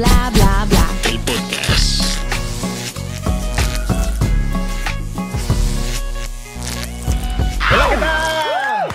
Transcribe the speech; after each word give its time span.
bla, 0.00 0.30
bla, 0.32 0.66
bla. 0.68 0.86
El 1.10 1.18
podcast. 1.20 2.00
Hola, 7.72 7.86
¿qué 7.90 7.96
tal? 7.96 8.88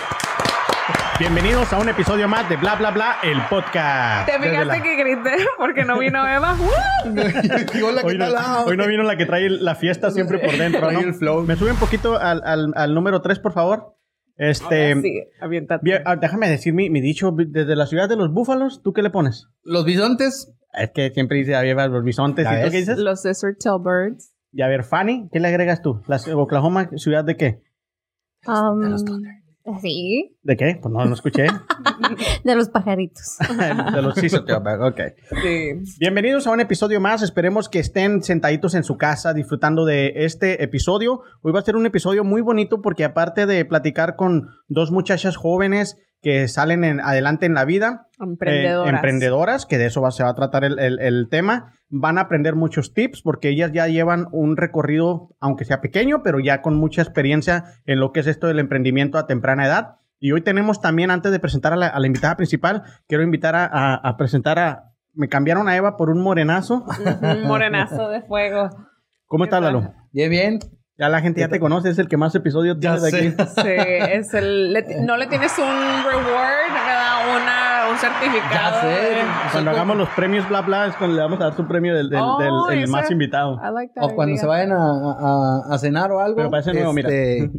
Bienvenidos 1.20 1.72
a 1.72 1.78
un 1.80 1.88
episodio 1.88 2.28
más 2.28 2.50
de 2.50 2.58
Bla 2.58 2.76
Bla 2.76 2.92
Bla, 2.92 3.16
el 3.24 3.42
podcast. 3.50 4.26
¿Te 4.28 4.34
fijaste 4.38 4.66
la- 4.66 4.82
que 4.82 4.96
grité 4.98 5.46
porque 5.58 5.86
no 5.86 5.98
vino 6.00 6.28
Eva? 6.28 6.58
Hola, 7.06 8.02
¿qué 8.02 8.08
Hoy 8.08 8.18
no, 8.18 8.26
tal? 8.26 8.36
Ah, 8.38 8.64
hoy 8.66 8.76
no 8.76 8.86
vino 8.88 9.04
la 9.04 9.16
que 9.18 9.26
trae 9.26 9.50
la 9.50 9.76
fiesta 9.76 10.12
siempre 10.12 10.40
por 10.40 10.58
dentro, 10.58 10.92
¿no? 10.92 11.00
el 11.00 11.14
flow. 11.14 11.44
Me 11.44 11.56
sube 11.56 11.72
un 11.72 11.78
poquito 11.78 12.18
al, 12.20 12.42
al- 12.44 12.74
al 12.76 12.94
número 12.94 13.22
3, 13.22 13.40
por 13.40 13.54
favor. 13.54 13.94
Este, 14.38 15.02
Sí, 15.02 15.22
aviéntate. 15.40 15.82
bien, 15.82 16.02
ah, 16.06 16.18
déjame 16.18 16.50
decir 16.50 16.74
mi, 16.74 16.90
mi 16.90 17.00
dicho, 17.00 17.32
desde 17.34 17.74
la 17.78 17.86
ciudad 17.86 18.10
de 18.10 18.18
los 18.18 18.34
búfalos, 18.34 18.82
¿tú 18.84 18.92
qué 18.92 19.02
le 19.02 19.10
pones? 19.10 19.48
Los 19.64 19.86
bisontes, 19.86 20.52
Es 20.78 20.92
que 20.92 21.12
siempre 21.12 21.38
dice, 21.38 21.74
va 21.74 21.88
los 21.88 22.04
bisontes, 22.04 22.46
¿Ya 22.46 22.60
¿y 22.60 22.66
tú 22.66 22.72
qué 22.72 22.78
dices? 22.78 22.98
Los 22.98 23.24
Desert 23.24 23.58
Tail 23.60 23.80
Birds. 23.80 24.34
Y 24.52 24.62
a 24.62 24.68
ver, 24.68 24.84
Fanny, 24.84 25.30
¿qué 25.32 25.40
le 25.40 25.48
agregas 25.48 25.82
tú? 25.82 26.02
¿La 26.08 26.20
Oklahoma, 26.36 26.90
ciudad 26.96 27.24
de 27.24 27.36
qué? 27.36 27.62
Um, 28.48 28.98
sí, 29.82 30.38
¿De 30.44 30.56
qué? 30.56 30.78
Pues 30.82 30.94
no, 30.94 31.04
no 31.06 31.14
escuché. 31.14 31.48
de 32.44 32.56
los 32.56 32.70
pajaritos. 32.70 33.38
de 33.94 34.02
los 34.02 34.16
ok. 34.16 35.02
Sí. 35.42 35.98
Bienvenidos 36.00 36.46
a 36.46 36.52
un 36.52 36.60
episodio 36.60 37.02
más. 37.02 37.24
Esperemos 37.24 37.68
que 37.68 37.80
estén 37.80 38.22
sentaditos 38.22 38.76
en 38.76 38.84
su 38.84 38.98
casa 38.98 39.34
disfrutando 39.34 39.86
de 39.86 40.14
este 40.18 40.64
episodio. 40.64 41.22
Hoy 41.42 41.52
va 41.52 41.60
a 41.60 41.64
ser 41.64 41.76
un 41.76 41.86
episodio 41.86 42.24
muy 42.24 42.42
bonito 42.42 42.82
porque 42.82 43.04
aparte 43.04 43.46
de 43.48 43.66
platicar 43.66 44.16
con 44.16 44.50
dos 44.68 44.92
muchachas 44.92 45.36
jóvenes 45.36 45.98
que 46.26 46.48
salen 46.48 46.84
en- 46.84 47.00
adelante 47.02 47.46
en 47.46 47.54
la 47.54 47.66
vida, 47.66 48.08
eh, 48.14 48.24
Emprendedoras. 48.24 48.94
emprendedoras, 48.96 49.66
que 49.68 49.78
de 49.78 49.86
eso 49.86 50.02
va- 50.02 50.10
se 50.10 50.24
va 50.24 50.32
a 50.32 50.34
tratar 50.34 50.64
el, 50.64 50.80
el- 50.80 51.00
el 51.00 51.30
tema, 51.30 51.74
van 51.90 52.18
a 52.18 52.22
aprender 52.22 52.56
muchos 52.56 52.96
tips 52.96 53.22
porque 53.22 53.50
ellas 53.50 53.72
ya 53.72 53.86
llevan 53.88 54.26
un 54.32 54.58
recorrido, 54.58 55.36
aunque 55.40 55.66
sea 55.66 55.82
pequeño, 55.82 56.24
pero 56.24 56.40
ya 56.40 56.64
con 56.64 56.78
mucha 56.78 57.04
experiencia 57.04 57.66
en 57.86 58.00
lo 58.00 58.12
que 58.12 58.22
es 58.22 58.28
esto 58.28 58.48
del 58.48 58.58
emprendimiento 58.58 59.20
a 59.20 59.28
temprana 59.28 59.68
edad. 59.68 59.98
Y 60.20 60.32
hoy 60.32 60.42
tenemos 60.42 60.82
también, 60.82 61.12
antes 61.12 61.32
de 61.32 61.40
presentar 61.40 61.74
a 61.74 61.76
la, 61.76 61.88
a 61.90 62.00
la 62.00 62.08
invitada 62.08 62.36
principal, 62.38 62.82
quiero 63.08 63.24
invitar 63.24 63.54
a, 63.56 63.66
a- 63.72 63.94
a 63.94 64.18
presentar 64.18 64.58
a... 64.58 64.94
Me 65.14 65.30
cambiaron 65.30 65.70
a 65.70 65.76
Eva 65.78 65.96
por 65.96 66.10
un 66.10 66.22
morenazo. 66.24 66.86
Un 67.22 67.44
morenazo 67.44 68.10
de 68.10 68.24
fuego. 68.24 68.72
¿Cómo 69.28 69.44
¿Qué 69.44 69.50
estás? 69.50 69.62
Lalo? 69.62 69.94
bien, 70.12 70.30
bien. 70.32 70.60
Ya 70.98 71.10
la 71.10 71.20
gente 71.22 71.42
ya 71.42 71.50
te 71.50 71.60
conoce, 71.60 71.90
es 71.90 72.00
el 72.00 72.08
que 72.08 72.16
más 72.16 72.34
episodios 72.36 72.78
Ya 72.80 72.96
tiene 72.98 73.06
de 73.06 73.12
sé. 73.12 73.36
aquí. 73.42 73.52
Sí, 73.62 74.12
es 74.14 74.34
el. 74.34 74.72
le 74.72 75.02
no 75.04 75.18
le 75.18 75.28
tienes 75.28 75.52
un 75.58 75.66
reward, 75.66 76.74
¿verdad? 76.74 77.36
Una, 77.36 77.92
un 77.92 77.98
certificado. 77.98 78.52
Ya 78.54 78.82
sé. 78.82 78.88
de- 78.88 79.22
Cuando 79.52 79.72
hagamos 79.72 79.94
como- 79.96 80.06
los 80.06 80.10
premios 80.16 80.48
bla 80.48 80.62
bla 80.62 80.88
es 80.88 80.96
cuando 80.96 81.18
le 81.18 81.22
vamos 81.22 81.42
a 81.42 81.46
dar 81.46 81.54
su 81.56 81.68
premio 81.68 81.94
del, 81.96 82.10
del- 82.10 82.22
Oh, 82.24 82.38
del- 82.70 82.78
el 82.78 82.84
ese. 82.84 82.92
más 82.94 83.12
invitado. 83.12 83.56
I 83.62 83.74
like 83.74 83.94
that 83.96 84.04
O 84.06 84.16
cuando 84.16 84.38
se 84.38 84.46
vayan 84.46 84.72
a, 84.72 84.78
a- 84.78 85.62
a 85.76 85.78
cenar 85.80 86.12
o 86.14 86.20
algo. 86.22 86.38
Pero 86.38 86.50
parece 86.50 86.72
nuevo, 86.74 86.94
mira. 86.94 87.10
este, 87.10 87.52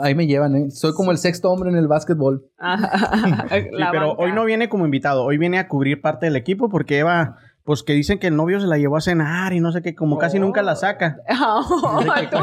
Ahí 0.00 0.14
me 0.14 0.26
llevan, 0.28 0.54
¿eh? 0.54 0.70
Soy 0.70 0.92
como 0.94 1.10
el 1.10 1.18
sexto 1.18 1.50
hombre 1.50 1.70
en 1.70 1.76
el 1.76 1.88
básquetbol. 1.88 2.44
Ajá. 2.58 3.46
Sí, 3.50 3.66
pero 3.90 4.08
banca. 4.10 4.22
hoy 4.22 4.32
no 4.32 4.44
viene 4.44 4.68
como 4.68 4.84
invitado, 4.84 5.24
hoy 5.24 5.38
viene 5.38 5.58
a 5.58 5.66
cubrir 5.66 6.00
parte 6.00 6.26
del 6.26 6.36
equipo 6.36 6.68
porque 6.68 7.00
Eva, 7.00 7.36
pues 7.68 7.82
que 7.82 7.92
dicen 7.92 8.18
que 8.18 8.28
el 8.28 8.34
novio 8.36 8.60
se 8.60 8.66
la 8.66 8.78
llevó 8.78 8.96
a 8.96 9.02
cenar 9.02 9.52
y 9.52 9.60
no 9.60 9.72
sé 9.72 9.82
qué, 9.82 9.94
como 9.94 10.16
casi 10.16 10.38
Oh. 10.38 10.40
nunca 10.40 10.62
la 10.62 10.74
saca. 10.74 11.16
Oh, 11.38 12.00
tú- 12.30 12.38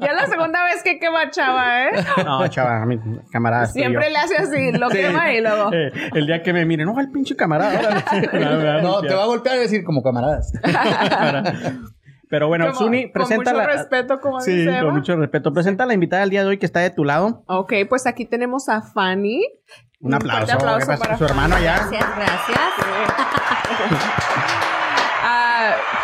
ya 0.00 0.12
la 0.12 0.26
segunda 0.26 0.62
vez 0.66 0.84
que 0.84 1.00
quema 1.00 1.28
chava, 1.30 1.82
¿eh? 1.86 1.90
No, 2.24 2.46
chaval, 2.46 2.82
a 2.82 2.86
mi 2.86 2.96
camarada. 3.32 3.66
Siempre 3.66 4.08
le 4.08 4.16
hace 4.18 4.36
así, 4.36 4.70
lo 4.78 4.88
quema 4.88 5.32
y 5.32 5.40
luego. 5.40 5.72
Eh, 5.74 5.90
el 6.14 6.26
día 6.28 6.42
que 6.44 6.52
me 6.52 6.64
mire, 6.64 6.84
no, 6.84 6.98
el 7.00 7.10
pinche 7.10 7.34
camarada. 7.34 8.04
No, 8.82 9.00
te 9.02 9.12
va 9.14 9.24
a 9.24 9.26
golpear 9.26 9.56
y 9.56 9.58
decir 9.62 9.82
como 9.82 10.00
camaradas. 10.00 10.52
Pero 12.30 12.46
bueno, 12.46 12.66
Como- 12.66 12.78
Suni, 12.78 13.08
presenta 13.08 13.50
Con 13.52 13.60
mucho 13.62 13.66
la... 13.68 13.76
respeto, 13.76 14.20
como 14.20 14.40
Sí, 14.40 14.52
dice 14.54 14.70
Eva. 14.76 14.84
con 14.86 14.94
mucho 14.94 15.16
respeto. 15.16 15.52
Presenta 15.52 15.82
a 15.82 15.86
la 15.88 15.94
invitada 15.94 16.20
del 16.20 16.30
día 16.30 16.42
de 16.42 16.48
hoy 16.50 16.58
que 16.58 16.66
está 16.66 16.78
de 16.80 16.90
tu 16.90 17.02
lado. 17.04 17.42
Ok, 17.48 17.72
pues 17.88 18.06
aquí 18.06 18.26
tenemos 18.26 18.68
a 18.68 18.80
Fanny. 18.82 19.42
Un 20.00 20.14
aplauso. 20.14 20.46
fuerte 20.46 20.52
aplauso 20.52 21.02
para 21.02 21.16
Su 21.18 21.24
hermano 21.24 21.56
allá. 21.56 21.88
Gracias, 21.90 22.06
gracias. 22.16 22.58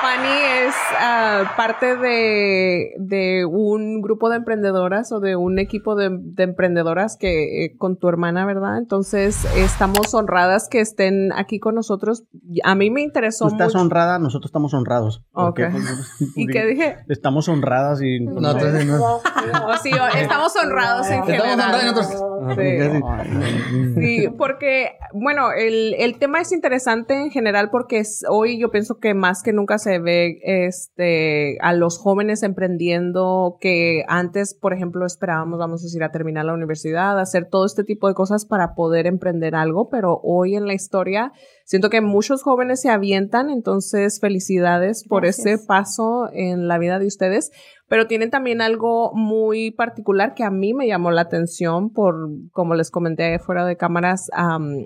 Fanny 0.00 0.66
es 0.66 0.74
ah, 0.98 1.54
parte 1.56 1.96
de, 1.96 2.92
de 2.98 3.44
un 3.44 4.00
grupo 4.02 4.28
de 4.30 4.36
emprendedoras 4.36 5.12
o 5.12 5.20
de 5.20 5.36
un 5.36 5.58
equipo 5.58 5.94
de, 5.94 6.10
de 6.12 6.42
emprendedoras 6.42 7.16
que 7.18 7.64
eh, 7.64 7.76
con 7.76 7.96
tu 7.96 8.08
hermana, 8.08 8.44
¿verdad? 8.46 8.78
Entonces 8.78 9.44
estamos 9.56 10.12
honradas 10.14 10.68
que 10.68 10.80
estén 10.80 11.32
aquí 11.32 11.58
con 11.60 11.74
nosotros. 11.74 12.24
A 12.64 12.74
mí 12.74 12.90
me 12.90 13.02
interesó 13.02 13.46
Tú 13.46 13.52
estás 13.54 13.74
mucho. 13.74 13.80
honrada, 13.84 14.18
nosotros 14.18 14.48
estamos 14.48 14.74
honrados. 14.74 15.22
Ok. 15.32 15.60
Porque- 15.60 15.70
¿Y 16.36 16.46
qué 16.46 16.66
dije? 16.66 16.96
Estamos 17.08 17.48
honradas 17.48 18.00
y... 18.02 18.20
No, 18.20 18.40
no. 18.40 18.52
No, 18.54 19.76
sí, 19.82 19.90
estamos 20.16 20.52
honrados 20.56 21.06
en 21.08 21.20
Estamos 21.24 21.30
general. 21.30 21.52
honrados 21.74 21.82
en 21.82 21.88
otros- 21.88 22.30
Sí. 22.54 24.00
Sí, 24.00 24.28
porque, 24.36 24.92
bueno, 25.14 25.52
el, 25.52 25.94
el 25.98 26.18
tema 26.18 26.40
es 26.40 26.52
interesante 26.52 27.14
en 27.14 27.30
general 27.30 27.70
porque 27.70 27.98
es, 28.00 28.22
hoy 28.28 28.58
yo 28.58 28.70
pienso 28.70 28.98
que 28.98 29.14
más 29.14 29.42
que 29.44 29.52
nunca 29.52 29.78
se 29.78 30.00
ve 30.00 30.40
este, 30.42 31.56
a 31.60 31.72
los 31.72 31.98
jóvenes 31.98 32.42
emprendiendo 32.42 33.56
que 33.60 34.02
antes, 34.08 34.54
por 34.54 34.72
ejemplo, 34.72 35.06
esperábamos, 35.06 35.60
vamos 35.60 35.82
a 35.82 35.84
decir, 35.84 36.02
a 36.02 36.10
terminar 36.10 36.44
la 36.46 36.54
universidad, 36.54 37.20
hacer 37.20 37.48
todo 37.48 37.64
este 37.64 37.84
tipo 37.84 38.08
de 38.08 38.14
cosas 38.14 38.44
para 38.44 38.74
poder 38.74 39.06
emprender 39.06 39.54
algo, 39.54 39.88
pero 39.88 40.20
hoy 40.24 40.56
en 40.56 40.66
la 40.66 40.74
historia 40.74 41.32
siento 41.64 41.90
que 41.90 42.00
muchos 42.00 42.42
jóvenes 42.42 42.80
se 42.80 42.90
avientan, 42.90 43.50
entonces 43.50 44.18
felicidades 44.20 45.04
por 45.08 45.22
Gracias. 45.22 45.46
ese 45.46 45.64
paso 45.64 46.28
en 46.32 46.66
la 46.66 46.78
vida 46.78 46.98
de 46.98 47.06
ustedes 47.06 47.52
pero 47.94 48.08
tienen 48.08 48.30
también 48.30 48.60
algo 48.60 49.12
muy 49.14 49.70
particular 49.70 50.34
que 50.34 50.42
a 50.42 50.50
mí 50.50 50.74
me 50.74 50.88
llamó 50.88 51.12
la 51.12 51.20
atención 51.20 51.92
por, 51.92 52.16
como 52.50 52.74
les 52.74 52.90
comenté 52.90 53.38
fuera 53.38 53.64
de 53.64 53.76
cámaras, 53.76 54.28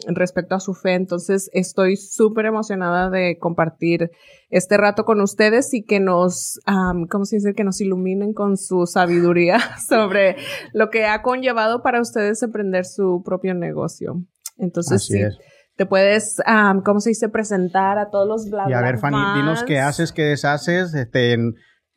respecto 0.09 0.55
a 0.55 0.61
su 0.61 0.75
fe. 0.75 0.93
Entonces, 0.93 1.49
estoy 1.55 1.97
súper 1.97 2.45
emocionada 2.45 3.09
de 3.09 3.39
compartir 3.39 4.11
este 4.51 4.77
rato 4.77 5.07
con 5.07 5.23
ustedes 5.23 5.73
y 5.73 5.87
que 5.87 6.01
nos, 6.01 6.61
am, 6.67 7.07
¿cómo 7.07 7.25
se 7.25 7.37
dice? 7.37 7.55
Que 7.55 7.65
nos 7.65 7.81
iluminen 7.81 8.35
con 8.35 8.59
su 8.59 8.85
sabiduría 8.85 9.57
sobre 9.89 10.37
lo 10.75 10.91
que 10.91 11.07
ha 11.07 11.23
conllevado 11.23 11.83
para 11.83 12.03
ustedes 12.03 12.43
emprender 12.43 12.85
su 12.85 13.23
propio 13.25 13.55
negocio. 13.55 14.23
Entonces, 14.59 14.97
Así 14.97 15.15
sí, 15.15 15.23
es. 15.23 15.39
te 15.77 15.87
puedes, 15.87 16.43
am, 16.45 16.83
¿cómo 16.83 17.01
se 17.01 17.09
dice? 17.09 17.31
Presentar 17.31 17.97
a 17.97 18.11
todos 18.11 18.29
los 18.29 18.51
bla, 18.51 18.67
Y 18.69 18.75
a 18.75 18.83
ver, 18.83 18.99
Fanny, 18.99 19.17
dinos 19.41 19.65
qué 19.65 19.79
haces, 19.79 20.13
qué 20.13 20.25
deshaces. 20.25 20.93
Este, 20.93 21.33
en- 21.33 21.55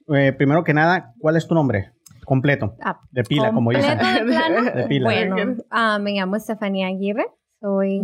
eh, 0.07 0.33
primero 0.33 0.63
que 0.63 0.73
nada, 0.73 1.13
¿cuál 1.19 1.35
es 1.37 1.47
tu 1.47 1.53
nombre? 1.55 1.91
Completo. 2.25 2.75
Ah, 2.81 2.99
De 3.11 3.23
pila, 3.23 3.51
como 3.51 3.71
dicen. 3.71 3.97
¿Completo 3.97 4.25
de 4.25 4.31
plano? 4.31 4.71
De 4.75 4.87
pila. 4.87 5.05
Bueno, 5.05 5.55
ah, 5.69 5.99
me 5.99 6.11
llamo 6.13 6.35
Estefanía 6.35 6.87
Aguirre. 6.87 7.25
Soy, 7.59 8.03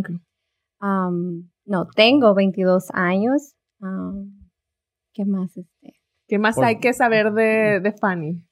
no, 0.80 1.86
tengo 1.94 2.34
22 2.34 2.90
años. 2.92 3.54
¿Qué 5.14 5.24
más? 5.24 5.56
Este? 5.56 5.94
¿Qué 6.28 6.38
más 6.38 6.56
Por- 6.56 6.64
hay 6.66 6.78
que 6.78 6.92
saber 6.92 7.32
de, 7.32 7.80
de 7.80 7.92
Fanny? 7.92 8.44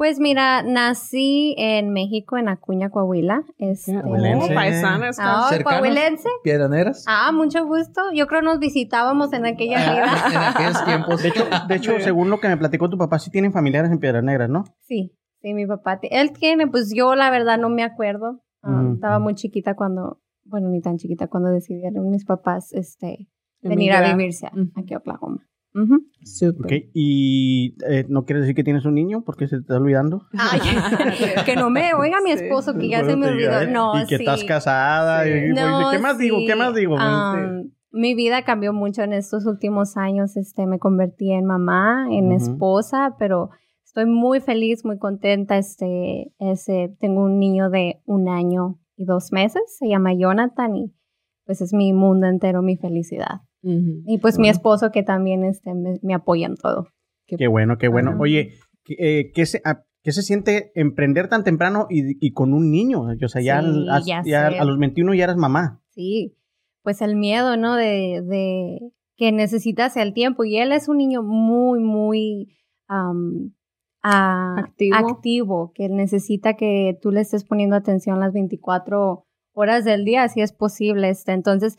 Pues 0.00 0.18
mira, 0.18 0.62
nací 0.62 1.54
en 1.58 1.90
México, 1.90 2.38
en 2.38 2.48
Acuña, 2.48 2.88
Coahuila. 2.88 3.42
Este, 3.58 4.00
Coahuilense. 4.00 4.50
Oh, 4.50 4.54
paisana, 4.54 5.10
es 5.10 5.18
Ah, 5.20 5.48
Cercanos. 5.50 5.78
coahuilense. 5.82 6.28
Piedraneras. 6.42 7.04
Ah, 7.06 7.30
mucho 7.32 7.66
gusto. 7.66 8.00
Yo 8.14 8.26
creo 8.26 8.40
nos 8.40 8.60
visitábamos 8.60 9.30
en 9.34 9.44
aquella 9.44 9.76
vida. 9.76 10.04
en 10.32 10.36
aquellos 10.38 10.84
tiempos. 10.86 11.22
De 11.22 11.28
hecho, 11.28 11.44
de 11.68 11.74
hecho, 11.76 12.00
según 12.00 12.30
lo 12.30 12.40
que 12.40 12.48
me 12.48 12.56
platicó 12.56 12.88
tu 12.88 12.96
papá, 12.96 13.18
sí 13.18 13.30
tienen 13.30 13.52
familiares 13.52 13.90
en 13.90 13.98
Piedras 13.98 14.24
Negras, 14.24 14.48
¿no? 14.48 14.64
Sí, 14.86 15.12
sí, 15.42 15.52
mi 15.52 15.66
papá. 15.66 15.98
Él 16.04 16.32
tiene, 16.32 16.66
pues 16.66 16.94
yo 16.96 17.14
la 17.14 17.30
verdad 17.30 17.58
no 17.58 17.68
me 17.68 17.82
acuerdo. 17.84 18.40
Ah, 18.62 18.70
Ujú. 18.70 18.94
Estaba 18.94 19.18
muy 19.18 19.34
chiquita 19.34 19.74
cuando, 19.74 20.22
bueno, 20.44 20.70
ni 20.70 20.80
tan 20.80 20.96
chiquita 20.96 21.26
cuando 21.26 21.50
decidieron 21.50 22.08
mis 22.08 22.24
papás 22.24 22.72
este, 22.72 23.28
venir 23.60 23.92
a 23.92 24.14
vivirse 24.14 24.48
aquí 24.76 24.94
a 24.94 24.96
Oklahoma. 24.96 25.46
Ujú. 25.74 25.98
Súper. 26.24 26.64
Ok. 26.66 26.84
¿Y 26.94 27.76
eh, 27.88 28.04
no 28.08 28.24
quieres 28.24 28.42
decir 28.42 28.54
que 28.56 28.64
tienes 28.64 28.84
un 28.84 28.94
niño? 28.94 29.22
porque 29.24 29.46
se 29.46 29.56
te 29.56 29.60
está 29.62 29.76
olvidando? 29.76 30.22
Ay, 30.36 30.60
que 31.46 31.54
no 31.56 31.70
me 31.70 31.94
oiga 31.94 32.20
mi 32.22 32.30
Sí. 32.36 32.44
esposo, 32.44 32.74
que 32.76 32.88
ya 32.88 32.98
Bueno, 33.02 33.10
se 33.12 33.16
me 33.16 33.26
olvidó. 33.28 33.60
¿eh? 33.60 33.66
No, 33.70 33.96
Y 34.02 34.06
que 34.06 34.16
sí. 34.16 34.22
estás 34.24 34.42
casada. 34.44 35.24
Sí. 35.24 35.30
y, 35.30 35.52
pues, 35.52 35.64
No, 35.64 35.90
¿Qué 35.92 35.98
más 35.98 36.18
digo? 36.18 36.38
¿Qué 36.46 36.54
más 36.56 36.74
digo? 36.74 36.96
Mi 37.92 38.14
vida 38.14 38.42
cambió 38.44 38.72
mucho 38.72 39.02
en 39.02 39.12
estos 39.12 39.46
últimos 39.46 39.96
años. 39.96 40.36
Este, 40.36 40.66
me 40.66 40.78
convertí 40.78 41.32
en 41.32 41.44
mamá, 41.44 42.06
en 42.10 42.32
esposa, 42.32 43.16
pero 43.18 43.50
estoy 43.84 44.06
muy 44.06 44.40
feliz, 44.40 44.84
muy 44.84 44.98
contenta. 44.98 45.56
Este, 45.58 46.32
ese, 46.38 46.94
tengo 47.00 47.22
un 47.24 47.38
niño 47.38 47.68
de 47.70 48.00
un 48.06 48.28
año 48.28 48.78
y 48.96 49.04
dos 49.06 49.32
meses, 49.32 49.62
se 49.78 49.88
llama 49.88 50.12
Jonathan 50.14 50.76
y 50.76 50.92
pues 51.46 51.60
es 51.62 51.72
mi 51.72 51.92
mundo 51.92 52.26
entero, 52.28 52.62
mi 52.62 52.76
felicidad. 52.76 53.40
Y 53.62 54.18
pues 54.18 54.38
mi 54.38 54.48
esposo 54.48 54.90
que 54.90 55.02
también 55.02 55.44
este, 55.44 55.74
me, 55.74 55.98
me 56.02 56.14
apoya 56.14 56.46
en 56.46 56.56
todo. 56.56 56.88
Qué 57.26 57.46
bueno, 57.46 57.76
qué 57.78 57.88
bueno. 57.88 58.16
Oye, 58.18 58.54
¿qué, 58.84 58.94
eh, 58.98 59.32
¿qué 59.34 59.46
se, 59.46 59.60
a- 59.64 59.84
qué 60.02 60.12
se 60.12 60.22
siente 60.22 60.72
emprender 60.74 61.28
tan 61.28 61.44
temprano 61.44 61.86
y, 61.90 62.16
y 62.26 62.32
con 62.32 62.54
un 62.54 62.70
niño? 62.70 63.02
O 63.02 63.28
sea, 63.28 63.42
ya, 63.42 63.60
Sí, 63.60 63.66
al- 63.66 63.88
as- 63.90 64.06
ya 64.24 64.46
a 64.48 64.64
los 64.64 64.78
21 64.78 65.14
ya 65.14 65.24
eras 65.24 65.36
mamá. 65.36 65.82
Sí, 65.90 66.36
pues 66.82 67.02
el 67.02 67.16
miedo, 67.16 67.56
¿no? 67.58 67.76
De, 67.76 68.22
de 68.24 68.80
que 69.16 69.30
necesitas 69.32 69.96
el 69.98 70.14
tiempo. 70.14 70.44
Y 70.44 70.56
él 70.56 70.72
es 70.72 70.88
un 70.88 70.96
niño 70.96 71.22
muy, 71.22 71.78
muy 71.80 72.56
ah, 72.88 74.54
Activo. 74.58 74.96
activo, 74.96 75.72
que 75.74 75.88
necesita 75.88 76.54
que 76.54 76.98
tú 77.02 77.10
le 77.10 77.20
estés 77.20 77.44
poniendo 77.44 77.76
atención 77.76 78.18
las 78.20 78.32
24 78.32 79.26
horas 79.52 79.84
del 79.84 80.04
día, 80.04 80.26
si 80.28 80.40
es 80.40 80.52
posible. 80.52 81.10
Este. 81.10 81.32
Entonces, 81.32 81.76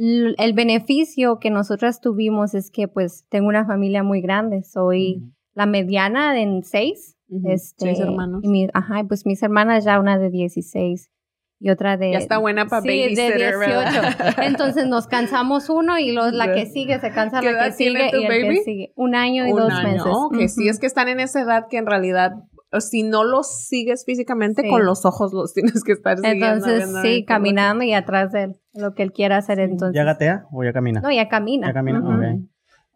el 0.00 0.52
beneficio 0.52 1.38
que 1.40 1.50
nosotras 1.50 2.00
tuvimos 2.00 2.54
es 2.54 2.70
que 2.70 2.88
pues 2.88 3.26
tengo 3.28 3.48
una 3.48 3.66
familia 3.66 4.02
muy 4.02 4.20
grande. 4.20 4.62
Soy 4.62 5.22
la 5.54 5.66
mediana 5.66 6.40
en 6.40 6.62
seis. 6.62 7.16
Ujú. 7.30 7.50
este, 7.50 7.84
Seis 7.86 8.00
hermanos. 8.00 8.40
Y 8.42 8.48
mi- 8.48 8.68
ajá, 8.72 9.04
pues 9.06 9.26
mis 9.26 9.42
hermanas 9.42 9.84
ya 9.84 10.00
una 10.00 10.18
de 10.18 10.30
16 10.30 11.10
y 11.60 11.70
otra 11.70 11.96
de... 11.98 12.12
Ya 12.12 12.18
está 12.18 12.38
buena 12.38 12.66
pa' 12.66 12.80
sí, 12.80 12.88
de 12.88 13.00
babysitter, 13.02 13.58
¿verdad? 13.58 14.16
18. 14.16 14.42
Entonces 14.44 14.86
nos 14.86 15.08
cansamos 15.08 15.68
uno 15.68 15.98
y 15.98 16.12
los, 16.12 16.32
la 16.32 16.54
que 16.54 16.64
sigue 16.66 16.98
se 17.00 17.10
cansa 17.10 17.40
¿Qué 17.40 17.52
la 17.52 17.64
que 17.66 17.72
sigue 17.72 18.10
y 18.12 18.24
el 18.24 18.28
baby? 18.28 18.54
que 18.58 18.62
sigue. 18.62 18.92
Un 18.96 19.14
año 19.14 19.46
y 19.46 19.52
Un 19.52 19.58
dos 19.58 19.72
año. 19.72 19.88
meses. 19.88 20.02
Ok, 20.06 20.36
sí, 20.46 20.60
Ujú. 20.62 20.70
es 20.70 20.78
que 20.78 20.86
están 20.86 21.08
en 21.08 21.20
esa 21.20 21.40
edad 21.42 21.66
que 21.68 21.76
en 21.78 21.86
realidad, 21.86 22.32
si 22.80 23.02
no 23.02 23.24
los 23.24 23.64
sigues 23.66 24.04
físicamente, 24.04 24.62
Sí. 24.62 24.68
con 24.68 24.84
los 24.84 25.04
ojos 25.04 25.32
los 25.32 25.52
tienes 25.54 25.82
que 25.84 25.92
estar 25.92 26.18
siguiendo. 26.18 26.46
Entonces, 26.46 26.78
viendo 26.78 27.02
sí, 27.02 27.24
caminando 27.24 27.84
y 27.84 27.92
atrás 27.94 28.32
de 28.32 28.42
él, 28.44 28.56
lo 28.74 28.94
que 28.94 29.02
él 29.02 29.12
quiera 29.12 29.36
hacer. 29.38 29.58
Entonces, 29.60 29.94
¿Ya 29.96 30.04
gatea 30.04 30.46
o 30.52 30.62
ya 30.64 30.72
camina? 30.72 31.00
no, 31.00 31.10
ya 31.10 31.28
camina. 31.28 31.68
Ya 31.68 31.72
camina, 31.72 32.38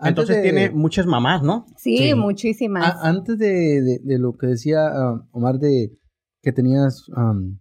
Entonces 0.04 0.36
de- 0.36 0.42
tiene 0.42 0.70
muchas 0.70 1.06
mamás, 1.06 1.42
¿no? 1.42 1.66
Sí, 1.76 1.96
Sí. 1.96 2.14
muchísimas. 2.14 2.84
A- 2.84 3.08
antes 3.08 3.38
de, 3.38 3.80
de- 3.82 4.00
de 4.02 4.18
lo 4.18 4.32
que 4.36 4.48
decía 4.48 4.86
ah, 4.88 5.24
Omar 5.30 5.58
de 5.58 5.92
que 6.42 6.52
tenías, 6.52 7.04
am, 7.14 7.60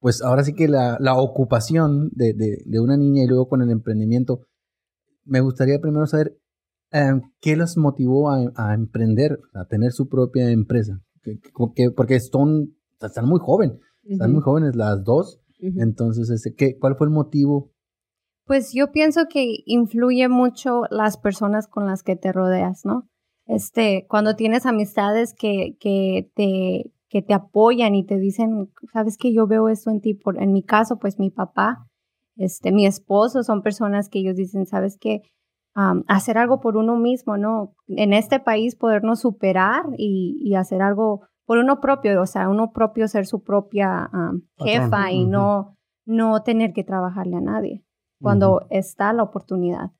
pues 0.00 0.22
ahora 0.22 0.44
sí 0.44 0.54
que 0.54 0.66
la, 0.68 0.96
la 1.00 1.14
ocupación 1.16 2.08
de, 2.14 2.32
de- 2.32 2.62
de 2.64 2.80
una 2.80 2.96
niña 2.96 3.22
y 3.24 3.26
luego 3.26 3.48
con 3.48 3.60
el 3.62 3.70
emprendimiento, 3.70 4.40
me 5.24 5.40
gustaría 5.40 5.78
primero 5.78 6.06
saber 6.06 6.38
em, 6.90 7.20
qué 7.42 7.54
los 7.56 7.76
motivó 7.76 8.30
a, 8.30 8.38
a 8.56 8.72
emprender, 8.74 9.38
a 9.52 9.66
tener 9.66 9.92
su 9.92 10.08
propia 10.08 10.50
empresa. 10.50 11.00
Que- 11.36 11.50
que- 11.74 11.90
porque 11.90 12.18
son, 12.20 12.74
están 13.00 13.26
muy 13.26 13.40
jóvenes, 13.40 13.78
están 14.04 14.32
muy 14.32 14.42
jóvenes 14.42 14.74
las 14.76 15.02
dos. 15.04 15.40
Entonces, 15.60 16.30
ese, 16.30 16.54
¿qué, 16.54 16.78
¿cuál 16.78 16.96
fue 16.96 17.06
el 17.08 17.12
motivo? 17.12 17.72
Pues 18.46 18.72
yo 18.72 18.92
pienso 18.92 19.22
que 19.28 19.58
influye 19.66 20.28
mucho 20.28 20.82
las 20.90 21.18
personas 21.18 21.66
con 21.68 21.86
las 21.86 22.02
que 22.02 22.16
te 22.16 22.32
rodeas, 22.32 22.82
¿no? 22.84 23.08
Este, 23.46 24.06
cuando 24.08 24.36
tienes 24.36 24.66
amistades 24.66 25.34
que, 25.34 25.76
que 25.80 26.30
te, 26.34 26.92
que 27.08 27.22
te 27.22 27.34
apoyan 27.34 27.94
y 27.94 28.04
te 28.06 28.18
dicen, 28.18 28.70
sabes 28.92 29.16
que 29.18 29.32
yo 29.34 29.46
veo 29.46 29.68
esto 29.68 29.90
en 29.90 30.00
ti, 30.00 30.14
por, 30.14 30.40
en 30.42 30.52
mi 30.52 30.62
caso, 30.62 30.98
pues 30.98 31.18
mi 31.18 31.30
papá, 31.30 31.86
este, 32.36 32.72
mi 32.72 32.86
esposo, 32.86 33.42
son 33.42 33.62
personas 33.62 34.08
que 34.08 34.20
ellos 34.20 34.36
dicen, 34.36 34.64
sabes 34.66 34.96
que 34.98 35.22
hacer 36.08 36.38
algo 36.38 36.60
por 36.60 36.76
uno 36.76 36.96
mismo, 36.96 37.36
¿no? 37.36 37.74
En 37.86 38.12
este 38.12 38.40
país 38.40 38.74
podernos 38.74 39.20
superar 39.20 39.84
y, 39.96 40.36
y 40.42 40.54
hacer 40.56 40.82
algo 40.82 41.22
por 41.46 41.58
uno 41.58 41.80
propio, 41.80 42.20
o 42.20 42.26
sea, 42.26 42.48
uno 42.48 42.72
propio 42.72 43.08
ser 43.08 43.26
su 43.26 43.42
propia 43.42 44.10
am, 44.12 44.42
jefa 44.58 44.90
Patrón. 44.90 45.10
y 45.12 45.24
no, 45.24 45.76
no 46.04 46.42
tener 46.42 46.72
que 46.72 46.84
trabajarle 46.84 47.36
a 47.36 47.40
nadie 47.40 47.84
cuando 48.20 48.66
está 48.70 49.12
la 49.12 49.22
oportunidad. 49.22 49.92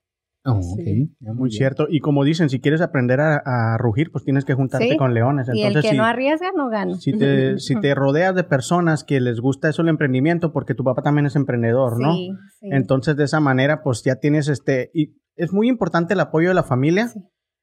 Oh, 0.45 0.63
Sí. 0.63 1.11
ok, 1.11 1.17
ya, 1.21 1.33
Muy 1.35 1.51
cierto. 1.51 1.87
Y 1.91 2.01
como 2.01 2.25
dicen, 2.25 2.49
si 2.49 2.61
quieres 2.61 2.81
aprender 2.81 3.21
a, 3.21 3.43
a 3.45 3.77
rugir, 3.79 4.11
pues 4.13 4.25
tienes 4.25 4.45
que 4.45 4.55
juntarte 4.55 4.91
Sí. 4.91 4.97
con 4.97 5.13
leones. 5.13 5.49
y 5.49 5.61
el 5.61 5.67
Entonces, 5.69 5.83
que 5.91 5.95
si, 5.95 5.97
no 5.99 6.05
arriesga, 6.05 6.53
no 6.57 6.69
gana. 6.71 6.95
si, 6.95 7.13
te, 7.13 7.59
si 7.59 7.79
te 7.81 7.95
rodeas 7.95 8.35
de 8.35 8.45
personas 8.45 9.05
que 9.05 9.21
les 9.21 9.41
gusta 9.41 9.69
eso 9.69 9.83
el 9.83 9.89
emprendimiento, 9.89 10.53
porque 10.53 10.75
tu 10.75 10.85
papá 10.85 11.03
también 11.03 11.27
es 11.27 11.37
emprendedor, 11.37 12.01
¿no? 12.01 12.15
Sí, 12.15 12.31
sí. 12.61 12.69
Entonces, 12.71 13.17
de 13.17 13.25
esa 13.25 13.41
manera, 13.41 13.83
pues 13.83 14.03
ya 14.05 14.17
tienes 14.17 14.49
este. 14.49 14.91
Y 14.95 15.17
es 15.37 15.53
muy 15.53 15.69
importante 15.69 16.15
el 16.15 16.21
apoyo 16.21 16.49
de 16.49 16.55
la 16.55 16.63
familia. 16.65 17.09
Sí. 17.09 17.21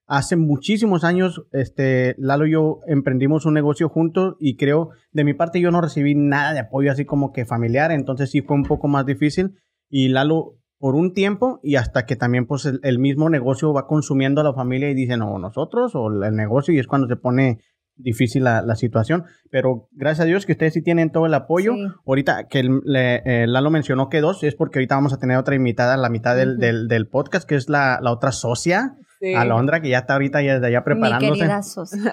Hace 0.08 0.36
muchísimos 0.36 1.04
años, 1.04 1.44
este, 1.52 2.14
Lalo 2.20 2.46
y 2.46 2.52
yo 2.52 2.82
emprendimos 2.86 3.48
un 3.48 3.56
negocio 3.56 3.90
juntos 3.90 4.36
y 4.40 4.56
creo, 4.56 4.90
de 5.12 5.24
mi 5.24 5.34
parte, 5.34 5.60
yo 5.60 5.72
no 5.72 5.82
recibí 5.82 6.14
nada 6.14 6.54
de 6.54 6.60
apoyo 6.60 6.92
así 6.92 7.06
como 7.06 7.32
que 7.32 7.46
familiar, 7.46 7.92
entonces 7.92 8.30
sí 8.30 8.42
fue 8.42 8.56
un 8.56 8.64
poco 8.64 8.88
más 8.88 9.08
difícil. 9.08 9.56
Y 9.90 10.10
Lalo, 10.10 10.58
por 10.78 10.96
un 10.96 11.14
tiempo, 11.14 11.60
y 11.64 11.76
hasta 11.76 12.06
que 12.06 12.16
también, 12.16 12.46
pues, 12.48 12.66
el, 12.66 12.80
el 12.84 13.00
mismo 13.00 13.30
negocio 13.30 13.74
va 13.74 13.88
consumiendo 13.88 14.42
a 14.42 14.44
la 14.44 14.54
familia 14.54 14.90
y 14.90 14.94
dicen, 14.94 15.22
o 15.22 15.40
nosotros, 15.40 15.94
o 15.96 16.08
el 16.24 16.36
negocio, 16.36 16.74
y 16.74 16.80
es 16.80 16.88
cuando 16.88 17.08
se 17.08 17.16
pone 17.16 17.60
difícil 17.98 18.44
la, 18.44 18.62
la 18.62 18.76
situación. 18.76 19.24
Pero 19.50 19.88
gracias 19.94 20.26
a 20.26 20.28
Dios 20.28 20.46
que 20.46 20.52
ustedes 20.52 20.74
sí 20.74 20.82
tienen 20.82 21.12
todo 21.12 21.28
el 21.28 21.34
apoyo. 21.34 21.74
Sí. 21.76 21.88
Ahorita 22.06 22.48
que 22.50 22.60
el- 22.60 22.82
le- 22.84 23.22
eh, 23.26 23.48
Lalo 23.48 23.72
mencionó 23.72 24.10
que 24.10 24.20
dos, 24.20 24.44
es 24.44 24.54
porque 24.54 24.80
ahorita 24.80 24.96
vamos 24.96 25.14
a 25.14 25.18
tener 25.18 25.38
otra 25.38 25.56
invitada 25.56 25.94
a 25.94 25.98
la 25.98 26.10
mitad 26.10 26.36
del, 26.36 26.58
del, 26.58 26.90
del 26.90 27.08
podcast, 27.08 27.48
que 27.48 27.56
es 27.56 27.70
la, 27.70 28.00
la 28.02 28.12
otra 28.12 28.34
socia, 28.34 28.98
Sí. 29.20 29.34
Alondra, 29.34 29.82
que 29.82 29.90
ya 29.90 30.00
está 30.00 30.14
ahorita 30.14 30.42
ya 30.42 30.56
desde 30.56 30.68
allá 30.68 30.80
Mi 30.80 30.86
preparándose. 30.86 31.64
socia. 31.64 32.12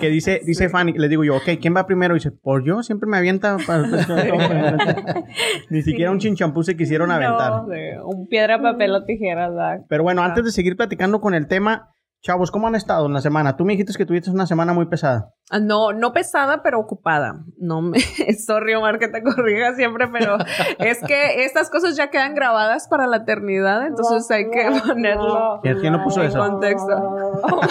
Que 0.00 0.08
dice, 0.08 0.40
dice 0.44 0.68
Fanny, 0.68 0.92
le 0.94 1.08
digo 1.08 1.22
yo, 1.24 1.36
ok, 1.36 1.50
¿quién 1.60 1.76
va 1.76 1.86
primero? 1.86 2.14
Y 2.14 2.18
dice, 2.18 2.30
por 2.30 2.64
yo, 2.64 2.82
siempre 2.82 3.08
me 3.08 3.16
avienta. 3.18 3.56
para- 3.66 3.82
Ni 5.70 5.82
siquiera 5.82 6.10
un 6.10 6.18
chinchampú 6.18 6.62
se 6.62 6.76
quisieron 6.76 7.10
aventar. 7.10 7.50
No, 7.50 7.66
sí, 7.66 7.80
un 8.04 8.26
piedra, 8.28 8.60
papel 8.60 8.92
o 8.94 9.04
tijeras, 9.04 9.50
¿verdad? 9.50 9.80
Pero 9.88 10.02
bueno, 10.02 10.22
antes 10.22 10.44
de 10.44 10.50
seguir 10.52 10.76
platicando 10.76 11.20
con 11.20 11.34
el 11.34 11.46
tema, 11.46 11.94
chavos, 12.20 12.50
¿cómo 12.50 12.66
han 12.66 12.74
estado 12.74 13.06
en 13.06 13.12
la 13.14 13.20
semana? 13.20 13.56
Tú 13.56 13.64
me 13.64 13.72
dijiste 13.74 13.92
que 13.96 14.04
tuviste 14.06 14.30
una 14.30 14.46
semana 14.46 14.72
muy 14.72 14.86
pesada. 14.86 15.30
Ah, 15.50 15.58
No, 15.60 15.92
no 15.92 16.12
pesada, 16.12 16.62
pero 16.62 16.78
ocupada. 16.80 17.44
No 17.58 17.80
me, 17.80 17.98
sorry 18.46 18.74
Omar 18.74 18.98
que 18.98 19.08
te 19.08 19.22
corrija 19.22 19.74
siempre, 19.74 20.08
pero 20.08 20.36
es 20.78 20.98
que 21.06 21.44
estas 21.44 21.70
cosas 21.70 21.96
ya 21.96 22.10
quedan 22.10 22.34
grabadas 22.34 22.88
para 22.88 23.06
la 23.06 23.18
eternidad, 23.18 23.86
entonces 23.86 24.30
hay 24.30 24.50
que 24.50 24.68
ponerlo 24.86 25.60
¿Quién- 25.62 25.92
no 25.92 26.02
puso 26.04 26.20
en 26.22 26.28
eso? 26.28 26.38
contexto. 26.38 26.92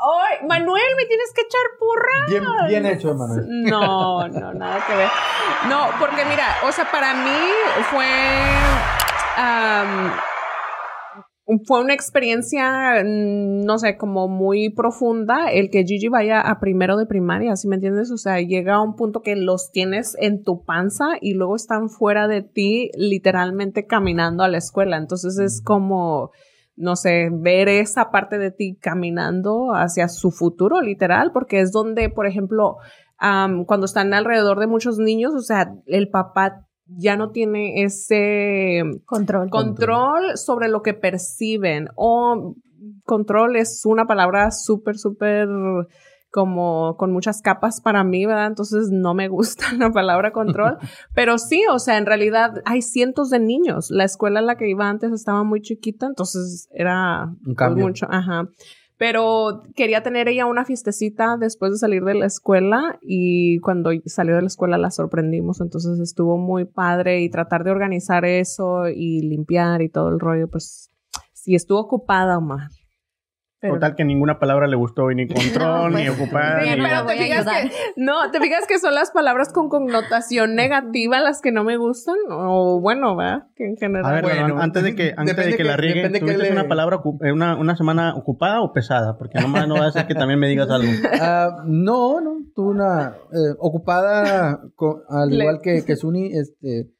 Ay, 0.00 0.46
Manuel, 0.46 0.82
me 0.96 1.06
tienes 1.06 1.32
que 1.34 1.42
echar 1.42 1.60
porra. 1.78 2.26
Bien, 2.28 2.44
bien 2.68 2.86
hecho, 2.86 3.14
Manuel. 3.14 3.46
No, 3.64 4.28
no, 4.28 4.52
nada 4.54 4.78
que 4.86 4.94
ver. 4.94 5.08
No, 5.68 5.86
porque 5.98 6.24
mira, 6.26 6.44
o 6.66 6.70
sea, 6.72 6.88
para 6.90 7.14
mí 7.14 7.40
fue. 7.90 8.06
Fue 11.64 11.80
una 11.80 11.94
experiencia, 11.94 13.02
mm, 13.02 13.64
no 13.64 13.78
sé, 13.78 13.96
como 13.96 14.28
muy 14.28 14.68
profunda 14.68 15.50
el 15.50 15.70
que 15.70 15.84
Gigi 15.84 16.08
vaya 16.08 16.40
a 16.42 16.60
primero 16.60 16.98
de 16.98 17.06
primaria, 17.06 17.56
¿sí 17.56 17.68
me 17.68 17.76
entiendes? 17.76 18.10
O 18.10 18.18
sea, 18.18 18.40
llega 18.40 18.74
a 18.74 18.82
un 18.82 18.96
punto 18.96 19.22
que 19.22 19.34
los 19.34 19.70
tienes 19.72 20.14
en 20.20 20.42
tu 20.42 20.64
panza 20.64 21.06
y 21.20 21.34
luego 21.34 21.56
están 21.56 21.88
fuera 21.88 22.28
de 22.28 22.42
ti, 22.42 22.90
literalmente 22.96 23.86
caminando 23.86 24.44
a 24.44 24.48
la 24.48 24.58
escuela. 24.58 24.98
Entonces 24.98 25.38
es 25.38 25.62
como, 25.62 26.32
no 26.76 26.96
sé, 26.96 27.30
ver 27.32 27.68
esa 27.68 28.10
parte 28.10 28.36
de 28.36 28.50
ti 28.50 28.76
caminando 28.78 29.72
hacia 29.72 30.08
su 30.08 30.30
futuro, 30.30 30.82
literal, 30.82 31.32
porque 31.32 31.60
es 31.60 31.72
donde, 31.72 32.10
por 32.10 32.26
ejemplo, 32.26 32.76
am, 33.16 33.64
cuando 33.64 33.86
están 33.86 34.12
alrededor 34.12 34.60
de 34.60 34.66
muchos 34.66 34.98
niños, 34.98 35.32
o 35.34 35.40
sea, 35.40 35.72
el 35.86 36.10
papá 36.10 36.67
ya 36.88 37.16
no 37.16 37.30
tiene 37.30 37.82
ese 37.84 38.82
Control. 39.04 39.50
control 39.50 40.36
sobre 40.36 40.68
lo 40.68 40.82
que 40.82 40.94
perciben 40.94 41.88
o 41.96 42.54
control 43.04 43.56
es 43.56 43.82
una 43.84 44.06
palabra 44.06 44.50
súper, 44.50 44.96
súper 44.98 45.48
como 46.30 46.96
con 46.98 47.10
muchas 47.12 47.40
capas 47.40 47.80
para 47.80 48.04
mí, 48.04 48.26
¿verdad? 48.26 48.48
Entonces 48.48 48.90
no 48.92 49.14
me 49.14 49.28
gusta 49.28 49.64
la 49.78 49.90
palabra 49.90 50.30
control, 50.32 50.76
pero 51.14 51.38
sí, 51.38 51.64
o 51.70 51.78
sea, 51.78 51.96
en 51.96 52.06
realidad 52.06 52.62
hay 52.66 52.82
cientos 52.82 53.30
de 53.30 53.40
niños. 53.40 53.90
La 53.90 54.04
escuela 54.04 54.40
en 54.40 54.46
la 54.46 54.56
que 54.56 54.68
iba 54.68 54.88
antes 54.88 55.10
estaba 55.12 55.42
muy 55.42 55.62
chiquita, 55.62 56.06
entonces 56.06 56.68
era 56.72 57.30
Un 57.46 57.54
cambio. 57.54 57.86
mucho, 57.86 58.06
ajá. 58.10 58.48
Pero 58.98 59.62
quería 59.76 60.02
tener 60.02 60.28
ella 60.28 60.46
una 60.46 60.64
fiestecita 60.64 61.36
después 61.38 61.72
de 61.72 61.78
salir 61.78 62.02
de 62.04 62.14
la 62.14 62.26
escuela 62.26 62.98
y 63.00 63.60
cuando 63.60 63.90
salió 64.06 64.34
de 64.34 64.42
la 64.42 64.48
escuela 64.48 64.76
la 64.76 64.90
sorprendimos, 64.90 65.60
entonces 65.60 66.00
estuvo 66.00 66.36
muy 66.36 66.64
padre 66.64 67.20
y 67.20 67.30
tratar 67.30 67.62
de 67.62 67.70
organizar 67.70 68.24
eso 68.24 68.88
y 68.88 69.20
limpiar 69.20 69.82
y 69.82 69.88
todo 69.88 70.08
el 70.08 70.18
rollo, 70.18 70.48
pues 70.48 70.90
sí, 71.32 71.54
estuvo 71.54 71.78
ocupada, 71.78 72.38
Omar. 72.38 72.70
Pero- 73.60 73.74
Total 73.74 73.96
que 73.96 74.04
ninguna 74.04 74.38
palabra 74.38 74.68
le 74.68 74.76
gustó, 74.76 75.10
y 75.10 75.16
ni 75.16 75.26
control, 75.28 75.90
No, 75.92 75.98
ni 75.98 76.08
ocupar. 76.08 76.62
Sí, 76.62 76.70
ni- 76.70 76.76
no 76.76 76.84
pero 76.84 77.06
te 77.06 77.16
fijas 77.16 77.44
que, 77.44 77.70
no, 77.96 78.30
te 78.30 78.40
fijas 78.40 78.66
que 78.68 78.78
son 78.78 78.94
las 78.94 79.10
palabras 79.10 79.52
con 79.52 79.68
connotación 79.68 80.54
negativa 80.54 81.18
las 81.20 81.40
que 81.40 81.50
no 81.50 81.64
me 81.64 81.76
gustan, 81.76 82.14
o 82.30 82.80
bueno, 82.80 83.16
¿verdad? 83.16 83.48
Que 83.56 83.64
en 83.64 83.76
general. 83.76 84.04
A 84.06 84.12
ver, 84.12 84.22
Bueno, 84.22 84.60
antes 84.60 84.84
de 84.84 84.94
que, 84.94 85.12
antes 85.16 85.36
de 85.36 85.56
que 85.56 85.64
la 85.64 85.74
que- 85.74 85.80
riegue, 85.82 86.12
que 86.12 86.20
¿tuviste 86.20 86.42
le- 86.44 86.52
una 86.52 86.68
palabra, 86.68 87.00
eh, 87.24 87.32
una, 87.32 87.56
una 87.58 87.74
semana 87.74 88.14
ocupada 88.14 88.60
o 88.62 88.72
pesada? 88.72 89.18
Porque 89.18 89.40
nomás 89.40 89.66
no 89.66 89.74
va 89.74 89.86
a 89.86 89.90
ser 89.90 90.06
que 90.06 90.14
también 90.14 90.38
me 90.38 90.46
digas 90.48 90.70
algo. 90.70 90.88
Ah, 91.20 91.64
no, 91.66 92.20
no, 92.20 92.36
tuve 92.54 92.70
una 92.70 93.08
eh, 93.32 93.54
ocupada, 93.58 94.60
al 95.08 95.30
Le- 95.30 95.36
igual 95.36 95.58
que, 95.62 95.84
que 95.84 95.96
Suni, 95.96 96.26
este, 96.32 96.90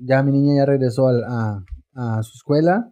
ya 0.00 0.22
mi 0.22 0.32
niña 0.32 0.54
ya 0.58 0.66
regresó 0.66 1.08
al- 1.08 1.24
a, 1.24 1.60
a 1.94 2.22
su 2.22 2.32
escuela, 2.36 2.90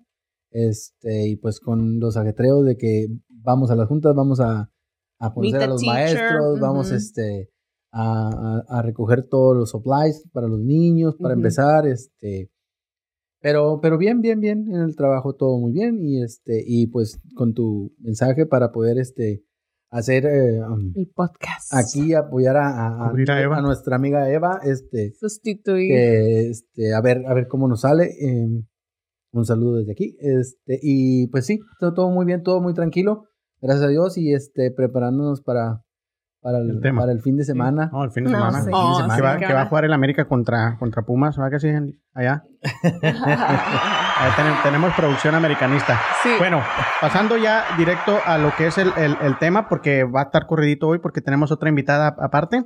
este, 0.56 1.28
y 1.28 1.36
pues 1.36 1.60
con 1.60 1.98
los 2.00 2.16
ajetreos 2.16 2.64
de 2.64 2.76
que 2.76 3.06
vamos 3.28 3.70
a 3.70 3.76
las 3.76 3.88
juntas, 3.88 4.14
vamos 4.14 4.40
a, 4.40 4.70
a 5.20 5.32
conocer 5.34 5.62
a 5.62 5.66
los 5.66 5.80
teacher, 5.82 6.14
maestros, 6.14 6.60
vamos 6.60 6.86
ujú. 6.88 6.96
este, 6.96 7.50
a, 7.92 8.28
a- 8.68 8.78
a 8.78 8.82
recoger 8.82 9.22
todos 9.28 9.56
los 9.56 9.70
supplies 9.70 10.24
para 10.32 10.48
los 10.48 10.60
niños, 10.60 11.16
para 11.16 11.34
Ujú. 11.34 11.40
empezar, 11.40 11.86
este, 11.86 12.50
Pero, 13.40 13.80
pero 13.80 13.98
bien, 13.98 14.20
bien, 14.22 14.40
bien. 14.40 14.66
En 14.74 14.80
el 14.82 14.96
trabajo 14.96 15.34
todo 15.34 15.58
muy 15.58 15.72
bien. 15.72 15.98
Y 16.02 16.22
este, 16.22 16.64
y 16.66 16.86
pues 16.88 17.20
con 17.36 17.52
tu 17.54 17.94
mensaje 17.98 18.46
para 18.46 18.72
poder 18.72 18.98
este 18.98 19.44
hacer 19.90 20.26
eh, 20.26 20.60
um, 20.64 20.92
El 20.96 21.08
podcast. 21.14 21.72
aquí 21.72 22.12
apoyar 22.14 22.56
a, 22.56 22.68
a, 23.06 23.12
a 23.12 23.40
Eva. 23.42 23.58
a 23.58 23.62
nuestra 23.62 23.96
amiga 23.96 24.28
Eva, 24.30 24.58
este, 24.64 25.12
Sustituir. 25.20 25.88
que, 25.88 26.48
este, 26.50 26.92
a 26.92 27.00
ver, 27.00 27.24
a 27.26 27.34
ver 27.34 27.46
cómo 27.46 27.68
nos 27.68 27.82
sale. 27.82 28.06
eh, 28.20 28.48
un 29.38 29.44
saludo 29.46 29.76
desde 29.78 29.92
aquí. 29.92 30.16
Este, 30.20 30.78
y 30.82 31.26
pues 31.28 31.46
sí, 31.46 31.60
todo, 31.78 31.94
todo 31.94 32.10
muy 32.10 32.24
bien, 32.26 32.42
todo 32.42 32.60
muy 32.60 32.74
tranquilo. 32.74 33.24
Gracias 33.60 33.84
a 33.86 33.88
Dios. 33.88 34.16
Y 34.18 34.32
este, 34.34 34.70
preparándonos 34.70 35.40
para, 35.42 35.82
para, 36.40 36.58
el, 36.58 36.70
El 36.70 36.80
tema. 36.80 37.00
para 37.02 37.12
el 37.12 37.20
fin 37.22 37.36
de 37.36 37.44
semana. 37.44 37.88
No, 37.92 38.04
el 38.04 38.10
fin 38.10 38.24
de 38.24 38.30
No, 38.30 38.38
semana. 38.38 38.60
sí. 38.62 38.70
Oh, 38.72 38.98
que, 39.08 39.14
sí, 39.14 39.20
va, 39.20 39.36
que 39.38 39.46
que 39.46 39.52
va 39.54 39.62
a 39.62 39.66
jugar 39.66 39.84
el 39.84 39.92
América 39.92 40.26
contra, 40.28 40.76
contra 40.78 41.02
Pumas, 41.02 41.36
¿verdad 41.36 41.50
que 41.50 41.60
sí? 41.60 41.98
Allá. 42.14 42.44
Ahí 44.18 44.30
ten- 44.36 44.62
tenemos 44.62 44.92
producción 44.94 45.34
americanista. 45.34 45.98
Sí. 46.22 46.30
Bueno, 46.38 46.60
pasando 47.00 47.36
ya 47.36 47.64
directo 47.76 48.16
a 48.24 48.38
lo 48.38 48.50
que 48.56 48.66
es 48.68 48.78
el, 48.78 48.90
el- 48.96 49.16
el 49.22 49.38
tema, 49.38 49.68
porque 49.68 50.04
va 50.04 50.20
a 50.20 50.24
estar 50.24 50.46
corridito 50.46 50.88
hoy, 50.88 50.98
porque 50.98 51.20
tenemos 51.20 51.50
otra 51.52 51.68
invitada 51.68 52.14
aparte. 52.18 52.64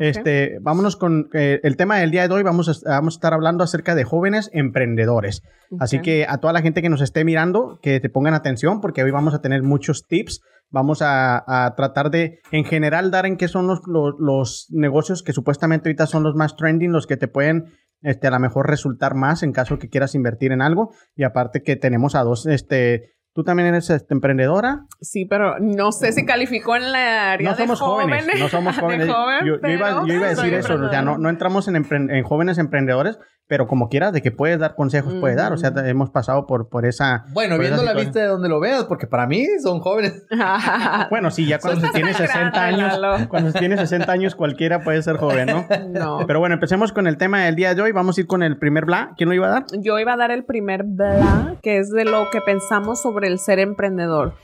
Este, 0.00 0.58
vámonos 0.60 0.96
con 0.96 1.28
eh, 1.32 1.60
el 1.62 1.76
tema 1.76 1.98
del 1.98 2.10
día 2.10 2.26
de 2.26 2.34
hoy. 2.34 2.42
Vamos 2.42 2.68
a, 2.68 2.90
vamos 2.90 3.14
a 3.14 3.16
estar 3.16 3.34
hablando 3.34 3.64
acerca 3.64 3.94
de 3.94 4.04
jóvenes 4.04 4.50
emprendedores. 4.52 5.42
Así 5.78 6.00
que 6.00 6.26
a 6.28 6.38
toda 6.38 6.52
la 6.52 6.62
gente 6.62 6.82
que 6.82 6.88
nos 6.88 7.00
esté 7.00 7.24
mirando, 7.24 7.78
que 7.82 8.00
te 8.00 8.10
pongan 8.10 8.34
atención, 8.34 8.80
porque 8.80 9.02
hoy 9.02 9.10
vamos 9.10 9.34
a 9.34 9.40
tener 9.40 9.62
muchos 9.62 10.06
tips. 10.06 10.42
Vamos 10.70 11.02
a, 11.02 11.44
a 11.46 11.74
tratar 11.74 12.10
de, 12.10 12.40
en 12.50 12.64
general, 12.64 13.10
dar 13.10 13.26
en 13.26 13.36
qué 13.36 13.46
son 13.46 13.66
los, 13.66 13.80
los, 13.86 14.14
los 14.18 14.66
negocios 14.70 15.22
que 15.22 15.34
supuestamente 15.34 15.88
ahorita 15.88 16.06
son 16.06 16.22
los 16.22 16.34
más 16.34 16.56
trending, 16.56 16.92
los 16.92 17.06
que 17.06 17.18
te 17.18 17.28
pueden 17.28 17.66
este, 18.02 18.26
a 18.26 18.30
lo 18.30 18.40
mejor 18.40 18.68
resultar 18.68 19.14
más 19.14 19.42
en 19.42 19.52
caso 19.52 19.78
que 19.78 19.88
quieras 19.88 20.14
invertir 20.14 20.52
en 20.52 20.62
algo. 20.62 20.94
Y 21.14 21.24
aparte 21.24 21.62
que 21.62 21.76
tenemos 21.76 22.14
a 22.14 22.22
dos, 22.22 22.46
este, 22.46 23.12
tú 23.34 23.44
también 23.44 23.68
eres 23.68 23.88
este, 23.90 24.14
emprendedora. 24.14 24.86
Sí, 25.00 25.24
pero 25.24 25.58
no 25.60 25.92
sé 25.92 26.12
si 26.12 26.24
calificó 26.26 26.76
en 26.76 26.92
la 26.92 27.32
área 27.32 27.50
No 27.50 27.56
somos 27.56 27.78
de 27.78 27.84
jóvenes, 27.84 28.26
no 28.40 28.48
somos 28.48 28.76
de 28.76 28.80
jóvenes. 28.82 29.08
joven, 29.08 29.46
yo, 29.46 29.54
yo 29.60 29.68
iba, 29.68 30.06
yo 30.06 30.14
iba 30.14 30.26
a 30.26 30.30
decir 30.30 30.54
eso, 30.54 30.74
o 30.74 30.90
sea, 30.90 31.02
no, 31.02 31.18
no 31.18 31.28
entramos 31.30 31.68
en, 31.68 31.74
empre- 31.76 32.14
en 32.14 32.24
jóvenes 32.24 32.58
emprendedores, 32.58 33.18
pero 33.48 33.66
como 33.66 33.88
quieras, 33.90 34.12
de 34.14 34.22
que 34.22 34.30
puedes 34.30 34.58
dar 34.58 34.74
consejos, 34.76 35.14
puedes 35.20 35.36
dar. 35.36 35.52
O 35.52 35.58
sea, 35.58 35.72
hemos 35.84 36.08
pasado 36.10 36.46
por, 36.46 36.70
por 36.70 36.86
esa... 36.86 37.24
Bueno, 37.32 37.56
por 37.56 37.64
esa 37.64 37.74
viendo 37.74 37.82
la 37.82 37.90
situación. 37.90 38.06
vista 38.06 38.20
de 38.20 38.26
donde 38.26 38.48
lo 38.48 38.60
veas, 38.60 38.84
porque 38.84 39.06
para 39.06 39.26
mí 39.26 39.46
son 39.62 39.80
jóvenes. 39.80 40.24
Bueno, 41.10 41.30
sí, 41.30 41.46
ya 41.46 41.58
cuando 41.58 41.80
se 41.80 41.92
tiene 41.92 42.14
60 42.14 42.62
años, 42.64 42.98
cuando 43.28 43.50
se 43.50 43.58
tiene 43.58 43.76
60 43.76 44.10
años 44.10 44.34
cualquiera 44.34 44.82
puede 44.82 45.02
ser 45.02 45.16
joven, 45.16 45.46
¿no? 45.46 45.66
No. 45.90 46.26
Pero 46.26 46.38
bueno, 46.38 46.54
empecemos 46.54 46.92
con 46.92 47.06
el 47.06 47.16
tema 47.18 47.44
del 47.44 47.54
día 47.56 47.74
de 47.74 47.82
hoy. 47.82 47.92
Vamos 47.92 48.16
a 48.16 48.20
ir 48.22 48.26
con 48.26 48.42
el 48.42 48.58
primer 48.58 48.84
bla. 48.86 49.12
¿Quién 49.16 49.28
lo 49.28 49.34
iba 49.34 49.48
a 49.48 49.50
dar? 49.50 49.64
Yo 49.80 49.98
iba 49.98 50.14
a 50.14 50.16
dar 50.16 50.30
el 50.30 50.44
primer 50.44 50.84
bla, 50.84 51.56
que 51.62 51.78
es 51.78 51.90
de 51.90 52.04
lo 52.04 52.30
que 52.30 52.40
pensamos 52.40 53.02
sobre 53.02 53.21
el 53.24 53.38
ser 53.38 53.58
emprendedor. 53.58 54.34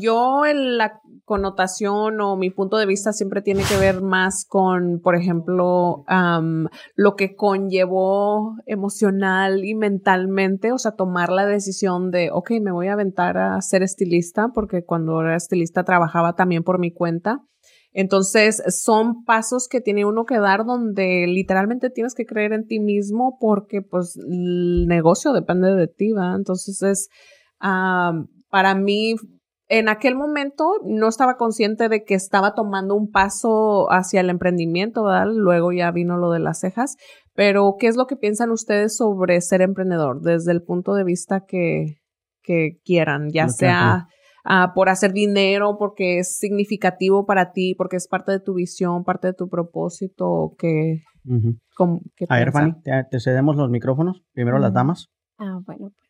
Yo 0.00 0.44
en 0.46 0.78
la 0.78 1.00
connotación 1.24 2.20
o 2.20 2.36
mi 2.36 2.50
punto 2.50 2.76
de 2.76 2.86
vista 2.86 3.12
siempre 3.12 3.40
tiene 3.40 3.62
que 3.62 3.78
ver 3.78 4.02
más 4.02 4.44
con, 4.46 5.00
por 5.00 5.14
ejemplo, 5.16 6.04
lo 6.96 7.16
que 7.16 7.34
conllevó 7.34 8.56
emocional 8.66 9.64
y 9.64 9.74
mentalmente, 9.74 10.72
o 10.72 10.78
sea, 10.78 10.92
tomar 10.92 11.30
la 11.30 11.46
decisión 11.46 12.10
de, 12.10 12.30
ok, 12.32 12.50
me 12.60 12.72
voy 12.72 12.88
a 12.88 12.94
aventar 12.94 13.38
a 13.38 13.60
ser 13.62 13.82
estilista, 13.82 14.48
porque 14.54 14.84
cuando 14.84 15.20
era 15.20 15.36
estilista 15.36 15.84
trabajaba 15.84 16.34
también 16.34 16.62
por 16.62 16.78
mi 16.78 16.92
cuenta. 16.92 17.40
Entonces, 17.96 18.60
son 18.82 19.24
pasos 19.24 19.68
que 19.68 19.80
tiene 19.80 20.04
uno 20.04 20.24
que 20.24 20.40
dar 20.40 20.64
donde 20.64 21.26
literalmente 21.28 21.90
tienes 21.90 22.14
que 22.16 22.26
creer 22.26 22.52
en 22.52 22.66
ti 22.66 22.80
mismo 22.80 23.38
porque 23.40 23.82
pues 23.82 24.16
el 24.16 24.88
negocio 24.88 25.32
depende 25.32 25.72
de 25.76 25.86
ti, 25.86 26.10
¿va? 26.10 26.34
Entonces 26.34 26.82
es, 26.82 27.08
para 28.50 28.74
mí, 28.74 29.14
en 29.68 29.88
aquel 29.88 30.14
momento 30.16 30.74
no 30.84 31.08
estaba 31.08 31.36
consciente 31.36 31.88
de 31.88 32.04
que 32.04 32.14
estaba 32.14 32.54
tomando 32.54 32.94
un 32.94 33.10
paso 33.10 33.90
hacia 33.90 34.20
el 34.20 34.30
emprendimiento, 34.30 35.04
¿verdad? 35.04 35.26
Luego 35.34 35.72
ya 35.72 35.90
vino 35.90 36.16
lo 36.16 36.30
de 36.30 36.40
las 36.40 36.60
cejas, 36.60 36.96
pero 37.34 37.76
¿qué 37.78 37.86
es 37.86 37.96
lo 37.96 38.06
que 38.06 38.16
piensan 38.16 38.50
ustedes 38.50 38.96
sobre 38.96 39.40
ser 39.40 39.62
emprendedor 39.62 40.20
desde 40.20 40.52
el 40.52 40.62
punto 40.62 40.94
de 40.94 41.04
vista 41.04 41.44
que, 41.46 41.96
que 42.42 42.78
quieran, 42.84 43.30
ya 43.32 43.48
sea 43.48 44.06
ah, 44.44 44.72
por 44.74 44.90
hacer 44.90 45.12
dinero, 45.12 45.76
porque 45.78 46.18
es 46.18 46.36
significativo 46.36 47.24
para 47.24 47.52
ti, 47.52 47.74
porque 47.74 47.96
es 47.96 48.06
parte 48.06 48.32
de 48.32 48.40
tu 48.40 48.54
visión, 48.54 49.02
parte 49.02 49.28
de 49.28 49.34
tu 49.34 49.48
propósito, 49.48 50.54
que, 50.58 51.00
com- 51.74 52.00
¿qué 52.14 52.26
A 52.28 52.36
ver? 52.36 52.52
Fanny, 52.52 52.74
te, 52.82 52.92
te 53.10 53.18
cedemos 53.20 53.56
los 53.56 53.70
micrófonos. 53.70 54.22
Primero 54.34 54.58
las 54.58 54.74
damas. 54.74 55.08
Ah, 55.38 55.58
bueno, 55.64 55.90
pues. 55.96 56.03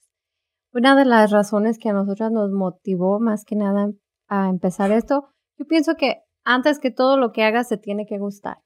Una 0.74 0.96
de 0.96 1.04
las 1.04 1.30
razones 1.30 1.78
que 1.78 1.88
a 1.88 1.92
nosotras 1.92 2.32
nos 2.32 2.50
motivó 2.50 3.20
más 3.20 3.44
que 3.44 3.54
nada 3.54 3.92
a 4.28 4.48
empezar 4.48 4.90
esto, 4.90 5.28
yo 5.56 5.66
pienso 5.66 5.94
que 5.94 6.22
antes 6.44 6.78
que 6.80 6.90
todo 6.90 7.16
lo 7.16 7.32
que 7.32 7.44
hagas 7.44 7.68
te 7.68 7.78
tiene 7.78 8.06
que 8.06 8.18
gustar. 8.18 8.58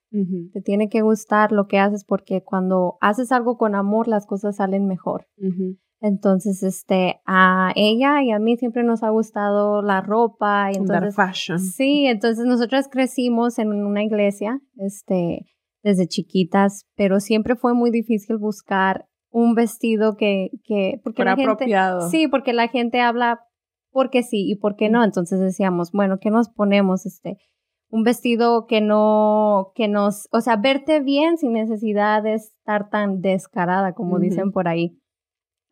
Te 0.52 0.62
tiene 0.62 0.88
que 0.88 1.02
gustar 1.02 1.52
lo 1.52 1.66
que 1.66 1.78
haces 1.78 2.04
porque 2.04 2.42
cuando 2.42 2.96
haces 3.02 3.30
algo 3.30 3.58
con 3.58 3.74
amor 3.74 4.08
las 4.08 4.26
cosas 4.26 4.56
salen 4.56 4.86
mejor. 4.86 5.26
Entonces, 6.00 6.62
este, 6.62 7.20
a 7.26 7.72
ella 7.76 8.22
y 8.22 8.30
a 8.30 8.38
mí 8.38 8.56
siempre 8.56 8.84
nos 8.84 9.02
ha 9.02 9.10
gustado 9.10 9.82
la 9.82 10.00
ropa 10.00 10.70
y 10.72 10.76
entonces 10.76 11.14
fashion. 11.14 11.58
Sí, 11.58 12.06
entonces 12.06 12.46
nosotras 12.46 12.88
crecimos 12.90 13.58
en 13.58 13.72
una 13.72 14.02
iglesia, 14.02 14.60
este, 14.76 15.46
desde 15.82 16.06
chiquitas, 16.06 16.86
pero 16.96 17.20
siempre 17.20 17.54
fue 17.54 17.74
muy 17.74 17.90
difícil 17.90 18.38
buscar 18.38 19.07
un 19.30 19.54
vestido 19.54 20.16
que, 20.16 20.50
que, 20.64 21.00
porque 21.02 21.24
la 21.24 21.36
gente, 21.36 21.52
apropiado. 21.52 22.08
sí, 22.08 22.28
porque 22.28 22.52
la 22.52 22.68
gente 22.68 23.00
habla 23.00 23.40
porque 23.90 24.22
sí 24.22 24.50
y 24.50 24.56
porque 24.56 24.88
no, 24.88 25.04
entonces 25.04 25.40
decíamos, 25.40 25.92
bueno, 25.92 26.18
¿qué 26.20 26.30
nos 26.30 26.50
ponemos? 26.50 27.06
Este, 27.06 27.38
un 27.90 28.02
vestido 28.02 28.66
que 28.66 28.80
no, 28.80 29.72
que 29.74 29.88
nos, 29.88 30.28
o 30.30 30.40
sea, 30.40 30.56
verte 30.56 31.00
bien 31.00 31.38
sin 31.38 31.52
necesidad 31.52 32.22
de 32.22 32.34
estar 32.34 32.90
tan 32.90 33.20
descarada, 33.20 33.94
como 33.94 34.18
dicen 34.18 34.52
por 34.52 34.68
ahí. 34.68 34.98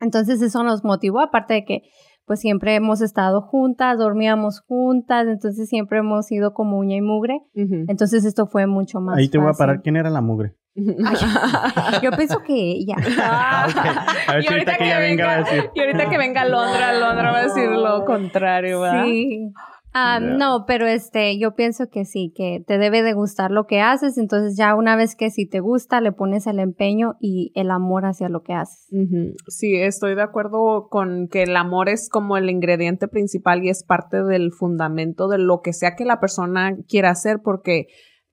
Entonces 0.01 0.43
eso 0.43 0.63
nos 0.63 0.85
motivó, 0.85 1.21
aparte 1.21 1.55
de 1.55 1.65
que 1.65 1.83
pues 2.27 2.41
siempre 2.41 2.75
hemos 2.75 3.01
estado 3.03 3.41
juntas, 3.41 3.99
dormíamos 3.99 4.61
juntas, 4.61 5.29
entonces 5.29 5.69
siempre 5.69 5.99
hemos 5.99 6.27
sido 6.27 6.55
como 6.55 6.79
uña 6.79 6.97
y 6.97 7.01
mugre. 7.01 7.39
Entonces 7.55 8.25
esto 8.25 8.47
fue 8.47 8.67
mucho 8.67 9.01
más 9.01 9.17
Ahí 9.17 9.29
te 9.29 9.39
voy 9.39 9.49
a 9.49 9.53
parar. 9.53 9.81
¿Quién 9.81 9.97
era 9.97 10.11
la 10.11 10.21
mugre? 10.21 10.57
Yo 12.03 12.11
pienso 12.13 12.39
que 12.41 12.55
ella. 12.55 12.97
Ah. 13.19 14.07
A 14.29 14.35
ver 14.35 14.43
si 14.47 14.53
ahorita 14.53 14.77
que 14.77 14.85
ella 14.85 14.99
venga 14.99 15.33
a 15.33 15.39
decir. 15.39 15.71
Y 15.75 15.81
ahorita 15.81 16.11
que 16.11 16.19
venga 16.19 16.45
Londra, 16.45 16.93
Londra 16.93 17.33
va 17.33 17.39
a 17.39 17.43
decir 17.45 17.69
lo 17.71 18.05
contrario, 18.05 18.81
¿verdad? 18.81 19.05
Sí. 19.05 19.53
Ah, 19.99 20.19
Ya. 20.21 20.27
No, 20.27 20.65
pero 20.67 20.87
este, 20.87 21.39
yo 21.39 21.55
pienso 21.55 21.89
que 21.89 22.05
sí, 22.05 22.31
que 22.37 22.63
te 22.67 22.77
debe 22.77 23.03
de 23.03 23.15
gustar 23.15 23.51
lo 23.51 23.67
que 23.67 23.81
haces, 23.81 24.19
entonces 24.19 24.55
ya 24.55 24.75
una 24.75 24.95
vez 24.95 25.17
que 25.17 25.31
si 25.31 25.49
te 25.49 25.61
gusta, 25.61 26.03
le 26.03 26.13
pones 26.13 26.47
el 26.47 26.59
empeño 26.59 27.15
y 27.19 27.51
el 27.55 27.71
amor 27.71 28.05
hacia 28.05 28.29
lo 28.29 28.43
que 28.43 28.53
haces. 28.53 28.87
Ujú. 28.93 29.33
Sí, 29.49 29.75
estoy 29.75 30.15
de 30.15 30.21
acuerdo 30.21 30.89
con 30.91 31.29
que 31.29 31.45
el 31.45 31.57
amor 31.57 31.89
es 31.89 32.11
como 32.11 32.37
el 32.37 32.51
ingrediente 32.51 33.09
principal 33.09 33.65
y 33.65 33.71
es 33.71 33.85
parte 33.85 34.23
del 34.23 34.53
fundamento 34.53 35.29
de 35.29 35.39
lo 35.39 35.63
que 35.63 35.73
sea 35.73 35.97
que 35.97 36.05
la 36.05 36.21
persona 36.21 36.77
quiera 36.87 37.09
hacer, 37.09 37.39
porque 37.43 37.87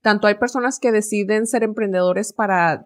tanto 0.03 0.27
hay 0.27 0.35
personas 0.35 0.77
que 0.79 0.91
deciden 0.91 1.47
ser 1.47 1.63
emprendedores 1.63 2.33
para 2.33 2.85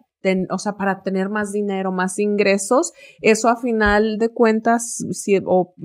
o 0.50 0.58
sea, 0.58 0.72
para 0.72 1.02
tener 1.02 1.28
más 1.28 1.52
dinero, 1.52 1.92
más 1.92 2.18
ingresos, 2.18 2.92
eso 3.20 3.48
a 3.48 3.56
final 3.56 4.18
de 4.18 4.30
cuentas, 4.30 5.04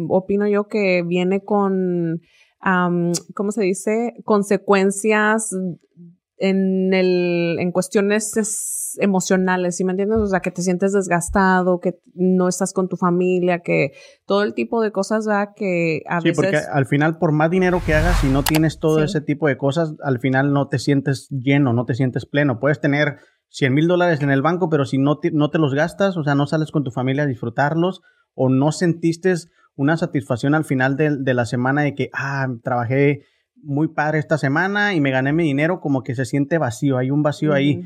opino 0.10 0.48
yo 0.48 0.68
que 0.68 1.04
viene 1.04 1.44
con, 1.44 2.20
¿cómo 3.36 3.52
se 3.52 3.62
dice? 3.62 4.14
Consecuencias 4.26 5.52
en 6.48 6.94
el, 6.94 7.58
en 7.60 7.72
cuestiones 7.72 8.36
es- 8.38 8.98
emocionales, 9.00 9.78
¿sí 9.78 9.84
me 9.84 9.92
entiendes? 9.94 10.20
O 10.20 10.28
sea, 10.28 10.42
que 10.42 10.52
te 10.52 10.62
sientes 10.62 10.94
desgastado, 10.94 11.80
que 11.80 12.00
no 12.14 12.48
estás 12.48 12.74
con 12.74 12.90
tu 12.90 12.96
familia, 12.98 13.60
que 13.60 13.92
todo 14.26 14.44
el 14.44 14.54
tipo 14.54 14.82
de 14.82 14.92
cosas, 14.92 15.26
¿verdad? 15.26 15.50
Que 15.56 16.04
a 16.08 16.20
Sí, 16.22 16.28
veces... 16.30 16.36
porque 16.36 16.58
al 16.58 16.86
final, 16.86 17.18
por 17.18 17.32
más 17.32 17.50
dinero 17.50 17.80
que 17.86 17.94
hagas, 17.96 18.20
si 18.22 18.28
no 18.30 18.44
tienes 18.44 18.80
todo 18.80 19.00
Sí. 19.00 19.06
ese 19.06 19.22
tipo 19.22 19.48
de 19.48 19.58
cosas, 19.58 19.96
al 20.04 20.20
final 20.20 20.54
no 20.54 20.68
te 20.68 20.78
sientes 20.80 21.28
lleno, 21.32 21.74
no 21.74 21.86
te 21.86 21.96
sientes 21.96 22.26
pleno. 22.28 22.60
Puedes 22.60 22.80
tener 22.82 23.18
100 23.50 23.74
mil 23.74 23.88
dólares 23.88 24.22
en 24.22 24.30
el 24.32 24.42
banco, 24.42 24.70
pero 24.70 24.86
si 24.86 24.98
no 24.98 25.18
te, 25.20 25.32
no 25.32 25.50
te 25.50 25.58
los 25.60 25.74
gastas, 25.74 26.16
o 26.18 26.24
sea, 26.24 26.36
no 26.36 26.46
sales 26.46 26.72
con 26.72 26.84
tu 26.84 26.92
familia 26.92 27.24
a 27.24 27.28
disfrutarlos, 27.28 28.02
o 28.36 28.50
no 28.50 28.72
sentiste 28.72 29.34
una 29.76 29.98
satisfacción 29.98 30.54
al 30.54 30.66
final 30.66 30.98
de, 30.98 31.18
de 31.18 31.34
la 31.34 31.46
semana 31.46 31.82
de 31.82 31.96
que, 31.96 32.10
ah, 32.14 32.48
trabajé 32.64 33.22
muy 33.64 33.88
padre 33.88 34.20
esta 34.20 34.38
semana 34.38 34.94
y 34.94 35.02
me 35.02 35.12
gané 35.12 35.34
mi 35.34 35.44
dinero, 35.44 35.80
como 35.80 36.04
que 36.04 36.16
se 36.16 36.26
siente 36.26 36.58
vacío, 36.58 36.98
hay 36.98 37.10
un 37.10 37.24
vacío 37.24 37.54
ahí. 37.54 37.82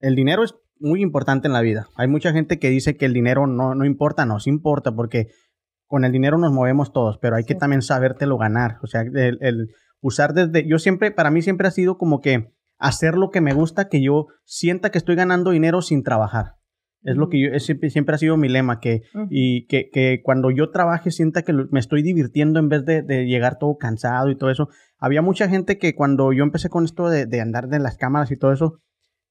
El 0.00 0.16
dinero 0.16 0.44
es 0.44 0.54
muy 0.78 1.02
importante 1.02 1.46
en 1.46 1.52
la 1.52 1.60
vida. 1.60 1.88
Hay 1.94 2.08
mucha 2.08 2.32
gente 2.32 2.58
que 2.58 2.70
dice 2.70 2.96
que 2.96 3.06
el 3.06 3.12
dinero 3.12 3.46
no, 3.46 3.74
no 3.74 3.84
importa, 3.84 4.26
no, 4.26 4.40
sí 4.40 4.50
importa, 4.50 4.92
porque 4.94 5.28
con 5.86 6.04
el 6.04 6.12
dinero 6.12 6.38
nos 6.38 6.52
movemos 6.52 6.92
todos, 6.92 7.18
pero 7.18 7.36
hay 7.36 7.44
que 7.44 7.54
también 7.54 7.82
sabértelo 7.82 8.38
ganar. 8.38 8.78
O 8.82 8.86
sea, 8.86 9.02
el, 9.02 9.38
el 9.40 9.68
usar 10.00 10.34
desde, 10.34 10.66
yo 10.66 10.78
siempre, 10.78 11.10
para 11.10 11.30
mí 11.30 11.42
siempre 11.42 11.68
ha 11.68 11.72
sido 11.72 11.98
como 11.98 12.20
que 12.20 12.52
hacer 12.78 13.14
lo 13.14 13.30
que 13.30 13.40
me 13.40 13.52
gusta, 13.52 13.88
que 13.88 14.02
yo 14.02 14.26
sienta 14.44 14.90
que 14.90 14.98
estoy 14.98 15.16
ganando 15.16 15.50
dinero 15.50 15.82
sin 15.82 16.02
trabajar. 16.02 16.59
Es 17.02 17.16
lo 17.16 17.28
que 17.28 17.40
yo, 17.40 17.48
es 17.48 17.64
siempre, 17.64 17.88
siempre 17.90 18.14
ha 18.14 18.18
sido 18.18 18.36
mi 18.36 18.48
lema, 18.48 18.78
que, 18.78 19.02
y 19.30 19.66
que, 19.66 19.88
que 19.90 20.20
cuando 20.22 20.50
yo 20.50 20.70
trabaje 20.70 21.10
sienta 21.10 21.42
que 21.42 21.52
me 21.52 21.80
estoy 21.80 22.02
divirtiendo 22.02 22.58
en 22.58 22.68
vez 22.68 22.84
de, 22.84 23.02
de 23.02 23.26
llegar 23.26 23.58
todo 23.58 23.76
cansado 23.78 24.30
y 24.30 24.36
todo 24.36 24.50
eso. 24.50 24.68
Había 24.98 25.22
mucha 25.22 25.48
gente 25.48 25.78
que 25.78 25.94
cuando 25.94 26.32
yo 26.32 26.44
empecé 26.44 26.68
con 26.68 26.84
esto 26.84 27.08
de, 27.08 27.24
de 27.26 27.40
andar 27.40 27.68
de 27.68 27.78
las 27.78 27.96
cámaras 27.96 28.30
y 28.30 28.36
todo 28.36 28.52
eso, 28.52 28.80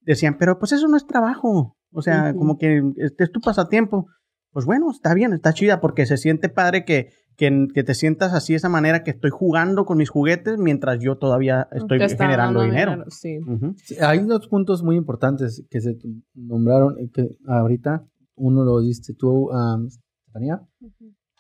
decían, 0.02 0.38
pero 0.40 0.58
pues 0.58 0.72
eso 0.72 0.88
no 0.88 0.98
es 0.98 1.06
trabajo. 1.06 1.78
O 1.92 2.02
sea, 2.02 2.34
como 2.34 2.58
que 2.58 2.82
este 2.98 3.24
es 3.24 3.32
tu 3.32 3.40
pasatiempo. 3.40 4.08
Pues 4.52 4.66
bueno, 4.66 4.90
está 4.92 5.14
bien, 5.14 5.34
está 5.34 5.54
chida, 5.54 5.80
porque 5.80 6.06
se 6.06 6.18
siente 6.18 6.50
padre 6.50 6.86
que, 6.86 7.10
que, 7.40 7.68
que 7.74 7.84
te 7.86 7.96
sientas 7.96 8.34
así 8.34 8.52
de 8.54 8.58
esa 8.58 8.68
manera, 8.68 9.02
que 9.04 9.12
estoy 9.12 9.30
jugando 9.32 9.86
con 9.86 9.98
mis 9.98 10.10
juguetes 10.10 10.58
mientras 10.58 11.00
yo 11.00 11.18
todavía 11.18 11.70
estoy 11.72 11.98
generando 12.18 12.62
dinero. 12.62 13.06
Sí. 13.08 13.40
Ujú. 13.40 13.76
Sí, 13.78 13.96
hay 14.02 14.20
dos 14.26 14.48
puntos 14.50 14.84
muy 14.84 14.98
importantes 14.98 15.66
que 15.70 15.80
se 15.80 15.98
nombraron, 16.36 17.00
eh, 17.00 17.10
que 17.14 17.38
ahorita 17.48 18.06
uno 18.36 18.66
lo 18.66 18.82
diste 18.82 19.14
tú, 19.14 19.50
um, 19.52 19.88
Estefanía, 19.88 20.62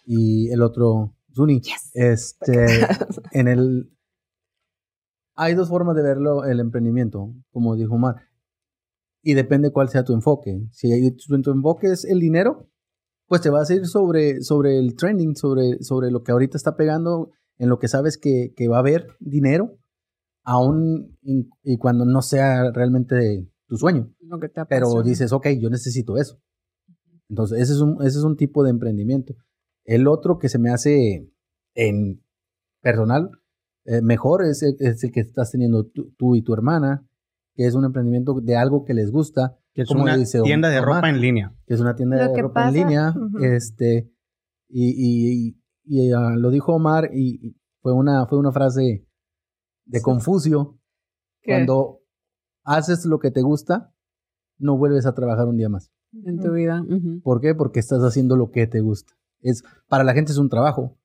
y 0.05 0.49
el 0.51 0.61
otro, 0.61 1.15
Zuni. 1.35 1.61
Este, 1.93 2.65
en 3.33 3.47
el... 3.49 3.91
Hay 5.35 5.53
dos 5.53 5.67
formas 5.69 5.95
de 5.95 6.01
verlo 6.01 6.45
el 6.45 6.59
emprendimiento, 6.61 7.33
como 7.51 7.75
dijo 7.75 7.95
Omar, 7.95 8.15
y 9.21 9.33
depende 9.33 9.71
cuál 9.71 9.89
sea 9.89 10.03
tu 10.05 10.13
enfoque. 10.13 10.61
Si 10.71 10.91
hay- 10.93 11.11
tu, 11.11 11.41
tu 11.41 11.51
enfoque 11.51 11.87
es 11.91 12.05
el 12.05 12.19
dinero, 12.21 12.69
pues 13.29 13.41
te 13.41 13.49
vas 13.49 13.69
a 13.69 13.75
ir 13.75 13.85
sobre, 13.85 14.41
sobre 14.41 14.79
el 14.79 14.95
trending, 14.95 15.35
sobre, 15.35 15.81
sobre 15.81 16.11
lo 16.11 16.23
que 16.23 16.31
ahorita 16.31 16.57
está 16.57 16.75
pegando, 16.75 17.31
en 17.59 17.69
lo 17.69 17.77
que 17.77 17.87
sabes 17.87 18.17
que, 18.17 18.53
que 18.55 18.67
va 18.67 18.77
a 18.77 18.79
haber 18.79 19.07
dinero, 19.19 19.77
aún 20.43 21.15
y, 21.21 21.47
y 21.63 21.77
cuando 21.77 22.05
no 22.05 22.21
sea 22.23 22.71
realmente 22.71 23.47
tu 23.67 23.77
sueño. 23.77 24.11
Lo 24.21 24.39
que 24.39 24.49
te 24.49 24.65
Pero 24.65 25.03
dices, 25.03 25.31
ok, 25.31 25.47
yo 25.59 25.69
necesito 25.69 26.17
eso. 26.17 26.41
Entonces, 27.29 27.61
ese 27.61 27.73
es 27.73 27.81
un, 27.81 27.97
ese 28.01 28.17
es 28.17 28.23
un 28.23 28.35
tipo 28.35 28.63
de 28.63 28.71
emprendimiento. 28.71 29.35
El 29.85 30.07
otro 30.07 30.39
que 30.39 30.49
se 30.49 30.57
me 30.57 30.71
hace 30.71 31.29
en 31.75 32.23
personal 32.81 33.29
eh, 33.85 34.01
mejor 34.01 34.43
es 34.43 34.63
el, 34.63 34.75
es 34.79 35.03
el 35.03 35.11
que 35.11 35.19
estás 35.19 35.51
teniendo 35.51 35.85
tú, 35.85 36.13
tú 36.17 36.35
y 36.35 36.41
tu 36.41 36.53
hermana, 36.53 37.07
que 37.53 37.67
es 37.67 37.75
un 37.75 37.85
emprendimiento 37.85 38.39
de 38.41 38.55
algo 38.55 38.85
que 38.85 38.95
les 38.95 39.11
gusta. 39.11 39.57
Que 39.79 39.83
es 39.83 39.87
como 39.89 40.03
una 40.03 40.17
dice 40.17 40.41
tienda 40.41 40.69
de 40.69 40.79
Omar, 40.79 40.95
ropa 40.95 41.09
en 41.09 41.21
línea. 41.21 41.55
que 41.65 41.73
es 41.73 41.79
una 41.79 41.95
tienda 41.95 42.17
Lo 42.25 42.33
de 42.33 42.41
ropa 42.41 42.67
en 42.67 42.73
línea. 42.73 43.13
Este, 43.41 44.11
y, 44.67 44.93
y- 45.49 45.59
y, 45.85 46.11
ah, 46.11 46.35
lo 46.37 46.49
dijo 46.51 46.73
Omar 46.75 47.09
y 47.13 47.39
y 47.47 47.55
fue 47.81 47.93
una, 47.93 48.25
fue 48.27 48.37
una 48.37 48.51
frase 48.51 49.07
de 49.85 50.01
Confucio. 50.01 50.77
¿Qué? 51.41 51.51
Cuando 51.53 52.01
haces 52.65 53.05
lo 53.05 53.19
que 53.19 53.31
te 53.31 53.41
gusta, 53.41 53.93
no 54.59 54.77
vuelves 54.77 55.05
a 55.05 55.13
trabajar 55.15 55.47
un 55.47 55.55
día 55.57 55.69
más. 55.69 55.91
en 56.25 56.39
tu 56.39 56.51
vida. 56.53 56.83
¿Por 57.23 57.39
qué? 57.39 57.55
Porque 57.55 57.79
estás 57.79 58.01
haciendo 58.01 58.35
lo 58.35 58.51
que 58.51 58.67
te 58.67 58.81
gusta. 58.81 59.13
Es, 59.41 59.63
para 59.87 60.03
la 60.03 60.13
gente 60.13 60.31
es 60.33 60.37
un 60.37 60.49
trabajo. 60.49 60.98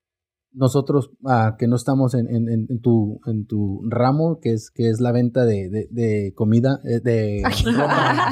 Nosotros 0.57 1.11
ah, 1.27 1.57
que 1.59 1.67
no 1.67 1.75
estamos 1.75 2.15
en, 2.15 2.29
en- 2.29 2.49
en- 2.49 2.67
en 2.71 2.81
tu, 2.81 3.21
en 3.27 3.45
tu 3.45 3.83
ramo, 3.91 4.39
que 4.41 4.53
es, 4.53 4.71
que 4.71 4.89
es 4.89 5.01
la 5.01 5.11
venta 5.11 5.45
de, 5.45 5.69
de- 5.69 5.89
de 5.91 6.33
comida, 6.35 6.79
eh, 6.85 7.01
de 7.01 7.43
ropa, 7.77 8.29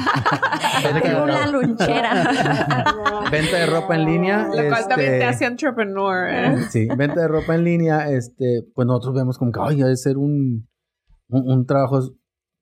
Tengo 1.03 1.23
una 1.25 1.47
lonchera. 1.51 2.23
venta 3.31 3.57
de 3.57 3.65
ropa 3.65 3.95
en 3.95 4.05
línea. 4.05 4.47
Lo 4.47 4.53
cual 4.69 4.87
también 4.87 5.09
te 5.11 5.15
este, 5.17 5.25
hace 5.25 5.45
entrepreneur. 5.45 6.27
¿eh? 6.29 6.57
Sí, 6.69 6.87
venta 6.97 7.21
de 7.21 7.27
ropa 7.27 7.55
en 7.55 7.63
línea, 7.65 8.09
este, 8.09 8.63
pues 8.73 8.87
nosotros 8.87 9.15
vemos 9.15 9.37
como 9.37 9.51
que, 9.51 9.59
ay, 9.61 9.81
ha 9.81 9.87
de 9.87 9.97
ser 9.97 10.17
un, 10.17 10.67
un, 11.27 11.49
un 11.51 11.65
trabajo 11.65 11.99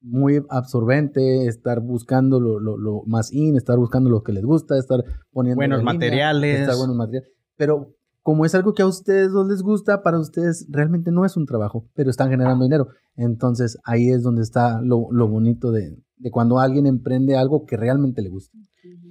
muy 0.03 0.41
absorbente, 0.49 1.45
estar 1.45 1.79
buscando 1.81 2.39
lo, 2.39 2.59
lo, 2.59 2.77
lo 2.77 3.03
más 3.05 3.31
in, 3.31 3.55
estar 3.55 3.77
buscando 3.77 4.09
lo 4.09 4.23
que 4.23 4.33
les 4.33 4.43
gusta, 4.43 4.75
estar 4.79 5.03
poniendo 5.31 5.57
Buenos 5.59 5.79
línea, 5.79 5.93
materiales. 5.93 6.59
estar 6.61 6.75
buenos 6.77 6.95
materiales. 6.95 7.29
Pero 7.55 7.93
como 8.21 8.45
es 8.45 8.53
algo 8.53 8.73
que 8.73 8.83
a 8.83 8.87
ustedes 8.87 9.31
no 9.31 9.43
les 9.43 9.61
gusta, 9.61 10.03
para 10.03 10.19
ustedes 10.19 10.67
realmente 10.69 11.11
no 11.11 11.25
es 11.25 11.37
un 11.37 11.45
trabajo, 11.45 11.87
pero 11.93 12.09
están 12.09 12.29
generando 12.29 12.63
dinero. 12.63 12.89
Entonces 13.15 13.77
ahí 13.83 14.09
es 14.09 14.23
donde 14.23 14.43
está 14.43 14.79
lo, 14.81 15.07
lo 15.11 15.27
bonito 15.27 15.71
de, 15.71 15.97
de 16.17 16.31
cuando 16.31 16.59
alguien 16.59 16.85
emprende 16.85 17.35
algo 17.35 17.65
que 17.65 17.77
realmente 17.77 18.21
le 18.21 18.29
gusta. 18.29 18.57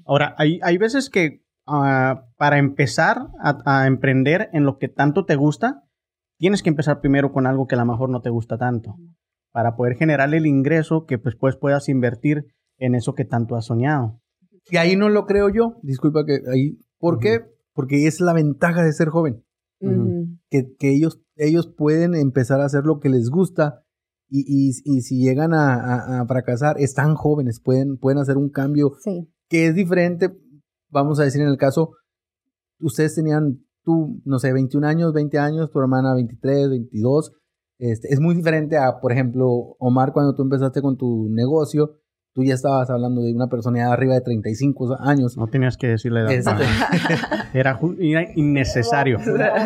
Ahora, 0.04 0.34
hay, 0.38 0.60
hay 0.62 0.78
veces 0.78 1.10
que 1.10 1.44
ah, 1.66 2.26
para 2.36 2.58
empezar 2.58 3.28
a, 3.40 3.58
a 3.64 3.86
emprender 3.86 4.48
en 4.52 4.64
lo 4.64 4.78
que 4.78 4.88
tanto 4.88 5.24
te 5.24 5.36
gusta, 5.36 5.84
tienes 6.38 6.62
que 6.62 6.70
empezar 6.70 7.00
primero 7.00 7.32
con 7.32 7.46
algo 7.46 7.66
que 7.66 7.74
a 7.74 7.78
lo 7.78 7.86
mejor 7.86 8.10
no 8.10 8.20
te 8.20 8.30
gusta 8.30 8.58
tanto, 8.58 8.96
para 9.52 9.76
poder 9.76 9.96
generar 9.96 10.32
el 10.34 10.46
ingreso 10.46 11.04
que 11.04 11.18
pues, 11.18 11.34
pues 11.36 11.56
puedas 11.56 11.88
invertir 11.88 12.46
en 12.78 12.94
eso 12.94 13.14
que 13.14 13.24
tanto 13.24 13.56
has 13.56 13.66
soñado. 13.66 14.20
Y 14.70 14.76
ahí 14.76 14.96
no 14.96 15.08
lo 15.08 15.26
creo 15.26 15.48
yo, 15.48 15.78
disculpa 15.82 16.24
que 16.24 16.40
ahí, 16.52 16.78
¿por 16.98 17.18
qué? 17.18 17.40
Porque 17.80 18.06
es 18.06 18.20
la 18.20 18.34
ventaja 18.34 18.82
de 18.82 18.92
ser 18.92 19.08
joven. 19.08 19.42
Ujú. 19.82 20.36
que, 20.50 20.74
que 20.78 20.92
ellos, 20.94 21.22
ellos 21.36 21.66
pueden 21.66 22.14
empezar 22.14 22.60
a 22.60 22.66
hacer 22.66 22.84
lo 22.84 23.00
que 23.00 23.08
les 23.08 23.30
gusta 23.30 23.82
y, 24.28 24.40
y- 24.46 24.72
y 24.84 25.00
si 25.00 25.16
llegan 25.24 25.54
a, 25.54 25.72
a- 25.76 26.20
a 26.20 26.26
fracasar, 26.26 26.78
están 26.78 27.14
jóvenes, 27.14 27.60
pueden, 27.60 27.96
pueden 27.96 28.18
hacer 28.18 28.36
un 28.36 28.50
cambio 28.50 28.92
Sí. 29.02 29.26
que 29.48 29.68
es 29.68 29.74
diferente, 29.74 30.36
vamos 30.90 31.18
a 31.18 31.24
decir 31.24 31.40
en 31.40 31.48
el 31.48 31.56
caso, 31.56 31.92
ustedes 32.80 33.14
tenían 33.14 33.64
tú, 33.82 34.20
no 34.26 34.38
sé, 34.38 34.52
21 34.52 34.84
años, 34.84 35.14
20 35.14 35.38
años, 35.38 35.70
tu 35.70 35.78
hermana 35.80 36.12
23, 36.14 36.68
22, 36.68 37.32
este, 37.78 38.12
es 38.12 38.20
muy 38.20 38.34
diferente 38.34 38.76
a, 38.76 39.00
por 39.00 39.12
ejemplo, 39.12 39.48
Omar, 39.78 40.12
cuando 40.12 40.34
tú 40.34 40.42
empezaste 40.42 40.82
con 40.82 40.98
tu 40.98 41.28
negocio, 41.30 41.99
tú 42.32 42.44
ya 42.44 42.54
estabas 42.54 42.88
hablando 42.90 43.22
de 43.22 43.32
una 43.34 43.48
persona 43.48 43.78
ya 43.78 43.92
arriba 43.92 44.14
de 44.14 44.20
35 44.20 44.96
años. 45.00 45.36
No 45.36 45.46
tenías 45.48 45.76
que 45.76 45.88
decirle 45.88 46.22
la 46.22 46.32
Este, 46.32 46.50
Era, 47.54 47.78
era 47.98 48.26
innecesario. 48.36 49.18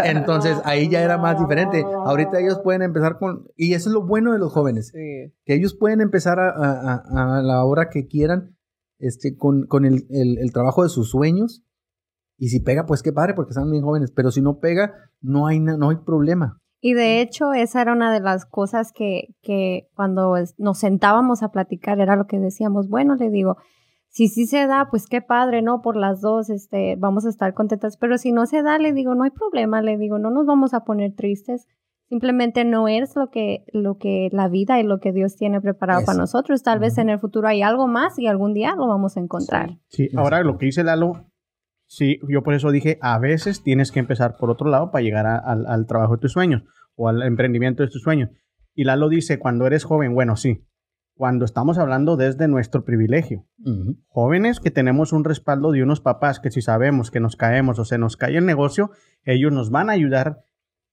Entonces 0.05 0.59
ahí 0.65 0.89
ya 0.89 1.03
era 1.03 1.19
más 1.19 1.39
diferente. 1.39 1.85
Ahorita 1.85 2.41
ellos 2.41 2.61
pueden 2.63 2.83
empezar 2.83 3.19
con, 3.19 3.47
y 3.57 3.75
eso 3.75 3.89
es 3.91 3.95
lo 3.95 4.07
bueno 4.07 4.33
de 4.33 4.39
los 4.39 4.53
jóvenes, 4.53 4.89
Sí. 4.95 5.33
que 5.45 5.55
ellos 5.55 5.75
pueden 5.79 6.01
empezar 6.01 6.39
a, 6.41 6.49
a- 6.51 6.95
a- 6.95 7.39
a 7.39 7.43
la 7.43 7.65
hora 7.65 7.89
que 7.91 8.07
quieran, 8.07 8.57
este, 8.99 9.37
con, 9.37 9.67
con 9.67 9.85
el, 9.85 10.07
el- 10.11 10.39
el 10.39 10.53
trabajo 10.53 10.83
de 10.83 10.89
sus 10.89 11.11
sueños. 11.11 11.63
Y 12.37 12.49
si 12.49 12.61
pega, 12.61 12.85
pues 12.87 13.03
qué 13.03 13.13
padre, 13.13 13.35
porque 13.35 13.51
están 13.51 13.71
bien 13.71 13.85
jóvenes. 13.85 14.11
Pero 14.11 14.31
si 14.33 14.41
no 14.43 14.59
pega, 14.59 14.93
no 15.21 15.47
hay, 15.47 15.61
no 15.61 15.91
hay 15.91 15.97
problema. 16.05 16.61
Y 16.87 16.93
de 16.93 17.23
hecho, 17.23 17.55
esa 17.55 17.81
era 17.81 17.95
una 17.95 18.13
de 18.13 18.21
las 18.21 18.45
cosas 18.45 18.93
que, 18.93 19.35
que 19.41 19.89
cuando 19.95 20.35
nos 20.59 20.79
sentábamos 20.79 21.43
a 21.43 21.51
platicar 21.51 21.99
era 21.99 22.15
lo 22.15 22.27
que 22.27 22.39
decíamos, 22.39 22.91
bueno, 22.91 23.15
le 23.15 23.31
digo, 23.31 23.57
si 24.11 24.29
sí 24.29 24.45
se 24.45 24.67
da, 24.67 24.89
pues 24.91 25.07
qué 25.07 25.23
padre, 25.23 25.63
¿no? 25.63 25.81
Por 25.81 25.97
las 25.97 26.21
dos, 26.21 26.51
este, 26.51 26.97
vamos 26.97 27.25
a 27.25 27.31
estar 27.31 27.55
contentas, 27.55 27.97
pero 27.97 28.19
si 28.19 28.33
no 28.33 28.45
se 28.45 28.63
da, 28.63 28.77
le 28.77 28.93
digo, 28.93 29.15
no 29.15 29.25
hay 29.25 29.31
problema, 29.31 29.81
le 29.81 29.97
digo, 29.97 30.19
no 30.19 30.29
nos 30.29 30.45
vamos 30.45 30.75
a 30.75 30.85
poner 30.85 31.15
tristes, 31.15 31.67
simplemente 32.11 32.67
no 32.67 32.87
es 32.87 33.17
lo 33.17 33.31
que, 33.31 33.65
lo 33.73 33.97
que 33.97 34.29
la 34.31 34.49
vida 34.49 34.79
y 34.79 34.83
lo 34.83 35.01
que 35.01 35.13
Dios 35.13 35.37
tiene 35.37 35.63
preparado 35.63 36.01
Eso. 36.01 36.07
para 36.09 36.19
nosotros, 36.19 36.63
tal 36.63 36.81
vez 36.81 36.99
en 36.99 37.09
el 37.09 37.19
futuro 37.19 37.49
hay 37.49 37.63
algo 37.63 37.89
más 37.89 38.19
y 38.19 38.27
algún 38.27 38.53
día 38.53 38.75
lo 38.77 38.89
vamos 38.89 39.17
a 39.17 39.21
encontrar. 39.21 39.79
Sí, 39.89 40.11
ahora 40.15 40.43
lo 40.43 40.59
que 40.59 40.67
dice 40.67 40.85
Lalo, 40.85 41.31
sí, 41.87 42.19
yo 42.29 42.43
por 42.43 42.55
eso 42.55 42.71
dije, 42.71 42.99
a 43.01 43.19
veces 43.19 43.63
tienes 43.63 43.93
que 43.93 44.01
empezar 44.01 44.37
por 44.37 44.51
otro 44.51 44.69
lado 44.69 44.91
para 44.91 45.03
llegar 45.03 45.27
a- 45.27 45.39
al, 45.39 45.67
al 45.67 45.87
trabajo 45.87 46.15
de 46.17 46.21
tus 46.23 46.33
sueños 46.33 46.63
o 46.97 47.09
al 47.09 47.23
emprendimiento 47.23 47.83
de 47.83 47.89
tus 47.91 48.03
sueños. 48.03 48.31
Y 48.75 48.85
Lalo 48.85 49.09
dice, 49.09 49.39
cuando 49.39 49.67
eres 49.67 49.85
joven, 49.85 50.15
bueno, 50.15 50.37
sí, 50.37 50.65
cuando 51.17 51.45
estamos 51.45 51.79
hablando 51.79 52.17
desde 52.17 52.49
nuestro 52.49 52.85
privilegio. 52.85 53.47
Jóvenes 54.09 54.59
que 54.59 54.73
tenemos 54.73 55.13
un 55.13 55.23
respaldo 55.25 55.71
de 55.71 55.83
unos 55.83 56.01
papás 56.01 56.41
que 56.41 56.51
si 56.51 56.61
sabemos 56.61 57.11
que 57.13 57.21
nos 57.21 57.37
caemos 57.37 57.79
o 57.79 57.85
se 57.85 57.99
nos 57.99 58.17
cae 58.17 58.37
el 58.37 58.47
negocio, 58.47 58.91
ellos 59.25 59.53
nos 59.53 59.71
van 59.71 59.91
a 59.91 59.93
ayudar 59.93 60.45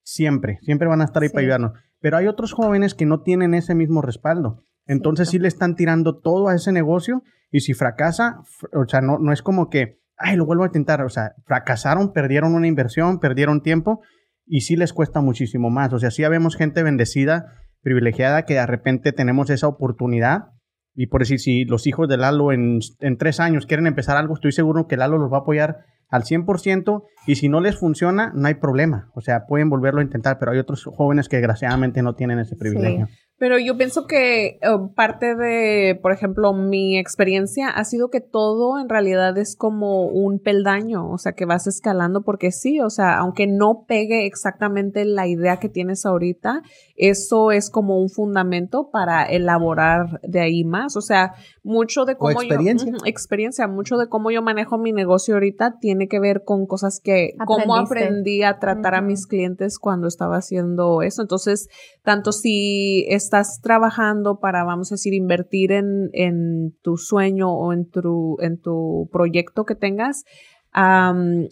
siempre, 0.04 0.60
siempre 0.62 0.88
van 0.88 1.02
a 1.02 1.06
estar 1.06 1.24
ahí 1.24 1.30
Sí. 1.30 1.34
para 1.34 1.42
ayudarnos. 1.44 1.72
Pero 2.00 2.18
hay 2.18 2.28
otros 2.28 2.54
jóvenes 2.54 2.94
que 2.94 3.06
no 3.06 3.22
tienen 3.22 3.54
ese 3.54 3.74
mismo 3.76 4.02
respaldo. 4.02 4.64
Entonces 4.86 5.30
sí 5.30 5.40
le 5.40 5.48
están 5.48 5.76
tirando 5.76 6.20
todo 6.20 6.50
a 6.50 6.56
ese 6.56 6.72
negocio 6.72 7.24
y 7.52 7.62
si 7.62 7.74
fracasa, 7.74 8.42
fr- 8.42 8.84
o 8.86 8.88
sea, 8.88 9.02
no, 9.02 9.20
no 9.20 9.32
es 9.32 9.42
como 9.42 9.70
que, 9.70 10.01
ay, 10.24 10.38
lo 10.38 10.46
vuelvo 10.46 10.64
a 10.64 10.68
intentar. 10.68 11.02
O 11.02 11.10
sea, 11.10 11.34
fracasaron, 11.46 12.14
perdieron 12.14 12.54
una 12.56 12.68
inversión, 12.68 13.20
perdieron 13.20 13.62
tiempo 13.62 14.02
y 14.46 14.62
sí 14.62 14.76
les 14.76 14.94
cuesta 14.94 15.22
muchísimo 15.22 15.70
más. 15.70 15.94
O 15.94 16.00
sea, 16.00 16.12
sí 16.12 16.24
vemos 16.24 16.56
gente 16.56 16.84
bendecida, 16.84 17.46
privilegiada, 17.82 18.46
que 18.46 18.56
de 18.56 18.66
repente 18.66 19.12
tenemos 19.14 19.50
esa 19.50 19.68
oportunidad. 19.68 20.50
Y 20.94 21.08
por 21.08 21.22
decir, 21.22 21.40
si 21.40 21.64
los 21.66 21.88
hijos 21.88 22.10
de 22.10 22.18
Lalo 22.18 22.52
en, 22.52 22.80
en 23.00 23.18
tres 23.18 23.40
años 23.40 23.66
quieren 23.66 23.88
empezar 23.88 24.18
algo, 24.18 24.34
estoy 24.34 24.52
seguro 24.52 24.88
que 24.88 24.98
Lalo 24.98 25.18
los 25.18 25.32
va 25.32 25.38
a 25.38 25.42
apoyar 25.42 25.86
al 26.12 26.24
100% 26.24 27.04
y 27.26 27.36
si 27.36 27.48
no 27.48 27.62
les 27.62 27.78
funciona, 27.78 28.32
no 28.36 28.48
hay 28.48 28.56
problema. 28.56 29.10
O 29.16 29.22
sea, 29.22 29.46
pueden 29.48 29.70
volverlo 29.70 30.02
a 30.02 30.04
intentar, 30.04 30.38
pero 30.38 30.52
hay 30.52 30.60
otros 30.60 30.84
jóvenes 30.84 31.30
que 31.30 31.38
desgraciadamente 31.38 32.04
no 32.04 32.16
tienen 32.16 32.40
ese 32.40 32.58
privilegio. 32.58 33.08
Pero 33.42 33.58
yo 33.58 33.76
pienso 33.76 34.06
que 34.06 34.46
eh, 34.46 34.60
parte 34.94 35.34
de, 35.34 36.00
por 36.00 36.12
ejemplo, 36.12 36.54
mi 36.54 37.00
experiencia 37.00 37.70
ha 37.70 37.84
sido 37.86 38.12
que 38.12 38.22
todo 38.22 38.80
en 38.80 38.88
realidad 38.88 39.36
es 39.36 39.56
como 39.56 40.06
un 40.06 40.38
peldaño, 40.38 41.10
o 41.10 41.18
sea, 41.18 41.32
que 41.32 41.46
vas 41.46 41.66
escalando 41.66 42.22
porque 42.22 42.52
sí, 42.52 42.80
o 42.82 42.92
sea, 42.92 43.18
aunque 43.18 43.48
no 43.48 43.86
pegue 43.88 44.28
exactamente 44.28 45.06
la 45.06 45.26
idea 45.26 45.58
que 45.58 45.70
tienes 45.70 46.06
ahorita, 46.06 46.62
eso 47.02 47.52
es 47.52 47.72
como 47.72 48.00
un 48.00 48.10
fundamento 48.10 48.92
para 48.92 49.26
elaborar 49.26 50.22
de 50.22 50.40
ahí 50.40 50.64
más, 50.64 50.96
o 50.96 51.02
sea, 51.02 51.34
mucho 51.64 52.06
de 52.06 52.16
cómo 52.16 52.44
experiencia. 52.44 52.92
yo 52.92 52.98
experiencia, 53.06 53.68
mucho 53.68 53.98
de 53.98 54.08
cómo 54.08 54.30
yo 54.30 54.44
manejo 54.44 54.78
mi 54.78 54.92
negocio 54.92 55.34
ahorita 55.34 55.80
tiene 55.80 56.08
que 56.08 56.20
ver 56.20 56.44
con 56.46 56.68
cosas 56.68 57.02
que 57.04 57.34
cómo 57.48 57.76
aprendí 57.76 58.44
a 58.44 58.60
tratar 58.60 58.94
a 58.94 59.02
mis 59.02 59.26
clientes 59.26 59.80
cuando 59.80 60.08
estaba 60.08 60.38
haciendo 60.38 61.02
eso. 61.02 61.24
Entonces, 61.24 61.70
tanto 62.04 62.32
si 62.32 63.08
estás 63.10 63.62
trabajando 63.64 64.40
para, 64.40 64.64
vamos 64.64 64.92
a 64.92 64.96
decir, 64.96 65.16
invertir 65.16 65.72
en, 65.72 66.12
en 66.14 66.78
tu 66.84 66.98
sueño 66.98 67.52
o 67.52 67.74
en 67.74 67.90
tu, 67.90 68.38
en 68.42 68.62
tu 68.62 69.10
proyecto 69.12 69.66
que 69.66 69.74
tengas, 69.74 70.24
am, 70.72 71.48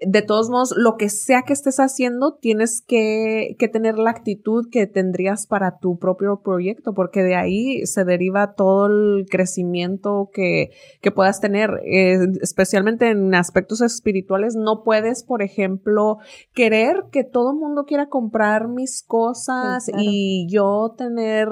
de 0.00 0.22
todos 0.22 0.50
modos, 0.50 0.74
lo 0.76 0.96
que 0.96 1.08
sea 1.08 1.42
que 1.42 1.52
estés 1.52 1.78
haciendo, 1.78 2.34
tienes 2.34 2.82
que, 2.86 3.56
que 3.58 3.68
tener 3.68 3.98
la 3.98 4.10
actitud 4.10 4.68
que 4.70 4.86
tendrías 4.86 5.46
para 5.46 5.78
tu 5.78 5.98
propio 5.98 6.40
proyecto, 6.42 6.94
porque 6.94 7.22
de 7.22 7.36
ahí 7.36 7.86
se 7.86 8.04
deriva 8.04 8.54
todo 8.54 8.86
el 8.86 9.26
crecimiento 9.30 10.30
que, 10.32 10.70
que 11.00 11.10
puedas 11.10 11.40
tener, 11.40 11.70
eh, 11.84 12.18
especialmente 12.42 13.10
en 13.10 13.34
aspectos 13.34 13.80
espirituales. 13.80 14.56
No 14.56 14.82
puedes, 14.84 15.22
por 15.22 15.42
ejemplo, 15.42 16.18
querer 16.52 17.04
que 17.12 17.24
todo 17.24 17.52
el 17.52 17.58
mundo 17.58 17.84
quiera 17.84 18.08
comprar 18.08 18.68
mis 18.68 19.02
cosas 19.02 19.84
Sí, 19.84 19.92
claro. 19.92 20.04
y 20.06 20.46
yo 20.50 20.94
tener 20.96 21.48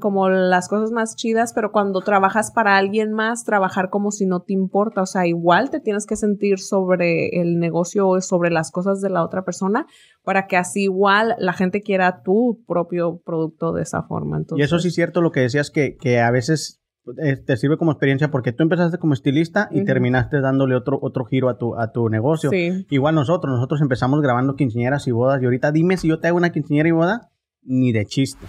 como 0.00 0.28
las 0.28 0.68
cosas 0.68 0.92
más 0.92 1.16
chidas, 1.16 1.52
pero 1.52 1.72
cuando 1.72 2.00
trabajas 2.00 2.52
para 2.52 2.76
alguien 2.76 3.12
más, 3.12 3.44
trabajar 3.44 3.90
como 3.90 4.10
si 4.10 4.26
no 4.26 4.42
te 4.42 4.52
importa. 4.52 5.02
O 5.02 5.06
sea, 5.06 5.26
igual 5.26 5.70
te 5.70 5.80
tienes 5.80 6.06
que 6.06 6.16
sentir 6.16 6.58
sobre 6.58 7.40
el 7.40 7.47
negocio 7.56 8.08
o 8.08 8.20
sobre 8.20 8.50
las 8.50 8.70
cosas 8.70 9.00
de 9.00 9.10
la 9.10 9.24
otra 9.24 9.44
persona 9.44 9.86
para 10.22 10.46
que 10.46 10.56
así 10.56 10.82
igual 10.84 11.34
la 11.38 11.52
gente 11.52 11.80
quiera 11.80 12.22
tu 12.22 12.62
propio 12.66 13.22
producto 13.24 13.72
de 13.72 13.82
esa 13.82 14.02
forma. 14.02 14.36
Entonces, 14.36 14.62
Y 14.62 14.64
eso 14.64 14.78
sí 14.78 14.88
es 14.88 14.94
cierto 14.94 15.20
lo 15.20 15.32
que 15.32 15.40
decías 15.40 15.70
que, 15.70 15.96
que 15.96 16.20
a 16.20 16.30
veces 16.30 16.80
eh, 17.16 17.36
te 17.36 17.56
sirve 17.56 17.78
como 17.78 17.92
experiencia 17.92 18.30
porque 18.30 18.52
tú 18.52 18.62
empezaste 18.62 18.98
como 18.98 19.14
estilista 19.14 19.68
y 19.70 19.84
terminaste 19.84 20.40
dándole 20.40 20.74
otro, 20.74 20.98
otro 21.00 21.24
giro 21.24 21.48
a 21.48 21.56
tu, 21.56 21.76
a 21.76 21.92
tu 21.92 22.08
negocio. 22.10 22.50
Sí. 22.50 22.86
Igual 22.90 23.14
nosotros, 23.14 23.54
nosotros 23.54 23.80
empezamos 23.80 24.20
grabando 24.20 24.56
quinceañeras 24.56 25.06
y 25.06 25.12
bodas 25.12 25.40
y 25.40 25.46
ahorita 25.46 25.72
dime 25.72 25.96
si 25.96 26.08
yo 26.08 26.20
te 26.20 26.28
hago 26.28 26.36
una 26.36 26.50
quinceañera 26.50 26.88
y 26.88 26.92
boda, 26.92 27.30
ni 27.62 27.92
de 27.92 28.04
chiste. 28.04 28.46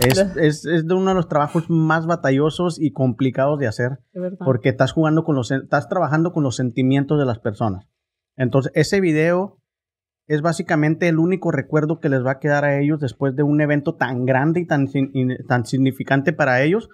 Es, 0.00 0.18
es, 0.36 0.66
es 0.66 0.86
de 0.86 0.94
uno 0.94 1.10
de 1.10 1.14
los 1.14 1.28
trabajos 1.28 1.70
más 1.70 2.06
batallosos 2.06 2.80
y 2.80 2.90
complicados 2.92 3.58
de 3.58 3.68
hacer 3.68 3.98
de 4.12 4.32
porque 4.32 4.68
estás 4.68 4.92
jugando 4.92 5.24
con 5.24 5.36
los, 5.36 5.50
estás 5.50 5.88
trabajando 5.88 6.32
con 6.32 6.42
los 6.42 6.56
sentimientos 6.56 7.18
de 7.18 7.24
las 7.26 7.38
personas. 7.38 7.86
Entonces, 8.36 8.72
ese 8.74 9.00
video 9.00 9.58
es 10.26 10.42
básicamente 10.42 11.08
el 11.08 11.18
único 11.18 11.50
recuerdo 11.50 12.00
que 12.00 12.08
les 12.08 12.24
va 12.24 12.32
a 12.32 12.38
quedar 12.38 12.64
a 12.64 12.78
ellos 12.78 13.00
después 13.00 13.36
de 13.36 13.42
un 13.42 13.60
evento 13.60 13.94
tan 13.94 14.26
grande 14.26 14.60
y 14.60 14.66
tan, 14.66 14.88
tan 15.46 15.64
significante 15.64 16.32
para 16.32 16.62
ellos, 16.62 16.88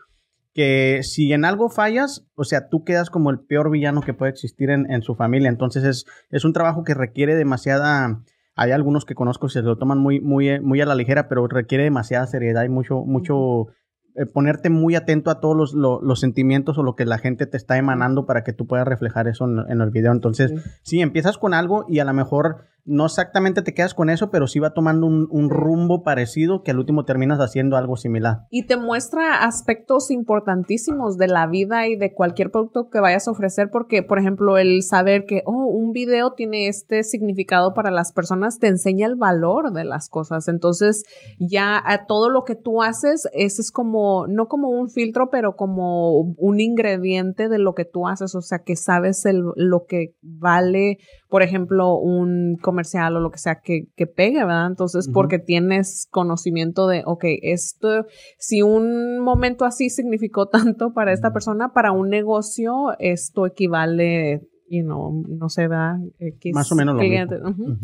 que 0.54 1.00
si 1.02 1.32
en 1.32 1.44
algo 1.44 1.70
fallas, 1.70 2.26
o 2.34 2.44
sea, 2.44 2.68
tú 2.68 2.84
quedas 2.84 3.08
como 3.08 3.30
el 3.30 3.40
peor 3.40 3.70
villano 3.70 4.02
que 4.02 4.12
puede 4.12 4.32
existir 4.32 4.68
en, 4.70 4.90
en 4.90 5.02
su 5.02 5.14
familia. 5.14 5.48
Entonces, 5.48 5.84
es, 5.84 6.04
es 6.30 6.44
un 6.44 6.52
trabajo 6.52 6.84
que 6.84 6.94
requiere 6.94 7.34
demasiada... 7.34 8.22
Hay 8.54 8.70
algunos 8.70 9.06
que 9.06 9.14
conozco 9.14 9.46
que 9.46 9.54
se 9.54 9.62
lo 9.62 9.78
toman 9.78 9.98
muy, 9.98 10.20
muy, 10.20 10.60
muy 10.60 10.78
a 10.82 10.86
la 10.86 10.94
ligera, 10.94 11.26
pero 11.26 11.46
requiere 11.46 11.84
demasiada 11.84 12.26
seriedad 12.26 12.64
y 12.64 12.68
mucho, 12.68 13.00
mucho 13.00 13.68
eh, 14.14 14.26
ponerte 14.26 14.68
muy 14.70 14.94
atento 14.94 15.30
a 15.30 15.40
todos 15.40 15.56
los, 15.56 15.72
lo- 15.74 16.00
los 16.02 16.20
sentimientos 16.20 16.76
o 16.78 16.82
lo 16.82 16.94
que 16.96 17.04
la 17.06 17.18
gente 17.18 17.46
te 17.46 17.56
está 17.56 17.76
emanando 17.78 18.26
para 18.26 18.44
que 18.44 18.52
tú 18.52 18.66
puedas 18.66 18.86
reflejar 18.86 19.28
eso 19.28 19.44
en, 19.46 19.58
en 19.70 19.80
el 19.80 19.90
video. 19.90 20.12
Entonces, 20.12 20.50
Sí. 20.50 20.70
sí, 20.82 21.00
empiezas 21.00 21.38
con 21.38 21.54
algo 21.54 21.86
y 21.88 21.98
a 22.00 22.04
lo 22.04 22.12
mejor 22.12 22.64
no 22.84 23.06
exactamente 23.06 23.62
te 23.62 23.74
quedas 23.74 23.94
con 23.94 24.10
eso, 24.10 24.30
pero 24.30 24.46
sí 24.46 24.58
va 24.58 24.74
tomando 24.74 25.06
un, 25.06 25.50
rumbo 25.50 26.02
parecido 26.02 26.62
que 26.62 26.70
al 26.70 26.78
último 26.78 27.04
terminas 27.04 27.38
haciendo 27.38 27.76
algo 27.76 27.96
similar. 27.96 28.46
Y 28.50 28.66
te 28.66 28.76
muestra 28.76 29.44
aspectos 29.44 30.10
importantísimos 30.10 31.16
de 31.16 31.28
la 31.28 31.46
vida 31.46 31.86
y 31.86 31.96
de 31.96 32.12
cualquier 32.12 32.50
producto 32.50 32.88
que 32.90 33.00
vayas 33.00 33.28
a 33.28 33.32
ofrecer, 33.32 33.70
porque, 33.70 34.02
por 34.02 34.18
ejemplo, 34.18 34.58
el 34.58 34.82
saber 34.82 35.26
que, 35.26 35.42
oh, 35.46 35.66
un 35.66 35.92
video 35.92 36.32
tiene 36.32 36.68
este 36.68 37.04
significado 37.04 37.74
para 37.74 37.90
las 37.90 38.12
personas, 38.12 38.58
te 38.58 38.68
enseña 38.68 39.06
el 39.06 39.16
valor 39.16 39.72
de 39.72 39.84
las 39.84 40.08
cosas. 40.08 40.48
Entonces, 40.48 41.04
ya 41.38 41.80
a 41.84 42.06
todo 42.06 42.30
lo 42.30 42.44
que 42.44 42.56
tú 42.56 42.82
haces, 42.82 43.28
ese 43.32 43.62
es 43.62 43.70
como, 43.70 44.26
no 44.26 44.46
como 44.46 44.70
un 44.70 44.88
filtro, 44.88 45.28
pero 45.30 45.54
como 45.54 46.34
un 46.36 46.60
ingrediente 46.60 47.48
de 47.48 47.58
lo 47.58 47.74
que 47.74 47.84
tú 47.84 48.08
haces, 48.08 48.34
o 48.34 48.40
sea, 48.40 48.60
que 48.60 48.76
sabes 48.76 49.24
el, 49.26 49.42
lo 49.56 49.84
que 49.86 50.14
vale, 50.22 50.98
por 51.32 51.42
ejemplo, 51.42 51.96
un 51.98 52.58
comercial 52.60 53.16
o 53.16 53.20
lo 53.20 53.30
que 53.30 53.38
sea 53.38 53.60
que, 53.64 53.86
que 53.96 54.06
pegue, 54.06 54.40
¿verdad? 54.44 54.66
Entonces, 54.66 55.08
porque 55.08 55.38
tienes 55.38 56.06
conocimiento 56.10 56.86
de, 56.88 57.04
ok, 57.06 57.24
esto, 57.40 58.04
si 58.38 58.60
un 58.60 59.18
momento 59.18 59.64
así 59.64 59.88
significó 59.88 60.48
tanto 60.50 60.92
para 60.92 61.10
esta 61.14 61.32
persona, 61.32 61.72
para 61.72 61.90
un 61.92 62.10
negocio, 62.10 62.88
esto 62.98 63.46
equivale, 63.46 64.42
you 64.68 64.82
know, 64.84 65.24
no 65.26 65.48
sé, 65.48 65.68
¿verdad? 65.68 65.96
X 66.18 66.52
Más 66.54 66.70
o 66.70 66.74
menos 66.74 66.96
lo 66.96 67.00
cliente. 67.00 67.38
mismo. 67.40 67.76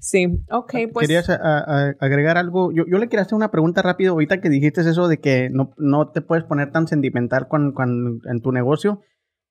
Sí, 0.00 0.26
ok, 0.50 0.72
pues. 0.92 1.06
¿Querías 1.06 1.30
a- 1.30 1.36
a- 1.36 1.94
agregar 2.00 2.38
algo? 2.38 2.72
Yo, 2.72 2.82
yo 2.90 2.98
le 2.98 3.08
quería 3.08 3.22
hacer 3.22 3.36
una 3.36 3.52
pregunta 3.52 3.82
rápido 3.82 4.14
ahorita 4.14 4.40
que 4.40 4.48
dijiste 4.50 4.80
eso 4.80 5.06
de 5.06 5.20
que 5.20 5.48
no, 5.48 5.74
no 5.78 6.08
te 6.10 6.22
puedes 6.22 6.42
poner 6.44 6.72
tan 6.72 6.88
sentimental 6.88 7.46
cuan- 7.46 7.70
cuan- 7.70 8.18
en 8.28 8.40
tu 8.40 8.50
negocio. 8.50 8.98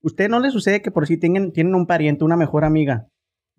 ¿Usted 0.02 0.28
no 0.30 0.41
le 0.41 0.52
sucede 0.52 0.82
que 0.82 0.91
por 0.91 1.08
si 1.08 1.15
tienen, 1.17 1.54
tienen 1.54 1.73
un 1.75 1.86
pariente, 1.88 2.25
una 2.25 2.36
mejor 2.36 2.65
amiga, 2.65 3.08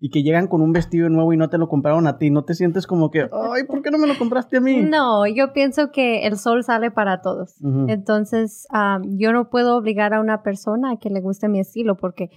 y 0.03 0.09
que 0.09 0.23
llegan 0.23 0.47
con 0.47 0.61
un 0.61 0.73
vestido 0.73 1.07
nuevo 1.09 1.31
y 1.31 1.37
no 1.37 1.49
te 1.49 1.57
lo 1.59 1.69
compraron 1.69 2.07
a 2.07 2.17
ti? 2.17 2.31
¿No 2.31 2.43
te 2.43 2.55
sientes 2.55 2.87
como 2.87 3.11
que, 3.11 3.21
ay, 3.31 3.63
¿por 3.67 3.81
qué 3.83 3.91
no 3.91 3.99
me 3.99 4.07
lo 4.07 4.17
compraste 4.17 4.57
a 4.57 4.59
mí? 4.61 4.81
No, 4.81 5.27
yo 5.27 5.53
pienso 5.53 5.91
que 5.91 6.25
el 6.25 6.37
sol 6.37 6.63
sale 6.63 6.89
para 6.91 7.21
todos. 7.21 7.55
Entonces, 7.89 8.65
am, 8.71 9.03
yo 9.17 9.31
no 9.31 9.49
puedo 9.49 9.77
obligar 9.77 10.13
a 10.13 10.19
una 10.19 10.41
persona 10.41 10.91
a 10.93 10.97
que 10.97 11.09
le 11.11 11.21
guste 11.21 11.47
mi 11.47 11.59
estilo 11.59 11.95
porque 11.97 12.29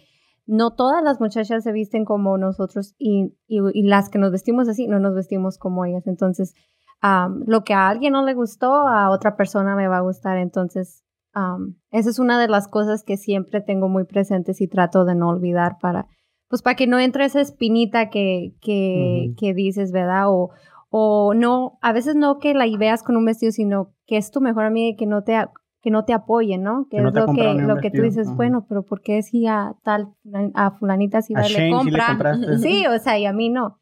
no 0.46 0.74
todas 0.74 1.03
las 1.03 1.20
muchachas 1.20 1.64
se 1.64 1.72
visten 1.72 2.05
como 2.05 2.37
nosotros 2.37 2.94
y, 2.98 3.35
y- 3.46 3.61
y 3.72 3.83
las 3.85 4.11
que 4.11 4.18
nos 4.18 4.31
vestimos 4.31 4.68
así 4.68 4.87
no 4.87 4.98
nos 5.00 5.14
vestimos 5.14 5.57
como 5.57 5.87
ellas. 5.87 6.07
Entonces, 6.07 6.53
am, 7.00 7.44
lo 7.46 7.64
que 7.64 7.72
a 7.72 7.88
alguien 7.88 8.12
no 8.12 8.24
le 8.27 8.35
gustó, 8.35 8.72
a 8.87 9.09
otra 9.11 9.37
persona 9.37 9.74
me 9.74 9.88
va 9.88 9.96
a 9.96 10.03
gustar. 10.03 10.37
Entonces, 10.37 11.03
am, 11.33 11.77
esa 11.90 12.11
es 12.11 12.18
una 12.18 12.38
de 12.38 12.48
las 12.48 12.68
cosas 12.68 13.05
que 13.05 13.16
siempre 13.16 13.62
tengo 13.62 13.88
muy 13.88 14.05
presentes 14.05 14.61
y 14.61 14.68
trato 14.68 15.07
de 15.07 15.14
no 15.14 15.31
olvidar 15.31 15.79
para, 15.81 16.09
pues 16.54 16.62
para 16.62 16.76
que 16.76 16.86
no 16.86 17.00
entre 17.00 17.24
esa 17.24 17.40
espinita 17.40 18.10
que, 18.10 18.52
que, 18.60 19.24
Ujú. 19.30 19.36
que 19.40 19.54
dices, 19.54 19.90
¿verdad? 19.90 20.28
O, 20.28 20.50
o 20.88 21.34
no, 21.34 21.78
a 21.82 21.92
veces 21.92 22.14
no 22.14 22.38
que 22.38 22.54
la 22.54 22.64
veas 22.78 23.02
con 23.02 23.16
un 23.16 23.24
vestido, 23.24 23.50
sino 23.50 23.92
que 24.06 24.16
es 24.18 24.30
tu 24.30 24.40
mejor 24.40 24.64
amiga 24.64 24.90
y 24.90 24.96
que 24.96 25.06
no 25.06 25.24
te, 25.24 25.36
que 25.82 25.90
no 25.90 26.04
te 26.04 26.12
apoye, 26.12 26.56
¿no? 26.56 26.86
Que, 26.88 26.98
Que 26.98 27.02
no 27.02 27.08
es 27.08 27.14
lo 27.16 27.26
que, 27.34 27.54
lo 27.54 27.76
que 27.78 27.90
tú 27.90 28.02
dices, 28.02 28.28
Ajá. 28.28 28.36
bueno, 28.36 28.66
pero 28.68 28.84
¿por 28.84 29.00
qué 29.02 29.20
si 29.22 29.48
a 29.48 29.74
tal, 29.82 30.14
a 30.54 30.70
fulanita 30.70 31.22
sí 31.22 31.34
A 31.34 31.40
va 31.40 31.46
y 31.46 31.48
Shane 31.50 31.80
sí 31.82 31.90
le 31.90 31.98
le 31.98 32.04
compra? 32.06 32.38
Sí, 32.58 32.86
o 32.86 32.96
sea, 33.00 33.18
y 33.18 33.26
a 33.26 33.32
mí 33.32 33.48
no. 33.48 33.80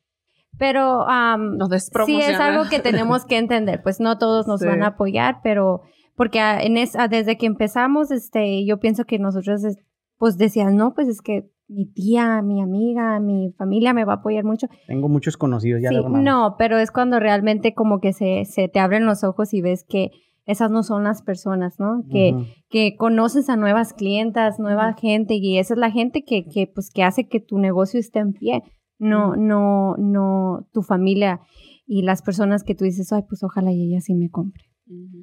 Pero 0.59 1.07
am, 1.07 1.59
Nos 1.59 1.69
sí 2.07 2.21
es 2.23 2.41
algo 2.41 2.71
que 2.71 2.79
tenemos 2.79 3.27
que 3.27 3.37
entender, 3.37 3.83
pues 3.83 4.01
no 4.01 4.17
todos 4.17 4.47
nos 4.47 4.61
Sí. 4.61 4.67
van 4.67 4.83
a 4.83 4.87
apoyar, 4.89 5.41
pero 5.43 5.83
porque 6.17 6.39
en 6.41 6.79
esa, 6.79 7.07
desde 7.09 7.37
que 7.37 7.45
empezamos, 7.45 8.11
este, 8.11 8.65
yo 8.65 8.81
pienso 8.81 9.05
que 9.05 9.19
nosotros, 9.19 9.63
es- 9.63 9.77
pues 10.17 10.39
decían, 10.39 10.77
no, 10.77 10.95
pues 10.95 11.09
es 11.09 11.21
que 11.21 11.51
mi 11.69 11.87
tía, 11.87 12.43
mi 12.43 12.61
amiga, 12.61 13.19
mi 13.21 13.53
familia 13.57 13.95
me 13.95 14.05
va 14.05 14.15
a 14.15 14.17
apoyar 14.17 14.45
mucho. 14.45 14.69
Tengo 14.87 15.09
muchos 15.09 15.37
conocidos 15.37 15.81
ya. 15.83 15.89
Sí, 15.89 15.97
más. 15.97 16.23
no, 16.23 16.57
pero 16.59 16.79
es 16.79 16.91
cuando 16.91 17.19
realmente 17.19 17.75
como 17.75 18.01
que 18.01 18.13
se, 18.13 18.45
se 18.45 18.69
te 18.69 18.79
abren 18.79 19.07
los 19.07 19.25
ojos 19.25 19.55
y 19.55 19.63
ves 19.63 19.85
que 19.89 20.11
esas 20.45 20.71
no 20.71 20.83
son 20.83 21.05
las 21.05 21.23
personas, 21.23 21.79
¿no? 21.79 22.05
Que, 22.11 22.35
que 22.69 22.97
conoces 22.97 23.49
a 23.49 23.57
nuevas 23.57 23.93
clientas, 23.95 24.59
nueva 24.59 24.95
gente 24.95 25.35
y 25.35 25.59
esa 25.59 25.75
es 25.75 25.79
la 25.79 25.91
gente 25.91 26.25
que, 26.25 26.45
que 26.45 26.67
pues 26.67 26.91
que 26.91 27.05
hace 27.05 27.29
que 27.29 27.41
tu 27.41 27.59
negocio 27.59 28.01
esté 28.01 28.19
en 28.19 28.33
pie, 28.33 28.63
no, 28.99 29.37
no, 29.37 29.95
no 29.99 30.69
tu 30.73 30.83
familia 30.83 31.41
y 31.87 32.03
las 32.03 32.23
personas 32.23 32.65
que 32.65 32.75
tú 32.75 32.85
dices, 32.85 33.13
ay, 33.13 33.23
pues 33.29 33.43
ojalá 33.45 33.73
y 33.73 33.85
ella 33.85 34.01
sí 34.01 34.15
me 34.15 34.31
compre. 34.31 34.65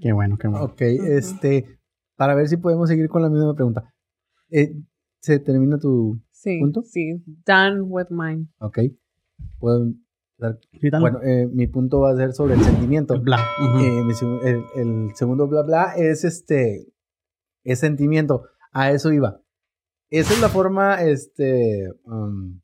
Qué 0.01 0.13
bueno, 0.13 0.37
qué 0.37 0.47
bueno. 0.47 0.65
Ok, 0.65 0.81
este, 0.81 1.79
para 2.15 2.33
ver 2.33 2.47
si 2.47 2.57
podemos 2.57 2.87
seguir 2.87 3.09
con 3.09 3.21
la 3.21 3.29
misma 3.29 3.53
pregunta. 3.55 3.93
Eh, 4.49 4.73
¿Se 5.21 5.39
termina 5.39 5.77
tu, 5.77 6.21
Sí, 6.39 6.57
¿Punto? 6.61 6.83
sí. 6.83 7.21
Done 7.45 7.81
with 7.81 8.07
mine. 8.11 8.47
ok? 8.59 8.77
Sí, 8.79 8.97
dale. 10.89 11.01
Bueno, 11.01 11.19
eh, 11.21 11.47
mi 11.51 11.67
punto 11.67 11.99
va 11.99 12.11
a 12.11 12.15
ser 12.15 12.31
sobre 12.31 12.53
el 12.53 12.61
sentimiento. 12.61 13.19
Bla. 13.21 13.39
Ujú. 13.61 13.79
Eh, 13.83 14.03
mi 14.05 14.13
el, 14.47 14.63
el 14.75 15.09
segundo 15.15 15.49
bla 15.49 15.63
bla 15.63 15.95
es 15.97 16.23
este, 16.23 16.93
es 17.65 17.79
sentimiento. 17.79 18.43
A 18.71 18.91
eso 18.91 19.11
iba. 19.11 19.41
Esa 20.09 20.33
es 20.33 20.39
la 20.39 20.47
forma, 20.47 21.03
este, 21.03 21.91
um, 22.05 22.61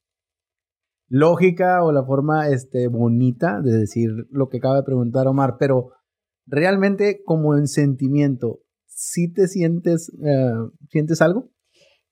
lógica 1.10 1.84
o 1.84 1.92
la 1.92 2.06
forma, 2.06 2.48
este, 2.48 2.88
bonita 2.88 3.62
de 3.62 3.74
decir 3.80 4.10
lo 4.32 4.48
que 4.48 4.60
acaba 4.60 4.78
de 4.78 4.84
preguntar 4.84 5.28
Omar, 5.28 5.58
pero 5.60 5.92
realmente 6.46 7.24
como 7.26 7.58
en 7.58 7.68
sentimiento, 7.68 8.62
¿sí 8.86 9.34
te 9.34 9.50
sientes, 9.50 10.14
eh, 10.24 10.54
sientes 10.90 11.22
algo? 11.22 11.50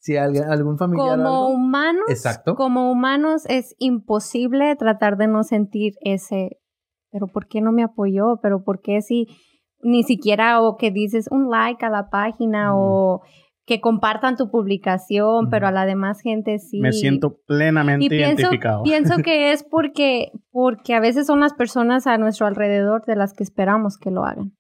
Si 0.03 0.17
alguien, 0.17 0.43
algún 0.43 0.77
familiar. 0.77 1.17
Como 1.17 1.29
algo? 1.29 1.47
humanos, 1.47 2.03
Exacto. 2.09 2.55
como 2.55 2.91
humanos 2.91 3.43
es 3.47 3.73
imposible 3.79 4.75
tratar 4.75 5.15
de 5.15 5.27
no 5.27 5.43
sentir 5.43 5.93
ese, 6.01 6.57
pero 7.09 7.27
¿por 7.27 7.47
qué 7.47 7.61
no 7.61 7.71
me 7.71 7.83
apoyó? 7.83 8.37
Pero 8.41 8.63
¿por 8.65 8.81
qué 8.81 9.01
si 9.01 9.27
ni 9.81 10.03
siquiera 10.03 10.59
o 10.61 10.75
que 10.75 10.91
dices 10.91 11.27
un 11.31 11.49
like 11.49 11.85
a 11.85 11.89
la 11.89 12.09
página 12.09 12.73
Mm. 12.73 12.77
o 12.77 13.21
que 13.65 13.79
compartan 13.79 14.35
tu 14.35 14.51
publicación, 14.51 15.45
Mm. 15.45 15.49
pero 15.49 15.67
a 15.67 15.71
la 15.71 15.85
demás 15.85 16.19
gente 16.19 16.59
sí. 16.59 16.81
Me 16.81 16.91
siento 16.91 17.37
plenamente 17.47 18.03
y 18.05 18.09
pienso, 18.09 18.41
identificado. 18.41 18.83
pienso 18.83 19.17
que 19.23 19.53
es 19.53 19.63
porque, 19.63 20.31
porque 20.51 20.95
a 20.95 20.99
veces 20.99 21.27
son 21.27 21.39
las 21.39 21.53
personas 21.53 22.07
a 22.07 22.17
nuestro 22.17 22.45
alrededor 22.45 23.05
de 23.05 23.15
las 23.15 23.33
que 23.33 23.43
esperamos 23.43 23.97
que 23.97 24.11
lo 24.11 24.25
hagan. 24.25 24.51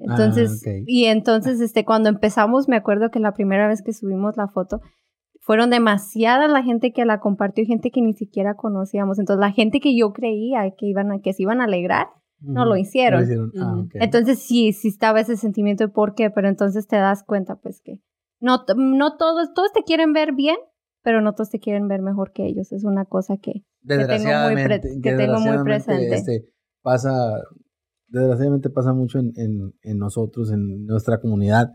Entonces, 0.00 0.62
Ah, 0.66 0.70
ok. 0.70 0.84
y 0.86 1.04
entonces, 1.06 1.60
este, 1.60 1.84
cuando 1.84 2.08
empezamos, 2.08 2.68
me 2.68 2.76
acuerdo 2.76 3.10
que 3.10 3.20
la 3.20 3.32
primera 3.32 3.68
vez 3.68 3.82
que 3.82 3.92
subimos 3.92 4.36
la 4.36 4.48
foto, 4.48 4.80
fueron 5.40 5.70
demasiada 5.70 6.48
la 6.48 6.62
gente 6.62 6.92
que 6.92 7.04
la 7.04 7.20
compartió 7.20 7.62
y 7.62 7.66
gente 7.66 7.90
que 7.90 8.02
ni 8.02 8.14
siquiera 8.14 8.54
conocíamos. 8.54 9.18
Entonces, 9.18 9.40
la 9.40 9.52
gente 9.52 9.80
que 9.80 9.96
yo 9.96 10.12
creía 10.12 10.70
que 10.76 10.86
iban 10.86 11.12
a, 11.12 11.20
que 11.20 11.32
se 11.32 11.42
iban 11.42 11.60
a 11.60 11.64
alegrar, 11.64 12.08
no 12.40 12.62
Ujú. 12.62 12.70
lo 12.70 12.76
hicieron. 12.76 13.20
Lo 13.20 13.24
hicieron. 13.24 13.52
Ah, 13.60 13.72
Ujú. 13.72 13.80
ok. 13.86 13.90
Entonces, 13.94 14.40
sí, 14.40 14.72
sí 14.72 14.88
estaba 14.88 15.20
ese 15.20 15.36
sentimiento 15.36 15.84
de 15.84 15.92
por 15.92 16.14
qué, 16.14 16.30
pero 16.30 16.48
entonces 16.48 16.86
te 16.88 16.96
das 16.96 17.22
cuenta, 17.22 17.56
pues, 17.56 17.80
que 17.80 18.00
no, 18.40 18.64
no 18.76 19.16
todos, 19.16 19.54
todos 19.54 19.72
te 19.72 19.82
quieren 19.84 20.12
ver 20.12 20.34
bien, 20.34 20.56
pero 21.02 21.20
no 21.20 21.32
todos 21.34 21.50
te 21.50 21.60
quieren 21.60 21.86
ver 21.88 22.02
mejor 22.02 22.32
que 22.32 22.44
ellos. 22.46 22.72
Es 22.72 22.84
una 22.84 23.04
cosa 23.04 23.36
que, 23.36 23.52
tengo 23.52 23.62
muy 23.62 24.02
pre- 24.02 24.08
desgraciadamente, 24.08 25.00
que 25.02 25.12
tengo 25.12 25.38
muy 25.40 25.64
presente. 25.64 26.14
este, 26.16 26.44
pasa, 26.82 27.12
desgraciadamente 28.20 28.70
pasa 28.70 28.92
mucho 28.92 29.18
en, 29.18 29.32
en, 29.36 29.72
en 29.82 29.98
nosotros, 29.98 30.50
en 30.50 30.84
nuestra 30.86 31.20
comunidad, 31.20 31.68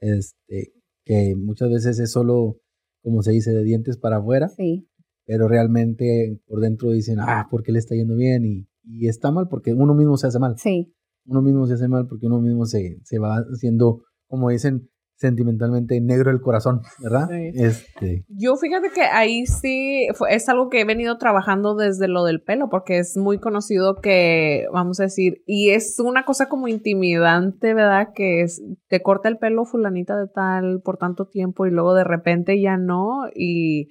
este, 0.00 0.72
que 1.04 1.34
muchas 1.36 1.68
veces 1.70 1.98
es 1.98 2.10
solo, 2.12 2.56
como 3.02 3.22
se 3.22 3.32
dice, 3.32 3.52
de 3.52 3.62
dientes 3.64 3.98
para 3.98 4.18
afuera, 4.18 4.48
sí, 4.48 4.88
pero 5.26 5.48
realmente 5.48 6.40
por 6.46 6.60
dentro 6.60 6.90
dicen, 6.90 7.18
ah, 7.20 7.46
¿por 7.50 7.62
qué 7.62 7.72
le 7.72 7.78
está 7.78 7.94
yendo 7.94 8.16
bien? 8.16 8.44
Y, 8.44 8.68
y 8.82 9.08
está 9.08 9.30
mal 9.30 9.46
porque 9.48 9.72
uno 9.72 9.94
mismo 9.94 10.16
se 10.16 10.26
hace 10.26 10.38
mal. 10.38 10.54
sí, 10.58 10.92
Uno 11.26 11.42
mismo 11.42 11.66
se 11.66 11.74
hace 11.74 11.88
mal 11.88 12.06
porque 12.08 12.26
uno 12.26 12.40
mismo 12.40 12.64
se, 12.66 12.98
se 13.04 13.18
va 13.18 13.36
haciendo, 13.52 14.02
como 14.26 14.50
dicen 14.50 14.88
sentimentalmente, 15.20 16.00
negro 16.00 16.30
el 16.30 16.40
corazón, 16.40 16.80
¿verdad? 16.98 17.28
Sí. 17.28 17.50
Este, 17.54 18.24
Yo 18.28 18.56
fíjate 18.56 18.88
que 18.90 19.02
ahí 19.02 19.44
sí 19.46 20.08
fue- 20.14 20.34
es 20.34 20.48
algo 20.48 20.70
que 20.70 20.80
he 20.80 20.84
venido 20.84 21.18
trabajando 21.18 21.74
desde 21.74 22.08
lo 22.08 22.24
del 22.24 22.40
pelo, 22.42 22.68
porque 22.70 22.98
es 22.98 23.16
muy 23.18 23.38
conocido 23.38 23.96
que, 23.96 24.64
vamos 24.72 24.98
a 24.98 25.04
decir, 25.04 25.42
y 25.46 25.70
es 25.70 25.98
una 26.00 26.24
cosa 26.24 26.48
como 26.48 26.68
intimidante, 26.68 27.74
¿verdad? 27.74 28.08
Que 28.14 28.40
es, 28.42 28.62
te 28.88 29.02
corta 29.02 29.28
el 29.28 29.36
pelo 29.36 29.64
fulanita 29.66 30.16
de 30.16 30.26
tal 30.26 30.80
por 30.82 30.96
tanto 30.96 31.26
tiempo 31.26 31.66
y 31.66 31.70
luego 31.70 31.92
de 31.94 32.04
repente 32.04 32.60
ya 32.60 32.78
no. 32.78 33.24
Y 33.34 33.88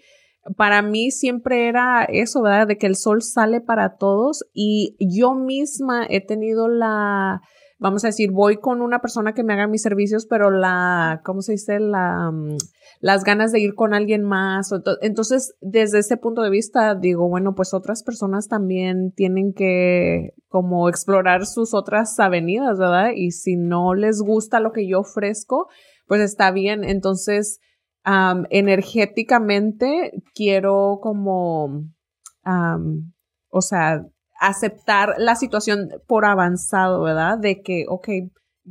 para 0.57 0.81
mí 0.81 1.11
siempre 1.11 1.67
era 1.67 2.05
eso, 2.05 2.41
¿verdad? 2.41 2.65
De 2.67 2.77
que 2.77 2.87
el 2.87 2.95
sol 2.95 3.21
sale 3.21 3.61
para 3.61 3.97
todos 3.97 4.43
y 4.51 4.95
yo 4.99 5.35
misma 5.35 6.07
he 6.09 6.25
tenido 6.25 6.67
la 6.69 7.41
vamos 7.79 8.03
a 8.03 8.07
decir, 8.07 8.31
voy 8.31 8.57
con 8.57 8.81
una 8.81 8.99
persona 8.99 9.33
que 9.33 9.43
me 9.43 9.53
haga 9.53 9.67
mis 9.67 9.81
servicios, 9.81 10.25
pero 10.25 10.51
la, 10.51 11.21
¿cómo 11.23 11.41
se 11.41 11.53
dice? 11.53 11.79
La, 11.79 12.29
mm, 12.31 12.57
las 12.99 13.23
ganas 13.23 13.51
de 13.51 13.61
ir 13.61 13.73
con 13.73 13.93
alguien 13.93 14.23
más. 14.23 14.71
Entonces, 15.01 15.55
desde 15.61 15.99
ese 15.99 16.17
punto 16.17 16.41
de 16.41 16.49
vista, 16.49 16.93
digo, 16.95 17.29
bueno, 17.29 17.55
pues 17.55 17.73
otras 17.73 18.03
personas 18.03 18.49
también 18.49 19.13
tienen 19.15 19.53
que 19.53 20.33
como 20.49 20.89
explorar 20.89 21.45
sus 21.45 21.73
otras 21.73 22.19
avenidas, 22.19 22.77
¿verdad? 22.77 23.11
Y 23.15 23.31
si 23.31 23.55
no 23.55 23.93
les 23.93 24.21
gusta 24.21 24.59
lo 24.59 24.73
que 24.73 24.87
yo 24.87 24.99
ofrezco, 24.99 25.67
pues 26.05 26.21
está 26.21 26.51
bien. 26.51 26.83
Entonces, 26.83 27.59
am, 28.03 28.45
energéticamente 28.49 30.11
quiero 30.35 30.99
como, 31.01 31.85
o 33.49 33.61
sea, 33.61 34.05
aceptar 34.39 35.15
la 35.17 35.35
situación 35.35 35.89
por 36.07 36.25
avanzado, 36.25 37.01
¿verdad? 37.03 37.37
De 37.39 37.61
que, 37.61 37.85
ok, 37.87 38.07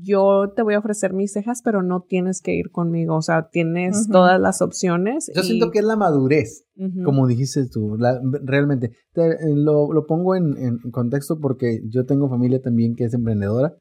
yo 0.00 0.52
te 0.54 0.62
voy 0.62 0.74
a 0.74 0.78
ofrecer 0.78 1.12
mis 1.12 1.32
cejas, 1.32 1.60
pero 1.64 1.82
no 1.82 2.02
tienes 2.08 2.40
que 2.40 2.54
ir 2.54 2.70
conmigo, 2.70 3.16
o 3.16 3.22
sea, 3.22 3.48
tienes 3.50 4.02
Ujú. 4.02 4.12
todas 4.12 4.40
las 4.40 4.62
opciones. 4.62 5.30
yo 5.34 5.40
y- 5.42 5.44
siento 5.44 5.70
que 5.70 5.80
es 5.80 5.84
la 5.84 5.96
madurez. 5.96 6.64
Ujú. 6.76 7.02
como 7.02 7.26
dijiste 7.26 7.66
tú, 7.68 7.96
la- 7.98 8.20
realmente. 8.44 8.92
Te- 9.12 9.36
lo, 9.56 9.92
lo 9.92 10.06
pongo 10.06 10.36
en, 10.36 10.56
en 10.58 10.78
contexto 10.92 11.40
porque 11.40 11.80
yo 11.88 12.06
tengo 12.06 12.28
familia 12.28 12.60
también 12.62 12.94
que 12.94 13.04
es 13.04 13.14
emprendedora, 13.14 13.74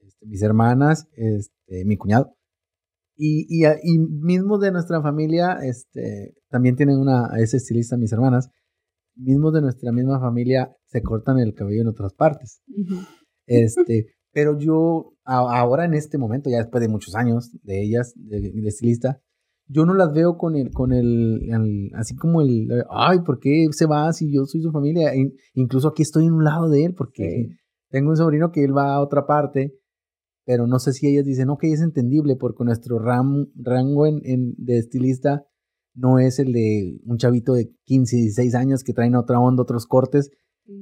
este, 0.00 0.26
mis 0.26 0.42
hermanas, 0.42 1.08
este, 1.16 1.84
mi 1.84 1.96
cuñado. 1.96 2.32
Y, 3.16 3.46
y, 3.48 3.64
a- 3.64 3.78
y 3.82 3.98
mismos 3.98 4.60
de 4.60 4.70
nuestra 4.70 5.02
familia, 5.02 5.58
este, 5.62 6.34
también 6.50 6.76
tienen 6.76 6.98
una, 6.98 7.30
es 7.38 7.54
estilista 7.54 7.96
mis 7.96 8.12
hermanas, 8.12 8.48
mismos 9.16 9.52
de 9.54 9.60
nuestra 9.62 9.92
misma 9.92 10.20
familia 10.20 10.70
se 10.84 11.02
cortan 11.02 11.38
el 11.38 11.54
cabello 11.54 11.82
en 11.82 11.88
otras 11.88 12.14
partes. 12.14 12.60
Ujú. 12.68 13.00
Este, 13.46 14.06
pero 14.32 14.58
yo 14.58 15.12
a- 15.24 15.58
ahora 15.60 15.84
en 15.84 15.94
este 15.94 16.18
momento, 16.18 16.50
ya 16.50 16.58
después 16.58 16.80
de 16.82 16.88
muchos 16.88 17.14
años 17.14 17.50
de 17.62 17.82
ellas, 17.82 18.12
de, 18.16 18.40
de 18.52 18.68
estilista, 18.68 19.20
yo 19.68 19.84
no 19.84 19.94
las 19.94 20.12
veo 20.12 20.36
con 20.36 20.54
el, 20.56 20.70
con 20.70 20.92
el, 20.92 21.40
el- 21.50 21.90
así 21.94 22.14
como 22.14 22.40
el, 22.40 22.68
ay, 22.90 23.20
¿por 23.20 23.38
qué 23.40 23.66
se 23.72 23.86
va 23.86 24.12
si 24.12 24.32
yo 24.32 24.44
soy 24.46 24.62
su 24.62 24.70
familia? 24.70 25.14
In- 25.14 25.32
incluso 25.54 25.88
aquí 25.88 26.02
estoy 26.02 26.26
en 26.26 26.34
un 26.34 26.44
lado 26.44 26.68
de 26.68 26.84
él 26.84 26.94
porque 26.94 27.48
tengo 27.90 28.10
un 28.10 28.16
sobrino 28.16 28.50
que 28.52 28.62
él 28.64 28.76
va 28.76 28.94
a 28.94 29.00
otra 29.00 29.26
parte, 29.26 29.72
pero 30.44 30.66
no 30.68 30.78
sé 30.78 30.92
si 30.92 31.08
ellas 31.08 31.24
dicen, 31.24 31.48
ok, 31.50 31.64
es 31.64 31.80
entendible 31.80 32.36
porque 32.36 32.64
nuestro 32.64 32.98
ram- 33.00 33.50
rango 33.56 34.06
en, 34.06 34.20
en- 34.24 34.54
de 34.58 34.78
estilista 34.78 35.44
no 35.96 36.18
es 36.18 36.38
el 36.38 36.52
de 36.52 37.00
un 37.04 37.16
chavito 37.18 37.54
de 37.54 37.72
15, 37.84 38.16
16 38.16 38.54
años 38.54 38.84
que 38.84 38.92
traen 38.92 39.14
otra 39.16 39.40
onda, 39.40 39.62
otros 39.62 39.86
cortes, 39.86 40.30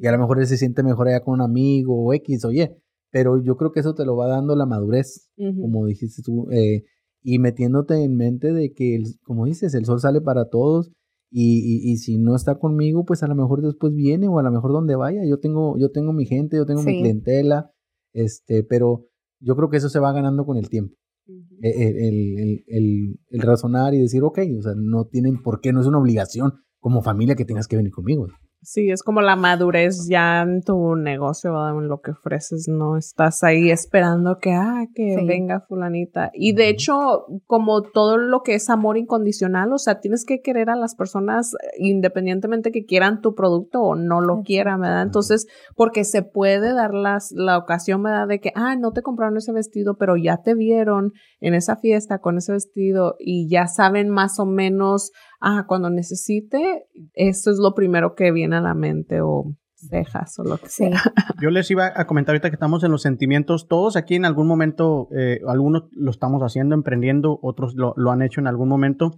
y 0.03 0.07
a 0.07 0.13
lo 0.13 0.19
mejor 0.19 0.41
él 0.41 0.47
se 0.47 0.57
siente 0.57 0.83
mejor 0.83 1.09
allá 1.09 1.21
con 1.21 1.35
un 1.35 1.41
amigo 1.43 1.95
o 2.05 2.13
X 2.15 2.45
o 2.45 2.53
Y, 2.53 2.69
pero 3.11 3.43
yo 3.43 3.57
creo 3.57 3.71
que 3.73 3.81
eso 3.81 3.95
te 3.95 4.05
lo 4.05 4.17
va 4.17 4.27
dando 4.29 4.57
la 4.57 4.67
madurez, 4.67 5.31
como 5.61 5.87
dijiste 5.87 6.23
tú, 6.23 6.49
eh, 6.51 6.83
y 7.23 7.39
metiéndote 7.39 8.03
en 8.03 8.17
mente 8.17 8.53
de 8.53 8.73
que, 8.73 8.97
el- 8.97 9.15
como 9.25 9.47
dices, 9.47 9.73
el 9.75 9.85
sol 9.87 10.01
sale 10.01 10.21
para 10.21 10.49
todos 10.51 10.91
y, 11.31 11.59
y- 11.89 11.93
y 11.93 11.97
si 11.99 12.19
no 12.19 12.35
está 12.37 12.59
conmigo, 12.59 13.05
pues 13.05 13.23
a 13.23 13.27
lo 13.29 13.35
mejor 13.35 13.63
después 13.63 13.95
viene 13.95 14.29
o 14.29 14.39
a 14.39 14.43
lo 14.43 14.51
mejor 14.51 14.73
donde 14.73 14.95
vaya. 14.97 15.21
Yo 15.27 15.39
tengo, 15.39 15.77
yo 15.79 15.91
tengo 15.91 16.13
mi 16.13 16.27
gente, 16.27 16.57
yo 16.57 16.67
tengo 16.67 16.81
mi 16.83 16.93
clientela, 16.99 17.71
este, 18.13 18.63
pero 18.63 19.07
yo 19.41 19.57
creo 19.57 19.69
que 19.71 19.77
eso 19.79 19.89
se 19.89 19.99
va 20.01 20.13
ganando 20.13 20.45
con 20.47 20.57
el 20.57 20.69
tiempo. 20.69 20.95
Ujú. 21.27 21.57
El, 21.63 21.73
el- 21.73 22.39
el- 22.39 22.65
el- 22.69 23.21
el 23.31 23.41
razonar 23.41 23.95
y 23.95 24.01
decir, 24.01 24.23
ok, 24.23 24.39
o 24.59 24.63
sea, 24.63 24.73
no 24.77 25.07
tienen 25.07 25.43
por 25.43 25.61
qué, 25.61 25.73
no 25.73 25.81
es 25.81 25.87
una 25.87 25.99
obligación 25.99 26.53
como 26.79 27.03
familia 27.03 27.35
que 27.35 27.45
tengas 27.45 27.67
que 27.69 27.77
venir 27.77 27.93
conmigo. 27.93 28.29
Sí, 28.65 28.91
es 28.91 29.03
como 29.03 29.21
la 29.21 29.37
madurez 29.37 30.09
ya 30.09 30.43
en 30.43 30.63
tu 30.63 30.97
negocio, 30.97 31.53
¿verdad? 31.53 31.79
en 31.79 31.89
lo 31.89 32.01
que 32.01 32.13
ofreces, 32.13 32.67
no 32.67 32.97
estás 32.97 33.43
ahí 33.45 33.71
esperando 33.71 34.39
que, 34.41 34.53
ah, 34.53 34.87
que 34.95 35.17
Sí. 35.19 35.27
venga 35.27 35.61
fulanita. 35.61 36.31
Y 36.33 36.55
de 36.55 36.69
hecho, 36.71 37.27
como 37.47 37.83
todo 37.83 38.17
lo 38.17 38.41
que 38.43 38.55
es 38.55 38.71
amor 38.71 38.97
incondicional, 38.97 39.73
o 39.73 39.79
sea, 39.79 40.01
tienes 40.01 40.25
que 40.25 40.41
querer 40.41 40.71
a 40.71 40.77
las 40.77 40.95
personas 40.95 41.53
eh, 41.55 41.67
independientemente 41.79 42.73
que 42.73 42.85
quieran 42.85 43.21
tu 43.21 43.35
producto 43.35 43.81
o 43.83 43.95
no 43.97 44.21
lo 44.21 44.41
quieran, 44.43 44.81
¿verdad? 44.81 45.03
Entonces, 45.03 45.47
porque 45.77 46.05
se 46.05 46.23
puede 46.23 46.73
dar 46.73 46.95
las, 46.95 47.33
la 47.33 47.59
ocasión, 47.59 48.03
¿verdad? 48.03 48.27
De 48.29 48.41
que, 48.41 48.51
ah, 48.55 48.77
no 48.77 48.93
te 48.93 49.03
compraron 49.03 49.37
ese 49.37 49.53
vestido, 49.53 49.97
pero 49.99 50.17
ya 50.17 50.39
te 50.43 50.55
vieron 50.55 51.13
en 51.41 51.55
esa 51.55 51.77
fiesta 51.77 52.19
con 52.21 52.39
ese 52.39 52.53
vestido 52.53 53.17
y 53.19 53.49
ya 53.51 53.67
saben 53.67 54.09
más 54.09 54.39
o 54.39 54.47
menos 54.47 55.13
ah, 55.45 55.67
cuando 55.69 55.91
necesite, 55.91 56.87
eso 57.13 57.51
es 57.51 57.59
lo 57.59 57.75
primero 57.75 58.15
que 58.15 58.33
viene 58.33 58.57
a 58.57 58.61
la 58.61 58.75
mente 58.75 59.21
o 59.21 59.55
cejas 59.89 60.39
o 60.39 60.45
lo 60.45 60.57
que 60.59 60.69
sí. 60.69 60.85
sea. 60.85 61.01
Yo 61.43 61.51
les 61.51 61.71
iba 61.71 61.93
a 61.95 62.07
comentar 62.07 62.33
ahorita 62.33 62.51
que 62.51 62.57
estamos 62.57 62.83
en 62.85 62.91
los 62.91 63.03
sentimientos. 63.03 63.69
Todos 63.69 63.97
aquí 63.97 64.15
en 64.15 64.25
algún 64.25 64.47
momento, 64.47 65.09
eh, 65.17 65.41
algunos 65.47 65.85
lo 65.93 66.11
estamos 66.11 66.43
haciendo, 66.43 66.75
emprendiendo, 66.75 67.39
otros 67.43 67.75
lo, 67.75 67.93
lo 67.97 68.11
han 68.11 68.23
hecho 68.23 68.41
en 68.41 68.47
algún 68.47 68.69
momento. 68.69 69.11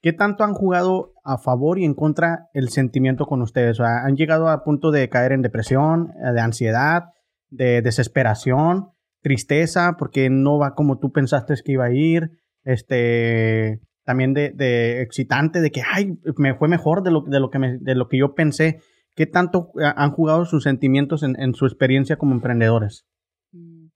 ¿Qué 0.00 0.12
tanto 0.12 0.44
han 0.44 0.54
jugado 0.54 1.12
a 1.24 1.38
favor 1.38 1.78
y 1.78 1.84
en 1.84 1.94
contra 1.94 2.48
el 2.54 2.68
sentimiento 2.68 3.26
con 3.26 3.42
ustedes? 3.42 3.80
O 3.80 3.84
sea, 3.84 4.04
¿Han 4.04 4.16
llegado 4.16 4.48
a 4.48 4.62
punto 4.62 4.90
de 4.90 5.08
caer 5.08 5.32
en 5.32 5.42
depresión, 5.42 6.12
eh, 6.24 6.32
de 6.32 6.40
ansiedad, 6.40 7.04
de 7.50 7.82
desesperación, 7.82 8.90
tristeza, 9.20 9.96
porque 9.98 10.30
no 10.30 10.58
va 10.58 10.74
como 10.74 10.98
tú 10.98 11.10
pensaste 11.10 11.54
que 11.64 11.72
iba 11.72 11.86
a 11.86 11.92
ir? 11.92 12.30
Este, 12.62 13.80
también 14.08 14.32
de, 14.32 15.02
excitante, 15.02 15.60
de 15.60 15.70
que, 15.70 15.82
ay, 15.82 16.18
me 16.38 16.54
fue 16.54 16.66
mejor 16.66 17.02
de 17.02 17.10
lo, 17.10 17.20
de 17.26 17.40
lo, 17.40 17.50
que, 17.50 17.58
de 17.78 17.94
lo 17.94 18.08
que 18.08 18.16
yo 18.16 18.34
pensé. 18.34 18.80
¿Qué 19.14 19.26
tanto 19.26 19.70
eh, 19.78 19.84
han 19.84 20.12
jugado 20.12 20.46
sus 20.46 20.62
sentimientos 20.62 21.22
en, 21.22 21.38
en 21.38 21.52
su 21.52 21.66
experiencia 21.66 22.16
como 22.16 22.32
emprendedores? 22.32 23.06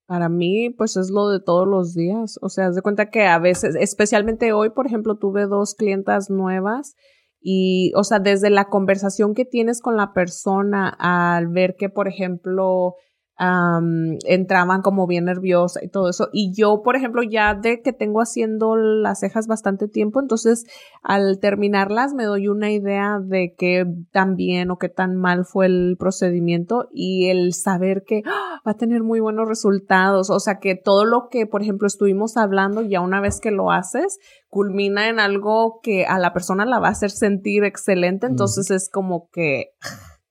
Para 0.04 0.28
mí, 0.28 0.68
pues 0.68 0.98
es 0.98 1.08
lo 1.10 1.30
de 1.30 1.40
todos 1.40 1.66
los 1.66 1.94
días. 1.94 2.38
O 2.42 2.50
sea, 2.50 2.66
haz 2.66 2.74
de 2.74 2.82
cuenta 2.82 3.08
que 3.08 3.24
a 3.24 3.38
veces, 3.38 3.74
especialmente 3.74 4.52
hoy, 4.52 4.68
por 4.68 4.86
ejemplo, 4.86 5.16
tuve 5.16 5.46
dos 5.46 5.74
clientas 5.74 6.28
nuevas 6.28 6.94
y, 7.40 7.92
o 7.96 8.04
sea, 8.04 8.18
desde 8.18 8.50
la 8.50 8.66
conversación 8.66 9.32
que 9.32 9.46
tienes 9.46 9.80
con 9.80 9.96
la 9.96 10.12
persona 10.12 10.94
al 10.98 11.48
ver 11.48 11.74
que, 11.78 11.88
por 11.88 12.06
ejemplo, 12.06 12.96
entraban 14.24 14.82
como 14.82 15.06
bien 15.06 15.24
nerviosa 15.24 15.80
y 15.82 15.88
todo 15.88 16.08
eso. 16.08 16.28
Y 16.32 16.52
yo, 16.52 16.82
por 16.82 16.96
ejemplo, 16.96 17.22
ya 17.22 17.54
de 17.54 17.82
que 17.82 17.92
tengo 17.92 18.20
haciendo 18.20 18.76
las 18.76 19.20
cejas 19.20 19.46
bastante 19.46 19.88
tiempo, 19.88 20.20
entonces 20.20 20.64
al 21.02 21.40
terminarlas 21.40 22.14
me 22.14 22.24
doy 22.24 22.48
una 22.48 22.70
idea 22.70 23.18
de 23.20 23.54
qué 23.56 23.86
tan 24.12 24.36
bien 24.36 24.70
o 24.70 24.78
qué 24.78 24.88
tan 24.88 25.16
mal 25.16 25.44
fue 25.44 25.66
el 25.66 25.96
procedimiento 25.98 26.88
y 26.92 27.28
el 27.28 27.52
saber 27.54 28.04
que 28.06 28.22
¡ah! 28.26 28.60
va 28.66 28.72
a 28.72 28.76
tener 28.76 29.02
muy 29.02 29.20
buenos 29.20 29.48
resultados. 29.48 30.30
O 30.30 30.38
sea, 30.38 30.58
que 30.58 30.74
todo 30.74 31.04
lo 31.04 31.28
que, 31.28 31.46
por 31.46 31.62
ejemplo, 31.62 31.86
estuvimos 31.86 32.36
hablando, 32.36 32.82
ya 32.82 33.00
una 33.00 33.20
vez 33.20 33.40
que 33.40 33.50
lo 33.50 33.70
haces, 33.70 34.18
culmina 34.48 35.08
en 35.08 35.18
algo 35.18 35.80
que 35.82 36.04
a 36.04 36.18
la 36.18 36.32
persona 36.32 36.64
la 36.64 36.78
va 36.78 36.88
a 36.88 36.92
hacer 36.92 37.10
sentir 37.10 37.64
excelente. 37.64 38.26
Entonces 38.26 38.70
es 38.70 38.88
como 38.88 39.28
que 39.32 39.70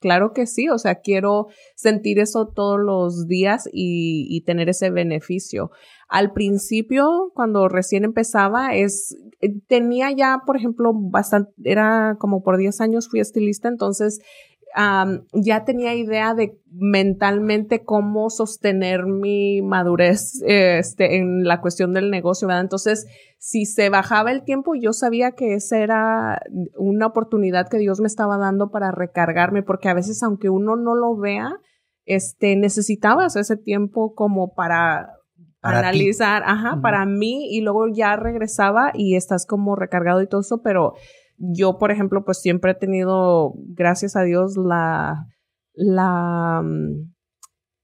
Claro 0.01 0.33
que 0.33 0.47
sí, 0.47 0.67
o 0.67 0.79
sea, 0.79 0.95
quiero 0.95 1.47
sentir 1.75 2.17
eso 2.17 2.47
todos 2.47 2.79
los 2.79 3.27
días 3.27 3.69
y, 3.71 4.41
tener 4.47 4.67
ese 4.67 4.89
beneficio. 4.89 5.69
Al 6.09 6.33
principio, 6.33 7.31
cuando 7.35 7.69
recién 7.69 8.03
empezaba, 8.03 8.73
es, 8.73 9.15
eh, 9.41 9.53
tenía 9.67 10.11
ya, 10.11 10.41
por 10.43 10.57
ejemplo, 10.57 10.91
bastante, 10.95 11.53
era 11.63 12.15
como 12.19 12.41
por 12.41 12.57
10 12.57 12.81
años 12.81 13.09
fui 13.09 13.19
estilista, 13.19 13.67
entonces 13.69 14.19
ya 14.75 15.65
tenía 15.65 15.95
idea 15.95 16.33
de 16.33 16.57
mentalmente 16.71 17.83
cómo 17.83 18.29
sostener 18.29 19.05
mi 19.05 19.61
madurez 19.61 20.41
este, 20.45 21.17
en 21.17 21.43
la 21.43 21.61
cuestión 21.61 21.93
del 21.93 22.09
negocio, 22.09 22.47
¿verdad? 22.47 22.63
Entonces, 22.63 23.07
si 23.37 23.65
se 23.65 23.89
bajaba 23.89 24.31
el 24.31 24.43
tiempo, 24.43 24.73
yo 24.75 24.93
sabía 24.93 25.31
que 25.31 25.55
esa 25.55 25.79
era 25.79 26.41
una 26.77 27.07
oportunidad 27.07 27.67
que 27.67 27.77
Dios 27.77 27.99
me 27.99 28.07
estaba 28.07 28.37
dando 28.37 28.71
para 28.71 28.91
recargarme, 28.91 29.63
porque 29.63 29.89
a 29.89 29.93
veces, 29.93 30.21
aunque 30.23 30.49
uno 30.49 30.75
no 30.75 30.95
lo 30.95 31.17
vea, 31.17 31.51
este, 32.05 32.55
necesitabas 32.55 33.35
ese 33.35 33.57
tiempo 33.57 34.13
como 34.15 34.53
para, 34.53 35.09
analizar, 35.61 36.43
ajá, 36.45 36.79
para 36.81 37.05
mí, 37.05 37.47
y 37.51 37.61
luego 37.61 37.87
ya 37.93 38.15
regresaba 38.15 38.91
y 38.93 39.15
estás 39.15 39.45
como 39.45 39.75
recargado 39.75 40.21
y 40.21 40.27
todo 40.27 40.41
eso, 40.41 40.61
pero 40.63 40.93
yo, 41.41 41.77
por 41.77 41.91
ejemplo, 41.91 42.23
pues 42.23 42.39
siempre 42.41 42.71
he 42.71 42.75
tenido, 42.75 43.53
gracias 43.55 44.15
a 44.15 44.23
Dios, 44.23 44.55
la, 44.57 45.25
la, 45.73 46.61
mm, 46.63 47.11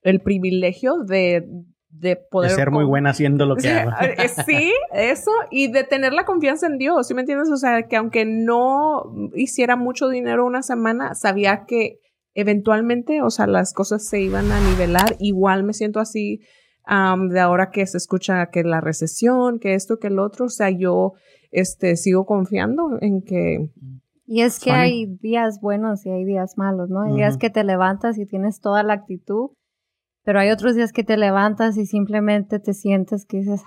el 0.04 0.22
privilegio 0.22 0.98
de, 1.06 1.48
de 1.90 2.16
poder... 2.16 2.52
De 2.52 2.56
ser 2.56 2.72
muy 2.72 2.86
buena 2.86 3.10
haciendo 3.10 3.46
lo 3.46 3.56
que 3.56 3.70
hago. 3.70 3.92
Eh, 4.02 4.28
sí, 4.46 4.72
eso, 4.94 5.32
y 5.50 5.72
de 5.72 5.84
tener 5.84 6.14
la 6.14 6.26
confianza 6.26 6.68
en 6.68 6.78
Dios, 6.78 7.08
¿sí 7.08 7.14
me 7.14 7.22
entiendes? 7.22 7.50
O 7.50 7.58
sea, 7.58 7.88
que 7.88 7.96
aunque 7.96 8.26
no 8.26 9.04
hiciera 9.34 9.76
mucho 9.76 10.08
dinero 10.10 10.46
una 10.46 10.62
semana, 10.62 11.16
sabía 11.16 11.66
que 11.68 12.00
eventualmente, 12.36 13.24
o 13.24 13.32
sea, 13.32 13.48
las 13.48 13.74
cosas 13.74 14.06
se 14.06 14.22
iban 14.22 14.52
a 14.52 14.62
nivelar. 14.70 15.16
Igual 15.20 15.64
me 15.64 15.74
siento 15.74 16.00
así 16.00 16.42
de 16.88 17.40
ahora 17.40 17.70
que 17.72 17.86
se 17.86 17.98
escucha 17.98 18.50
que 18.52 18.64
la 18.64 18.80
recesión, 18.80 19.60
que 19.60 19.74
esto, 19.74 19.98
que 20.00 20.08
el 20.08 20.20
otro, 20.20 20.46
o 20.46 20.50
sea, 20.50 20.70
yo 20.70 21.14
este, 21.60 21.96
sigo 21.96 22.26
confiando 22.26 22.98
en 23.02 23.22
que... 23.22 23.72
Y 24.26 24.42
es 24.42 24.60
que 24.60 24.72
hay 24.72 25.06
días 25.06 25.60
buenos 25.62 26.06
y 26.06 26.10
hay 26.10 26.26
días 26.26 26.58
malos, 26.58 26.90
¿no? 26.90 27.04
Hay 27.04 27.16
días 27.16 27.38
que 27.38 27.50
te 27.50 27.64
levantas 27.64 28.18
y 28.18 28.26
tienes 28.26 28.60
toda 28.60 28.84
la 28.84 28.94
actitud, 28.94 29.52
pero 30.24 30.40
hay 30.40 30.50
otros 30.50 30.76
días 30.76 30.92
que 30.92 31.06
te 31.06 31.16
levantas 31.16 31.78
y 31.78 31.86
simplemente 31.86 32.60
te 32.60 32.74
sientes 32.74 33.26
que 33.26 33.38
dices... 33.38 33.62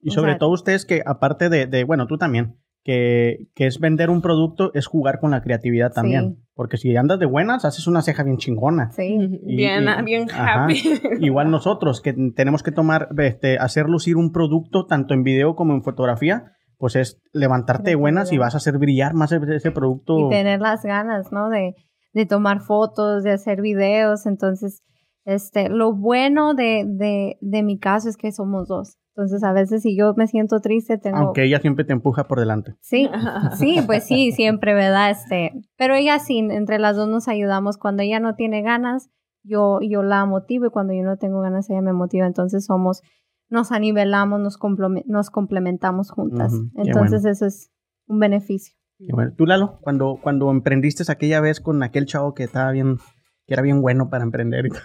Y 0.00 0.10
sobre 0.10 0.34
todo 0.34 0.50
ustedes 0.50 0.84
que 0.84 1.02
aparte 1.06 1.48
de, 1.48 1.66
de 1.66 1.84
bueno, 1.84 2.08
tú 2.08 2.18
también, 2.18 2.56
que, 2.82 3.48
que, 3.54 3.66
es 3.66 3.78
vender 3.78 4.10
un 4.10 4.22
producto, 4.22 4.72
es 4.74 4.86
jugar 4.86 5.20
con 5.20 5.30
la 5.30 5.42
creatividad 5.42 5.92
también. 5.92 6.38
Porque 6.54 6.76
si 6.76 6.96
andas 6.96 7.18
de 7.18 7.26
buenas, 7.26 7.64
haces 7.64 7.86
una 7.86 8.02
ceja 8.02 8.22
bien 8.22 8.38
chingona. 8.38 8.90
Sí, 8.92 9.16
bien, 9.44 9.86
bien 10.04 10.28
happy. 10.30 11.00
Igual 11.20 11.50
nosotros, 11.50 12.00
que 12.00 12.14
tenemos 12.34 12.62
que 12.62 12.72
tomar, 12.72 13.08
este, 13.18 13.58
hacer 13.58 13.86
lucir 13.86 14.16
un 14.16 14.32
producto 14.32 14.86
tanto 14.86 15.14
en 15.14 15.22
video 15.22 15.54
como 15.54 15.74
en 15.74 15.82
fotografía, 15.82 16.52
pues 16.80 16.96
es 16.96 17.20
levantarte 17.32 17.90
de 17.90 17.94
buenas 17.94 18.32
y 18.32 18.38
vas 18.38 18.54
a 18.54 18.56
hacer 18.56 18.78
brillar 18.78 19.12
más 19.12 19.30
ese 19.32 19.70
producto. 19.70 20.18
Y 20.18 20.30
tener 20.30 20.60
las 20.60 20.82
ganas, 20.82 21.30
¿no? 21.30 21.50
De, 21.50 21.74
de 22.14 22.24
tomar 22.24 22.60
fotos, 22.60 23.22
de 23.22 23.32
hacer 23.32 23.60
videos. 23.60 24.24
Entonces, 24.24 24.82
este, 25.26 25.68
lo 25.68 25.94
bueno 25.94 26.54
de, 26.54 26.84
de, 26.86 27.36
de 27.42 27.62
mi 27.62 27.78
caso 27.78 28.08
es 28.08 28.16
que 28.16 28.32
somos 28.32 28.66
dos. 28.66 28.96
Entonces, 29.14 29.44
a 29.44 29.52
veces 29.52 29.82
si 29.82 29.94
yo 29.94 30.14
me 30.16 30.26
siento 30.26 30.60
triste, 30.60 30.96
tengo... 30.96 31.18
Aunque 31.18 31.44
ella 31.44 31.60
siempre 31.60 31.84
te 31.84 31.92
empuja 31.92 32.26
por 32.26 32.40
delante. 32.40 32.76
Sí, 32.80 33.10
sí, 33.58 33.80
pues 33.84 34.06
sí, 34.06 34.32
siempre, 34.32 34.72
¿verdad? 34.72 35.10
Este, 35.10 35.52
pero 35.76 35.94
ella 35.94 36.18
sí, 36.18 36.38
entre 36.38 36.78
las 36.78 36.96
dos 36.96 37.10
nos 37.10 37.28
ayudamos. 37.28 37.76
Cuando 37.76 38.02
ella 38.02 38.20
no 38.20 38.36
tiene 38.36 38.62
ganas, 38.62 39.10
yo, 39.42 39.80
yo 39.82 40.02
la 40.02 40.24
motivo 40.24 40.64
y 40.64 40.70
cuando 40.70 40.94
yo 40.94 41.02
no 41.02 41.18
tengo 41.18 41.42
ganas, 41.42 41.68
ella 41.68 41.82
me 41.82 41.92
motiva. 41.92 42.26
Entonces 42.26 42.64
somos 42.64 43.02
nos 43.50 43.72
anivelamos, 43.72 44.40
nos, 44.40 44.58
nos 45.06 45.30
complementamos 45.30 46.10
juntas. 46.10 46.52
Entonces 46.74 47.24
eso 47.24 47.46
es 47.46 47.70
un 48.06 48.20
beneficio. 48.20 48.74
bueno. 49.12 49.32
Tú, 49.36 49.44
Lalo, 49.44 49.78
cuando, 49.82 50.18
cuando 50.22 50.50
emprendiste 50.50 51.10
aquella 51.10 51.40
vez 51.40 51.60
con 51.60 51.82
aquel 51.82 52.06
chavo 52.06 52.32
que 52.32 52.44
estaba 52.44 52.70
bien, 52.70 52.98
que 53.46 53.54
era 53.54 53.62
bien 53.62 53.82
bueno 53.82 54.08
para 54.08 54.24
emprender. 54.24 54.68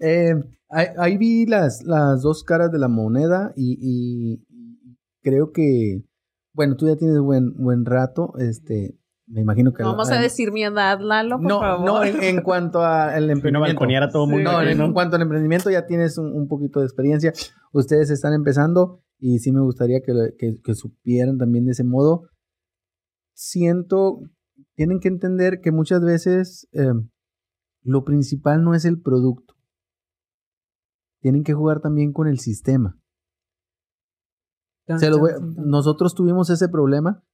Eh, 0.00 0.34
ahí, 0.68 1.16
vi 1.16 1.46
las, 1.46 1.82
las 1.84 2.20
dos 2.20 2.44
caras 2.44 2.70
de 2.70 2.78
la 2.78 2.88
moneda 2.88 3.52
y, 3.56 4.42
creo 5.22 5.52
que, 5.52 6.02
bueno, 6.52 6.76
tú 6.76 6.88
ya 6.88 6.96
tienes 6.96 7.20
buen, 7.20 7.54
buen 7.54 7.86
rato, 7.86 8.34
este, 8.38 8.98
me 9.26 9.40
imagino 9.40 9.72
que... 9.72 9.82
vamos 9.82 10.10
a 10.10 10.20
decir 10.20 10.52
mi 10.52 10.64
edad, 10.64 11.00
Lalo, 11.00 11.38
por 11.38 11.48
no, 11.48 11.60
favor. 11.60 11.86
No, 11.86 12.04
en, 12.04 12.42
cuanto 12.42 12.82
al 12.82 13.30
emprendimiento. 13.30 13.86
No 13.86 14.04
a 14.04 14.08
todo 14.10 14.26
mundo. 14.26 14.52
No, 14.52 14.62
en, 14.62 14.92
cuanto 14.92 15.16
al 15.16 15.22
emprendimiento 15.22 15.70
ya 15.70 15.86
tienes 15.86 16.18
un, 16.18 16.46
poquito 16.46 16.80
de 16.80 16.86
experiencia. 16.86 17.32
Ustedes 17.72 18.10
están 18.10 18.34
empezando 18.34 19.02
y 19.18 19.38
sí 19.38 19.50
me 19.50 19.62
gustaría 19.62 20.00
que, 20.00 20.12
que, 20.62 20.74
supieran 20.74 21.38
también 21.38 21.64
de 21.64 21.72
ese 21.72 21.84
modo. 21.84 22.28
Siento, 23.32 24.20
tienen 24.74 25.00
que 25.00 25.08
entender 25.08 25.60
que 25.62 25.72
muchas 25.72 26.02
veces 26.02 26.68
em, 26.72 27.08
lo 27.82 28.04
principal 28.04 28.62
no 28.62 28.74
es 28.74 28.84
el 28.84 29.00
producto. 29.00 29.54
Tienen 31.20 31.44
que 31.44 31.54
jugar 31.54 31.80
también 31.80 32.12
con 32.12 32.28
el 32.28 32.38
sistema. 32.38 32.98
Se 34.98 35.08
lo 35.08 35.18
nosotros 35.56 36.14
tuvimos 36.14 36.50
ese 36.50 36.68
problema 36.68 37.24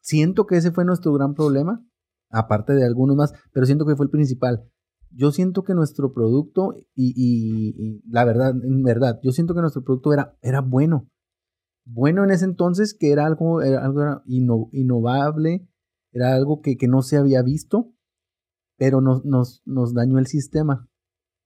Siento 0.00 0.46
que 0.46 0.56
ese 0.56 0.72
fue 0.72 0.84
nuestro 0.84 1.12
gran 1.12 1.34
problema, 1.34 1.84
aparte 2.30 2.74
de 2.74 2.84
algunos 2.84 3.16
más, 3.16 3.32
pero 3.52 3.66
siento 3.66 3.86
que 3.86 3.96
fue 3.96 4.06
el 4.06 4.10
principal. 4.10 4.64
Yo 5.10 5.32
siento 5.32 5.64
que 5.64 5.74
nuestro 5.74 6.12
producto, 6.12 6.74
y, 6.94 8.00
la 8.08 8.24
verdad, 8.24 8.50
en 8.62 8.82
verdad, 8.82 9.18
yo 9.22 9.32
siento 9.32 9.54
que 9.54 9.60
nuestro 9.60 9.82
producto 9.82 10.12
era, 10.12 10.36
era 10.40 10.60
bueno. 10.60 11.08
Bueno 11.84 12.22
en 12.22 12.30
ese 12.30 12.44
entonces, 12.44 12.94
que 12.94 13.10
era 13.10 13.26
algo, 13.26 13.62
era 13.62 13.84
algo 13.84 14.22
innovable, 14.72 15.68
era 16.12 16.34
algo 16.34 16.60
que, 16.60 16.76
que, 16.76 16.86
no 16.86 17.02
se 17.02 17.16
había 17.16 17.42
visto, 17.42 17.92
pero 18.76 19.00
nos, 19.00 19.24
nos, 19.24 19.94
dañó 19.94 20.18
el 20.18 20.26
sistema. 20.26 20.88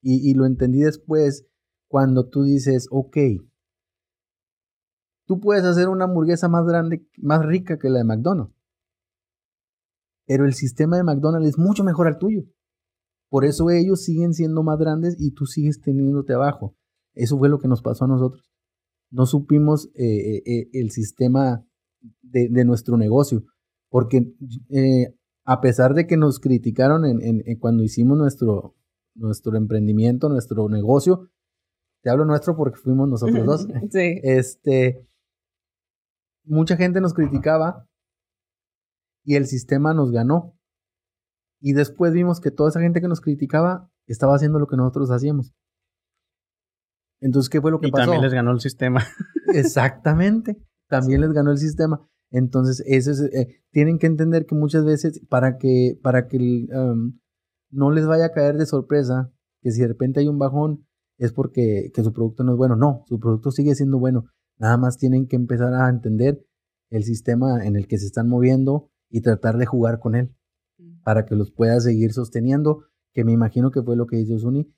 Y, 0.03 0.31
y 0.31 0.35
lo 0.35 0.45
entendí 0.45 0.81
después 0.81 1.47
cuando 1.89 2.29
tú 2.29 2.43
dices, 2.43 2.87
ok, 2.91 3.17
Tú 5.27 5.41
puedes 5.41 5.65
hacer 5.65 5.89
una 5.89 6.05
hamburguesa 6.05 6.49
más 6.49 6.67
grande, 6.67 7.07
más 7.17 7.45
rica 7.45 7.79
que 7.79 7.89
la 7.89 7.99
de 7.99 8.05
McDonald's. 8.05 8.55
Pero 10.27 10.45
el 10.45 10.55
sistema 10.55 10.97
de 10.97 11.05
McDonald's 11.05 11.49
es 11.49 11.59
mucho 11.59 11.85
mejor 11.85 12.07
al 12.07 12.19
tuyo. 12.19 12.45
Por 13.31 13.45
eso 13.45 13.71
ellos 13.71 14.03
siguen 14.03 14.33
siendo 14.33 14.63
más 14.63 14.79
grandes 14.79 15.17
y 15.19 15.33
tú 15.33 15.47
sigues 15.47 15.81
teniéndote 15.81 16.35
abajo. 16.35 16.77
Eso 17.15 17.39
fue 17.39 17.49
lo 17.49 17.59
que 17.59 17.69
nos 17.69 17.83
pasó 17.83 18.05
a 18.05 18.09
nosotros. 18.09 18.51
No 19.11 19.27
supimos 19.27 19.91
eh, 19.95 20.37
eh, 20.37 20.43
eh, 20.47 20.69
el 20.73 20.91
sistema 20.91 21.65
de, 22.23 22.65
nuestro 22.65 22.97
negocio. 22.97 23.45
Porque 23.89 24.35
a 25.45 25.61
pesar 25.61 25.95
de 25.95 26.07
que 26.07 26.17
nos 26.17 26.41
criticaron 26.41 27.05
en, 27.05 27.43
cuando 27.59 27.83
hicimos 27.83 28.19
nuestro, 28.19 28.75
nuestro 29.15 29.57
emprendimiento, 29.57 30.29
nuestro 30.29 30.69
negocio, 30.69 31.29
te 32.03 32.11
hablo 32.11 32.25
nuestro 32.25 32.57
porque 32.57 32.79
fuimos 32.79 33.09
nosotros 33.09 33.47
dos. 33.47 33.69
sí. 33.91 34.21
Este, 34.23 35.07
mucha 36.45 36.77
gente 36.77 37.01
nos 37.01 37.15
criticaba 37.15 37.89
y 39.25 39.37
el 39.37 39.47
sistema 39.47 39.95
nos 39.95 40.11
ganó. 40.11 40.57
Y 41.61 41.73
después 41.73 42.13
vimos 42.13 42.41
que 42.41 42.51
toda 42.51 42.71
esa 42.71 42.81
gente 42.81 43.01
que 43.01 43.09
nos 43.09 43.21
criticaba 43.21 43.91
estaba 44.07 44.35
haciendo 44.35 44.59
lo 44.59 44.67
que 44.67 44.77
nosotros 44.77 45.11
hacíamos. 45.11 45.55
Entonces, 47.21 47.49
¿qué 47.49 47.61
fue 47.61 47.71
lo 47.71 47.81
que 47.81 47.89
pasó? 47.89 48.05
También 48.05 48.23
les 48.23 48.35
ganó 48.35 48.51
el 48.51 48.61
sistema. 48.61 49.03
Exactamente, 49.55 50.59
también 50.89 51.23
les 51.23 51.33
ganó 51.33 51.53
el 51.53 51.59
sistema. 51.59 52.07
Entonces, 52.31 52.83
eso 52.87 53.13
es, 53.13 53.21
eh, 53.33 53.63
tienen 53.71 53.99
que 53.99 54.07
entender 54.07 54.45
que 54.45 54.55
muchas 54.55 54.85
veces 54.85 55.23
para 55.29 55.57
que, 55.57 55.99
para 56.03 56.27
que 56.27 56.67
um, 56.73 57.19
no 57.71 57.91
les 57.91 58.07
vaya 58.07 58.27
a 58.27 58.33
caer 58.33 58.57
de 58.57 58.67
sorpresa 58.67 59.33
que 59.63 59.71
si 59.71 59.81
de 59.81 59.89
repente 59.89 60.21
hay 60.21 60.29
un 60.29 60.39
bajón 60.39 60.87
es 61.17 61.33
porque 61.33 61.91
que 61.95 62.03
su 62.03 62.13
producto 62.13 62.45
no 62.45 62.53
es 62.53 62.59
bueno. 62.59 62.77
No, 62.77 63.05
su 63.07 63.19
producto 63.19 63.51
sigue 63.51 63.75
siendo 63.75 63.99
bueno. 63.99 64.25
Nada 64.59 64.77
más 64.77 64.99
tienen 64.99 65.27
que 65.27 65.37
empezar 65.37 65.75
a 65.75 65.89
entender 65.89 66.45
el 66.91 67.05
sistema 67.05 67.65
en 67.65 67.77
el 67.77 67.87
que 67.87 67.99
se 67.99 68.07
están 68.07 68.29
moviendo 68.29 68.91
y 69.11 69.21
tratar 69.21 69.57
de 69.59 69.67
jugar 69.67 69.99
con 69.99 70.15
él 70.15 70.35
para 71.03 71.27
que 71.27 71.35
los 71.35 71.51
pueda 71.53 71.81
seguir 71.81 72.13
sosteniendo, 72.13 72.85
que 73.13 73.25
me 73.25 73.33
imagino 73.33 73.71
que 73.71 73.83
fue 73.83 73.97
lo 73.97 74.07
que 74.07 74.19
hizo 74.19 74.39
Suni. 74.39 74.73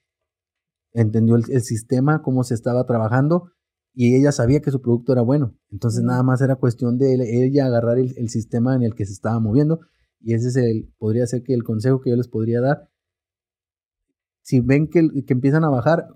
Entendió 0.93 1.35
el, 1.35 1.43
el 1.49 1.61
sistema, 1.61 2.21
cómo 2.21 2.43
se 2.43 2.53
estaba 2.53 2.85
trabajando 2.85 3.51
y 3.93 4.15
ella 4.15 4.31
sabía 4.31 4.61
que 4.61 4.71
su 4.71 4.81
producto 4.81 5.13
era 5.13 5.21
bueno. 5.21 5.55
Entonces 5.71 6.03
nada 6.03 6.21
más 6.21 6.41
era 6.41 6.55
cuestión 6.55 6.97
de 6.97 7.15
ella 7.45 7.65
agarrar 7.65 7.97
el, 7.97 8.13
el, 8.17 8.29
sistema 8.29 8.75
en 8.75 8.83
el 8.83 8.93
que 8.93 9.05
se 9.05 9.13
estaba 9.13 9.39
moviendo 9.39 9.79
y 10.19 10.33
ese 10.33 10.49
es 10.49 10.55
el, 10.55 10.93
podría 10.97 11.25
ser 11.25 11.43
que 11.43 11.53
el 11.53 11.63
consejo 11.63 12.01
que 12.01 12.11
yo 12.11 12.15
les 12.15 12.27
podría 12.27 12.61
dar. 12.61 12.89
Si 14.43 14.59
ven 14.59 14.87
que, 14.87 15.01
que 15.25 15.33
empiezan 15.33 15.63
a 15.63 15.69
bajar, 15.69 16.07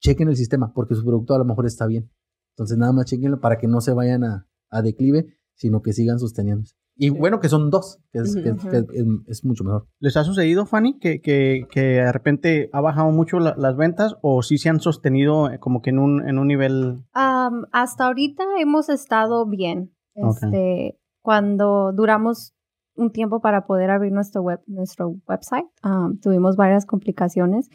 chequen 0.00 0.28
el 0.28 0.36
sistema 0.36 0.72
porque 0.72 0.94
su 0.94 1.04
producto 1.04 1.34
a 1.34 1.38
lo 1.38 1.44
mejor 1.44 1.66
está 1.66 1.86
bien. 1.86 2.10
Entonces 2.54 2.78
nada 2.78 2.92
más 2.92 3.06
chequenlo 3.06 3.40
para 3.40 3.58
que 3.58 3.68
no 3.68 3.80
se 3.80 3.92
vayan 3.92 4.24
a, 4.24 4.46
a 4.70 4.82
declive, 4.82 5.26
sino 5.54 5.82
que 5.82 5.92
sigan 5.92 6.18
sosteniéndose. 6.18 6.76
Y 6.96 7.10
bueno, 7.10 7.40
que 7.40 7.48
son 7.48 7.70
dos, 7.70 7.98
que 8.12 8.20
es, 8.20 8.36
que, 8.36 8.42
que 8.42 8.76
es, 8.76 8.86
es, 9.26 9.44
mucho 9.44 9.64
mejor. 9.64 9.88
¿Les 9.98 10.16
ha 10.16 10.22
sucedido, 10.22 10.64
Fanny, 10.64 10.98
que, 11.00 11.20
que, 11.20 11.66
que 11.68 11.80
de 11.80 12.12
repente 12.12 12.70
ha 12.72 12.80
bajado 12.80 13.10
mucho 13.10 13.40
la, 13.40 13.56
las 13.58 13.76
ventas 13.76 14.14
o 14.22 14.42
sí 14.42 14.58
se 14.58 14.68
han 14.68 14.78
sostenido 14.78 15.50
eh, 15.50 15.58
como 15.58 15.82
que 15.82 15.90
en 15.90 15.98
un, 15.98 16.28
en 16.28 16.38
un 16.38 16.46
nivel? 16.46 17.02
Um, 17.16 17.64
hasta 17.72 18.06
ahorita 18.06 18.44
hemos 18.60 18.88
estado 18.88 19.44
bien. 19.46 19.92
Este, 20.14 20.46
okay. 20.46 20.98
Cuando 21.20 21.92
duramos 21.92 22.54
un 22.94 23.10
tiempo 23.10 23.40
para 23.40 23.66
poder 23.66 23.90
abrir 23.90 24.12
nuestro, 24.12 24.42
web, 24.42 24.60
nuestro 24.68 25.16
website, 25.26 25.66
um, 25.82 26.20
tuvimos 26.20 26.56
varias 26.56 26.86
complicaciones. 26.86 27.70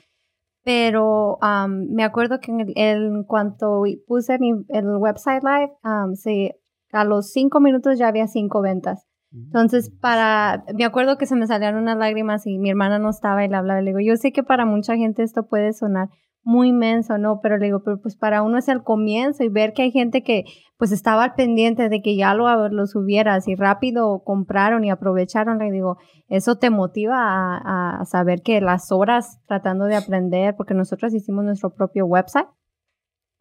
Pero 0.63 1.37
um, 1.41 1.93
me 1.93 2.03
acuerdo 2.03 2.39
que 2.39 2.51
en, 2.51 2.59
el, 2.61 2.73
en 2.75 3.23
cuanto 3.23 3.83
puse 4.07 4.39
mi, 4.39 4.51
el 4.67 4.97
website 4.97 5.43
live, 5.43 5.71
se, 6.15 6.59
a 6.91 7.03
los 7.05 7.31
cinco 7.31 7.59
minutos 7.59 7.97
ya 7.97 8.07
había 8.07 8.27
cinco 8.27 8.61
ventas. 8.61 9.05
Entonces, 9.31 9.91
para, 10.01 10.63
me 10.73 10.85
acuerdo 10.85 11.17
que 11.17 11.27
se 11.27 11.35
me 11.35 11.45
salieron 11.45 11.83
unas 11.83 11.97
lágrimas 11.97 12.47
y 12.47 12.57
mi 12.57 12.71
hermana 12.71 12.97
no 12.97 13.11
estaba 13.11 13.45
y 13.45 13.47
le 13.47 13.57
hablaba. 13.57 13.81
Le 13.81 13.91
digo, 13.91 13.99
yo 13.99 14.15
sé 14.15 14.31
que 14.31 14.41
para 14.41 14.65
mucha 14.65 14.95
gente 14.95 15.21
esto 15.21 15.47
puede 15.47 15.71
sonar 15.73 16.09
muy 16.49 16.69
inmenso, 16.69 17.17
¿no? 17.17 17.41
Pero 17.41 17.57
le 17.57 17.67
digo, 17.67 17.83
pero 17.83 18.01
pues 18.01 18.15
para 18.15 18.41
uno 18.41 18.57
es 18.57 18.67
el 18.67 18.83
comienzo 18.83 19.43
y 19.43 19.49
ver 19.49 19.73
que 19.73 19.83
hay 19.83 19.91
gente 19.91 20.23
que 20.23 20.45
pues 20.77 20.91
estaba 20.91 21.23
al 21.23 21.35
pendiente 21.35 21.89
de 21.89 22.01
que 22.01 22.15
ya 22.15 22.33
lo, 22.33 22.69
lo 22.69 22.87
subieras 22.87 23.47
y 23.47 23.55
rápido 23.55 24.23
compraron 24.23 24.83
y 24.83 24.89
aprovecharon, 24.89 25.59
le 25.59 25.71
digo, 25.71 25.97
eso 26.27 26.57
te 26.57 26.69
motiva 26.69 27.17
a, 27.17 28.01
a 28.01 28.05
saber 28.05 28.41
que 28.41 28.61
las 28.61 28.91
horas 28.91 29.39
tratando 29.47 29.85
de 29.85 29.95
aprender, 29.95 30.55
porque 30.55 30.73
nosotros 30.73 31.13
hicimos 31.13 31.45
nuestro 31.45 31.73
propio 31.73 32.05
website, 32.05 32.47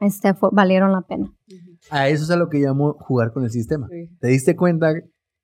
este 0.00 0.34
fue, 0.34 0.50
valieron 0.52 0.92
la 0.92 1.00
pena. 1.00 1.32
A 1.90 2.08
eso 2.08 2.24
es 2.24 2.30
a 2.30 2.36
lo 2.36 2.48
que 2.48 2.58
llamo 2.58 2.94
jugar 3.00 3.32
con 3.32 3.42
el 3.44 3.50
sistema. 3.50 3.88
Sí. 3.88 4.10
¿Te 4.20 4.28
diste 4.28 4.54
cuenta 4.54 4.92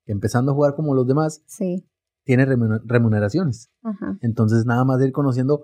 que 0.05 0.11
empezando 0.11 0.51
a 0.51 0.55
jugar 0.55 0.75
como 0.75 0.93
los 0.93 1.07
demás, 1.07 1.43
sí. 1.47 1.83
tiene 2.25 2.45
remuneraciones. 2.45 3.71
Ajá. 3.81 4.17
Entonces, 4.21 4.65
nada 4.65 4.85
más 4.85 5.01
ir 5.01 5.11
conociendo 5.11 5.63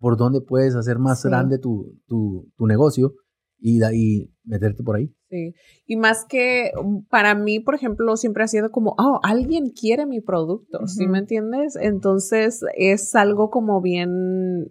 por 0.00 0.16
dónde 0.16 0.40
puedes 0.40 0.74
hacer 0.74 0.98
más 0.98 1.22
sí. 1.22 1.28
grande 1.28 1.58
tu, 1.58 1.96
tu, 2.08 2.50
tu, 2.56 2.66
negocio 2.66 3.12
y, 3.58 3.78
de 3.78 3.86
ahí 3.86 4.34
meterte 4.42 4.82
por 4.82 4.96
ahí. 4.96 5.14
Sí, 5.28 5.54
y 5.86 5.96
más 5.96 6.24
que 6.28 6.72
para 7.08 7.34
mí, 7.34 7.60
por 7.60 7.74
ejemplo, 7.74 8.16
siempre 8.16 8.42
ha 8.42 8.48
sido 8.48 8.70
como, 8.70 8.96
oh, 8.98 9.20
alguien 9.22 9.70
quiere 9.70 10.06
mi 10.06 10.20
producto, 10.20 10.78
uh 10.78 10.84
-huh. 10.84 10.88
¿sí 10.88 11.06
me 11.06 11.18
entiendes? 11.18 11.76
Entonces 11.76 12.62
es 12.76 13.14
algo 13.14 13.50
como 13.50 13.80
bien 13.80 14.10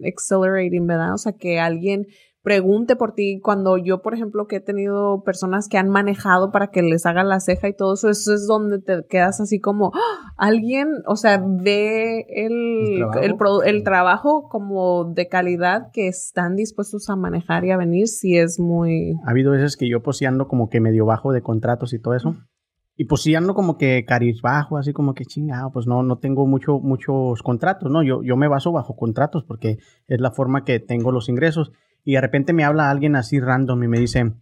accelerating, 0.04 0.86
¿verdad? 0.86 1.14
O 1.14 1.18
sea, 1.18 1.32
que 1.32 1.60
alguien 1.60 2.06
pregunte 2.42 2.96
por 2.96 3.12
ti. 3.12 3.40
Cuando 3.42 3.76
yo, 3.76 4.02
por 4.02 4.14
ejemplo, 4.14 4.46
que 4.46 4.56
he 4.56 4.60
tenido 4.60 5.22
personas 5.24 5.68
que 5.68 5.78
han 5.78 5.88
manejado 5.88 6.50
para 6.52 6.68
que 6.68 6.82
les 6.82 7.06
hagan 7.06 7.28
la 7.28 7.40
ceja 7.40 7.68
y 7.68 7.74
todo 7.74 7.94
eso, 7.94 8.08
eso 8.08 8.34
es 8.34 8.46
donde 8.46 8.80
te 8.80 9.04
quedas 9.08 9.40
así 9.40 9.60
como, 9.60 9.88
¡Oh! 9.88 9.92
alguien, 10.36 10.88
o 11.06 11.16
sea, 11.16 11.42
ve 11.44 12.26
el, 12.28 13.02
el, 13.22 13.36
trabajo? 13.36 13.62
El, 13.62 13.76
el, 13.76 13.84
trabajo 13.84 14.48
como 14.48 15.12
de 15.12 15.28
calidad 15.28 15.90
que 15.92 16.08
están 16.08 16.56
dispuestos 16.56 17.08
a 17.10 17.16
manejar 17.16 17.64
y 17.64 17.70
a 17.70 17.76
venir, 17.76 18.08
si 18.08 18.36
es 18.36 18.58
muy... 18.58 19.14
Ha 19.26 19.30
habido 19.30 19.52
veces 19.52 19.76
que 19.76 19.88
yo 19.88 20.02
poseando 20.02 20.48
como 20.48 20.68
que 20.68 20.80
medio 20.80 21.06
bajo 21.06 21.32
de 21.32 21.42
contratos 21.42 21.92
y 21.92 22.00
todo 22.00 22.14
eso. 22.14 22.36
Y 22.96 23.06
pues 23.06 23.22
sí 23.22 23.34
ando 23.34 23.54
como 23.54 23.78
que 23.78 24.04
bajo, 24.42 24.76
así 24.76 24.92
como 24.92 25.14
que 25.14 25.24
chingado, 25.24 25.70
pues 25.72 25.86
no, 25.86 26.02
no 26.02 26.18
tengo 26.18 26.46
mucho, 26.46 26.78
muchos 26.80 27.42
contratos, 27.42 27.90
¿no? 27.90 28.02
Yo, 28.02 28.22
yo 28.22 28.36
me 28.36 28.46
baso 28.46 28.72
bajo 28.72 28.94
contratos 28.94 29.42
porque 29.42 29.78
es 30.06 30.20
la 30.20 30.32
forma 30.32 30.64
que 30.64 30.80
tengo 30.80 31.10
los 31.10 31.30
ingresos 31.30 31.72
y 32.04 32.14
de 32.14 32.20
repente 32.20 32.52
me 32.52 32.64
habla 32.64 32.90
alguien 32.90 33.16
así 33.16 33.40
random 33.40 33.82
y 33.84 33.88
me 33.88 33.98
dice, 33.98 34.32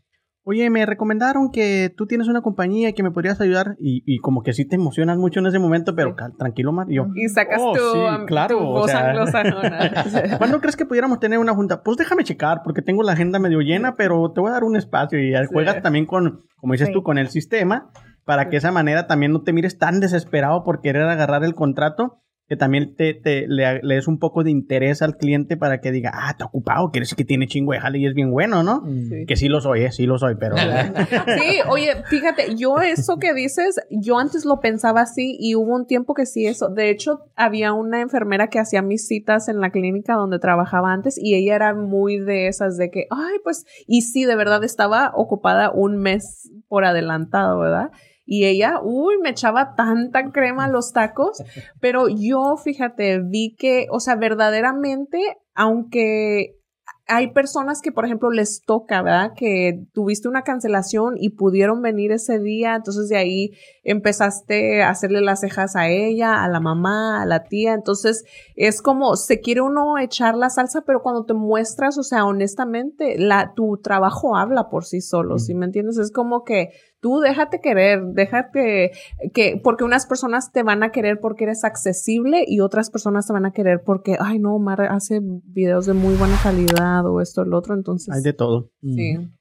oye, 0.44 0.70
me 0.70 0.86
recomendaron 0.86 1.50
que 1.50 1.92
tú 1.94 2.06
tienes 2.06 2.26
una 2.26 2.40
compañía 2.40 2.88
y 2.88 2.92
que 2.94 3.02
me 3.02 3.10
podrías 3.10 3.40
ayudar 3.40 3.76
y, 3.78 4.02
y 4.06 4.18
como 4.18 4.42
que 4.42 4.54
sí 4.54 4.64
te 4.66 4.76
emocionas 4.76 5.18
mucho 5.18 5.40
en 5.40 5.46
ese 5.46 5.58
momento, 5.58 5.94
pero 5.94 6.16
sí. 6.18 6.36
tranquilo, 6.38 6.72
Mar. 6.72 6.86
Y, 6.88 6.96
yo, 6.96 7.06
y 7.14 7.28
sacas 7.28 7.60
oh, 7.62 7.72
tu, 7.74 7.80
sí, 7.80 7.98
claro, 8.26 8.58
tu 8.58 8.64
voz 8.64 8.84
o 8.84 8.88
sea, 8.88 9.10
anglosajona. 9.10 10.38
¿Cuándo 10.38 10.60
crees 10.60 10.76
que 10.76 10.86
pudiéramos 10.86 11.20
tener 11.20 11.38
una 11.38 11.54
junta? 11.54 11.82
Pues 11.82 11.98
déjame 11.98 12.24
checar 12.24 12.62
porque 12.64 12.80
tengo 12.80 13.02
la 13.02 13.12
agenda 13.12 13.38
medio 13.38 13.60
llena, 13.60 13.94
pero 13.96 14.32
te 14.32 14.40
voy 14.40 14.48
a 14.48 14.54
dar 14.54 14.64
un 14.64 14.76
espacio 14.76 15.18
y 15.18 15.34
juegas 15.48 15.82
también 15.82 16.06
con, 16.06 16.44
como 16.56 16.72
dices 16.72 16.92
tú, 16.92 17.02
con 17.02 17.18
el 17.18 17.28
sistema 17.28 17.90
para 18.24 18.44
que 18.46 18.52
de 18.52 18.56
esa 18.58 18.72
manera 18.72 19.06
también 19.06 19.32
no 19.32 19.42
te 19.42 19.54
mires 19.54 19.78
tan 19.78 20.00
desesperado 20.00 20.62
por 20.62 20.82
querer 20.82 21.04
agarrar 21.04 21.44
el 21.44 21.54
contrato 21.54 22.22
que 22.48 22.56
también 22.56 22.94
te, 22.96 23.12
te 23.12 23.46
le, 23.46 23.80
le, 23.82 23.94
des 23.96 24.08
un 24.08 24.18
poco 24.18 24.42
de 24.42 24.50
interés 24.50 25.02
al 25.02 25.18
cliente 25.18 25.58
para 25.58 25.80
que 25.80 25.92
diga, 25.92 26.12
ah, 26.14 26.30
está 26.30 26.46
ocupado, 26.46 26.90
quiere 26.90 27.02
decir 27.02 27.16
que 27.16 27.24
tiene 27.24 27.46
chingo 27.46 27.72
de 27.72 27.80
jale 27.80 27.98
y 27.98 28.06
es 28.06 28.14
bien 28.14 28.30
bueno, 28.30 28.62
¿no? 28.62 28.82
Sí. 28.86 29.26
Que 29.26 29.36
sí 29.36 29.48
lo 29.48 29.60
soy, 29.60 29.82
¿eh? 29.82 29.92
sí 29.92 30.06
lo 30.06 30.18
soy, 30.18 30.36
pero... 30.36 30.56
sí, 31.38 31.58
oye, 31.68 32.02
fíjate, 32.06 32.56
yo 32.56 32.78
eso 32.78 33.18
que 33.18 33.34
dices, 33.34 33.78
yo 33.90 34.18
antes 34.18 34.46
lo 34.46 34.60
pensaba 34.60 35.02
así 35.02 35.36
y 35.38 35.56
hubo 35.56 35.74
un 35.74 35.86
tiempo 35.86 36.14
que 36.14 36.24
sí 36.24 36.46
eso, 36.46 36.70
de 36.70 36.88
hecho, 36.88 37.20
había 37.36 37.74
una 37.74 38.00
enfermera 38.00 38.48
que 38.48 38.58
hacía 38.58 38.80
mis 38.80 39.06
citas 39.06 39.48
en 39.48 39.60
la 39.60 39.70
clínica 39.70 40.14
donde 40.14 40.38
trabajaba 40.38 40.92
antes 40.92 41.18
y 41.22 41.34
ella 41.34 41.54
era 41.54 41.74
muy 41.74 42.18
de 42.18 42.48
esas 42.48 42.78
de 42.78 42.90
que, 42.90 43.08
ay, 43.10 43.36
pues, 43.44 43.66
y 43.86 44.02
sí, 44.02 44.24
de 44.24 44.36
verdad 44.36 44.64
estaba 44.64 45.12
ocupada 45.14 45.70
un 45.70 45.98
mes 45.98 46.50
por 46.66 46.86
adelantado, 46.86 47.58
¿verdad? 47.58 47.90
Y 48.30 48.44
ella, 48.44 48.80
uy, 48.82 49.14
me 49.22 49.30
echaba 49.30 49.74
tanta 49.74 50.30
crema 50.30 50.66
a 50.66 50.68
los 50.68 50.92
tacos, 50.92 51.42
pero 51.80 52.08
yo, 52.08 52.58
fíjate, 52.58 53.20
vi 53.20 53.56
que, 53.56 53.86
o 53.90 54.00
sea, 54.00 54.16
verdaderamente, 54.16 55.38
aunque 55.54 56.58
hay 57.06 57.32
personas 57.32 57.80
que, 57.80 57.90
por 57.90 58.04
ejemplo, 58.04 58.30
les 58.30 58.62
toca, 58.66 59.00
¿verdad? 59.00 59.32
Que 59.34 59.86
tuviste 59.94 60.28
una 60.28 60.42
cancelación 60.42 61.14
y 61.16 61.30
pudieron 61.30 61.80
venir 61.80 62.12
ese 62.12 62.38
día, 62.38 62.74
entonces 62.76 63.08
de 63.08 63.16
ahí 63.16 63.52
empezaste 63.82 64.82
a 64.82 64.90
hacerle 64.90 65.22
las 65.22 65.40
cejas 65.40 65.74
a 65.74 65.88
ella, 65.88 66.44
a 66.44 66.48
la 66.48 66.60
mamá, 66.60 67.22
a 67.22 67.26
la 67.26 67.44
tía, 67.44 67.72
entonces 67.72 68.24
es 68.56 68.82
como, 68.82 69.16
se 69.16 69.40
quiere 69.40 69.62
uno 69.62 69.96
echar 69.96 70.34
la 70.34 70.50
salsa, 70.50 70.82
pero 70.82 71.00
cuando 71.00 71.24
te 71.24 71.32
muestras, 71.32 71.96
o 71.96 72.02
sea, 72.02 72.26
honestamente, 72.26 73.18
la, 73.18 73.54
tu 73.54 73.78
trabajo 73.78 74.36
habla 74.36 74.68
por 74.68 74.84
sí 74.84 75.00
solo, 75.00 75.36
mm. 75.36 75.38
¿sí 75.38 75.54
me 75.54 75.64
entiendes? 75.64 75.96
Es 75.96 76.12
como 76.12 76.44
que 76.44 76.72
tú 77.00 77.20
déjate 77.20 77.60
querer, 77.60 78.02
déjate 78.12 78.92
que, 79.32 79.60
porque 79.62 79.84
unas 79.84 80.06
personas 80.06 80.52
te 80.52 80.62
van 80.62 80.82
a 80.82 80.90
querer 80.90 81.20
porque 81.20 81.44
eres 81.44 81.64
accesible 81.64 82.44
y 82.46 82.60
otras 82.60 82.90
personas 82.90 83.26
te 83.26 83.32
van 83.32 83.46
a 83.46 83.52
querer 83.52 83.82
porque, 83.84 84.16
ay 84.20 84.38
no, 84.38 84.58
Mar 84.58 84.82
hace 84.82 85.20
videos 85.22 85.86
de 85.86 85.94
muy 85.94 86.14
buena 86.16 86.36
calidad 86.42 87.06
o 87.06 87.20
esto 87.20 87.42
o 87.42 87.44
lo 87.44 87.58
otro, 87.58 87.74
entonces. 87.74 88.14
Hay 88.14 88.22
de 88.22 88.32
todo. 88.32 88.70
Sí. 88.82 89.18
Mm. 89.18 89.38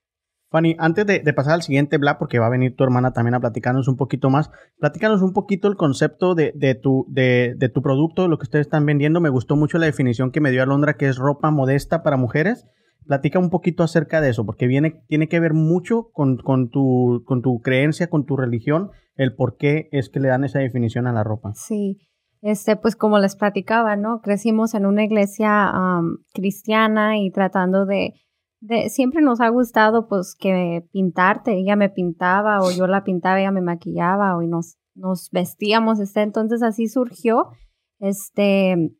Fanny, 0.50 0.78
antes 0.80 1.06
de, 1.06 1.20
de, 1.20 1.34
pasar 1.34 1.54
al 1.54 1.62
siguiente 1.62 1.98
bla, 1.98 2.18
porque 2.18 2.40
va 2.40 2.46
a 2.46 2.50
venir 2.50 2.74
tu 2.76 2.86
hermana 2.86 3.12
también 3.12 3.34
a 3.36 3.42
platicarnos 3.42 3.90
un 3.90 3.98
poquito 3.98 4.30
más, 4.30 4.50
platícanos 4.80 5.22
un 5.22 5.34
poquito 5.34 5.68
el 5.68 5.76
concepto 5.76 6.36
de, 6.36 6.54
de 6.56 6.74
tu, 6.74 7.06
de, 7.10 7.54
de, 7.58 7.68
tu 7.68 7.82
producto, 7.82 8.30
lo 8.30 8.38
que 8.38 8.44
ustedes 8.44 8.68
están 8.68 8.86
vendiendo. 8.86 9.20
Me 9.20 9.28
gustó 9.28 9.58
mucho 9.58 9.78
la 9.78 9.88
definición 9.88 10.32
que 10.32 10.40
me 10.40 10.52
dio 10.52 10.64
Alondra, 10.64 10.96
que 10.96 11.10
es 11.10 11.18
ropa 11.18 11.52
modesta 11.52 12.02
para 12.02 12.16
mujeres. 12.16 12.66
Platica 13.08 13.40
un 13.40 13.50
poquito 13.50 13.84
acerca 13.84 14.22
de 14.22 14.30
eso, 14.30 14.46
porque 14.46 14.68
viene, 14.68 15.04
tiene 15.08 15.28
que 15.28 15.40
ver 15.40 15.54
mucho 15.54 16.10
con, 16.12 16.38
con, 16.38 16.70
tu, 16.70 17.24
con 17.26 17.42
tu 17.42 17.62
creencia, 17.62 18.10
con 18.10 18.26
tu 18.26 18.38
religión, 18.38 18.92
el 19.16 19.34
por 19.34 19.58
qué 19.58 19.90
es 19.92 20.10
que 20.10 20.20
le 20.20 20.28
dan 20.28 20.44
esa 20.44 20.60
definición 20.60 21.08
a 21.08 21.14
la 21.14 21.24
ropa. 21.24 21.54
Sí, 21.56 21.98
este, 22.42 22.76
pues 22.76 22.96
como 22.96 23.20
les 23.20 23.36
platicaba, 23.36 23.96
¿no? 23.96 24.22
Crecimos 24.22 24.74
en 24.74 24.86
una 24.86 25.04
iglesia 25.04 25.72
um, 25.74 26.18
cristiana 26.34 27.18
y 27.18 27.32
tratando 27.32 27.86
de, 27.86 28.14
de, 28.60 28.90
siempre 28.90 29.22
nos 29.22 29.42
ha 29.42 29.50
gustado 29.50 30.08
pues 30.08 30.36
que 30.40 30.88
pintarte, 30.92 31.58
ella 31.58 31.76
me 31.76 31.90
pintaba 31.90 32.62
o 32.62 32.72
yo 32.72 32.88
la 32.88 33.04
pintaba, 33.04 33.40
ella 33.40 33.52
me 33.52 33.62
maquillaba 33.62 34.38
o 34.38 34.44
y 34.44 34.48
nos, 34.48 34.78
nos 34.96 35.30
vestíamos, 35.32 36.00
este, 36.00 36.22
entonces 36.22 36.62
así 36.62 36.88
surgió, 36.88 37.48
este, 38.00 38.92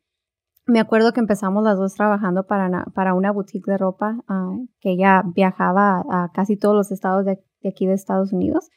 me 0.68 0.80
acuerdo 0.80 1.12
que 1.12 1.20
empezamos 1.20 1.64
las 1.64 1.78
dos 1.78 1.94
trabajando 1.94 2.44
para, 2.46 2.84
para 2.94 3.14
una 3.14 3.32
boutique 3.32 3.70
de 3.70 3.78
ropa, 3.78 4.18
uh, 4.28 4.68
que 4.80 4.90
ella 4.92 5.22
viajaba 5.34 6.04
a, 6.08 6.24
a, 6.24 6.32
casi 6.32 6.58
todos 6.58 6.76
los 6.76 6.92
estados 6.92 7.24
de, 7.24 7.38
de, 7.62 7.68
aquí 7.70 7.86
de 7.86 7.94
Estados 7.94 8.32
Unidos. 8.32 8.68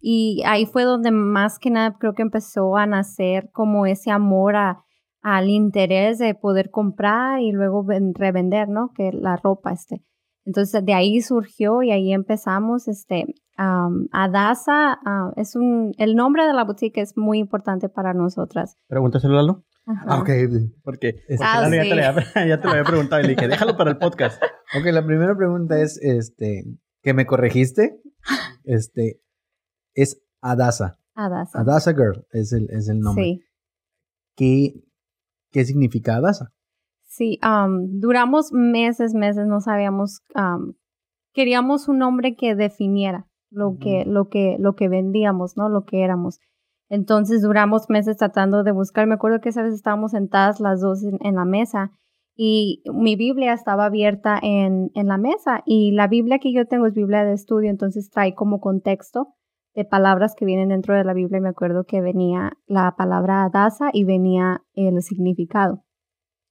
Y 0.00 0.42
ahí 0.44 0.66
fue 0.66 0.82
donde 0.82 1.12
más 1.12 1.58
que 1.58 1.70
nada 1.70 1.96
creo 1.98 2.14
que 2.14 2.22
empezó 2.22 2.76
a 2.76 2.86
nacer 2.86 3.48
como 3.52 3.86
ese 3.86 4.10
amor 4.10 4.56
a, 4.56 4.84
al 5.22 5.48
interés 5.48 6.18
de 6.18 6.34
poder 6.34 6.70
comprar 6.70 7.40
y 7.40 7.52
luego 7.52 7.86
revender, 8.14 8.68
¿no? 8.68 8.90
Que 8.94 9.12
la 9.12 9.36
ropa, 9.36 9.72
este. 9.72 10.02
Entonces 10.44 10.84
de 10.84 10.94
ahí 10.94 11.20
surgió 11.20 11.82
y 11.82 11.92
ahí 11.92 12.12
empezamos, 12.12 12.88
este, 12.88 13.24
um, 13.58 14.06
Adasa 14.12 14.98
uh, 15.04 15.32
es 15.36 15.56
un, 15.56 15.92
el 15.98 16.14
nombre 16.14 16.44
de 16.46 16.52
la 16.52 16.64
boutique 16.64 17.00
es 17.00 17.16
muy 17.16 17.38
importante 17.38 17.88
para 17.88 18.14
nosotras. 18.14 18.76
Pregúntaselo, 18.88 19.34
Lalo. 19.34 19.64
Ah, 19.86 20.18
ok. 20.20 20.28
Porque, 20.82 21.08
Es- 21.28 21.38
porque 21.38 21.42
Ah, 21.42 21.62
ya, 21.70 21.82
te 21.82 21.94
lo 21.94 22.04
había, 22.04 22.46
ya 22.48 22.60
te 22.60 22.64
lo 22.66 22.70
había 22.72 22.84
preguntado 22.84 23.20
y 23.22 23.24
le 23.24 23.34
dije, 23.34 23.48
déjalo 23.48 23.76
para 23.76 23.90
el 23.90 23.98
podcast. 23.98 24.42
Ok, 24.78 24.86
la 24.86 25.04
primera 25.06 25.36
pregunta 25.36 25.80
es, 25.80 25.98
este, 26.02 26.64
que 27.02 27.14
me 27.14 27.24
corregiste, 27.26 28.00
este, 28.64 29.20
es 29.94 30.20
Adasa. 30.40 30.98
Adasa. 31.14 31.60
Adasa 31.60 31.92
Girl 31.92 32.26
es 32.32 32.52
el, 32.52 32.68
es 32.70 32.88
el 32.88 32.98
nombre. 33.00 33.24
Sí. 33.24 33.42
¿Qué, 34.36 34.74
¿Qué 35.52 35.64
significa 35.64 36.16
Adasa? 36.16 36.52
Sí, 37.04 37.38
am, 37.40 38.00
duramos 38.00 38.52
meses, 38.52 39.14
meses, 39.14 39.46
no 39.46 39.60
sabíamos, 39.60 40.20
am, 40.34 40.74
queríamos 41.32 41.88
un 41.88 41.98
nombre 41.98 42.34
que 42.36 42.54
definiera 42.54 43.26
lo 43.50 43.78
que, 43.80 44.04
lo 44.04 44.28
que, 44.28 44.56
lo 44.58 44.74
que 44.74 44.88
vendíamos, 44.88 45.56
¿no? 45.56 45.68
Lo 45.70 45.84
que 45.84 46.02
éramos. 46.02 46.40
Entonces 46.88 47.42
duramos 47.42 47.88
meses 47.88 48.16
tratando 48.16 48.62
de 48.62 48.72
buscar. 48.72 49.06
Me 49.06 49.14
acuerdo 49.14 49.40
que 49.40 49.48
esa 49.48 49.62
vez 49.62 49.74
estábamos 49.74 50.12
sentadas 50.12 50.60
las 50.60 50.80
dos 50.80 51.02
en, 51.02 51.34
la 51.34 51.44
mesa 51.44 51.90
y 52.36 52.82
mi 52.92 53.16
Biblia 53.16 53.52
estaba 53.52 53.86
abierta 53.86 54.38
en, 54.40 54.90
en 54.94 55.08
la 55.08 55.18
mesa 55.18 55.62
y 55.64 55.92
la 55.92 56.06
Biblia 56.06 56.38
que 56.38 56.52
yo 56.52 56.66
tengo 56.66 56.86
es 56.86 56.94
Biblia 56.94 57.24
de 57.24 57.32
estudio, 57.32 57.70
entonces 57.70 58.10
trae 58.10 58.34
como 58.34 58.60
contexto 58.60 59.34
de 59.74 59.84
palabras 59.84 60.34
que 60.36 60.46
vienen 60.46 60.70
dentro 60.70 60.94
de 60.94 61.04
la 61.04 61.12
Biblia 61.12 61.38
y 61.38 61.42
me 61.42 61.50
acuerdo 61.50 61.84
que 61.84 62.00
venía 62.00 62.52
la 62.66 62.94
palabra 62.96 63.44
Adasa 63.44 63.90
y 63.92 64.04
venía 64.04 64.62
el 64.74 65.02
significado. 65.02 65.84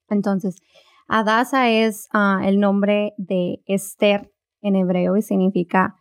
Entonces, 0.10 0.62
Adasa 1.08 1.70
es 1.70 2.08
ah, 2.14 2.42
el 2.46 2.60
nombre 2.60 3.14
de 3.18 3.64
Esther 3.66 4.32
en 4.62 4.76
hebreo 4.76 5.18
y 5.18 5.22
significa 5.24 5.96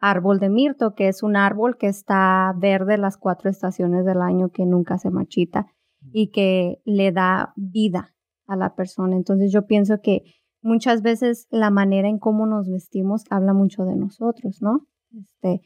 árbol 0.00 0.40
de 0.40 0.48
mirto, 0.48 0.94
que 0.94 1.08
es 1.08 1.22
un 1.22 1.36
árbol 1.36 1.76
que 1.76 1.86
está 1.86 2.52
verde 2.56 2.96
las 2.96 3.18
cuatro 3.18 3.50
estaciones 3.50 4.04
del 4.04 4.22
año, 4.22 4.48
que 4.48 4.64
nunca 4.64 4.98
se 4.98 5.10
marchita 5.10 5.66
y 6.12 6.30
que 6.30 6.80
le 6.84 7.12
da 7.12 7.52
vida 7.56 8.14
a 8.46 8.56
la 8.56 8.74
persona. 8.74 9.14
Entonces 9.14 9.52
yo 9.52 9.66
pienso 9.66 10.00
que 10.02 10.24
muchas 10.62 11.02
veces 11.02 11.46
la 11.50 11.70
manera 11.70 12.08
en 12.08 12.18
cómo 12.18 12.46
nos 12.46 12.68
vestimos 12.68 13.24
habla 13.30 13.52
mucho 13.52 13.84
de 13.84 13.96
nosotros, 13.96 14.62
¿no? 14.62 14.86
Este, 15.12 15.60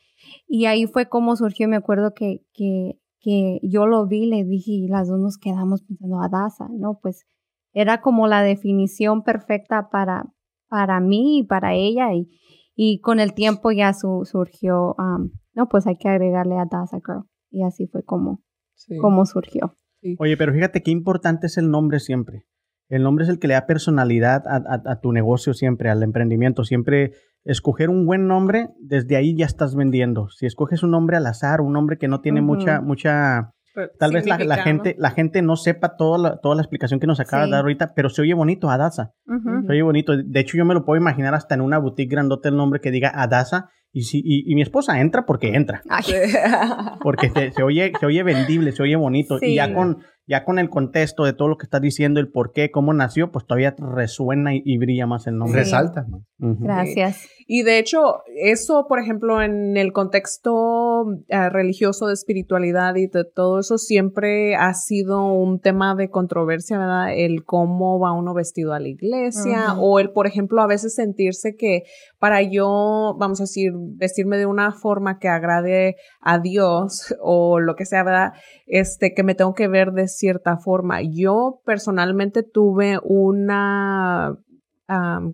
y 0.48 0.66
ahí 0.66 0.86
fue 0.86 1.08
como 1.08 1.36
surgió, 1.36 1.68
me 1.68 1.76
acuerdo 1.76 2.12
que, 2.12 2.44
que, 2.52 2.98
que 3.20 3.60
yo 3.62 3.86
lo 3.86 4.06
vi, 4.06 4.26
le 4.26 4.44
dije 4.44 4.72
y 4.72 4.88
las 4.88 5.08
dos 5.08 5.20
nos 5.20 5.38
quedamos 5.38 5.82
pensando, 5.82 6.20
Adasa, 6.20 6.68
¿no? 6.72 6.98
Pues 7.00 7.24
era 7.72 8.00
como 8.00 8.26
la 8.26 8.42
definición 8.42 9.22
perfecta 9.22 9.90
para, 9.90 10.32
para 10.68 10.98
mí 11.00 11.38
y 11.38 11.44
para 11.44 11.74
ella 11.74 12.12
y, 12.14 12.28
y 12.74 13.00
con 13.00 13.20
el 13.20 13.34
tiempo 13.34 13.70
ya 13.72 13.92
su, 13.92 14.22
surgió, 14.24 14.94
um, 14.98 15.30
no, 15.54 15.68
pues 15.68 15.86
hay 15.86 15.96
que 15.96 16.08
agregarle 16.08 16.56
a 16.58 16.64
Daza 16.70 16.98
Girl 17.04 17.24
y 17.50 17.62
así 17.62 17.86
fue 17.86 18.02
como, 18.04 18.40
Sí. 18.74 18.96
como 18.98 19.24
surgió. 19.24 19.74
Oye, 20.18 20.36
pero 20.36 20.52
fíjate 20.52 20.82
qué 20.82 20.90
importante 20.90 21.46
es 21.46 21.56
el 21.56 21.70
nombre 21.70 21.98
siempre. 22.00 22.44
El 22.90 23.02
nombre 23.02 23.24
es 23.24 23.30
el 23.30 23.38
que 23.38 23.48
le 23.48 23.54
da 23.54 23.66
personalidad 23.66 24.46
a, 24.46 24.56
a- 24.56 24.92
a 24.92 25.00
tu 25.00 25.12
negocio 25.12 25.54
siempre, 25.54 25.88
al 25.88 26.02
emprendimiento. 26.02 26.64
Siempre 26.64 27.12
escoger 27.44 27.88
un 27.88 28.04
buen 28.04 28.26
nombre, 28.26 28.68
desde 28.78 29.16
ahí 29.16 29.34
ya 29.36 29.46
estás 29.46 29.74
vendiendo. 29.74 30.28
Si 30.28 30.44
escoges 30.44 30.82
un 30.82 30.90
nombre 30.90 31.16
al 31.16 31.26
azar, 31.26 31.62
un 31.62 31.72
nombre 31.72 31.96
que 31.96 32.08
no 32.08 32.20
tiene 32.20 32.42
mucha, 32.42 32.80
mucha, 32.82 33.53
tal 33.98 34.12
vez 34.12 34.26
la, 34.26 34.56
gente, 34.58 34.94
la 34.98 35.10
gente 35.10 35.42
no 35.42 35.56
sepa 35.56 35.96
toda 35.96 36.18
la, 36.18 36.36
toda 36.40 36.54
la 36.56 36.62
explicación 36.62 37.00
que 37.00 37.06
nos 37.06 37.20
acabas 37.20 37.46
Sí. 37.46 37.50
de 37.50 37.56
dar 37.56 37.62
ahorita, 37.64 37.92
pero 37.94 38.08
se 38.08 38.22
oye 38.22 38.34
bonito, 38.34 38.70
Adasa. 38.70 39.12
Ujú. 39.26 39.66
Se 39.66 39.72
oye 39.72 39.82
bonito. 39.82 40.16
De 40.16 40.40
hecho, 40.40 40.56
yo 40.56 40.64
me 40.64 40.74
lo 40.74 40.84
puedo 40.84 41.00
imaginar 41.00 41.34
hasta 41.34 41.54
en 41.54 41.60
una 41.60 41.78
boutique 41.78 42.10
grandota 42.10 42.48
el 42.48 42.56
nombre 42.56 42.80
que 42.80 42.90
diga 42.90 43.10
Adasa. 43.14 43.70
Y, 43.96 44.02
si, 44.02 44.18
y, 44.24 44.50
y 44.50 44.54
mi 44.56 44.62
esposa 44.62 45.00
entra 45.00 45.24
porque 45.24 45.54
entra. 45.54 45.82
Ay, 45.88 46.02
Porque 47.02 47.30
se, 47.30 47.52
se 47.52 47.62
oye, 47.62 47.92
se 48.00 48.06
oye 48.06 48.22
vendible, 48.24 48.72
se 48.72 48.82
oye 48.82 48.96
bonito. 48.96 49.38
Sí. 49.38 49.52
Y 49.52 49.54
ya 49.54 49.72
con, 49.72 49.98
ya 50.26 50.44
con 50.44 50.58
el 50.58 50.68
contexto 50.68 51.24
de 51.24 51.32
todo 51.32 51.46
lo 51.46 51.56
que 51.58 51.64
estás 51.64 51.80
diciendo, 51.80 52.18
el 52.18 52.28
por 52.28 52.50
qué, 52.52 52.72
cómo 52.72 52.92
nació, 52.92 53.30
pues 53.30 53.46
todavía 53.46 53.74
resuena 53.78 54.52
y, 54.52 54.62
y 54.64 54.78
brilla 54.78 55.06
más 55.06 55.28
el 55.28 55.36
nombre. 55.38 55.60
Sí. 55.64 55.70
Resalta. 55.70 56.06
Gracias. 56.38 57.28
Y 57.46 57.62
de 57.62 57.78
hecho, 57.78 58.22
eso, 58.36 58.86
por 58.88 58.98
ejemplo, 58.98 59.42
en 59.42 59.76
el 59.76 59.92
contexto 59.92 61.06
eh, 61.28 61.48
religioso 61.50 62.06
de 62.06 62.14
espiritualidad 62.14 62.94
y 62.96 63.06
de 63.06 63.24
todo 63.24 63.60
eso, 63.60 63.76
siempre 63.76 64.56
ha 64.56 64.72
sido 64.74 65.26
un 65.26 65.60
tema 65.60 65.94
de 65.94 66.08
controversia, 66.08 66.78
¿verdad? 66.78 67.14
El 67.14 67.44
cómo 67.44 67.98
va 67.98 68.12
uno 68.12 68.32
vestido 68.32 68.72
a 68.72 68.80
la 68.80 68.88
iglesia 68.88 69.74
o 69.78 69.98
el, 69.98 70.10
por 70.10 70.26
ejemplo, 70.26 70.62
a 70.62 70.66
veces 70.66 70.94
sentirse 70.94 71.54
que 71.56 71.82
para 72.18 72.40
yo, 72.40 73.16
vamos 73.18 73.40
a 73.40 73.44
decir, 73.44 73.72
vestirme 73.74 74.38
de 74.38 74.46
una 74.46 74.72
forma 74.72 75.18
que 75.18 75.28
agrade 75.28 75.96
a 76.20 76.38
Dios 76.38 77.14
o 77.20 77.60
lo 77.60 77.76
que 77.76 77.84
sea, 77.84 78.04
¿verdad? 78.04 78.32
Este, 78.66 79.12
que 79.12 79.22
me 79.22 79.34
tengo 79.34 79.54
que 79.54 79.68
ver 79.68 79.92
de 79.92 80.08
cierta 80.08 80.56
forma. 80.56 81.00
Yo 81.02 81.60
personalmente 81.66 82.42
tuve 82.42 82.98
una, 83.02 84.34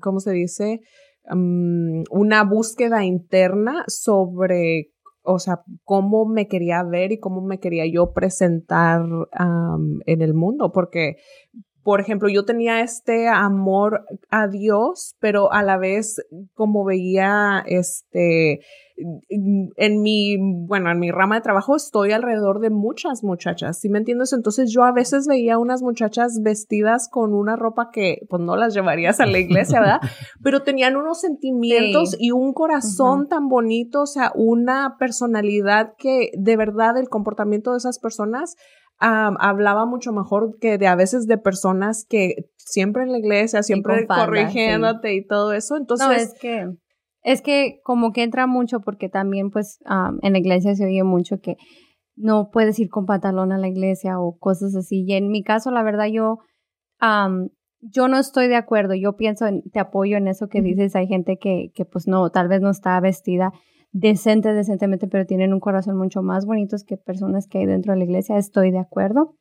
¿cómo 0.01 0.21
se 0.21 0.33
dice? 0.33 0.81
Um, 1.33 2.03
una 2.11 2.45
búsqueda 2.45 3.05
interna 3.05 3.85
sobre, 3.87 4.93
o 5.23 5.39
sea, 5.39 5.63
cómo 5.85 6.27
me 6.27 6.49
quería 6.49 6.83
ver 6.83 7.13
y 7.13 7.21
cómo 7.21 7.41
me 7.41 7.59
quería 7.59 7.87
yo 7.87 8.13
presentar 8.13 9.03
en 10.07 10.23
el 10.23 10.35
mundo, 10.35 10.73
porque, 10.73 11.17
por 11.83 12.01
ejemplo, 12.01 12.29
yo 12.29 12.45
tenía 12.45 12.81
este 12.81 13.29
amor 13.29 14.05
a 14.31 14.49
Dios, 14.49 15.17
pero 15.21 15.53
a 15.53 15.63
la 15.63 15.79
vez 15.79 16.17
como 16.55 16.85
veía 16.85 17.63
este 17.67 18.61
en 19.29 20.03
mi, 20.03 20.37
bueno, 20.67 20.91
en 20.91 20.99
mi 20.99 21.11
rama 21.11 21.37
de 21.37 21.41
trabajo 21.41 21.75
estoy 21.75 22.13
alrededor 22.13 22.61
de 22.61 22.69
muchas 22.69 23.25
muchachas, 23.25 23.81
¿sí 23.81 23.89
me 23.89 23.99
entiendes? 23.99 24.35
Entonces 24.35 24.71
yo 24.71 24.85
a 24.85 24.93
veces 24.93 25.27
veía 25.27 25.59
unas 25.59 25.81
muchachas 25.83 26.41
vestidas 26.43 27.09
con 27.11 27.33
una 27.33 27.57
ropa 27.57 27.89
que 27.91 28.19
pues 28.29 28.43
no 28.43 28.57
las 28.57 28.75
llevarías 28.75 29.21
a 29.21 29.25
la 29.27 29.39
iglesia, 29.39 29.81
¿verdad? 29.81 30.01
Pero 30.43 30.63
tenían 30.63 30.97
unos 30.97 31.21
sentimientos 31.21 32.11
Sí. 32.11 32.17
y 32.21 32.31
un 32.33 32.53
corazón 32.53 33.29
tan 33.29 33.49
bonito, 33.49 34.03
o 34.03 34.07
sea, 34.07 34.33
una 34.35 34.97
personalidad 34.99 35.95
que 35.97 36.31
de 36.37 36.57
verdad 36.57 36.99
el 36.99 37.09
comportamiento 37.09 37.71
de 37.73 37.79
esas 37.79 37.99
personas 37.99 38.57
hablaba 39.01 39.87
mucho 39.87 40.13
mejor 40.13 40.59
que 40.61 40.79
de 40.79 40.87
a 40.87 40.95
veces 40.95 41.27
de 41.27 41.39
personas 41.39 42.05
que 42.09 42.51
siempre 42.57 43.03
en 43.03 43.13
la 43.13 43.19
iglesia, 43.19 43.63
siempre 43.63 44.07
falda, 44.07 44.27
corrigiéndote 44.27 45.15
y 45.15 45.27
todo 45.27 45.53
eso. 45.53 45.77
Entonces, 45.77 46.07
no, 46.07 46.13
es 46.13 46.35
que, 46.39 46.69
es 47.23 47.43
que 47.43 47.81
como 47.83 48.13
que 48.13 48.23
entra 48.23 48.47
mucho 48.47 48.81
porque 48.81 49.09
también 49.09 49.51
pues 49.51 49.79
en 50.23 50.33
la 50.33 50.39
iglesia 50.39 50.75
se 50.75 50.85
oye 50.85 51.03
mucho 51.03 51.41
que 51.41 51.57
no 52.17 52.51
puedes 52.51 52.79
ir 52.79 52.91
con 52.91 53.07
pantalón 53.07 53.53
a 53.53 53.59
la 53.59 53.69
iglesia 53.69 54.21
o 54.21 54.39
cosas 54.39 54.77
así. 54.77 55.05
Y 55.07 55.15
en 55.15 55.31
mi 55.31 55.43
caso, 55.43 55.71
la 55.71 55.83
verdad, 55.83 56.07
yo, 56.07 56.39
yo 57.81 58.09
no 58.09 58.19
estoy 58.19 58.49
de 58.49 58.57
acuerdo. 58.57 58.95
Yo 58.95 59.17
pienso, 59.17 59.47
en, 59.47 59.63
te 59.71 59.81
apoyo 59.81 60.19
en 60.19 60.29
eso 60.29 60.49
que 60.49 60.61
dices. 60.61 60.95
Hay 60.95 61.07
gente 61.07 61.39
que, 61.39 61.71
que 61.75 61.87
pues 61.87 62.07
no, 62.07 62.29
tal 62.31 62.49
vez 62.49 62.61
no 62.61 62.71
está 62.71 63.01
vestida 63.01 63.53
decente, 63.93 64.53
decentemente, 64.53 65.09
pero 65.09 65.27
tienen 65.27 65.53
un 65.53 65.61
corazón 65.61 65.97
mucho 65.97 66.23
más 66.23 66.47
bonito 66.47 66.77
que 66.87 66.97
personas 66.97 67.49
que 67.49 67.59
hay 67.59 67.67
dentro 67.67 67.93
de 67.93 67.99
la 67.99 68.05
iglesia. 68.05 68.39
Estoy 68.39 68.71
de 68.71 68.79
acuerdo. 68.79 69.37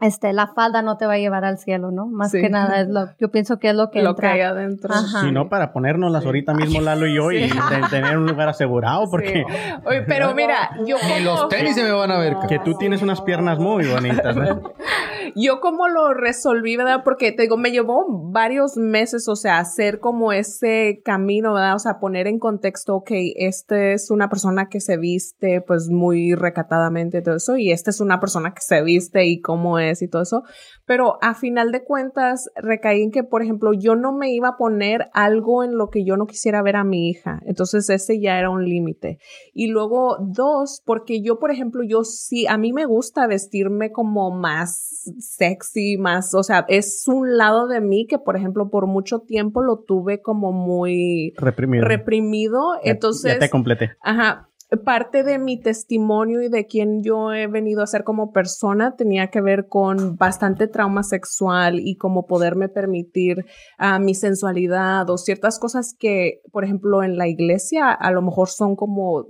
Este, 0.00 0.32
la 0.32 0.48
falda 0.54 0.82
no 0.82 0.96
te 0.96 1.06
va 1.06 1.14
a 1.14 1.18
llevar 1.18 1.44
al 1.44 1.58
cielo, 1.58 1.90
¿no? 1.90 2.06
Más 2.06 2.30
Sí. 2.30 2.40
que 2.40 2.50
nada 2.50 2.80
es 2.82 2.88
lo, 2.88 3.06
yo 3.18 3.30
pienso 3.30 3.58
que 3.58 3.70
es 3.70 3.74
lo 3.74 3.90
que 3.90 4.02
lo 4.02 4.14
que 4.14 4.26
entra. 4.26 4.32
hay 4.32 4.40
adentro. 4.42 4.94
Ajá. 4.94 5.22
Si 5.22 5.32
no, 5.32 5.48
para 5.48 5.72
ponérnoslas 5.72 6.22
Sí. 6.22 6.26
ahorita 6.28 6.54
mismo 6.54 6.80
Lalo 6.80 7.06
y 7.06 7.16
yo 7.16 7.32
y 7.32 7.48
de- 7.48 7.50
tener 7.90 8.16
un 8.18 8.26
lugar 8.26 8.48
asegurado, 8.50 9.10
porque 9.10 9.44
Sí. 9.46 9.72
Oye, 9.86 10.02
pero 10.02 10.34
mira, 10.34 10.70
yo 10.86 10.96
Ni 11.16 11.24
los 11.24 11.48
tenis 11.48 11.74
se 11.74 11.82
me 11.82 11.90
van 11.92 12.10
a 12.12 12.18
ver. 12.18 12.36
que 12.48 12.58
tú 12.60 12.74
tienes 12.78 13.02
unas 13.02 13.20
piernas 13.22 13.58
muy 13.58 13.86
bonitas, 13.86 14.36
¿no? 14.36 14.42
yo 15.34 15.60
como 15.60 15.88
lo 15.88 16.14
resolví, 16.14 16.76
¿verdad? 16.76 17.02
Porque 17.02 17.32
te 17.32 17.42
digo, 17.42 17.56
me 17.56 17.70
llevó 17.70 18.04
varios 18.30 18.76
meses, 18.76 19.28
o 19.28 19.34
sea, 19.36 19.58
hacer 19.58 19.98
como 20.00 20.32
ese 20.32 21.00
camino, 21.04 21.54
¿verdad? 21.54 21.74
O 21.74 21.78
sea, 21.78 21.98
poner 21.98 22.26
en 22.26 22.38
contexto, 22.38 22.94
ok, 22.96 23.10
este 23.36 23.94
es 23.94 24.10
una 24.10 24.28
persona 24.28 24.68
que 24.68 24.80
se 24.80 24.96
viste 24.96 25.60
pues 25.60 25.88
muy 25.88 26.34
recatadamente 26.34 27.18
y 27.18 27.22
todo 27.22 27.36
eso, 27.36 27.56
y 27.56 27.72
esta 27.72 27.90
es 27.90 28.00
una 28.00 28.20
persona 28.20 28.52
que 28.54 28.60
se 28.60 28.82
viste 28.82 29.24
y 29.26 29.37
cómo 29.40 29.78
es 29.78 30.02
y 30.02 30.08
todo 30.08 30.22
eso. 30.22 30.42
Pero 30.86 31.18
a 31.22 31.34
final 31.34 31.70
de 31.72 31.84
cuentas 31.84 32.48
recaí 32.56 33.02
en 33.02 33.10
que, 33.10 33.24
por 33.24 33.42
ejemplo, 33.42 33.72
yo 33.72 33.94
no 33.94 34.12
me 34.12 34.32
iba 34.32 34.48
a 34.48 34.56
poner 34.56 35.08
algo 35.12 35.62
en 35.64 35.76
lo 35.76 35.90
que 35.90 36.04
yo 36.04 36.16
no 36.16 36.26
quisiera 36.26 36.62
ver 36.62 36.76
a 36.76 36.84
mi 36.84 37.08
hija. 37.08 37.40
Entonces 37.46 37.88
ese 37.90 38.20
ya 38.20 38.38
era 38.38 38.50
un 38.50 38.64
límite. 38.64 39.18
Y 39.52 39.68
luego 39.68 40.16
dos, 40.20 40.82
porque 40.84 41.20
yo, 41.22 41.38
por 41.38 41.50
ejemplo, 41.50 41.82
yo 41.86 42.04
sí, 42.04 42.46
a 42.46 42.56
mí 42.58 42.72
me 42.72 42.86
gusta 42.86 43.26
vestirme 43.26 43.92
como 43.92 44.30
más 44.30 45.10
sexy, 45.18 45.96
más, 45.98 46.34
o 46.34 46.42
sea, 46.42 46.64
es 46.68 47.04
un 47.06 47.36
lado 47.36 47.66
de 47.68 47.80
mí 47.80 48.06
que, 48.06 48.18
por 48.18 48.36
ejemplo, 48.36 48.68
por 48.70 48.86
mucho 48.86 49.20
tiempo 49.20 49.62
lo 49.62 49.78
tuve 49.78 50.20
como 50.20 50.52
muy 50.52 51.32
Reprimido. 51.36 51.86
reprimido. 51.86 52.60
Ya- 52.84 52.90
Entonces, 52.92 53.34
Ya 53.34 53.38
te 53.38 53.50
completé. 53.50 53.90
Ajá. 54.02 54.47
Parte 54.84 55.22
de 55.22 55.38
mi 55.38 55.58
testimonio 55.58 56.42
y 56.42 56.50
de 56.50 56.66
quien 56.66 57.02
yo 57.02 57.32
he 57.32 57.46
venido 57.46 57.82
a 57.82 57.86
ser 57.86 58.04
como 58.04 58.32
persona 58.32 58.96
tenía 58.96 59.28
que 59.28 59.40
ver 59.40 59.66
con 59.66 60.16
bastante 60.16 60.68
trauma 60.68 61.02
sexual 61.02 61.80
y 61.80 61.96
como 61.96 62.26
poderme 62.26 62.68
permitir 62.68 63.46
ah, 63.78 63.98
mi 63.98 64.14
sensualidad 64.14 65.08
o 65.08 65.16
ciertas 65.16 65.58
cosas 65.58 65.94
que, 65.98 66.42
por 66.52 66.64
ejemplo, 66.64 67.02
en 67.02 67.16
la 67.16 67.28
iglesia 67.28 67.90
a 67.90 68.10
lo 68.10 68.20
mejor 68.20 68.50
son 68.50 68.76
como 68.76 69.28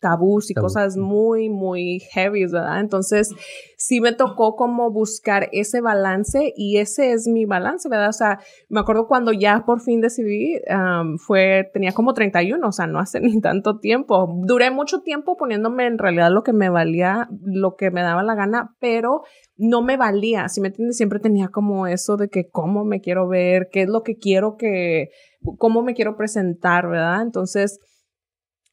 tabús 0.00 0.50
y 0.50 0.54
Tabú. 0.54 0.66
cosas 0.66 0.96
muy, 0.96 1.48
muy 1.48 2.00
heavy, 2.12 2.46
¿verdad? 2.46 2.80
Entonces, 2.80 3.34
sí 3.76 4.00
me 4.00 4.12
tocó 4.12 4.56
como 4.56 4.90
buscar 4.90 5.48
ese 5.52 5.80
balance 5.80 6.52
y 6.56 6.78
ese 6.78 7.12
es 7.12 7.26
mi 7.26 7.44
balance, 7.44 7.88
¿verdad? 7.88 8.10
O 8.10 8.12
sea, 8.12 8.40
me 8.68 8.80
acuerdo 8.80 9.06
cuando 9.06 9.32
ya 9.32 9.64
por 9.64 9.80
fin 9.80 10.00
decidí, 10.00 10.60
um, 10.68 11.18
fue, 11.18 11.70
tenía 11.72 11.92
como 11.92 12.14
31, 12.14 12.66
o 12.66 12.72
sea, 12.72 12.86
no 12.86 12.98
hace 12.98 13.20
ni 13.20 13.40
tanto 13.40 13.78
tiempo. 13.78 14.32
Duré 14.44 14.70
mucho 14.70 15.00
tiempo 15.00 15.36
poniéndome 15.36 15.86
en 15.86 15.98
realidad 15.98 16.30
lo 16.30 16.42
que 16.42 16.52
me 16.52 16.68
valía, 16.68 17.28
lo 17.42 17.76
que 17.76 17.90
me 17.90 18.02
daba 18.02 18.22
la 18.22 18.34
gana, 18.34 18.76
pero 18.80 19.22
no 19.56 19.82
me 19.82 19.96
valía, 19.96 20.48
si 20.48 20.60
me 20.60 20.68
entiendes? 20.68 20.96
Siempre 20.96 21.20
tenía 21.20 21.48
como 21.48 21.86
eso 21.86 22.16
de 22.16 22.28
que 22.28 22.48
cómo 22.48 22.84
me 22.84 23.00
quiero 23.00 23.28
ver, 23.28 23.68
qué 23.70 23.82
es 23.82 23.88
lo 23.88 24.02
que 24.02 24.16
quiero 24.16 24.56
que, 24.56 25.10
cómo 25.58 25.82
me 25.82 25.94
quiero 25.94 26.16
presentar, 26.16 26.88
¿verdad? 26.88 27.22
Entonces, 27.22 27.78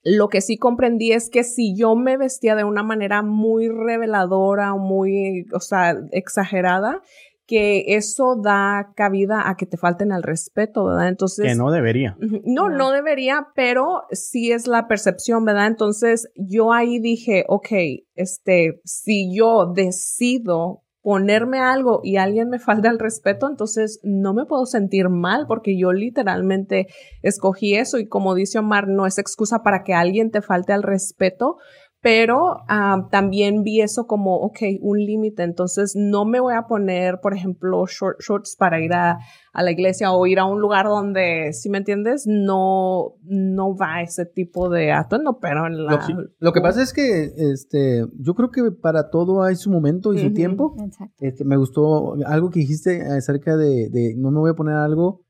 lo 0.07 0.29
que 0.29 0.39
sí 0.39 0.57
comprendí 0.57 1.11
es 1.11 1.29
que 1.29 1.43
si 1.43 1.75
yo 1.75 1.95
me 1.95 2.15
vestía 2.15 2.55
de 2.55 2.63
una 2.63 2.81
manera 2.81 3.23
muy 3.23 3.67
reveladora 3.67 4.73
o 4.73 4.77
muy, 4.77 5.45
o 5.53 5.59
sea, 5.59 5.97
exagerada, 6.11 7.01
que 7.45 7.95
eso 7.95 8.35
da 8.41 8.93
cabida 8.95 9.49
a 9.49 9.57
que 9.57 9.65
te 9.65 9.77
falten 9.77 10.13
al 10.13 10.23
respeto, 10.23 10.85
¿verdad? 10.85 11.09
Entonces... 11.09 11.45
Que 11.45 11.55
no 11.55 11.71
debería. 11.71 12.17
No. 12.45 12.69
no 12.69 12.91
debería, 12.91 13.47
pero 13.53 14.03
sí 14.11 14.51
es 14.51 14.67
la 14.67 14.87
percepción, 14.87 15.43
¿verdad? 15.43 15.67
Entonces 15.67 16.29
yo 16.35 16.71
ahí 16.71 16.99
dije, 16.99 17.45
ok, 17.47 17.69
este, 18.15 18.79
si 18.85 19.35
yo 19.35 19.73
decido 19.73 20.83
ponerme 21.07 21.59
algo 21.59 22.01
y 22.03 22.17
alguien 22.17 22.49
me 22.49 22.59
falta 22.59 22.89
el 22.89 22.99
respeto, 22.99 23.47
entonces 23.49 24.01
no 24.03 24.33
me 24.33 24.45
puedo 24.45 24.65
sentir 24.65 25.07
mal 25.07 25.45
porque 25.47 25.79
yo 25.79 25.93
literalmente 25.93 26.87
escogí 27.21 27.75
eso 27.75 27.97
y 27.97 28.09
como 28.09 28.35
dice 28.35 28.59
Omar, 28.59 28.89
no 28.89 29.05
es 29.05 29.17
excusa 29.17 29.63
para 29.63 29.85
que 29.85 29.93
alguien 29.93 30.31
te 30.31 30.41
falte 30.41 30.73
al 30.73 30.83
respeto, 30.83 31.59
pero 32.01 32.57
ah, 32.67 33.07
también 33.11 33.63
vi 33.63 33.81
eso 33.81 34.05
como, 34.05 34.37
ok, 34.37 34.59
un 34.81 34.99
límite, 34.99 35.43
entonces 35.43 35.93
no 35.95 36.25
me 36.25 36.39
voy 36.39 36.53
a 36.53 36.67
poner, 36.67 37.19
por 37.21 37.33
ejemplo, 37.33 37.85
short 37.87 38.19
shorts 38.21 38.55
para 38.55 38.79
ir 38.79 38.93
a, 38.93 39.19
a 39.51 39.63
la 39.63 39.71
iglesia 39.71 40.11
o 40.11 40.25
ir 40.27 40.39
a 40.39 40.45
un 40.45 40.61
lugar 40.61 40.85
donde, 40.85 41.53
si 41.53 41.69
me 41.69 41.79
entiendes, 41.79 42.25
no, 42.27 43.15
no 43.23 43.75
va 43.75 44.01
ese 44.03 44.25
tipo 44.25 44.69
de 44.69 44.91
atuendo, 44.91 45.39
pero 45.39 45.65
en 45.65 45.85
la... 45.85 45.93
Lo, 45.93 46.01
sí, 46.03 46.13
lo 46.39 46.53
que 46.53 46.61
pasa 46.61 46.83
es 46.83 46.93
que 46.93 47.31
este, 47.35 48.05
yo 48.19 48.35
creo 48.35 48.51
que 48.51 48.71
para 48.71 49.09
todo 49.09 49.41
hay 49.41 49.55
su 49.55 49.71
momento 49.71 50.13
y 50.13 50.19
su 50.19 50.33
tiempo. 50.33 50.75
Este, 51.19 51.45
me 51.45 51.57
gustó 51.57 52.13
algo 52.25 52.51
que 52.51 52.59
dijiste 52.59 53.01
acerca 53.01 53.57
de, 53.57 53.89
de 53.89 54.13
no 54.17 54.31
me 54.31 54.39
voy 54.39 54.51
a 54.51 54.55
poner 54.55 54.75
algo 54.75 55.25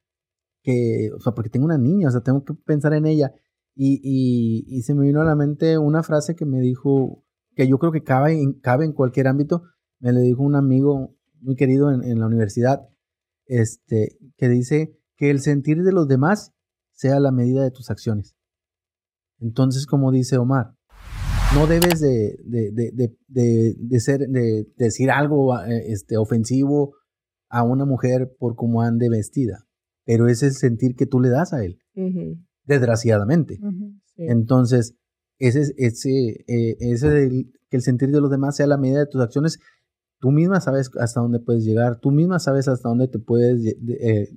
que, 0.63 1.09
o 1.15 1.21
sea, 1.21 1.33
porque 1.33 1.49
tengo 1.49 1.65
una 1.65 1.77
niña, 1.77 2.09
o 2.09 2.11
sea, 2.11 2.21
tengo 2.21 2.43
que 2.43 2.53
pensar 2.53 2.93
en 2.93 3.05
ella. 3.05 3.31
Y, 3.79 4.65
y, 4.67 4.81
se 4.81 4.95
me 4.95 5.05
vino 5.05 5.21
a 5.21 5.25
la 5.25 5.35
mente 5.35 5.77
una 5.77 6.01
frase 6.01 6.35
que 6.35 6.47
me 6.47 6.59
dijo, 6.59 7.23
que 7.55 7.67
yo 7.67 7.77
creo 7.77 7.91
que 7.91 8.01
cabe 8.01 8.41
en, 8.41 8.53
cabe 8.53 8.85
en 8.85 8.91
cualquier 8.91 9.27
ámbito, 9.27 9.65
me 9.99 10.11
lo 10.11 10.19
dijo 10.19 10.41
un 10.41 10.55
amigo 10.55 11.15
muy 11.41 11.55
querido 11.55 11.91
en, 11.91 12.19
la 12.19 12.25
universidad, 12.25 12.89
este, 13.45 14.17
que 14.35 14.49
dice 14.49 14.97
que 15.15 15.29
el 15.29 15.41
sentir 15.41 15.83
de 15.83 15.91
los 15.91 16.07
demás 16.07 16.53
sea 16.91 17.19
la 17.19 17.31
medida 17.31 17.63
de 17.63 17.69
tus 17.69 17.91
acciones. 17.91 18.35
Entonces, 19.39 19.85
como 19.85 20.11
dice 20.11 20.39
Omar, 20.39 20.73
no 21.53 21.67
debes 21.67 21.99
de, 21.99 22.35
de, 22.45 22.71
de, 22.71 23.75
de, 23.77 23.99
ser, 23.99 24.21
de, 24.21 24.65
decir 24.75 25.11
algo 25.11 25.55
eh, 25.59 25.91
este, 25.91 26.17
ofensivo 26.17 26.95
a 27.47 27.61
una 27.61 27.85
mujer 27.85 28.35
por 28.39 28.55
cómo 28.55 28.81
ande 28.81 29.07
vestida, 29.07 29.67
pero 30.03 30.27
es 30.27 30.41
el 30.41 30.53
sentir 30.53 30.95
que 30.95 31.05
tú 31.05 31.19
le 31.19 31.29
das 31.29 31.53
a 31.53 31.63
él, 31.63 31.77
Ujú, 31.95 32.39
desgraciadamente. 32.67 33.59
Ujú. 33.61 33.93
sí. 34.15 34.23
Entonces, 34.27 34.95
ese, 35.39 35.73
ese, 35.77 36.45
eh, 36.47 36.77
ese 36.79 37.09
del- 37.09 37.51
que 37.69 37.77
el 37.77 37.83
sentir 37.83 38.11
de 38.11 38.21
los 38.21 38.29
demás 38.31 38.55
sea 38.55 38.67
la 38.67 38.77
medida 38.77 38.99
de 38.99 39.07
tus 39.07 39.21
acciones, 39.21 39.59
tú 40.19 40.31
misma 40.31 40.61
sabes 40.61 40.89
hasta 40.99 41.19
dónde 41.21 41.39
puedes 41.39 41.63
llegar, 41.65 41.99
tú 41.99 42.11
misma 42.11 42.39
sabes 42.39 42.67
hasta 42.67 42.89
dónde 42.89 43.07
te 43.07 43.19
puedes 43.19 43.61
eh, 43.65 44.29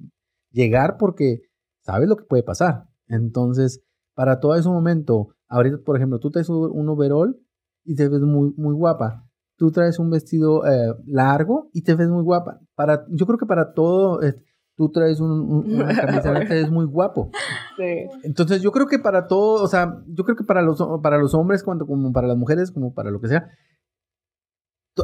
llegar 0.51 0.97
porque 0.99 1.43
sabes 1.85 2.09
lo 2.09 2.17
que 2.17 2.25
puede 2.25 2.43
pasar. 2.43 2.85
Entonces, 3.09 3.83
para 4.15 4.41
todo 4.41 4.55
ese 4.57 4.69
momento, 4.69 5.29
ahorita, 5.49 5.79
por 5.85 5.97
ejemplo, 5.97 6.19
tú 6.19 6.31
traes 6.31 6.49
un 6.49 6.89
overall 6.89 7.39
y 7.85 7.95
te 7.95 8.09
ves 8.09 8.21
muy, 8.21 8.53
muy 8.57 8.75
guapa. 8.75 9.27
Tú 9.57 9.71
traes 9.71 9.99
un 9.99 10.11
vestido 10.11 10.67
eh, 10.67 10.95
largo 11.07 11.71
y 11.73 11.83
te 11.83 11.95
ves 11.95 12.09
muy 12.09 12.23
guapa. 12.23 12.61
Para, 12.75 13.07
yo 13.11 13.27
creo 13.27 13.39
que 13.39 13.47
para 13.47 13.73
todo, 13.73 14.23
eh, 14.23 14.35
tú 14.81 14.91
traes 14.91 15.21
un, 15.21 15.31
un- 15.31 15.75
una 15.75 16.41
te 16.49 16.55
ves 16.55 16.71
muy 16.71 16.87
guapo. 16.87 17.31
Sí. 17.77 18.09
Entonces 18.23 18.63
yo 18.63 18.73
creo 18.73 18.87
que 18.87 18.99
para 18.99 19.27
todo, 19.27 19.63
o 19.63 19.69
sea, 19.69 20.03
yo 20.07 20.25
creo 20.25 20.37
que 20.37 20.45
para 20.45 20.63
los, 20.63 20.83
para 21.03 21.19
los 21.19 21.35
hombres, 21.35 21.63
cuanto 21.63 21.87
como 21.87 22.11
para 22.13 22.27
las 22.27 22.39
mujeres, 22.39 22.71
como 22.71 22.95
para 22.95 23.11
lo 23.11 23.21
que 23.21 23.29
sea, 23.29 23.51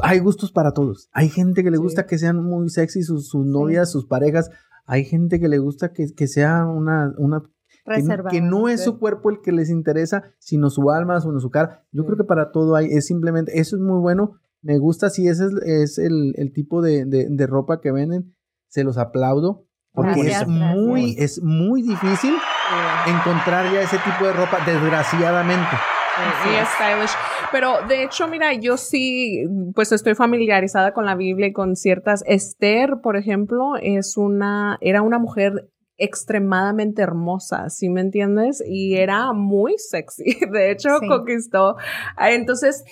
hay 0.01 0.17
gustos 0.19 0.51
para 0.51 0.71
todos. 0.73 1.09
Hay 1.11 1.29
gente 1.29 1.63
que 1.63 1.69
le 1.69 1.77
Sí. 1.77 1.83
gusta 1.83 2.07
que 2.07 2.17
sean 2.17 2.43
muy 2.43 2.69
sexy 2.69 3.03
sus, 3.03 3.27
sus 3.29 3.45
novias, 3.45 3.91
sus 3.91 4.07
parejas. 4.07 4.49
Hay 4.87 5.05
gente 5.05 5.39
que 5.39 5.47
le 5.47 5.59
gusta 5.59 5.93
que, 5.93 6.07
que 6.15 6.27
sea 6.27 6.65
una, 6.65 7.13
una 7.19 7.43
que, 8.31 8.41
no 8.41 8.67
es 8.67 8.83
su 8.83 8.97
cuerpo 8.97 9.29
el 9.29 9.41
que 9.41 9.51
les 9.51 9.69
interesa, 9.69 10.23
sino 10.39 10.71
su 10.71 10.89
alma, 10.89 11.21
sino 11.21 11.39
su 11.39 11.51
cara. 11.51 11.85
Yo 11.91 12.03
creo 12.05 12.17
que 12.17 12.23
para 12.23 12.51
todo 12.51 12.75
hay, 12.75 12.87
es 12.87 13.05
simplemente, 13.05 13.59
eso 13.59 13.75
es 13.75 13.81
muy 13.83 13.99
bueno. 13.99 14.39
Me 14.63 14.79
gusta 14.79 15.11
si 15.11 15.27
ese 15.27 15.45
es, 15.45 15.53
es 15.63 15.97
el, 15.99 16.33
el 16.35 16.51
tipo 16.51 16.81
de, 16.81 17.05
de- 17.05 17.27
de 17.29 17.47
ropa 17.47 17.79
que 17.79 17.91
venden, 17.91 18.33
se 18.69 18.83
los 18.83 18.97
aplaudo. 18.97 19.66
Porque 19.97 20.11
Gracias, 20.21 20.41
es 20.43 20.47
muy, 20.47 21.01
gracias. 21.15 21.31
es 21.37 21.43
muy 21.43 21.81
difícil 21.81 22.35
Sí. 22.35 23.09
encontrar 23.11 23.73
ya 23.73 23.81
ese 23.81 23.97
tipo 23.97 24.25
de 24.25 24.33
ropa, 24.33 24.59
desgraciadamente. 24.63 25.75
Sí, 26.43 26.49
es 26.53 26.67
stylish. 26.69 27.11
Pero 27.51 27.73
de 27.87 28.03
hecho, 28.03 28.27
mira, 28.27 28.53
yo 28.53 28.77
sí, 28.77 29.43
pues 29.73 29.91
estoy 29.91 30.13
familiarizada 30.15 30.91
con 30.93 31.05
la 31.05 31.15
Biblia 31.15 31.47
y 31.47 31.53
con 31.53 31.75
ciertas. 31.75 32.23
Esther, 32.27 32.97
por 33.01 33.17
ejemplo, 33.17 33.73
es 33.81 34.17
una, 34.17 34.77
era 34.81 35.01
una 35.01 35.17
mujer 35.19 35.69
extremadamente 35.97 37.01
hermosa, 37.01 37.69
¿sí 37.69 37.89
me 37.89 38.01
entiendes? 38.01 38.63
Y 38.67 38.97
era 38.97 39.33
muy 39.33 39.75
sexy. 39.77 40.23
De 40.51 40.71
hecho, 40.71 40.99
Sí. 40.99 41.07
conquistó. 41.07 41.75
Ah, 42.15 42.31
Entonces, 42.31 42.83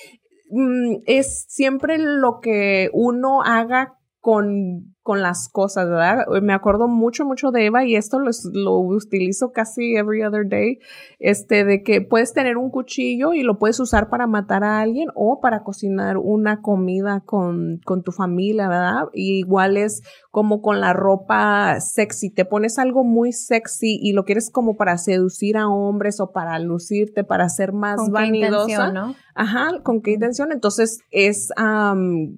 mm, 0.50 0.98
es 1.06 1.46
siempre 1.50 1.98
lo 2.00 2.40
que 2.42 2.90
uno 2.94 3.42
haga 3.44 3.94
con, 4.20 4.95
con 5.06 5.22
las 5.22 5.50
cosas, 5.50 5.88
¿verdad? 5.88 6.26
Me 6.42 6.52
acuerdo 6.52 6.88
mucho, 6.88 7.26
mucho 7.26 7.52
de 7.52 7.68
Eva 7.68 7.86
y 7.86 7.96
esto 7.96 8.18
lo, 8.18 8.32
lo 8.54 8.80
utilizo 8.80 9.52
casi 9.52 9.96
every 9.96 10.24
other 10.24 10.50
day, 10.50 10.80
este, 11.20 11.64
de 11.64 11.84
que 11.84 12.02
puedes 12.02 12.34
tener 12.34 12.58
un 12.58 12.72
cuchillo 12.72 13.34
y 13.34 13.44
lo 13.44 13.60
puedes 13.60 13.80
usar 13.80 14.10
para 14.10 14.26
matar 14.26 14.64
a 14.64 14.80
alguien 14.80 15.10
o 15.14 15.42
para 15.42 15.62
cocinar 15.62 16.18
una 16.18 16.64
comida 16.64 17.22
con, 17.24 17.82
con 17.86 18.02
tu 18.02 18.12
familia, 18.12 18.68
¿verdad? 18.68 19.04
Y 19.14 19.38
igual 19.38 19.78
es 19.78 20.02
como 20.32 20.64
con 20.64 20.82
la 20.82 20.92
ropa 20.94 21.80
sexy, 21.82 22.32
te 22.32 22.44
pones 22.44 22.80
algo 22.80 23.04
muy 23.04 23.32
sexy 23.32 24.00
y 24.02 24.14
lo 24.14 24.26
quieres 24.26 24.50
como 24.50 24.76
para 24.76 24.98
seducir 24.98 25.56
a 25.56 25.68
hombres 25.68 26.20
o 26.20 26.32
para 26.32 26.58
lucirte, 26.58 27.24
para 27.24 27.48
ser 27.50 27.74
más 27.74 27.98
¿Con 27.98 28.12
qué 28.12 28.26
intención, 28.26 28.94
no? 28.96 29.16
Ajá, 29.36 29.82
¿con 29.84 30.02
qué 30.02 30.14
intención? 30.14 30.52
Entonces 30.52 31.02
es, 31.12 31.52
Es 31.52 31.54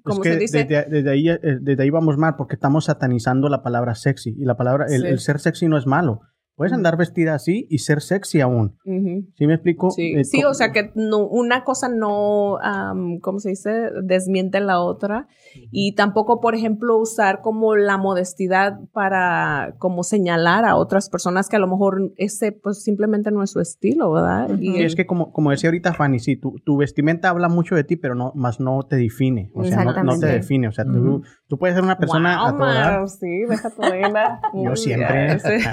como 0.03 0.21
que 0.21 0.33
se 0.33 0.37
dice? 0.37 0.65
desde, 0.65 0.89
desde 0.89 1.09
ahí, 1.11 1.29
eh, 1.29 1.39
desde 1.61 1.83
ahí 1.83 1.91
vamos 1.91 2.17
mal, 2.17 2.35
porque 2.35 2.56
estamos 2.57 2.85
satanizando 2.85 3.47
la 3.49 3.61
palabra 3.61 3.93
sexy. 3.95 4.35
Y 4.37 4.45
la 4.45 4.57
palabra, 4.57 4.85
el, 4.89 5.01
Sí. 5.01 5.07
el 5.07 5.19
ser 5.19 5.39
sexy 5.39 5.67
no 5.67 5.77
es 5.77 5.85
malo. 5.85 6.21
Puedes 6.55 6.73
andar 6.73 6.97
vestida 6.97 7.35
así 7.35 7.67
y 7.69 7.77
ser 7.77 8.01
sexy 8.01 8.41
aún. 8.41 8.77
Ujú. 8.83 9.27
¿Sí 9.37 9.45
me 9.45 9.53
explico? 9.53 9.91
Sí, 9.91 10.13
Eh, 10.15 10.23
sí, 10.23 10.43
o 10.43 10.55
sea 10.55 10.71
que 10.71 10.91
no, 10.95 11.19
una 11.27 11.63
cosa 11.63 11.87
no, 11.87 12.57
am, 12.63 13.19
¿cómo 13.19 13.37
se 13.37 13.49
dice? 13.49 13.91
Desmiente 14.03 14.59
la 14.59 14.79
otra. 14.81 15.27
Y 15.69 15.93
tampoco, 15.93 16.41
por 16.41 16.55
ejemplo, 16.55 16.97
usar 16.97 17.41
como 17.41 17.75
la 17.75 17.97
modestidad 17.99 18.79
para 18.91 19.75
como 19.77 20.01
señalar 20.01 20.65
a 20.65 20.77
otras 20.77 21.11
personas 21.11 21.47
que 21.47 21.57
a 21.57 21.59
lo 21.59 21.67
mejor 21.67 22.11
ese 22.17 22.53
pues 22.53 22.81
simplemente 22.81 23.29
no 23.29 23.43
es 23.43 23.51
su 23.51 23.59
estilo, 23.59 24.11
¿verdad? 24.11 24.49
Ujú. 24.49 24.59
Y 24.63 24.73
Sí, 24.77 24.81
es 24.81 24.95
que 24.95 25.05
como, 25.05 25.31
como 25.31 25.51
decía 25.51 25.69
ahorita 25.69 25.93
Fanny, 25.93 26.17
sí, 26.17 26.37
tu, 26.37 26.55
tu 26.65 26.75
vestimenta 26.77 27.29
habla 27.29 27.49
mucho 27.49 27.75
de 27.75 27.83
ti, 27.83 27.97
pero 27.97 28.15
no, 28.15 28.31
más 28.33 28.59
no 28.59 28.81
te 28.81 28.95
define. 28.95 29.51
O 29.53 29.63
sea, 29.63 29.85
no, 29.85 30.03
no 30.03 30.19
te 30.19 30.25
define. 30.25 30.67
O 30.67 30.71
sea, 30.71 30.85
tú. 30.85 31.21
Tú 31.47 31.57
puedes 31.57 31.75
ser 31.75 31.83
una 31.83 31.97
persona 31.97 32.37
Wow, 32.37 32.47
a. 32.47 32.53
Mar, 32.53 33.07
sí, 33.09 33.45
deja 33.47 33.69
tu 33.69 33.81
vaina. 33.81 34.39
Yo 34.53 34.59
Muy 34.59 34.77
siempre. 34.77 35.39
sí. 35.39 35.67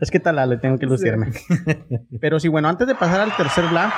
es 0.00 0.10
que 0.10 0.20
tal, 0.20 0.36
le 0.48 0.56
tengo 0.58 0.78
que 0.78 0.86
lucirme. 0.86 1.30
Pero 2.20 2.38
sí, 2.40 2.48
bueno, 2.48 2.68
antes 2.68 2.86
de 2.86 2.94
pasar 2.94 3.20
al 3.20 3.36
tercer 3.36 3.66
bla, 3.68 3.92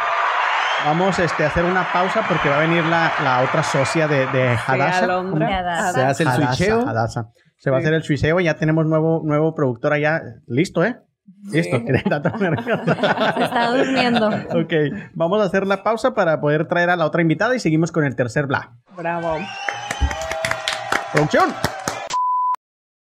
vamos 0.85 1.19
este, 1.19 1.45
a 1.45 1.49
hacer 1.49 1.65
una 1.65 1.93
pausa 1.93 2.23
porque 2.29 2.49
va 2.49 2.57
a 2.59 2.61
venir 2.61 2.85
la, 2.85 3.13
la 3.23 3.43
otra 3.43 3.63
socia 3.63 4.07
de, 4.09 4.27
de 4.27 4.57
Hadassah. 4.67 5.07
¿Cómo? 5.07 5.37
Hadassah. 5.37 5.93
Se 5.93 6.03
hace 6.03 6.23
el 6.25 6.29
Hadassah, 6.31 6.55
switcheo. 6.55 6.89
Hadassah. 6.89 7.31
Se 7.59 7.71
va 7.71 7.77
a 7.77 7.81
Sí. 7.81 7.85
hacer 7.85 7.95
el 7.95 8.03
switcheo. 8.03 8.41
Ya 8.41 8.55
tenemos 8.55 8.87
nuevo, 8.87 9.21
nuevo 9.25 9.55
productor 9.55 9.93
allá. 9.93 10.21
Listo, 10.47 10.83
¿eh? 10.85 10.97
Listo. 11.53 11.77
Se 11.87 11.97
está 11.97 13.71
durmiendo. 13.77 14.29
ok, 14.29 14.73
vamos 15.15 15.41
a 15.41 15.45
hacer 15.45 15.67
la 15.67 15.83
pausa 15.83 16.13
para 16.15 16.41
poder 16.41 16.67
traer 16.69 16.91
a 16.91 16.97
la 16.97 17.07
otra 17.07 17.23
invitada 17.23 17.55
y 17.55 17.61
seguimos 17.61 17.93
con 17.93 18.05
el 18.05 18.17
tercer 18.17 18.47
bla. 18.47 18.73
Bravo. 18.97 19.39
Producción. 21.13 21.53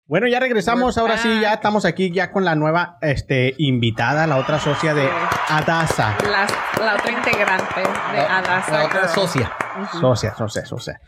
Bueno, 0.08 0.28
ya 0.28 0.40
regresamos. 0.40 0.98
Ahora 0.98 1.18
sí, 1.18 1.30
ya 1.42 1.54
estamos 1.54 1.86
aquí 1.86 2.12
ya 2.12 2.32
con 2.32 2.44
la 2.44 2.56
nueva 2.56 2.98
este, 3.02 3.54
invitada, 3.58 4.26
la 4.26 4.38
otra 4.38 4.58
socia 4.60 4.94
de 4.94 5.08
Adasa. 5.50 6.18
La, 6.24 6.48
la 6.84 6.96
otra 6.96 7.12
integrante 7.12 7.82
de 8.14 8.20
Adasa. 8.20 8.72
La 8.72 8.86
otra 8.86 9.08
socia. 9.10 9.52
Socia, 10.00 10.34
socia, 10.36 10.66
socia. 10.66 11.00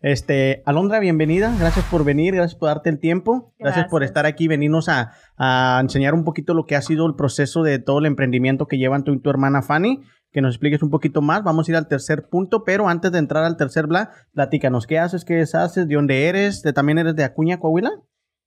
Este, 0.00 0.62
Alondra, 0.64 0.98
bienvenida. 1.00 1.54
Gracias 1.58 1.84
por 1.86 2.04
venir, 2.04 2.34
gracias 2.34 2.58
por 2.58 2.68
darte 2.68 2.90
el 2.90 2.98
tiempo. 2.98 3.52
Gracias, 3.58 3.86
por 3.86 4.00
Gracias. 4.00 4.10
estar 4.10 4.26
aquí, 4.26 4.48
venirnos 4.48 4.88
a, 4.88 5.12
a 5.36 5.78
enseñar 5.80 6.14
un 6.14 6.24
poquito 6.24 6.54
lo 6.54 6.66
que 6.66 6.76
ha 6.76 6.82
sido 6.82 7.06
el 7.06 7.14
proceso 7.14 7.62
de 7.62 7.78
todo 7.78 7.98
el 7.98 8.06
emprendimiento 8.06 8.66
que 8.66 8.78
llevan 8.78 9.04
tú 9.04 9.12
y 9.12 9.20
tu 9.20 9.30
hermana 9.30 9.62
Fanny. 9.62 10.02
Que 10.32 10.40
nos 10.42 10.54
expliques 10.54 10.82
un 10.82 10.90
poquito 10.90 11.22
más. 11.22 11.42
Vamos 11.42 11.68
a 11.68 11.70
ir 11.72 11.76
al 11.76 11.88
tercer 11.88 12.28
punto, 12.28 12.64
pero 12.64 12.88
antes 12.88 13.10
de 13.12 13.18
entrar 13.18 13.44
al 13.44 13.56
tercer 13.56 13.86
bla, 13.86 14.10
platícanos, 14.34 14.86
¿qué 14.86 14.98
haces? 14.98 15.24
¿Qué 15.24 15.40
haces? 15.40 15.88
¿De 15.88 15.94
dónde 15.94 16.26
eres? 16.28 16.62
¿De, 16.62 16.72
¿También 16.72 16.98
eres 16.98 17.16
de 17.16 17.24
Acuña, 17.24 17.58
Coahuila? 17.58 17.90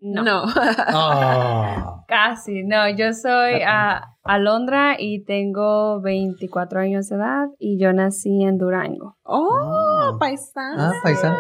No. 0.04 0.44
Ah. 0.94 2.04
Casi, 2.08 2.64
no, 2.64 2.90
yo 2.90 3.14
soy 3.14 3.62
a 3.66 4.16
Alondra 4.24 4.96
y 5.00 5.24
tengo 5.24 6.02
24 6.02 6.80
años 6.82 7.08
de 7.08 7.16
edad 7.16 7.46
y 7.58 7.80
yo 7.80 7.94
nací 7.94 8.44
en 8.44 8.58
Durango. 8.58 9.16
Oh, 9.24 9.58
Ah. 9.62 10.18
paisana. 10.20 10.90
Ah, 10.90 10.94
paisana. 11.04 11.38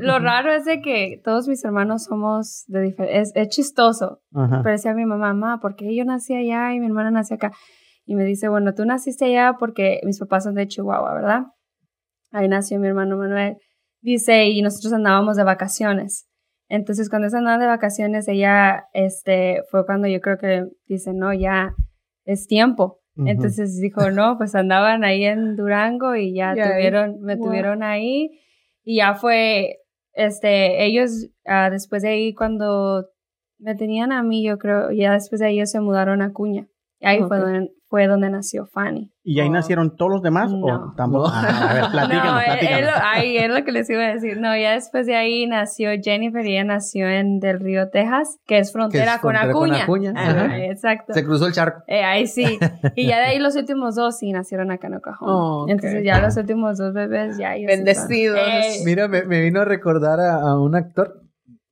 Lo 0.00 0.18
raro 0.18 0.52
es 0.52 0.64
de 0.64 0.80
que 0.80 1.20
todos 1.24 1.46
mis 1.48 1.64
hermanos 1.64 2.04
somos 2.04 2.64
de 2.66 2.80
diferentes, 2.80 3.28
es, 3.30 3.36
es 3.36 3.48
chistoso, 3.48 4.20
pero 4.32 4.62
decía 4.64 4.92
mi 4.94 5.04
mamá, 5.06 5.32
mamá, 5.34 5.60
¿por 5.60 5.76
qué 5.76 5.94
yo 5.96 6.04
nací 6.04 6.34
allá 6.34 6.72
y 6.74 6.80
mi 6.80 6.86
hermana 6.86 7.10
nació 7.10 7.36
acá? 7.36 7.52
Y 8.08 8.14
me 8.14 8.24
dice, 8.24 8.48
bueno, 8.48 8.72
tú 8.72 8.86
naciste 8.86 9.26
allá 9.26 9.56
porque 9.58 10.00
mis 10.02 10.18
papás 10.18 10.44
son 10.44 10.54
de 10.54 10.66
Chihuahua, 10.66 11.12
¿verdad? 11.12 11.42
Ahí 12.30 12.48
nació 12.48 12.80
mi 12.80 12.88
hermano 12.88 13.18
Manuel. 13.18 13.58
Dice, 14.00 14.46
y 14.46 14.62
nosotros 14.62 14.94
andábamos 14.94 15.36
de 15.36 15.44
vacaciones. 15.44 16.26
Entonces, 16.70 17.10
cuando 17.10 17.26
ellos 17.26 17.34
andaban 17.34 17.60
de 17.60 17.66
vacaciones, 17.66 18.26
ella, 18.26 18.86
este, 18.94 19.62
fue 19.70 19.84
cuando 19.84 20.08
yo 20.08 20.22
creo 20.22 20.38
que 20.38 20.64
dice, 20.86 21.12
no, 21.12 21.34
ya 21.34 21.74
es 22.24 22.46
tiempo. 22.46 23.00
Ujú. 23.14 23.28
Entonces 23.28 23.78
dijo, 23.78 24.10
no, 24.10 24.38
pues 24.38 24.54
andaban 24.54 25.04
ahí 25.04 25.24
en 25.24 25.54
Durango 25.54 26.16
y 26.16 26.34
ya 26.34 26.54
Y 26.56 26.60
ahí, 26.60 26.70
tuvieron, 26.70 27.20
me 27.20 27.36
wow. 27.36 27.46
tuvieron 27.48 27.82
ahí. 27.82 28.30
Y 28.84 28.96
ya 28.96 29.16
fue, 29.16 29.80
este, 30.14 30.82
ellos, 30.86 31.28
ah, 31.44 31.68
después 31.68 32.00
de 32.00 32.08
ahí, 32.08 32.32
cuando 32.32 33.06
me 33.58 33.74
tenían 33.74 34.12
a 34.12 34.22
mí, 34.22 34.42
yo 34.46 34.56
creo, 34.56 34.92
ya 34.92 35.12
después 35.12 35.40
de 35.40 35.48
ahí 35.48 35.56
ellos 35.56 35.70
se 35.70 35.80
mudaron 35.80 36.22
a 36.22 36.32
Cuña. 36.32 36.68
Y 37.00 37.06
ahí 37.06 37.18
fue, 37.18 37.38
Ok. 37.38 37.44
donde, 37.44 37.70
fue 37.88 38.06
donde 38.06 38.28
nació 38.30 38.66
Fanny. 38.66 39.10
¿Y 39.24 39.40
ahí 39.40 39.48
Oh. 39.48 39.52
nacieron 39.52 39.96
todos 39.96 40.10
los 40.12 40.22
demás? 40.22 40.50
No. 40.50 40.66
¿O 40.66 40.94
tampoco? 40.96 41.28
No. 41.28 41.34
Ah, 41.34 41.68
a 41.70 41.74
ver, 41.74 41.84
platícanos, 41.92 42.32
no, 42.32 42.40
es, 42.40 42.46
platícanos. 42.46 42.82
lo, 42.82 42.90
ay, 43.02 43.36
es 43.38 43.48
lo 43.50 43.64
que 43.64 43.72
les 43.72 43.90
iba 43.90 44.02
a 44.04 44.08
decir. 44.14 44.38
No, 44.40 44.56
ya 44.56 44.72
después 44.72 45.06
de 45.06 45.16
ahí 45.16 45.46
nació 45.46 45.90
Jennifer 46.02 46.44
y 46.46 46.52
ella 46.52 46.64
nació 46.64 47.08
en 47.08 47.40
Del 47.40 47.60
Río, 47.60 47.88
Texas, 47.90 48.38
que 48.46 48.58
es 48.58 48.72
frontera, 48.72 49.18
con, 49.20 49.32
frontera 49.34 49.52
con 49.52 49.70
Acuña. 49.72 49.82
Acuña, 49.84 50.12
Ajá, 50.16 50.44
ajá. 50.46 50.64
exacto. 50.64 51.12
Se 51.14 51.24
cruzó 51.24 51.46
el 51.46 51.52
charco. 51.52 51.82
Eh, 51.86 52.02
ahí 52.04 52.26
sí. 52.26 52.58
Y 52.94 53.06
ya 53.06 53.18
de 53.18 53.24
ahí 53.24 53.38
los 53.40 53.56
últimos 53.56 53.94
dos 53.96 54.18
sí 54.18 54.32
nacieron 54.32 54.70
acá 54.70 54.86
en 54.88 54.94
Oklahoma. 54.94 55.32
Oh, 55.32 55.62
ok. 55.64 55.70
Entonces 55.70 56.04
ya 56.04 56.20
los 56.20 56.36
últimos 56.36 56.78
dos 56.78 56.92
bebés 56.94 57.36
ya 57.38 57.50
Bendecidos. 57.66 58.38
Eh, 58.38 58.82
Mira, 58.84 59.08
me, 59.08 59.22
me 59.24 59.40
vino 59.40 59.60
a 59.60 59.64
recordar 59.64 60.20
a, 60.20 60.36
a 60.36 60.58
un 60.60 60.74
actor, 60.76 61.22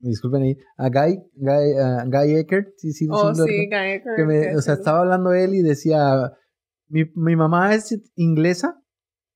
disculpen 0.09 0.43
ahí, 0.43 0.57
a 0.77 0.89
Guy, 0.89 1.23
Guy, 1.35 2.11
Guy 2.11 2.37
Eckert, 2.37 2.69
sí, 2.77 2.93
sí, 2.93 3.07
Oh, 3.11 3.35
sí. 3.35 3.69
Guy 3.69 4.03
que 4.17 4.25
me, 4.25 4.57
o 4.57 4.61
sea, 4.61 4.75
estaba 4.75 5.01
hablando 5.01 5.33
él 5.33 5.55
y 5.55 5.63
decía, 5.63 6.33
mi, 6.89 7.05
mi 7.15 7.37
mamá 7.37 7.75
es 7.75 7.99
inglesa, 8.15 8.83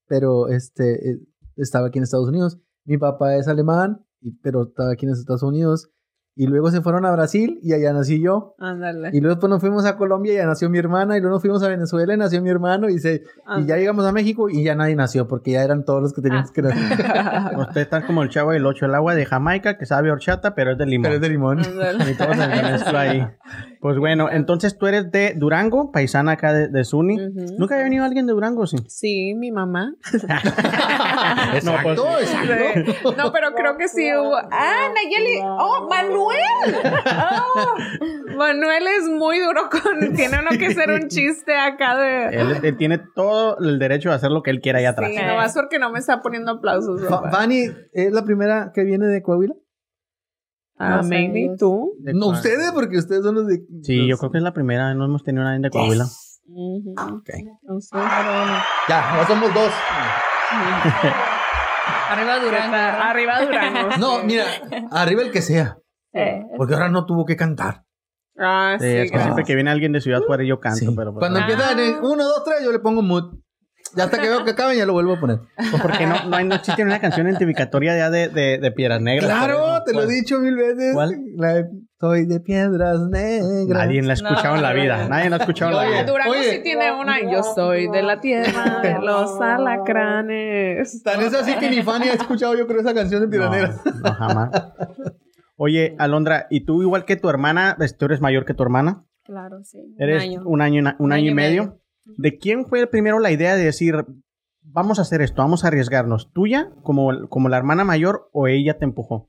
pero 0.06 0.48
este, 0.48 1.10
eh, 1.10 1.18
estaba 1.56 1.88
aquí 1.88 1.98
en 1.98 2.04
Estados 2.04 2.28
Unidos, 2.28 2.60
mi 2.84 2.98
papá 2.98 3.36
es 3.36 3.48
alemán, 3.48 4.04
pero 4.42 4.68
estaba 4.68 4.92
aquí 4.92 5.06
en 5.06 5.12
Estados 5.12 5.42
Unidos, 5.42 5.90
y 6.36 6.46
luego 6.46 6.70
se 6.70 6.80
fueron 6.80 7.04
a 7.04 7.10
Brasil 7.10 7.58
y 7.62 7.72
allá 7.74 7.92
nací 7.92 8.20
yo. 8.20 8.54
Ándale. 8.58 9.10
Y 9.12 9.20
luego 9.20 9.34
después 9.34 9.50
nos 9.50 9.60
fuimos 9.60 9.84
a 9.84 9.96
Colombia 9.96 10.32
y 10.32 10.36
ya 10.36 10.46
nació 10.46 10.70
mi 10.70 10.78
hermana, 10.78 11.16
y 11.16 11.20
luego 11.20 11.34
nos 11.34 11.42
fuimos 11.42 11.62
a 11.62 11.68
Venezuela 11.68 12.14
y 12.14 12.16
nació 12.16 12.40
mi 12.40 12.48
hermano, 12.50 12.88
y, 12.88 12.98
se, 12.98 13.24
y 13.58 13.66
ya 13.66 13.76
llegamos 13.76 14.06
a 14.06 14.12
México 14.12 14.48
y 14.48 14.62
ya 14.64 14.74
nadie 14.74 14.96
nació, 14.96 15.28
porque 15.28 15.52
ya 15.52 15.62
eran 15.64 15.84
todos 15.84 16.00
los 16.02 16.14
que 16.14 16.22
teníamos 16.22 16.50
Ah. 16.50 16.52
que 16.54 16.62
nacer. 16.62 17.58
Usted 17.58 17.80
está 17.82 18.06
como 18.06 18.22
el 18.22 18.28
chavo 18.30 18.52
del 18.52 18.64
8, 18.64 18.86
el 18.86 18.94
agua 18.94 19.14
de 19.14 19.26
Jamaica, 19.26 19.76
que 19.76 19.86
sabe 19.86 20.10
horchata, 20.10 20.54
pero 20.54 20.72
es 20.72 20.78
de 20.78 20.86
limón. 20.86 21.02
Pero 21.02 21.14
es 21.16 21.20
de 21.20 21.28
limón. 21.28 21.58
Y 21.60 22.14
todos 22.14 22.36
en 22.36 22.50
el 22.50 22.72
mezclo 22.72 22.98
ahí. 22.98 23.26
Pues 23.80 23.96
bueno, 23.96 24.28
entonces 24.30 24.76
tú 24.76 24.86
eres 24.86 25.10
de 25.10 25.32
Durango, 25.34 25.90
paisana 25.90 26.32
acá 26.32 26.52
de, 26.52 26.68
de. 26.68 26.82
Ujú. 26.82 27.54
¿Nunca 27.58 27.74
había 27.74 27.84
venido 27.84 28.04
alguien 28.04 28.26
de 28.26 28.34
Durango, 28.34 28.66
sí? 28.66 28.76
Sí, 28.88 29.34
mi 29.34 29.50
mamá. 29.50 29.94
Exacto, 31.54 32.04
pues, 32.04 32.30
exacto. 32.30 33.14
No, 33.16 33.32
pero 33.32 33.54
creo 33.54 33.76
que 33.76 33.88
sí 33.88 34.10
hubo. 34.14 34.36
¡Ah, 34.36 34.88
Nayeli! 34.94 35.40
¡Oh, 35.42 35.88
Manuel! 35.88 36.40
Oh, 37.06 38.36
Manuel 38.36 38.84
es 38.98 39.08
muy 39.08 39.38
duro 39.38 39.68
con. 39.70 40.12
Tiene 40.14 40.38
uno 40.40 40.58
que 40.58 40.66
hacer 40.66 40.90
un 40.90 41.08
chiste 41.08 41.54
acá 41.56 41.96
de. 41.96 42.26
Él, 42.36 42.56
él 42.62 42.76
tiene 42.76 43.00
todo 43.14 43.58
el 43.58 43.78
derecho 43.78 44.10
de 44.10 44.16
hacer 44.16 44.30
lo 44.30 44.42
que 44.42 44.50
él 44.50 44.60
quiera 44.60 44.78
allá 44.78 44.90
atrás. 44.90 45.10
Sí, 45.10 45.16
nomás 45.16 45.54
porque 45.54 45.78
no 45.78 45.90
me 45.90 45.98
está 45.98 46.20
poniendo 46.20 46.52
aplausos. 46.52 47.02
Papá. 47.08 47.30
Fanny, 47.30 47.70
¿es 47.92 48.12
la 48.12 48.24
primera 48.24 48.72
que 48.74 48.84
viene 48.84 49.06
de 49.06 49.22
Coahuila? 49.22 49.54
Ah, 50.82 51.02
maybe 51.04 51.54
tú. 51.58 51.92
De 51.98 52.14
No, 52.14 52.28
ustedes, 52.28 52.72
porque 52.72 52.96
ustedes 52.98 53.22
son 53.22 53.34
los 53.34 53.46
de... 53.46 53.60
Sí, 53.82 53.96
los- 53.98 54.08
yo 54.08 54.16
creo 54.18 54.30
que 54.32 54.38
es 54.38 54.44
la 54.44 54.54
primera. 54.54 54.94
No 54.94 55.04
hemos 55.04 55.22
tenido 55.22 55.44
nadie 55.44 55.60
de 55.60 55.68
Coahuila. 55.70 56.04
Ujú. 56.46 56.94
Ok. 57.16 57.28
No 57.62 57.80
sé, 57.80 57.90
pero 57.92 58.32
bueno. 58.32 58.52
Ya, 58.88 59.16
ya 59.18 59.26
somos 59.26 59.52
dos. 59.54 59.70
Arriba 62.10 62.38
Durango. 62.40 62.76
Está 62.76 63.10
Arriba 63.10 63.40
Durango. 63.44 63.96
No, 63.98 64.24
mira, 64.24 64.44
arriba 64.90 65.22
el 65.22 65.30
que 65.30 65.42
sea. 65.42 65.78
Porque 66.56 66.74
ahora 66.74 66.88
no 66.88 67.06
tuvo 67.06 67.24
que 67.24 67.36
cantar. 67.36 67.84
Ah, 68.38 68.76
sí. 68.80 68.86
Sí, 68.86 68.96
es 68.96 69.12
que 69.12 69.20
siempre 69.20 69.44
que 69.44 69.54
viene 69.54 69.70
alguien 69.70 69.92
de 69.92 70.00
Ciudad 70.00 70.22
Juárez 70.26 70.48
yo 70.48 70.60
canto, 70.60 70.78
Sí. 70.78 70.94
pero 70.96 71.12
pues, 71.12 71.20
Cuando 71.20 71.38
Ah. 71.40 71.42
empiezan 71.42 71.78
en 71.78 71.96
uno, 72.02 72.24
dos, 72.24 72.42
tres, 72.44 72.64
yo 72.64 72.72
le 72.72 72.78
pongo 72.78 73.02
mood. 73.02 73.34
Ya 73.96 74.04
hasta 74.04 74.20
que 74.20 74.28
veo 74.28 74.44
que 74.44 74.52
acaben, 74.52 74.78
ya 74.78 74.86
lo 74.86 74.92
vuelvo 74.92 75.14
a 75.14 75.20
poner. 75.20 75.40
pues 75.56 75.82
porque 75.82 76.06
no, 76.06 76.24
no, 76.26 76.36
hay, 76.36 76.44
no 76.44 76.54
existe 76.54 76.82
una 76.84 77.00
canción 77.00 77.26
identificatoria 77.26 77.96
ya 77.96 78.10
de, 78.10 78.28
de, 78.28 78.58
de 78.58 78.72
Piedras 78.72 79.00
Negras. 79.00 79.28
Claro, 79.28 79.82
te 79.84 79.92
lo 79.92 80.02
he 80.02 80.06
dicho 80.06 80.38
mil 80.38 80.56
veces. 80.56 80.94
¿Cuál? 80.94 81.16
La 81.36 81.54
de, 81.54 81.64
Soy 82.00 82.24
de 82.24 82.40
piedras 82.40 82.98
negras. 83.10 83.66
Nadie 83.68 84.00
la 84.00 84.12
ha 84.12 84.14
escuchado 84.14 84.56
en 84.56 84.62
la 84.62 84.72
vida. 84.72 85.06
Nadie 85.06 85.28
la 85.28 85.36
ha 85.36 85.38
escuchado 85.40 85.70
en 85.72 85.76
la 85.76 85.84
vida. 85.84 86.04
Durango 86.04 86.32
Oye. 86.32 86.50
sí 86.50 86.62
tiene 86.62 86.98
una. 86.98 87.20
Yo 87.30 87.42
soy 87.42 87.88
de 87.88 88.02
la 88.02 88.22
tierra 88.22 88.80
de 88.80 88.98
los 89.00 89.38
alacranes. 89.38 91.02
Tan 91.02 91.20
es 91.20 91.34
así 91.34 91.56
que 91.56 91.68
ni 91.68 91.82
Fanny 91.82 92.08
ha 92.08 92.14
escuchado 92.14 92.56
yo 92.56 92.66
creo 92.66 92.80
esa 92.80 92.94
canción 92.94 93.20
de 93.20 93.28
Piedras 93.28 93.50
Negras. 93.50 93.80
No, 94.02 94.14
jamás. 94.14 94.50
Oye, 95.56 95.94
Alondra, 95.98 96.46
¿y 96.48 96.64
tú 96.64 96.80
igual 96.80 97.04
que 97.04 97.16
tu 97.16 97.28
hermana, 97.28 97.74
pues, 97.76 97.94
tú 97.98 98.06
eres 98.06 98.22
mayor 98.22 98.46
que 98.46 98.54
tu 98.54 98.62
hermana? 98.62 99.04
claro, 99.22 99.62
sí. 99.62 99.78
Un 99.78 100.02
Eres 100.02 100.22
año. 100.22 100.42
un 100.46 100.62
año, 100.62 100.96
un, 100.98 101.12
año, 101.12 101.30
y 101.30 101.34
medio. 101.34 101.79
¿De 102.16 102.38
quién 102.38 102.66
fue 102.66 102.86
primero 102.86 103.18
la 103.18 103.30
idea 103.30 103.56
de 103.56 103.64
decir, 103.64 103.94
vamos 104.62 104.98
a 104.98 105.02
hacer 105.02 105.22
esto, 105.22 105.42
vamos 105.42 105.64
a 105.64 105.68
arriesgarnos? 105.68 106.30
¿Tuya 106.32 106.70
como, 106.82 107.28
como 107.28 107.48
la 107.48 107.56
hermana 107.58 107.84
mayor 107.84 108.28
o 108.32 108.46
ella 108.48 108.78
te 108.78 108.84
empujó? 108.84 109.28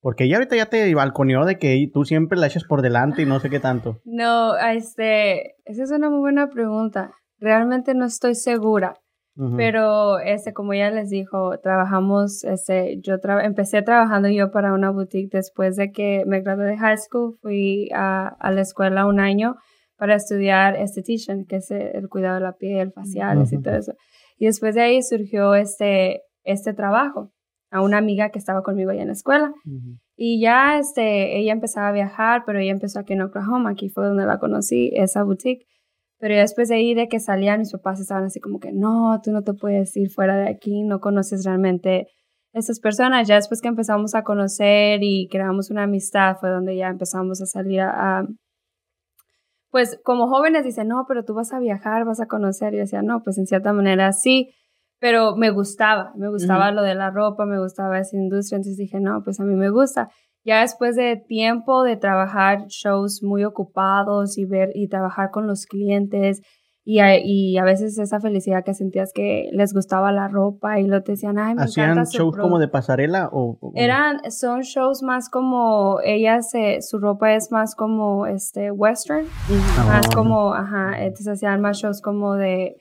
Porque 0.00 0.24
ella 0.24 0.36
ahorita 0.38 0.56
ya 0.56 0.66
te 0.66 0.92
balconeó 0.94 1.44
de 1.44 1.58
que 1.58 1.88
tú 1.92 2.04
siempre 2.04 2.38
la 2.38 2.46
echas 2.48 2.64
por 2.64 2.82
delante 2.82 3.22
y 3.22 3.26
no 3.26 3.38
sé 3.40 3.50
qué 3.50 3.60
tanto. 3.60 4.00
No, 4.04 4.56
este, 4.56 5.54
esa 5.64 5.84
es 5.84 5.90
una 5.90 6.10
muy 6.10 6.18
buena 6.20 6.48
pregunta. 6.48 7.12
Realmente 7.38 7.94
no 7.94 8.04
estoy 8.04 8.34
segura, 8.34 8.94
pero 9.56 10.18
este, 10.20 10.52
como 10.52 10.74
ya 10.74 10.90
les 10.90 11.08
dijo, 11.08 11.58
trabajamos, 11.60 12.44
este, 12.44 13.00
yo 13.00 13.16
tra- 13.18 13.44
empecé 13.44 13.82
trabajando 13.82 14.28
yo 14.28 14.50
para 14.50 14.72
una 14.74 14.90
boutique 14.90 15.30
después 15.36 15.76
de 15.76 15.90
que 15.90 16.24
me 16.26 16.40
gradué 16.42 16.66
de 16.66 16.76
high 16.78 16.98
school, 16.98 17.36
fui 17.40 17.88
a, 17.94 18.28
a 18.28 18.50
la 18.50 18.60
escuela 18.60 19.06
un 19.06 19.20
año 19.20 19.56
para 20.02 20.16
estudiar 20.16 20.74
esthetician, 20.74 21.44
que 21.44 21.56
es 21.56 21.70
el 21.70 22.08
cuidado 22.08 22.34
de 22.34 22.40
la 22.40 22.56
piel, 22.56 22.90
faciales 22.90 23.52
y 23.52 23.62
todo 23.62 23.74
eso. 23.76 23.92
Y 24.36 24.46
después 24.46 24.74
de 24.74 24.80
ahí 24.82 25.00
surgió 25.00 25.54
este, 25.54 26.22
este 26.42 26.72
trabajo 26.74 27.30
a 27.70 27.80
una 27.82 27.98
amiga 27.98 28.30
que 28.30 28.40
estaba 28.40 28.62
conmigo 28.64 28.90
allá 28.90 29.02
en 29.02 29.06
la 29.06 29.12
escuela. 29.12 29.52
Y 30.16 30.40
ya 30.40 30.76
este, 30.80 31.38
ella 31.38 31.52
empezaba 31.52 31.86
a 31.90 31.92
viajar, 31.92 32.42
pero 32.44 32.58
ella 32.58 32.72
empezó 32.72 32.98
aquí 32.98 33.12
en 33.12 33.22
Oklahoma, 33.22 33.70
aquí 33.70 33.90
fue 33.90 34.04
donde 34.04 34.26
la 34.26 34.38
conocí, 34.40 34.90
esa 34.94 35.22
boutique. 35.22 35.66
Pero 36.18 36.34
después 36.34 36.68
de 36.68 36.74
ahí, 36.76 36.94
de 36.94 37.06
que 37.06 37.20
salían, 37.20 37.60
mis 37.60 37.70
papás 37.72 38.00
estaban 38.00 38.24
así 38.24 38.40
como 38.40 38.58
que, 38.58 38.72
no, 38.72 39.20
tú 39.22 39.30
no 39.30 39.42
te 39.42 39.54
puedes 39.54 39.96
ir 39.96 40.10
fuera 40.10 40.36
de 40.36 40.48
aquí, 40.50 40.82
no 40.82 40.98
conoces 40.98 41.44
realmente 41.44 42.08
esas 42.52 42.80
personas. 42.80 43.28
Ya 43.28 43.36
después 43.36 43.60
que 43.60 43.68
empezamos 43.68 44.14
a 44.16 44.22
conocer 44.24 44.98
y 45.02 45.28
creamos 45.30 45.70
una 45.70 45.84
amistad, 45.84 46.36
fue 46.40 46.50
donde 46.50 46.74
ya 46.76 46.88
empezamos 46.88 47.40
a 47.40 47.46
salir 47.46 47.80
a... 47.82 48.18
a- 48.18 48.26
pues 49.72 49.98
como 50.04 50.28
jóvenes 50.28 50.64
dicen, 50.64 50.88
no, 50.88 51.06
pero 51.08 51.24
tú 51.24 51.32
vas 51.32 51.54
a 51.54 51.58
viajar, 51.58 52.04
vas 52.04 52.20
a 52.20 52.26
conocer. 52.26 52.74
Y 52.74 52.76
yo 52.76 52.82
decía, 52.82 53.00
no, 53.00 53.22
pues 53.22 53.38
en 53.38 53.46
cierta 53.46 53.72
manera 53.72 54.12
sí, 54.12 54.50
pero 55.00 55.34
me 55.34 55.50
gustaba, 55.50 56.12
me 56.14 56.28
gustaba 56.28 56.70
lo 56.72 56.82
de 56.82 56.94
la 56.94 57.10
ropa, 57.10 57.46
me 57.46 57.58
gustaba 57.58 57.98
esa 57.98 58.16
industria, 58.16 58.58
entonces 58.58 58.76
dije, 58.76 59.00
no, 59.00 59.22
pues 59.24 59.40
a 59.40 59.44
mí 59.44 59.54
me 59.54 59.70
gusta. 59.70 60.10
Ya 60.44 60.60
después 60.60 60.94
de 60.94 61.16
tiempo 61.16 61.84
de 61.84 61.96
trabajar 61.96 62.66
shows 62.68 63.22
muy 63.22 63.44
ocupados 63.44 64.36
y 64.36 64.44
ver 64.44 64.72
y 64.74 64.88
trabajar 64.88 65.30
con 65.30 65.46
los 65.46 65.64
clientes 65.64 66.42
Y 66.84 66.98
a, 66.98 67.16
y 67.16 67.56
a 67.58 67.64
veces 67.64 67.96
esa 67.98 68.18
felicidad 68.18 68.64
que 68.64 68.74
sentías 68.74 69.12
que 69.14 69.48
les 69.52 69.72
gustaba 69.72 70.10
la 70.10 70.26
ropa 70.26 70.80
y 70.80 70.86
lo 70.88 71.02
te 71.04 71.12
decían, 71.12 71.38
ay, 71.38 71.54
me 71.54 71.62
¿Hacían 71.62 71.90
encanta 71.92 72.06
su 72.06 72.16
shows 72.18 72.34
pro-". 72.34 72.42
como 72.42 72.58
de 72.58 72.66
pasarela 72.66 73.28
o...? 73.32 73.56
o- 73.60 73.72
Eran, 73.76 74.18
son 74.32 74.62
shows 74.62 75.02
más 75.04 75.28
como, 75.28 76.00
ellas, 76.04 76.52
eh, 76.54 76.82
su 76.82 76.98
ropa 76.98 77.34
es 77.34 77.52
más 77.52 77.76
como, 77.76 78.26
este, 78.26 78.72
western, 78.72 79.26
más 79.86 80.06
Ah. 80.08 80.10
como, 80.12 80.54
ajá, 80.54 81.00
entonces 81.04 81.28
hacían 81.28 81.60
más 81.60 81.78
shows 81.78 82.00
como 82.02 82.34
de, 82.34 82.76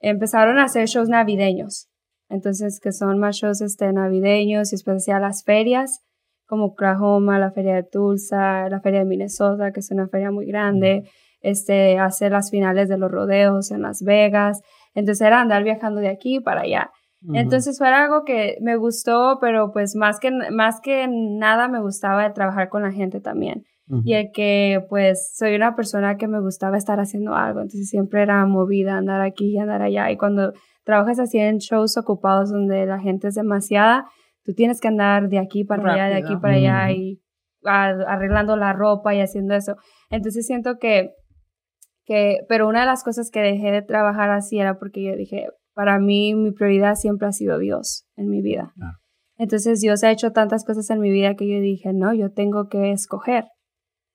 empezaron 0.00 0.58
a 0.58 0.64
hacer 0.64 0.86
shows 0.88 1.10
navideños, 1.10 1.88
entonces 2.30 2.80
que 2.80 2.92
son 2.92 3.18
más 3.18 3.36
shows, 3.36 3.60
este, 3.60 3.92
navideños 3.92 4.72
y 4.72 4.76
después 4.76 5.06
las 5.06 5.44
ferias, 5.44 6.00
como 6.46 6.66
Oklahoma, 6.66 7.38
la 7.38 7.50
feria 7.50 7.74
de 7.74 7.82
Tulsa, 7.82 8.68
la 8.70 8.80
feria 8.80 9.00
de 9.00 9.06
Minnesota, 9.06 9.70
que 9.72 9.80
es 9.80 9.90
una 9.90 10.08
feria 10.08 10.30
muy 10.30 10.46
grande, 10.46 11.04
este, 11.44 11.98
hacer 11.98 12.32
las 12.32 12.50
finales 12.50 12.88
de 12.88 12.98
los 12.98 13.10
rodeos 13.10 13.70
en 13.70 13.82
Las 13.82 14.02
Vegas, 14.02 14.60
entonces 14.94 15.24
era 15.26 15.40
andar 15.40 15.62
viajando 15.62 16.00
de 16.00 16.08
aquí 16.08 16.40
para 16.40 16.62
allá. 16.62 16.90
Entonces 17.36 17.78
fue 17.78 17.88
algo 17.88 18.24
que 18.24 18.56
me 18.60 18.76
gustó, 18.76 19.38
pero 19.40 19.72
pues 19.72 19.94
más 19.96 20.18
que, 20.20 20.30
más 20.50 20.80
que 20.82 21.06
nada 21.08 21.68
me 21.68 21.80
gustaba 21.80 22.22
de 22.24 22.30
trabajar 22.34 22.68
con 22.68 22.82
la 22.82 22.92
gente 22.92 23.20
también. 23.20 23.62
Y 24.04 24.14
el 24.14 24.30
que 24.32 24.84
pues 24.88 25.32
soy 25.36 25.54
una 25.54 25.74
persona 25.76 26.16
que 26.16 26.26
me 26.28 26.40
gustaba 26.40 26.76
estar 26.78 27.00
haciendo 27.00 27.34
algo, 27.34 27.60
entonces 27.60 27.88
siempre 27.88 28.22
era 28.22 28.44
movida, 28.46 28.96
andar 28.96 29.20
aquí 29.20 29.52
y 29.54 29.58
andar 29.58 29.82
allá. 29.82 30.10
Y 30.10 30.16
cuando 30.16 30.52
trabajas 30.84 31.18
así 31.18 31.38
en 31.38 31.58
shows 31.58 31.96
ocupados 31.98 32.50
donde 32.50 32.86
la 32.86 32.98
gente 33.00 33.28
es 33.28 33.34
demasiada, 33.34 34.06
tú 34.44 34.52
tienes 34.54 34.80
que 34.80 34.88
andar 34.88 35.28
de 35.28 35.38
aquí 35.38 35.64
para 35.64 35.82
allá, 35.94 36.06
de 36.08 36.14
aquí 36.24 36.32
para 36.40 36.54
allá 36.54 36.92
y 36.92 37.20
a- 37.64 37.88
arreglando 38.14 38.56
la 38.56 38.72
ropa 38.74 39.14
y 39.14 39.20
haciendo 39.20 39.54
eso. 39.54 39.76
Entonces 40.10 40.46
siento 40.46 40.76
que, 40.78 41.10
que, 42.04 42.38
pero 42.48 42.68
una 42.68 42.80
de 42.80 42.86
las 42.86 43.04
cosas 43.04 43.30
que 43.30 43.40
dejé 43.40 43.70
de 43.70 43.82
trabajar 43.82 44.30
así 44.30 44.58
era 44.58 44.78
porque 44.78 45.02
yo 45.02 45.16
dije, 45.16 45.48
para 45.74 45.98
mí 45.98 46.34
mi 46.34 46.52
prioridad 46.52 46.94
siempre 46.94 47.28
ha 47.28 47.32
sido 47.32 47.58
Dios 47.58 48.06
en 48.16 48.28
mi 48.28 48.42
vida. 48.42 48.72
Claro. 48.76 48.98
Entonces 49.36 49.80
Dios 49.80 50.04
ha 50.04 50.10
hecho 50.10 50.32
tantas 50.32 50.64
cosas 50.64 50.88
en 50.90 51.00
mi 51.00 51.10
vida 51.10 51.34
que 51.34 51.48
yo 51.48 51.60
dije, 51.60 51.92
no, 51.92 52.14
yo 52.14 52.30
tengo 52.32 52.68
que 52.68 52.92
escoger. 52.92 53.46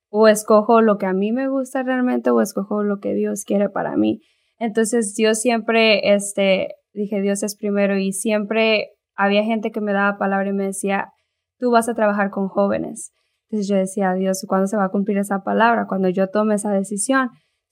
O 0.09 0.27
escojo 0.27 0.81
lo 0.81 0.97
que 0.97 1.05
a 1.05 1.13
mí 1.13 1.31
me 1.31 1.49
gusta 1.49 1.83
realmente 1.83 2.31
o 2.31 2.41
escojo 2.41 2.83
lo 2.83 2.99
que 2.99 3.13
Dios 3.13 3.43
quiere 3.43 3.69
para 3.69 3.97
mí. 3.97 4.21
Entonces 4.57 5.15
yo 5.17 5.35
siempre, 5.35 6.13
este, 6.13 6.69
dije, 6.93 7.21
Dios 7.21 7.43
es 7.43 7.55
primero 7.55 7.97
y 7.97 8.13
siempre 8.13 8.91
había 9.15 9.43
gente 9.43 9.71
que 9.71 9.81
me 9.81 9.93
daba 9.93 10.17
palabra 10.17 10.49
y 10.49 10.53
me 10.53 10.65
decía, 10.65 11.11
tú 11.59 11.71
vas 11.71 11.89
a 11.89 11.93
trabajar 11.93 12.29
con 12.29 12.47
jóvenes. 12.47 13.11
Entonces 13.49 13.67
yo 13.67 13.75
decía, 13.75 14.13
Dios, 14.13 14.45
¿cuándo 14.47 14.67
se 14.67 14.77
va 14.77 14.85
a 14.85 14.89
cumplir 14.89 15.17
esa 15.17 15.43
palabra? 15.43 15.85
Cuando 15.87 16.09
yo 16.09 16.29
tome 16.29 16.55
esa 16.55 16.71
decisión. 16.71 17.29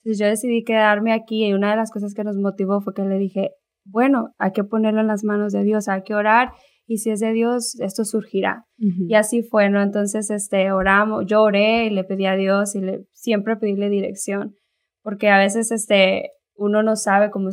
Entonces 0.08 0.24
yo 0.24 0.30
decidí 0.30 0.64
quedarme 0.64 1.12
aquí 1.12 1.44
y 1.44 1.52
una 1.52 1.70
de 1.70 1.76
las 1.76 1.90
cosas 1.90 2.14
que 2.14 2.24
nos 2.24 2.38
motivó 2.38 2.80
fue 2.80 2.94
que 2.94 3.02
le 3.02 3.18
dije, 3.18 3.50
bueno, 3.84 4.32
hay 4.38 4.52
que 4.52 4.64
ponerlo 4.64 5.02
en 5.02 5.06
las 5.06 5.22
manos 5.22 5.52
de 5.52 5.64
Dios, 5.64 5.86
hay 5.86 6.00
que 6.00 6.14
orar 6.14 6.52
y 6.86 6.96
si 6.96 7.10
es 7.10 7.20
de 7.20 7.34
Dios, 7.34 7.78
esto 7.80 8.06
surgirá. 8.06 8.64
Y 8.78 9.12
así 9.16 9.42
fue, 9.42 9.68
¿no? 9.68 9.82
Entonces, 9.82 10.30
este, 10.30 10.72
oramos, 10.72 11.26
yo 11.26 11.42
oré 11.42 11.84
y 11.84 11.90
le 11.90 12.04
pedí 12.04 12.24
a 12.24 12.36
Dios 12.36 12.74
y 12.74 12.80
le, 12.80 13.04
siempre 13.12 13.56
pedirle 13.56 13.90
dirección, 13.90 14.54
porque 15.02 15.28
a 15.28 15.36
veces, 15.36 15.70
este, 15.70 16.30
uno 16.54 16.82
no 16.82 16.96
sabe, 16.96 17.30
como 17.30 17.50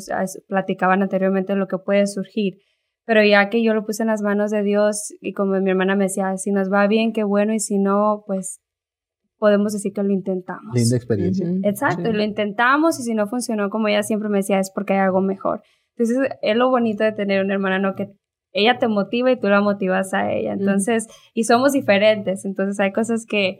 platicaban 0.47 1.01
anteriormente, 1.01 1.55
lo 1.55 1.67
que 1.67 1.77
puede 1.77 2.07
surgir. 2.07 2.53
Pero 3.05 3.21
ya 3.21 3.49
que 3.49 3.61
yo 3.61 3.73
lo 3.73 3.85
puse 3.85 4.03
en 4.03 4.07
las 4.07 4.21
manos 4.21 4.49
de 4.51 4.63
Dios 4.63 5.13
y 5.19 5.33
como 5.33 5.59
mi 5.59 5.71
hermana 5.71 5.97
me 5.97 6.05
decía, 6.05 6.37
si 6.37 6.51
nos 6.51 6.71
va 6.71 6.87
bien, 6.87 7.11
qué 7.11 7.25
bueno, 7.25 7.53
y 7.53 7.59
si 7.59 7.77
no, 7.79 8.23
pues 8.25 8.61
podemos 9.37 9.73
decir 9.73 9.91
que 9.93 10.01
lo 10.03 10.11
intentamos. 10.11 10.73
Linda 10.75 10.95
experiencia. 10.95 11.45
Ujú. 11.47 11.59
Exacto, 11.63 12.03
Sí. 12.05 12.13
lo 12.13 12.23
intentamos 12.23 12.99
y 12.99 13.03
si 13.03 13.13
no 13.13 13.27
funcionó, 13.27 13.69
como 13.69 13.87
ella 13.87 14.03
siempre 14.03 14.29
me 14.29 14.37
decía, 14.37 14.59
es 14.59 14.71
porque 14.73 14.93
hay 14.93 14.99
algo 14.99 15.21
mejor. 15.21 15.61
Entonces, 15.97 16.29
es 16.41 16.55
lo 16.57 16.69
bonito 16.69 17.03
de 17.03 17.11
tener 17.11 17.43
una 17.43 17.53
hermana, 17.53 17.79
¿no? 17.79 17.95
Que 17.95 18.09
ella 18.53 18.77
te 18.79 18.87
motiva 18.87 19.31
y 19.31 19.39
tú 19.39 19.47
la 19.47 19.61
motivas 19.61 20.13
a 20.13 20.31
ella. 20.31 20.53
Entonces, 20.53 21.07
y 21.33 21.43
somos 21.43 21.73
diferentes, 21.73 22.45
entonces 22.45 22.79
hay 22.79 22.91
cosas 22.93 23.25
que, 23.25 23.59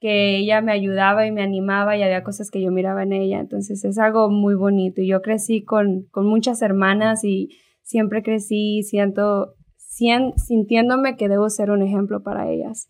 que 0.00 0.36
ella 0.38 0.60
me 0.60 0.72
ayudaba 0.72 1.26
y 1.26 1.32
me 1.32 1.42
animaba 1.42 1.96
y 1.96 2.02
había 2.02 2.22
cosas 2.22 2.50
que 2.50 2.60
yo 2.62 2.70
miraba 2.70 3.02
en 3.02 3.12
ella. 3.14 3.40
Entonces, 3.40 3.82
es 3.84 3.98
algo 3.98 4.28
muy 4.30 4.54
bonito. 4.54 5.00
Y 5.00 5.08
yo 5.08 5.22
crecí 5.22 5.64
con, 5.64 6.04
con 6.10 6.26
muchas 6.26 6.60
hermanas 6.62 7.24
y 7.24 7.48
siempre 7.82 8.22
crecí 8.22 8.82
siento, 8.82 9.54
sien- 9.78 10.34
sintiéndome 10.36 11.16
que 11.16 11.28
debo 11.28 11.48
ser 11.48 11.70
un 11.70 11.82
ejemplo 11.82 12.22
para 12.22 12.50
ellas. 12.50 12.88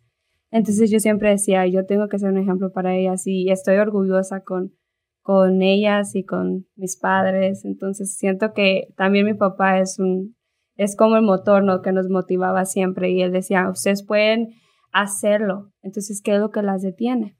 Entonces 0.56 0.90
yo 0.90 1.00
siempre 1.00 1.28
decía, 1.28 1.66
yo 1.66 1.84
tengo 1.84 2.08
que 2.08 2.18
ser 2.18 2.30
un 2.30 2.38
ejemplo 2.38 2.72
para 2.72 2.96
ellas 2.96 3.26
y 3.26 3.50
estoy 3.50 3.76
orgullosa 3.76 4.40
con, 4.40 4.72
con 5.20 5.60
ellas 5.60 6.14
y 6.14 6.24
con 6.24 6.66
mis 6.76 6.96
padres. 6.96 7.66
Entonces 7.66 8.16
siento 8.16 8.54
que 8.54 8.88
también 8.96 9.26
mi 9.26 9.34
papá 9.34 9.78
es 9.80 9.98
un, 9.98 10.34
es 10.76 10.96
como 10.96 11.16
el 11.16 11.22
motor, 11.22 11.62
¿no? 11.62 11.82
Que 11.82 11.92
nos 11.92 12.08
motivaba 12.08 12.64
siempre 12.64 13.10
y 13.10 13.20
él 13.20 13.32
decía, 13.32 13.68
ustedes 13.68 14.02
pueden 14.02 14.54
hacerlo. 14.92 15.72
Entonces, 15.82 16.22
¿qué 16.22 16.34
es 16.36 16.40
lo 16.40 16.50
que 16.50 16.62
las 16.62 16.80
detiene? 16.80 17.36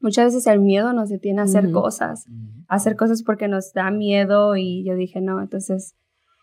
Muchas 0.00 0.26
veces 0.26 0.48
el 0.48 0.58
miedo 0.60 0.92
nos 0.92 1.08
detiene 1.10 1.40
a 1.40 1.44
hacer 1.44 1.70
cosas, 1.70 2.26
a 2.68 2.74
hacer 2.74 2.96
cosas 2.96 3.22
porque 3.22 3.46
nos 3.46 3.72
da 3.72 3.92
miedo 3.92 4.56
y 4.56 4.84
yo 4.84 4.96
dije, 4.96 5.20
no, 5.20 5.40
entonces, 5.40 5.94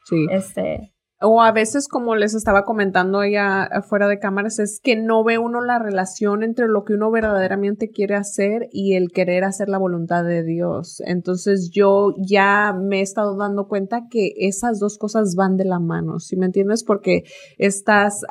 Sí. 0.06 0.28
este, 0.32 0.94
O 1.22 1.42
a 1.42 1.54
veces, 1.54 1.88
como 1.88 2.16
les 2.16 2.34
estaba 2.34 2.64
comentando 2.66 3.24
ella 3.24 3.70
fuera 3.88 4.10
de 4.10 4.20
cámaras, 4.20 4.60
es 4.60 4.82
que 4.84 4.98
no 4.98 5.24
ve 5.24 5.38
uno 5.38 5.62
la 5.62 5.80
relación 5.80 6.44
entre 6.44 6.68
lo 6.68 6.84
que 6.84 6.96
uno 6.96 7.10
verdaderamente 7.10 7.90
quiere 7.90 8.16
hacer 8.16 8.68
y 8.72 8.96
el 8.96 9.12
querer 9.14 9.46
hacer 9.46 9.70
la 9.70 9.78
voluntad 9.78 10.26
de 10.26 10.44
Dios. 10.44 11.02
Entonces 11.06 11.70
yo 11.74 12.14
ya 12.18 12.74
me 12.78 13.00
he 13.00 13.02
estado 13.02 13.38
dando 13.38 13.70
cuenta 13.70 14.08
que 14.10 14.34
esas 14.38 14.78
dos 14.80 14.98
cosas 14.98 15.36
van 15.38 15.56
de 15.56 15.64
la 15.64 15.80
mano, 15.80 16.20
¿sí 16.20 16.36
me 16.36 16.48
entiendes? 16.48 16.84
Porque 16.84 17.24
estás 17.58 18.24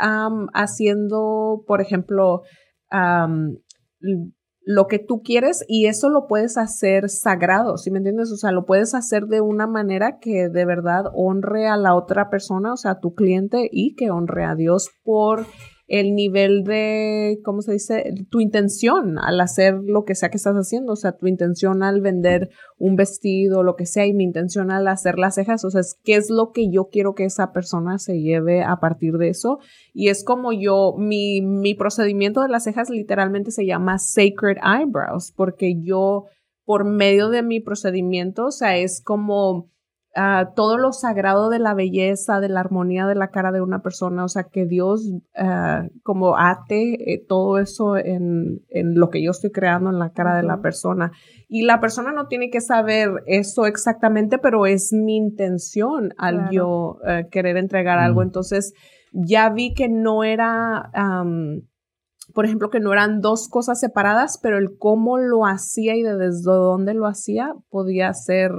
haciendo, 0.52 1.64
por 1.66 1.80
ejemplo, 1.80 2.42
lo 4.64 4.86
que 4.86 4.98
tú 4.98 5.22
quieres 5.22 5.64
y 5.68 5.86
eso 5.86 6.08
lo 6.08 6.26
puedes 6.26 6.56
hacer 6.56 7.08
sagrado, 7.10 7.76
¿sí 7.76 7.90
me 7.90 7.98
entiendes? 7.98 8.32
O 8.32 8.36
sea, 8.36 8.50
lo 8.50 8.64
puedes 8.64 8.94
hacer 8.94 9.26
de 9.26 9.40
una 9.40 9.66
manera 9.66 10.18
que 10.20 10.48
de 10.48 10.64
verdad 10.64 11.04
honre 11.14 11.68
a 11.68 11.76
la 11.76 11.94
otra 11.94 12.30
persona, 12.30 12.72
o 12.72 12.76
sea, 12.76 12.92
a 12.92 13.00
tu 13.00 13.14
cliente 13.14 13.68
y 13.70 13.94
que 13.94 14.10
honre 14.10 14.44
a 14.44 14.54
Dios 14.54 14.90
por 15.02 15.46
el 16.00 16.16
nivel 16.16 16.64
de, 16.64 17.38
¿cómo 17.44 17.62
se 17.62 17.72
dice? 17.72 18.12
Tu 18.28 18.40
intención 18.40 19.16
al 19.16 19.40
hacer 19.40 19.76
lo 19.84 20.04
que 20.04 20.16
sea 20.16 20.28
que 20.28 20.38
estás 20.38 20.56
haciendo, 20.56 20.94
o 20.94 20.96
sea, 20.96 21.16
tu 21.16 21.28
intención 21.28 21.84
al 21.84 22.00
vender 22.00 22.50
un 22.78 22.96
vestido, 22.96 23.62
lo 23.62 23.76
que 23.76 23.86
sea, 23.86 24.04
y 24.04 24.12
mi 24.12 24.24
intención 24.24 24.72
al 24.72 24.88
hacer 24.88 25.20
las 25.20 25.36
cejas, 25.36 25.64
o 25.64 25.70
sea, 25.70 25.82
es 25.82 25.96
qué 26.02 26.16
es 26.16 26.30
lo 26.30 26.50
que 26.50 26.68
yo 26.68 26.88
quiero 26.90 27.14
que 27.14 27.24
esa 27.24 27.52
persona 27.52 27.98
se 27.98 28.20
lleve 28.20 28.64
a 28.64 28.80
partir 28.80 29.18
de 29.18 29.28
eso. 29.28 29.60
Y 29.92 30.08
es 30.08 30.24
como 30.24 30.52
yo, 30.52 30.94
mi, 30.98 31.42
mi 31.42 31.74
procedimiento 31.76 32.40
de 32.40 32.48
las 32.48 32.64
cejas 32.64 32.90
literalmente 32.90 33.52
se 33.52 33.64
llama 33.64 33.98
Sacred 33.98 34.56
Eyebrows, 34.64 35.32
porque 35.36 35.80
yo, 35.80 36.24
por 36.64 36.84
medio 36.84 37.28
de 37.28 37.44
mi 37.44 37.60
procedimiento, 37.60 38.46
o 38.46 38.50
sea, 38.50 38.76
es 38.78 39.00
como 39.00 39.70
todo 40.54 40.78
lo 40.78 40.92
sagrado 40.92 41.50
de 41.50 41.58
la 41.58 41.74
belleza, 41.74 42.38
de 42.38 42.48
la 42.48 42.60
armonía 42.60 43.06
de 43.06 43.16
la 43.16 43.28
cara 43.28 43.50
de 43.50 43.60
una 43.60 43.82
persona, 43.82 44.24
o 44.24 44.28
sea, 44.28 44.44
que 44.44 44.64
Dios 44.64 45.10
ah, 45.36 45.88
como 46.02 46.36
ate 46.38 47.12
eh, 47.14 47.24
todo 47.26 47.58
eso 47.58 47.96
en, 47.96 48.62
en 48.68 48.94
lo 48.94 49.10
que 49.10 49.24
yo 49.24 49.32
estoy 49.32 49.50
creando 49.50 49.90
en 49.90 49.98
la 49.98 50.12
cara 50.12 50.36
de 50.36 50.44
la 50.44 50.60
persona. 50.60 51.10
Y 51.48 51.62
la 51.62 51.80
persona 51.80 52.12
no 52.12 52.28
tiene 52.28 52.50
que 52.50 52.60
saber 52.60 53.10
eso 53.26 53.66
exactamente, 53.66 54.38
pero 54.38 54.66
es 54.66 54.92
mi 54.92 55.16
intención 55.16 56.12
al 56.16 56.34
Claro. 56.34 56.52
yo 56.52 56.96
eh, 57.06 57.26
querer 57.30 57.56
entregar 57.56 57.98
algo. 57.98 58.22
Entonces, 58.22 58.72
ya 59.12 59.50
vi 59.50 59.74
que 59.74 59.88
no 59.88 60.24
era, 60.24 60.90
por 62.34 62.44
ejemplo, 62.44 62.70
que 62.70 62.80
no 62.80 62.92
eran 62.92 63.20
dos 63.20 63.48
cosas 63.48 63.78
separadas, 63.80 64.38
pero 64.42 64.58
el 64.58 64.76
cómo 64.78 65.18
lo 65.18 65.46
hacía 65.46 65.94
y 65.94 66.02
de 66.02 66.16
desde 66.16 66.50
dónde 66.50 66.94
lo 66.94 67.06
hacía 67.06 67.54
podía 67.70 68.12
ser 68.12 68.50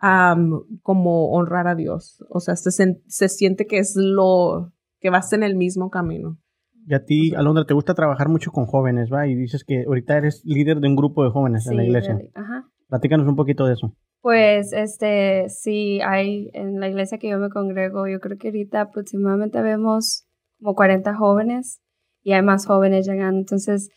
am, 0.00 0.62
como 0.82 1.30
honrar 1.32 1.68
a 1.68 1.74
Dios. 1.74 2.24
O 2.28 2.40
sea, 2.40 2.56
se, 2.56 2.70
se 3.06 3.28
siente 3.28 3.66
que 3.66 3.78
es 3.78 3.94
lo 3.96 4.72
que 5.00 5.10
vas 5.10 5.32
en 5.32 5.42
el 5.42 5.54
mismo 5.56 5.90
camino. 5.90 6.38
Y 6.86 6.94
a 6.94 7.04
ti, 7.04 7.34
Alondra, 7.34 7.64
te 7.66 7.74
gusta 7.74 7.94
trabajar 7.94 8.28
mucho 8.28 8.50
con 8.50 8.66
jóvenes, 8.66 9.10
¿va? 9.12 9.26
Y 9.28 9.34
dices 9.34 9.64
que 9.64 9.84
ahorita 9.86 10.16
eres 10.16 10.42
líder 10.44 10.80
de 10.80 10.88
un 10.88 10.96
grupo 10.96 11.22
de 11.22 11.30
jóvenes 11.30 11.66
en 11.66 11.76
la 11.76 11.82
sí, 11.82 11.88
iglesia. 11.88 12.14
reali- 12.16 12.30
Ajá. 12.34 12.64
Platícanos 12.88 13.28
un 13.28 13.36
poquito 13.36 13.66
de 13.66 13.74
eso. 13.74 13.94
Pues, 14.22 14.72
este, 14.72 15.48
sí, 15.48 16.00
hay 16.02 16.50
en 16.52 16.80
la 16.80 16.88
iglesia 16.88 17.18
que 17.18 17.28
yo 17.30 17.38
me 17.38 17.48
congrego, 17.48 18.06
yo 18.08 18.18
creo 18.20 18.36
que 18.38 18.48
ahorita 18.48 18.80
aproximadamente 18.82 19.62
vemos 19.62 20.26
como 20.58 20.74
40 20.74 21.14
jóvenes 21.14 21.80
y 22.22 22.32
hay 22.32 22.42
más 22.42 22.66
jóvenes 22.66 23.06
llegando. 23.06 23.38
Entonces, 23.38 23.88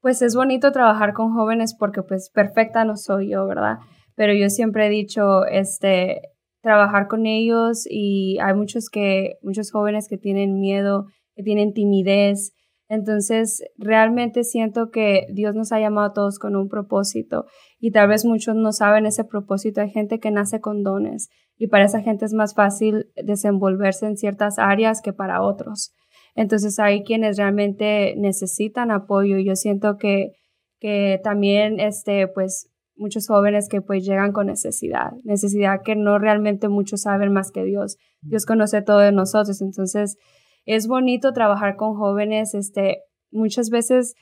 pues 0.00 0.22
es 0.22 0.34
bonito 0.36 0.72
trabajar 0.72 1.12
con 1.14 1.32
jóvenes 1.34 1.74
porque 1.78 2.02
pues 2.02 2.30
perfecta 2.30 2.84
no 2.84 2.96
soy 2.96 3.30
yo, 3.30 3.46
¿verdad? 3.46 3.78
Pero 4.16 4.34
yo 4.34 4.50
siempre 4.50 4.86
he 4.86 4.90
dicho, 4.90 5.46
este, 5.46 6.22
trabajar 6.66 7.06
con 7.06 7.26
ellos 7.26 7.86
y 7.88 8.38
hay 8.40 8.54
muchos 8.54 8.90
que, 8.90 9.38
muchos 9.40 9.70
jóvenes 9.70 10.08
que 10.08 10.18
tienen 10.18 10.58
miedo, 10.58 11.06
que 11.36 11.44
tienen 11.44 11.72
timidez, 11.72 12.52
Entonces, 12.88 13.64
realmente 13.76 14.44
siento 14.44 14.90
que 14.90 15.26
Dios 15.32 15.54
nos 15.56 15.72
ha 15.72 15.80
llamado 15.80 16.08
a 16.08 16.12
todos 16.12 16.38
con 16.38 16.54
un 16.56 16.68
propósito 16.68 17.46
y 17.80 17.90
tal 17.90 18.08
vez 18.08 18.24
muchos 18.24 18.54
no 18.56 18.72
saben 18.72 19.06
ese 19.06 19.24
propósito. 19.24 19.80
Hay 19.80 19.90
gente 19.90 20.18
que 20.20 20.30
nace 20.30 20.60
con 20.60 20.82
dones 20.82 21.28
y 21.56 21.66
para 21.68 21.84
esa 21.84 22.00
gente 22.00 22.24
es 22.24 22.32
más 22.32 22.54
fácil 22.54 23.06
desenvolverse 23.16 24.06
en 24.06 24.16
ciertas 24.16 24.58
áreas 24.58 25.02
que 25.02 25.12
para 25.12 25.42
otros. 25.42 25.94
Entonces, 26.36 26.78
hay 26.78 27.02
quienes 27.02 27.36
realmente 27.38 28.14
necesitan 28.16 28.90
apoyo. 28.90 29.38
Yo 29.38 29.56
siento 29.56 29.96
que, 29.98 30.32
que 30.80 31.20
también, 31.24 31.80
este, 31.80 32.28
pues, 32.28 32.70
muchos 32.96 33.28
jóvenes 33.28 33.68
que 33.68 33.82
pues 33.82 34.04
llegan 34.04 34.32
con 34.32 34.46
necesidad, 34.46 35.12
necesidad 35.24 35.82
que 35.84 35.96
no 35.96 36.18
realmente 36.18 36.68
muchos 36.68 37.02
saben 37.02 37.32
más 37.32 37.50
que 37.50 37.64
Dios. 37.64 37.96
Dios 38.22 38.46
conoce 38.46 38.82
todo 38.82 38.98
de 38.98 39.12
nosotros, 39.12 39.60
entonces 39.60 40.16
es 40.64 40.88
bonito 40.88 41.32
trabajar 41.32 41.76
con 41.76 41.94
jóvenes, 41.94 42.54
este, 42.54 43.02
muchas 43.30 43.70
veces 43.70 44.14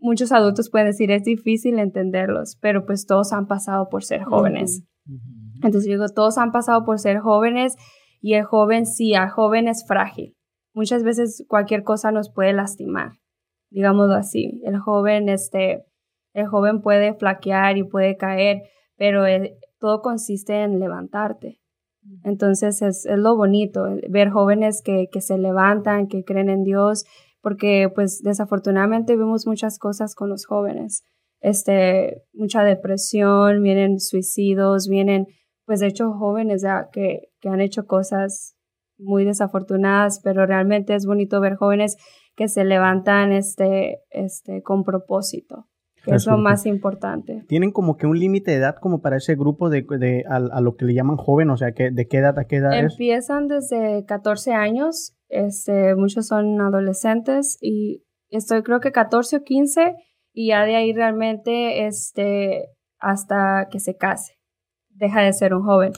muchos 0.00 0.32
adultos 0.32 0.70
pueden 0.70 0.88
decir 0.88 1.10
es 1.10 1.24
difícil 1.24 1.78
entenderlos, 1.78 2.56
pero 2.60 2.86
pues 2.86 3.06
todos 3.06 3.32
han 3.32 3.46
pasado 3.46 3.88
por 3.88 4.04
ser 4.04 4.22
jóvenes. 4.24 4.84
Entonces 5.62 5.84
digo, 5.84 6.06
todos 6.08 6.38
han 6.38 6.52
pasado 6.52 6.84
por 6.84 6.98
ser 6.98 7.18
jóvenes 7.18 7.76
y 8.20 8.34
el 8.34 8.44
joven 8.44 8.86
sí, 8.86 9.14
el 9.14 9.28
joven 9.28 9.68
es 9.68 9.84
frágil. 9.86 10.36
Muchas 10.72 11.02
veces 11.02 11.44
cualquier 11.48 11.82
cosa 11.82 12.12
nos 12.12 12.32
puede 12.32 12.52
lastimar, 12.52 13.12
digámoslo 13.70 14.14
así. 14.14 14.60
El 14.64 14.78
joven, 14.78 15.28
este, 15.28 15.84
el 16.32 16.46
joven 16.46 16.80
puede 16.80 17.14
flaquear 17.14 17.76
y 17.76 17.84
puede 17.84 18.16
caer, 18.16 18.62
pero 18.96 19.26
eh, 19.26 19.56
todo 19.78 20.02
consiste 20.02 20.62
en 20.62 20.78
levantarte. 20.78 21.58
Entonces 22.24 22.80
es, 22.82 23.06
lo 23.10 23.36
bonito, 23.36 23.84
ver 24.08 24.30
jóvenes 24.30 24.82
que, 24.82 25.08
que, 25.12 25.20
se 25.20 25.38
levantan, 25.38 26.06
que 26.06 26.24
creen 26.24 26.48
en 26.48 26.64
Dios, 26.64 27.04
porque 27.42 27.90
pues 27.94 28.22
desafortunadamente 28.22 29.16
vemos 29.16 29.46
muchas 29.46 29.78
cosas 29.78 30.14
con 30.14 30.30
los 30.30 30.46
jóvenes. 30.46 31.02
Este, 31.40 32.22
mucha 32.32 32.64
depresión, 32.64 33.62
vienen 33.62 34.00
suicidios, 34.00 34.88
vienen, 34.88 35.26
pues 35.66 35.80
de 35.80 35.88
hecho 35.88 36.12
jóvenes 36.12 36.62
ya 36.62 36.88
que, 36.92 37.30
que 37.40 37.48
han 37.48 37.60
hecho 37.60 37.86
cosas 37.86 38.56
muy 38.98 39.24
desafortunadas, 39.24 40.20
pero 40.22 40.46
realmente 40.46 40.94
es 40.94 41.06
bonito 41.06 41.40
ver 41.40 41.56
jóvenes 41.56 41.96
que 42.34 42.48
se 42.48 42.64
levantan 42.64 43.32
este, 43.32 44.00
este, 44.10 44.62
con 44.62 44.84
propósito 44.84 45.69
es 46.06 46.26
lo 46.26 46.38
más 46.38 46.66
importante. 46.66 47.44
¿Tienen 47.48 47.72
como 47.72 47.96
que 47.96 48.06
un 48.06 48.18
límite 48.18 48.50
de 48.50 48.58
edad 48.58 48.76
como 48.80 49.00
para 49.00 49.16
ese 49.16 49.34
grupo 49.34 49.68
de, 49.68 49.84
de 49.98 50.24
a, 50.28 50.60
lo 50.60 50.76
que 50.76 50.84
le 50.84 50.94
llaman 50.94 51.16
joven? 51.16 51.50
O 51.50 51.56
sea, 51.56 51.72
que, 51.72 51.90
¿de 51.90 52.06
qué 52.06 52.18
edad 52.18 52.38
a 52.38 52.44
qué 52.44 52.56
edad 52.56 52.78
Empiezan 52.78 53.48
desde 53.48 54.04
14 54.06 54.52
años, 54.52 55.16
este, 55.28 55.94
muchos 55.94 56.26
son 56.26 56.60
adolescentes 56.60 57.58
y 57.60 58.04
estoy 58.28 58.62
creo 58.62 58.80
que 58.80 58.92
14 58.92 59.36
o 59.36 59.42
15 59.42 59.94
y 60.32 60.48
ya 60.48 60.64
de 60.64 60.76
ahí 60.76 60.92
realmente 60.92 61.86
este, 61.86 62.68
hasta 62.98 63.68
que 63.70 63.80
se 63.80 63.96
case, 63.96 64.34
deja 64.88 65.22
de 65.22 65.32
ser 65.32 65.54
un 65.54 65.62
joven. 65.62 65.92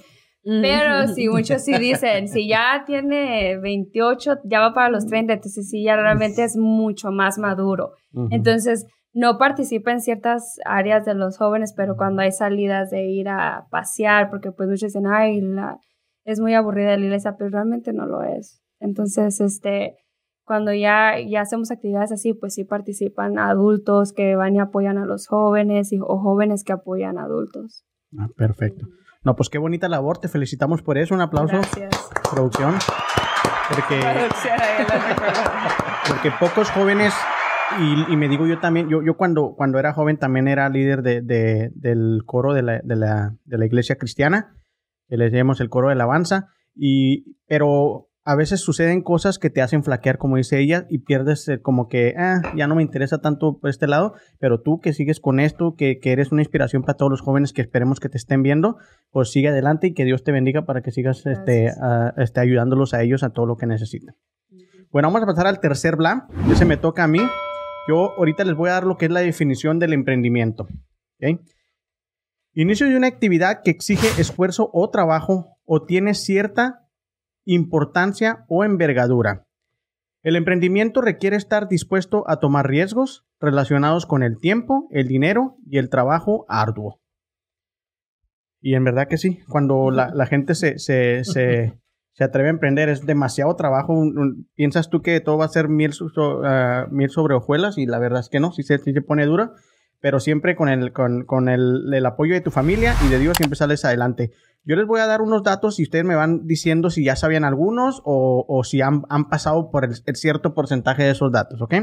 Pero 0.44 1.06
si 1.06 1.28
muchos 1.28 1.62
sí 1.62 1.78
dicen, 1.78 2.26
si 2.26 2.48
ya 2.48 2.82
tiene 2.84 3.58
28, 3.58 4.38
ya 4.44 4.58
va 4.58 4.74
para 4.74 4.88
los 4.88 5.06
30, 5.06 5.34
entonces 5.34 5.68
sí, 5.70 5.84
ya 5.84 5.94
realmente 5.94 6.42
es 6.42 6.56
mucho 6.56 7.12
más 7.12 7.38
maduro. 7.38 7.92
Entonces, 8.30 8.86
no 9.14 9.38
participa 9.38 9.92
en 9.92 10.00
ciertas 10.00 10.58
áreas 10.64 11.04
de 11.04 11.14
los 11.14 11.36
jóvenes, 11.36 11.74
pero 11.76 11.96
cuando 11.96 12.22
hay 12.22 12.32
salidas 12.32 12.90
de 12.90 13.04
ir 13.04 13.28
a 13.28 13.66
pasear, 13.70 14.30
porque 14.30 14.52
pues 14.52 14.68
muchos 14.68 14.92
dicen, 14.92 15.06
ay, 15.06 15.40
la, 15.40 15.78
es 16.24 16.40
muy 16.40 16.54
aburrida 16.54 16.96
la 16.96 17.04
iglesia, 17.04 17.36
pero 17.36 17.50
realmente 17.50 17.92
no 17.92 18.06
lo 18.06 18.22
es. 18.22 18.62
Entonces, 18.80 19.40
este, 19.40 19.96
cuando 20.44 20.72
ya, 20.72 21.20
ya 21.20 21.42
hacemos 21.42 21.70
actividades 21.70 22.12
así, 22.12 22.32
pues 22.32 22.54
sí 22.54 22.64
participan 22.64 23.38
adultos 23.38 24.12
que 24.12 24.34
van 24.34 24.56
y 24.56 24.60
apoyan 24.60 24.98
a 24.98 25.04
los 25.04 25.26
jóvenes 25.26 25.92
y, 25.92 25.98
o 26.00 26.18
jóvenes 26.18 26.64
que 26.64 26.72
apoyan 26.72 27.18
a 27.18 27.24
adultos. 27.24 27.84
Ah, 28.18 28.28
perfecto. 28.36 28.86
No, 29.24 29.36
pues 29.36 29.50
qué 29.50 29.58
bonita 29.58 29.88
labor, 29.88 30.18
te 30.18 30.28
felicitamos 30.28 30.82
por 30.82 30.98
eso, 30.98 31.14
un 31.14 31.20
aplauso. 31.20 31.58
Gracias. 31.58 32.10
Producción. 32.30 32.74
Porque, 33.68 34.00
porque 36.08 36.30
pocos 36.40 36.70
jóvenes 36.70 37.14
y, 37.80 38.16
me 38.16 38.28
digo 38.28 38.46
yo 38.46 38.58
también, 38.58 38.88
yo, 38.88 39.02
yo 39.02 39.16
cuando, 39.16 39.54
cuando 39.56 39.78
era 39.78 39.92
joven 39.92 40.18
también 40.18 40.48
era 40.48 40.68
líder 40.68 41.02
de, 41.02 41.20
de, 41.22 41.70
del 41.74 42.22
coro 42.26 42.54
de 42.54 42.62
la, 42.62 42.80
de, 42.82 42.96
la, 42.96 43.34
de 43.44 43.58
la 43.58 43.66
iglesia 43.66 43.96
cristiana, 43.96 44.56
que 45.08 45.16
le 45.16 45.30
llamamos 45.30 45.60
el 45.60 45.68
coro 45.68 45.88
de 45.88 45.94
alabanza, 45.94 46.48
y, 46.74 47.36
pero 47.46 48.08
a 48.24 48.36
veces 48.36 48.60
suceden 48.60 49.02
cosas 49.02 49.38
que 49.38 49.50
te 49.50 49.62
hacen 49.62 49.82
flaquear, 49.82 50.16
como 50.16 50.36
dice 50.36 50.60
ella, 50.60 50.86
y 50.88 50.98
pierdes 50.98 51.50
como 51.62 51.88
que, 51.88 52.14
ah, 52.16 52.40
ya 52.56 52.66
no 52.66 52.76
me 52.76 52.82
interesa 52.82 53.20
tanto 53.20 53.58
por 53.58 53.68
este 53.68 53.88
lado, 53.88 54.14
pero 54.38 54.60
tú 54.60 54.80
que 54.80 54.92
sigues 54.92 55.18
con 55.18 55.40
esto, 55.40 55.74
que, 55.76 55.98
que, 55.98 56.12
eres 56.12 56.30
una 56.30 56.42
inspiración 56.42 56.82
para 56.82 56.96
todos 56.96 57.10
los 57.10 57.20
jóvenes 57.20 57.52
que 57.52 57.62
esperemos 57.62 57.98
que 57.98 58.08
te 58.08 58.18
estén 58.18 58.42
viendo, 58.42 58.76
pues 59.10 59.32
sigue 59.32 59.48
adelante 59.48 59.88
y 59.88 59.94
que 59.94 60.04
Dios 60.04 60.22
te 60.22 60.30
bendiga 60.30 60.64
para 60.64 60.82
que 60.82 60.92
sigas 60.92 61.26
este, 61.26 61.72
este, 62.16 62.40
ayudándolos 62.40 62.94
a 62.94 63.02
ellos 63.02 63.24
a 63.24 63.30
todo 63.30 63.46
lo 63.46 63.56
que 63.56 63.66
necesitan. 63.66 64.14
Bueno, 64.92 65.08
vamos 65.08 65.22
a 65.22 65.26
pasar 65.26 65.46
al 65.46 65.58
tercer 65.58 65.96
bla, 65.96 66.28
ese 66.50 66.64
me 66.64 66.76
toca 66.76 67.04
a 67.04 67.08
mí. 67.08 67.20
Yo 67.88 68.12
ahorita 68.16 68.44
les 68.44 68.54
voy 68.54 68.70
a 68.70 68.74
dar 68.74 68.84
lo 68.84 68.96
que 68.96 69.06
es 69.06 69.10
la 69.10 69.20
definición 69.20 69.78
del 69.78 69.92
emprendimiento. 69.92 70.68
Inicio 72.54 72.88
de 72.88 72.96
una 72.96 73.06
actividad 73.06 73.62
que 73.64 73.70
exige 73.70 74.20
esfuerzo 74.20 74.70
o 74.72 74.90
trabajo 74.90 75.56
o 75.64 75.84
tiene 75.84 76.14
cierta 76.14 76.88
importancia 77.44 78.44
o 78.48 78.64
envergadura. 78.64 79.46
El 80.22 80.36
emprendimiento 80.36 81.00
requiere 81.00 81.36
estar 81.36 81.68
dispuesto 81.68 82.24
a 82.28 82.38
tomar 82.38 82.68
riesgos 82.68 83.26
relacionados 83.40 84.06
con 84.06 84.22
el 84.22 84.38
tiempo, 84.38 84.86
el 84.92 85.08
dinero 85.08 85.56
y 85.66 85.78
el 85.78 85.88
trabajo 85.88 86.46
arduo. 86.48 87.00
Y 88.60 88.74
en 88.74 88.84
verdad 88.84 89.08
que 89.08 89.18
sí, 89.18 89.40
cuando 89.48 89.90
la, 89.90 90.26
gente 90.26 90.54
se, 90.54 90.78
se 90.78 91.24
atreve 92.20 92.48
a 92.48 92.50
emprender, 92.50 92.88
es 92.88 93.06
demasiado 93.06 93.54
trabajo. 93.56 94.02
piensas 94.54 94.90
tú 94.90 95.02
que 95.02 95.20
todo 95.20 95.38
va 95.38 95.46
a 95.46 95.48
ser 95.48 95.68
miel, 95.68 95.92
ah, 96.44 96.86
sobre 97.08 97.34
hojuelas 97.34 97.78
y 97.78 97.86
la 97.86 97.98
verdad 97.98 98.20
es 98.20 98.28
que 98.28 98.40
no, 98.40 98.52
sí 98.52 98.62
se, 98.62 98.78
se 98.78 99.02
pone 99.02 99.24
dura, 99.26 99.52
pero 100.00 100.20
siempre 100.20 100.56
con, 100.56 100.68
el, 100.68 100.92
con, 100.92 101.24
con 101.24 101.48
el, 101.48 101.92
el, 101.92 102.06
apoyo 102.06 102.34
de 102.34 102.40
tu 102.40 102.50
familia 102.50 102.94
y 103.06 103.08
de 103.08 103.18
Dios 103.18 103.36
siempre 103.36 103.56
sales 103.56 103.84
adelante. 103.84 104.32
Yo 104.64 104.76
les 104.76 104.86
voy 104.86 105.00
a 105.00 105.06
dar 105.06 105.22
unos 105.22 105.42
datos 105.42 105.80
y 105.80 105.84
ustedes 105.84 106.04
me 106.04 106.14
van 106.14 106.46
diciendo 106.46 106.90
si 106.90 107.04
ya 107.04 107.16
sabían 107.16 107.44
algunos 107.44 108.02
o, 108.04 108.44
o 108.46 108.64
si 108.64 108.80
han, 108.80 109.02
han, 109.08 109.28
pasado 109.28 109.70
por 109.70 109.84
el, 109.84 109.94
cierto 110.16 110.54
porcentaje 110.54 111.04
de 111.04 111.10
esos 111.10 111.32
datos, 111.32 111.62
¿ok? 111.62 111.74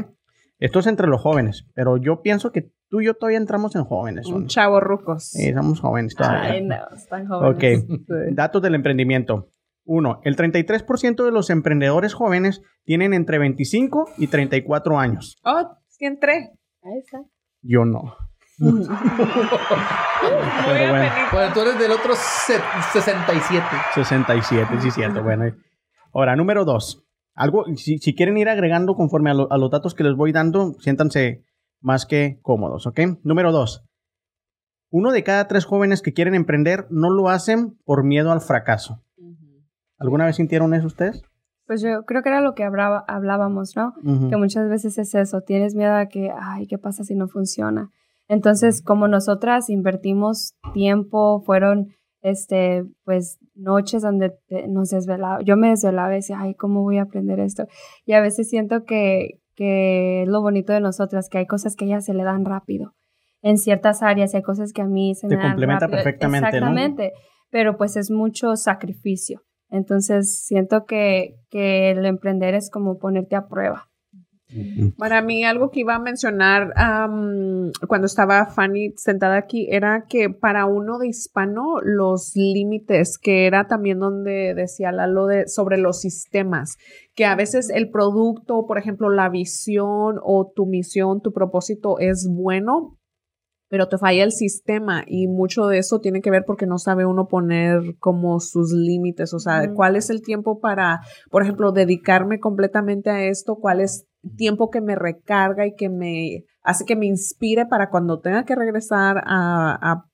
Esto 0.58 0.78
es 0.78 0.86
entre 0.86 1.06
los 1.06 1.22
jóvenes, 1.22 1.66
pero 1.74 1.96
yo 1.96 2.20
pienso 2.20 2.52
que 2.52 2.70
tú 2.88 3.00
y 3.00 3.06
yo 3.06 3.14
todavía 3.14 3.38
entramos 3.38 3.74
en 3.76 3.84
jóvenes. 3.84 4.26
Un 4.26 4.46
chavo 4.46 4.78
rucos. 4.78 5.24
Sí, 5.24 5.52
somos 5.54 5.80
jóvenes 5.80 6.14
todavía. 6.14 6.50
Ay, 6.50 6.62
no, 6.62 6.76
están 6.94 7.26
jóvenes. 7.26 7.84
Ok, 7.84 8.00
datos 8.32 8.60
del 8.60 8.74
emprendimiento. 8.74 9.48
Uno, 9.92 10.20
el 10.22 10.36
33% 10.36 11.24
de 11.24 11.32
los 11.32 11.50
emprendedores 11.50 12.14
jóvenes 12.14 12.62
tienen 12.84 13.12
entre 13.12 13.40
25 13.40 14.08
y 14.18 14.28
34 14.28 15.00
años. 15.00 15.36
Oh, 15.42 15.64
sí 15.88 16.04
entré. 16.04 16.52
Ahí 16.80 17.00
está. 17.00 17.18
Yo 17.60 17.84
no. 17.84 18.14
Muy 18.60 18.70
bueno. 20.88 21.10
Bueno, 21.32 21.52
tú 21.52 21.60
eres 21.62 21.76
del 21.80 21.90
otro 21.90 22.14
67. 22.14 23.66
67, 23.96 24.80
sí, 24.80 24.92
cierto. 24.92 25.24
Bueno, 25.24 25.52
ahora, 26.14 26.36
número 26.36 26.64
dos. 26.64 27.04
Algo, 27.34 27.64
si, 27.74 27.98
quieren 28.14 28.38
ir 28.38 28.48
agregando 28.48 28.94
conforme 28.94 29.30
a, 29.30 29.32
a, 29.32 29.58
los 29.58 29.72
datos 29.72 29.96
que 29.96 30.04
les 30.04 30.14
voy 30.14 30.30
dando, 30.30 30.74
siéntanse 30.78 31.42
más 31.80 32.06
que 32.06 32.38
cómodos, 32.42 32.86
¿ok? 32.86 33.00
Número 33.24 33.50
dos. 33.50 33.82
Uno 34.92 35.10
de 35.10 35.24
cada 35.24 35.48
tres 35.48 35.64
jóvenes 35.64 36.00
que 36.00 36.12
quieren 36.12 36.36
emprender 36.36 36.86
no 36.90 37.10
lo 37.10 37.28
hacen 37.28 37.76
por 37.84 38.04
miedo 38.04 38.30
al 38.30 38.40
fracaso. 38.40 39.02
¿Alguna 40.00 40.24
vez 40.24 40.36
sintieron 40.36 40.74
eso 40.74 40.86
ustedes? 40.86 41.22
Pues 41.66 41.82
yo 41.82 42.04
creo 42.04 42.22
que 42.22 42.30
era 42.30 42.40
lo 42.40 42.54
que 42.54 42.64
hablábamos, 42.64 43.76
¿no? 43.76 43.92
Que 44.28 44.36
muchas 44.36 44.68
veces 44.68 44.98
es 44.98 45.14
eso, 45.14 45.42
tienes 45.42 45.76
miedo 45.76 45.94
a 45.94 46.06
que, 46.06 46.32
ay, 46.36 46.66
¿qué 46.66 46.78
pasa 46.78 47.04
si 47.04 47.14
no 47.14 47.28
funciona? 47.28 47.90
Entonces, 48.26 48.82
como 48.82 49.06
nosotras 49.06 49.70
invertimos 49.70 50.54
tiempo, 50.72 51.42
fueron, 51.42 51.88
este, 52.22 52.84
pues, 53.04 53.38
noches 53.54 54.02
donde 54.02 54.32
nos 54.68 54.88
desvelaba, 54.88 55.42
yo 55.42 55.56
me 55.56 55.68
desvelaba 55.68 56.12
y 56.12 56.16
decía, 56.16 56.40
ay, 56.40 56.54
¿cómo 56.54 56.82
voy 56.82 56.98
a 56.98 57.02
aprender 57.02 57.38
esto? 57.38 57.66
Y 58.04 58.14
a 58.14 58.20
veces 58.20 58.48
siento 58.48 58.84
que, 58.84 59.40
que 59.54 60.22
es 60.22 60.28
lo 60.28 60.40
bonito 60.40 60.72
de 60.72 60.80
nosotras, 60.80 61.28
que 61.28 61.38
hay 61.38 61.46
cosas 61.46 61.76
que 61.76 61.84
a 61.84 61.88
ella 61.88 62.00
se 62.00 62.14
le 62.14 62.24
dan 62.24 62.44
rápido. 62.44 62.94
En 63.42 63.58
ciertas 63.58 64.02
áreas 64.02 64.34
hay 64.34 64.42
cosas 64.42 64.72
que 64.72 64.82
a 64.82 64.86
mí 64.86 65.14
se 65.14 65.28
me 65.28 65.36
dan 65.36 65.50
complementa 65.50 65.88
perfectamente, 65.88 66.48
Exactamente, 66.48 67.12
pero 67.50 67.76
pues 67.76 67.96
es 67.96 68.10
mucho 68.10 68.56
sacrificio. 68.56 69.42
Entonces 69.70 70.44
siento 70.44 70.84
que, 70.84 71.36
que 71.50 71.90
el 71.90 72.04
emprender 72.06 72.54
es 72.54 72.70
como 72.70 72.98
ponerte 72.98 73.36
a 73.36 73.48
prueba. 73.48 73.90
Para 74.98 75.22
mí, 75.22 75.44
algo 75.44 75.70
que 75.70 75.80
iba 75.80 75.94
a 75.94 76.00
mencionar 76.00 76.72
cuando 77.86 78.06
estaba 78.06 78.46
Fanny 78.46 78.92
sentada 78.96 79.36
aquí 79.36 79.68
era 79.70 80.06
que 80.08 80.28
para 80.28 80.66
uno 80.66 80.98
de 80.98 81.08
hispano, 81.08 81.80
los 81.82 82.32
límites, 82.34 83.16
que 83.18 83.46
era 83.46 83.68
también 83.68 84.00
donde 84.00 84.54
decía 84.54 84.90
Lalo 84.90 85.26
de, 85.26 85.46
sobre 85.46 85.78
los 85.78 86.00
sistemas, 86.00 86.78
que 87.14 87.24
a 87.26 87.36
veces 87.36 87.70
el 87.70 87.90
producto, 87.90 88.66
por 88.66 88.78
ejemplo, 88.78 89.10
la 89.10 89.28
visión 89.28 90.18
o 90.22 90.52
tu 90.54 90.66
misión, 90.66 91.20
tu 91.20 91.32
propósito 91.32 91.98
es 92.00 92.28
bueno, 92.28 92.98
pero 93.70 93.88
te 93.88 93.98
falla 93.98 94.24
el 94.24 94.32
sistema 94.32 95.04
y 95.06 95.28
mucho 95.28 95.68
de 95.68 95.78
eso 95.78 96.00
tiene 96.00 96.20
que 96.20 96.30
ver 96.32 96.44
porque 96.44 96.66
no 96.66 96.76
sabe 96.76 97.06
uno 97.06 97.28
poner 97.28 97.96
como 98.00 98.40
sus 98.40 98.72
límites, 98.72 99.32
o 99.32 99.38
sea, 99.38 99.72
cuál 99.72 99.94
es 99.94 100.10
el 100.10 100.22
tiempo 100.22 100.58
para, 100.58 101.00
por 101.30 101.44
ejemplo, 101.44 101.70
dedicarme 101.70 102.40
completamente 102.40 103.10
a 103.10 103.24
esto, 103.24 103.54
cuál 103.54 103.80
es 103.80 104.08
tiempo 104.36 104.70
que 104.70 104.80
me 104.80 104.96
recarga 104.96 105.66
y 105.66 105.76
que 105.76 105.88
me 105.88 106.44
hace 106.62 106.84
que 106.84 106.96
me 106.96 107.06
inspire 107.06 107.64
para 107.64 107.90
cuando 107.90 108.20
tenga 108.20 108.44
que 108.44 108.56
regresar 108.56 109.22
a, 109.24 110.04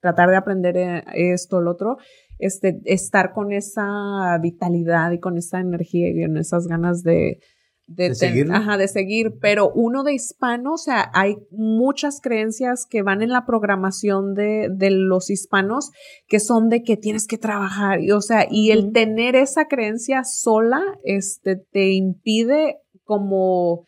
tratar 0.00 0.28
de 0.28 0.36
aprender 0.36 0.76
eh, 0.76 1.04
esto, 1.14 1.60
lo 1.60 1.70
otro, 1.70 1.98
este, 2.40 2.80
estar 2.86 3.32
con 3.32 3.52
esa 3.52 4.36
vitalidad 4.42 5.12
y 5.12 5.20
con 5.20 5.38
esa 5.38 5.60
energía 5.60 6.08
y 6.08 6.26
con 6.26 6.36
esas 6.36 6.66
ganas 6.66 7.04
de, 7.04 7.38
de, 7.86 8.14
seguir. 8.14 8.50
Ajá, 8.50 8.76
de 8.76 8.88
seguir, 8.88 9.38
pero 9.40 9.70
uno 9.72 10.02
de 10.02 10.14
hispano, 10.14 10.72
o 10.72 10.76
sea, 10.76 11.10
hay 11.14 11.36
muchas 11.50 12.20
creencias 12.20 12.86
que 12.88 13.02
van 13.02 13.22
en 13.22 13.30
la 13.30 13.46
programación 13.46 14.34
de, 14.34 14.68
de 14.74 14.90
los 14.90 15.30
hispanos 15.30 15.90
que 16.26 16.40
son 16.40 16.68
de 16.68 16.82
que 16.82 16.96
tienes 16.96 17.26
que 17.26 17.38
trabajar, 17.38 18.00
y, 18.00 18.10
o 18.10 18.20
sea, 18.20 18.46
y 18.50 18.70
el 18.70 18.92
tener 18.92 19.36
esa 19.36 19.66
creencia 19.66 20.24
sola, 20.24 20.82
este, 21.04 21.56
te 21.56 21.92
impide 21.92 22.78
como, 23.04 23.86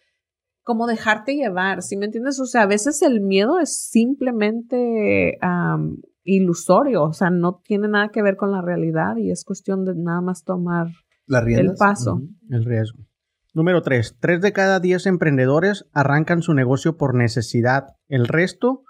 como 0.63 0.87
dejarte 0.87 1.35
llevar, 1.35 1.83
¿sí 1.83 1.97
me 1.97 2.07
entiendes? 2.07 2.39
O 2.41 2.47
sea, 2.47 2.63
a 2.63 2.67
veces 2.67 3.03
el 3.03 3.21
miedo 3.21 3.59
es 3.59 3.89
simplemente 3.91 5.39
ilusorio, 6.23 7.05
o 7.05 7.13
sea, 7.13 7.31
no 7.31 7.61
tiene 7.65 7.89
nada 7.89 8.11
que 8.11 8.23
ver 8.23 8.37
con 8.37 8.53
la 8.53 8.63
realidad 8.63 9.17
y 9.17 9.31
es 9.31 9.45
cuestión 9.45 9.85
de 9.85 9.95
nada 9.97 10.21
más 10.21 10.45
tomar 10.45 10.87
el 11.27 11.75
paso. 11.79 12.21
El 12.49 12.65
riesgo. 12.65 13.08
Número 13.59 13.83
3. 13.83 14.19
Tres 14.21 14.41
de 14.41 14.53
cada 14.53 14.79
diez 14.79 15.05
emprendedores 15.07 15.85
arrancan 15.93 16.43
su 16.43 16.55
negocio 16.55 16.97
por 16.97 17.17
necesidad, 17.17 17.97
el 18.07 18.29
resto 18.29 18.85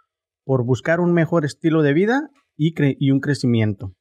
por 0.45 0.63
buscar 0.63 1.01
un 1.01 1.15
mejor 1.15 1.47
estilo 1.47 1.81
de 1.81 1.95
vida 1.95 2.29
y, 2.55 3.11
un 3.11 3.21
crecimiento. 3.21 3.95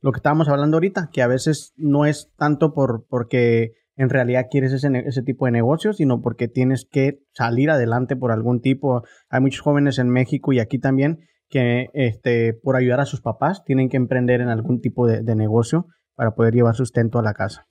Lo 0.00 0.12
que 0.12 0.16
estábamos 0.16 0.48
hablando 0.48 0.78
ahorita, 0.78 1.10
que 1.12 1.20
a 1.20 1.26
veces 1.26 1.74
no 1.76 2.06
es 2.06 2.32
tanto 2.38 2.72
por 2.72 3.04
porque 3.06 3.72
en 3.94 4.08
realidad 4.08 4.46
quieres 4.50 4.72
ese, 4.72 5.22
tipo 5.24 5.44
de 5.44 5.52
negocio, 5.52 5.92
sino 5.92 6.22
porque 6.22 6.48
tienes 6.48 6.88
que 6.90 7.18
salir 7.34 7.68
adelante 7.68 8.16
por 8.16 8.32
algún 8.32 8.62
tipo. 8.62 9.02
Hay 9.28 9.42
muchos 9.42 9.60
jóvenes 9.60 9.98
en 9.98 10.08
México 10.08 10.54
y 10.54 10.60
aquí 10.60 10.78
también 10.78 11.18
que 11.50 11.88
este, 11.92 12.54
por 12.54 12.76
ayudar 12.76 13.00
a 13.00 13.04
sus 13.04 13.20
papás 13.20 13.62
tienen 13.66 13.90
que 13.90 13.98
emprender 13.98 14.40
en 14.40 14.48
algún 14.48 14.80
tipo 14.80 15.06
de 15.06 15.36
negocio 15.36 15.84
para 16.14 16.34
poder 16.34 16.54
llevar 16.54 16.76
sustento 16.76 17.18
a 17.18 17.22
la 17.22 17.34
casa. 17.34 17.66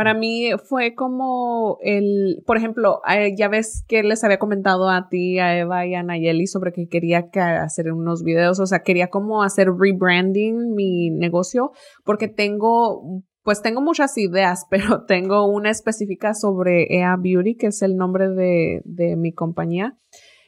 Para 0.00 0.14
mí 0.14 0.48
fue 0.64 0.94
como 0.94 1.76
el, 1.82 2.42
por 2.46 2.56
ejemplo, 2.56 3.02
eh, 3.06 3.34
ya 3.36 3.48
ves 3.48 3.84
que 3.86 4.02
les 4.02 4.24
había 4.24 4.38
comentado 4.38 4.88
a 4.88 5.10
ti, 5.10 5.38
a 5.38 5.58
Eva 5.58 5.84
y 5.84 5.94
a 5.94 6.02
Nayeli 6.02 6.46
sobre 6.46 6.72
que 6.72 6.88
quería 6.88 7.28
hacer 7.62 7.92
unos 7.92 8.22
videos, 8.22 8.60
o 8.60 8.66
sea, 8.66 8.78
quería 8.78 9.08
como 9.10 9.42
hacer 9.42 9.68
rebranding 9.68 10.72
mi 10.74 11.10
negocio 11.10 11.72
porque 12.02 12.28
tengo, 12.28 13.22
pues 13.42 13.60
tengo 13.60 13.82
muchas 13.82 14.16
ideas, 14.16 14.64
pero 14.70 15.04
tengo 15.04 15.46
una 15.46 15.68
específica 15.68 16.32
sobre 16.32 16.86
EA 16.88 17.16
Beauty, 17.18 17.56
que 17.56 17.66
es 17.66 17.82
el 17.82 17.96
nombre 17.96 18.30
de, 18.30 18.80
de 18.86 19.16
mi 19.16 19.34
compañía. 19.34 19.98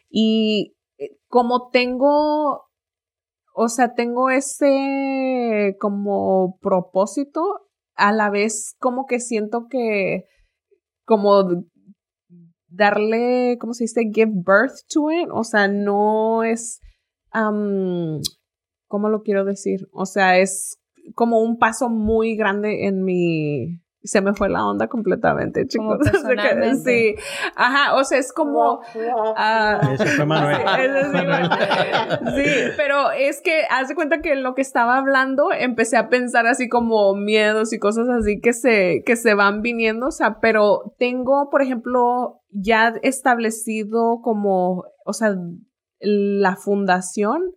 Y 0.09 0.77
eh, 0.97 1.11
como 1.29 1.69
tengo, 1.69 2.63
o 3.55 3.69
sea, 3.69 3.93
tengo 3.93 4.31
ese 4.31 5.77
como 5.79 6.57
propósito, 6.63 7.69
a 7.95 8.13
la 8.13 8.31
vez 8.31 8.75
como 8.79 9.07
que 9.07 9.21
siento 9.21 9.67
que 9.69 10.25
como 11.05 11.65
darle, 12.69 13.59
¿cómo 13.61 13.75
se 13.75 13.85
dice? 13.85 14.11
Give 14.13 14.33
birth 14.35 14.79
to 14.89 15.11
it. 15.11 15.29
O 15.33 15.45
sea, 15.45 15.69
no 15.69 16.43
es, 16.43 16.81
¿cómo 17.33 19.09
lo 19.09 19.23
quiero 19.23 19.45
decir? 19.45 19.89
O 19.93 20.07
sea, 20.07 20.39
es 20.39 20.79
como 21.15 21.43
un 21.43 21.59
paso 21.59 21.89
muy 21.89 22.37
grande 22.37 22.87
en 22.87 23.05
mi, 23.05 23.82
se 24.05 24.21
me 24.21 24.35
fue 24.35 24.49
la 24.49 24.67
onda 24.67 24.89
completamente, 24.89 25.67
chicos. 25.67 25.99
sí. 26.85 27.15
Ajá, 27.55 27.95
o 27.95 28.05
sea, 28.05 28.19
es 28.19 28.33
como... 28.33 28.81
Uh, 28.95 29.97
fue 30.17 30.27
Manuel. 30.27 30.59
Sí, 32.35 32.73
pero 32.77 33.11
es 33.13 33.41
que 33.41 33.63
haz 33.71 33.89
de 33.89 33.95
cuenta 33.95 34.21
que 34.21 34.33
en 34.33 34.43
lo 34.43 34.55
que 34.55 34.63
estaba 34.63 34.97
hablando 34.97 35.53
empecé 35.53 35.97
a 35.97 36.09
pensar 36.09 36.47
así 36.47 36.69
como 36.69 37.15
miedos 37.15 37.73
y 37.73 37.79
cosas 37.79 38.09
así 38.09 38.41
que 38.41 38.53
se, 38.53 39.03
que 39.07 39.17
se 39.17 39.35
van 39.35 39.63
viniendo, 39.63 40.09
o 40.09 40.13
sea, 40.13 40.39
pero 40.41 40.95
tengo, 40.99 41.49
por 41.51 41.63
ejemplo, 41.63 42.41
ya 42.51 42.95
establecido 43.03 44.21
como, 44.23 44.85
o 45.05 45.13
sea, 45.13 45.35
la 46.01 46.57
fundación 46.57 47.55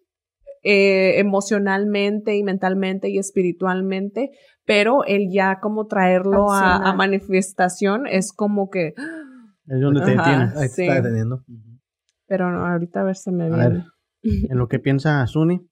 eh, 0.68 1.20
emocionalmente 1.20 2.36
y 2.36 2.44
mentalmente 2.44 3.10
y 3.10 3.20
espiritualmente, 3.20 4.32
pero 4.66 5.04
el 5.06 5.30
ya 5.32 5.60
como 5.60 5.88
traerlo 5.88 6.52
a, 6.52 6.94
manifestación 6.94 8.08
es 8.08 8.34
como 8.34 8.70
que... 8.70 8.94
Es 9.68 9.82
donde 9.82 10.02
te 10.02 10.12
detiene. 10.12 10.52
Ahí 10.56 10.70
te 10.76 10.88
está 10.88 10.96
deteniendo. 10.96 11.44
Pero 12.28 12.48
ahorita 12.48 13.02
a 13.02 13.04
ver 13.04 13.16
si 13.16 13.32
me 13.32 13.50
viene. 13.50 13.86
en 14.24 14.58
lo 14.58 14.68
que 14.68 14.80
piensa 14.80 15.26
Suni. 15.28 15.68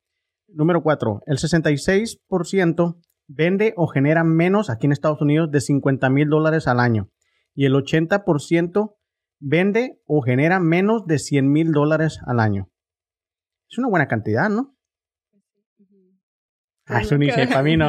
Número 0.48 0.84
cuatro, 0.84 1.22
el 1.26 1.38
66% 1.38 3.02
vende 3.28 3.74
o 3.76 3.88
genera 3.88 4.24
menos 4.24 4.70
aquí 4.70 4.86
en 4.86 4.92
Estados 4.92 5.22
Unidos 5.22 5.50
de 5.52 5.62
50 5.62 6.10
mil 6.10 6.30
dólares 6.30 6.68
al 6.68 6.80
año. 6.80 7.10
Y 7.56 7.66
el 7.66 7.74
80% 7.74 8.96
vende 9.40 10.00
o 10.06 10.22
genera 10.22 10.60
menos 10.60 11.06
de 11.06 11.20
100 11.20 11.52
mil 11.52 11.72
dólares 11.72 12.20
al 12.26 12.40
año. 12.40 12.70
Es 13.70 13.78
una 13.80 13.90
buena 13.90 14.08
cantidad, 14.08 14.50
¿no? 14.50 14.73
Ah, 16.88 17.02
es 17.02 17.12
un 17.12 17.22
para 17.50 17.64
mí 17.64 17.78
no. 17.78 17.88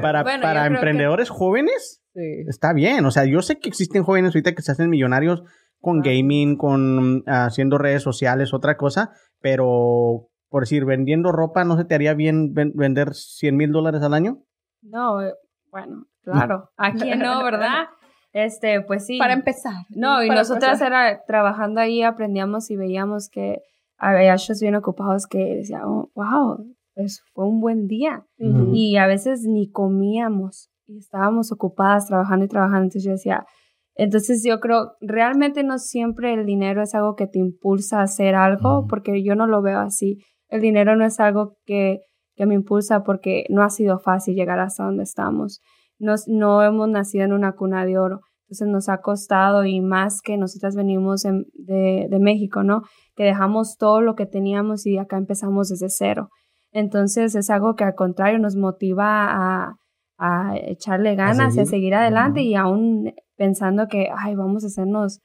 Para, 0.00 0.22
para 0.22 0.66
emprendedores 0.66 1.30
jóvenes, 1.30 2.02
está 2.14 2.72
bien. 2.72 3.04
O 3.04 3.10
sea, 3.10 3.24
yo 3.24 3.42
sé 3.42 3.58
que 3.58 3.68
existen 3.68 4.04
jóvenes 4.04 4.34
ahorita 4.34 4.54
que 4.54 4.62
se 4.62 4.72
hacen 4.72 4.88
millonarios 4.90 5.42
con 5.80 6.00
gaming, 6.00 6.56
con 6.56 7.24
haciendo 7.26 7.76
redes 7.78 8.02
sociales, 8.02 8.54
otra 8.54 8.76
cosa, 8.76 9.10
pero 9.40 10.28
por 10.52 10.62
decir, 10.64 10.84
vendiendo 10.84 11.32
ropa, 11.32 11.64
¿no 11.64 11.78
se 11.78 11.84
te 11.86 11.94
haría 11.94 12.12
bien 12.12 12.52
vender 12.52 13.14
100 13.14 13.56
mil 13.56 13.72
dólares 13.72 14.02
al 14.02 14.12
año? 14.12 14.42
No, 14.82 15.22
eh, 15.22 15.32
bueno, 15.70 16.04
claro. 16.22 16.70
Aquí 16.76 17.10
no, 17.16 17.42
¿verdad? 17.42 17.86
Este, 18.34 18.82
pues 18.82 19.06
sí. 19.06 19.18
Para 19.18 19.32
empezar. 19.32 19.86
No, 19.88 20.22
y 20.22 20.28
nosotras 20.28 20.80
era 20.82 21.24
trabajando 21.26 21.80
ahí 21.80 22.02
aprendíamos 22.02 22.70
y 22.70 22.76
veíamos 22.76 23.30
que 23.30 23.60
había 23.96 24.34
ellos 24.34 24.60
bien 24.60 24.74
ocupados 24.74 25.26
que 25.26 25.38
decían, 25.38 25.82
oh, 25.84 26.10
wow, 26.14 26.66
pues 26.94 27.22
fue 27.32 27.46
un 27.48 27.60
buen 27.60 27.86
día. 27.86 28.24
Y 28.72 28.96
a 28.96 29.06
veces 29.06 29.44
ni 29.46 29.70
comíamos 29.70 30.70
y 30.86 30.98
estábamos 30.98 31.52
ocupadas 31.52 32.06
trabajando 32.06 32.44
y 32.44 32.48
trabajando. 32.48 32.84
Entonces 32.84 33.04
yo 33.04 33.12
decía, 33.12 33.46
entonces 33.94 34.42
yo 34.46 34.60
creo, 34.60 34.92
realmente 35.00 35.62
no 35.64 35.78
siempre 35.78 36.32
el 36.34 36.46
dinero 36.46 36.82
es 36.82 36.94
algo 36.94 37.14
que 37.14 37.26
te 37.26 37.38
impulsa 37.38 38.00
a 38.00 38.04
hacer 38.04 38.34
algo, 38.34 38.86
porque 38.88 39.22
yo 39.22 39.34
no 39.34 39.46
lo 39.46 39.62
veo 39.62 39.80
así. 39.80 40.18
El 40.48 40.60
dinero 40.60 40.96
no 40.96 41.04
es 41.04 41.20
algo 41.20 41.56
que, 41.64 42.00
que 42.34 42.46
me 42.46 42.54
impulsa 42.54 43.02
porque 43.02 43.44
no 43.48 43.62
ha 43.62 43.70
sido 43.70 43.98
fácil 43.98 44.34
llegar 44.34 44.60
hasta 44.60 44.84
donde 44.84 45.02
estamos. 45.02 45.60
Nos, 45.98 46.26
no 46.26 46.62
hemos 46.62 46.88
nacido 46.88 47.24
en 47.24 47.32
una 47.32 47.52
cuna 47.52 47.84
de 47.84 47.98
oro. 47.98 48.20
Entonces 48.48 48.68
nos 48.68 48.88
ha 48.90 48.98
costado 49.00 49.64
y 49.64 49.80
más 49.80 50.20
que 50.20 50.36
nosotras 50.36 50.74
venimos 50.74 51.22
de, 51.22 52.06
de 52.10 52.18
México, 52.18 52.62
¿no? 52.62 52.82
Que 53.14 53.24
dejamos 53.24 53.76
todo 53.78 54.02
lo 54.02 54.14
que 54.14 54.26
teníamos 54.26 54.84
y 54.84 54.98
acá 54.98 55.16
empezamos 55.16 55.68
desde 55.68 55.88
cero. 55.88 56.28
Entonces 56.72 57.34
es 57.34 57.50
algo 57.50 57.74
que 57.74 57.84
al 57.84 57.94
contrario 57.94 58.38
nos 58.38 58.56
motiva 58.56 59.26
a, 59.30 59.76
a 60.18 60.56
echarle 60.56 61.14
ganas 61.14 61.56
y 61.56 61.60
a 61.60 61.66
seguir 61.66 61.94
adelante 61.94 62.42
y 62.42 62.54
aún 62.54 63.12
pensando 63.36 63.88
que, 63.88 64.08
ay, 64.16 64.34
vamos 64.34 64.64
a 64.64 64.68
hacernos 64.68 65.20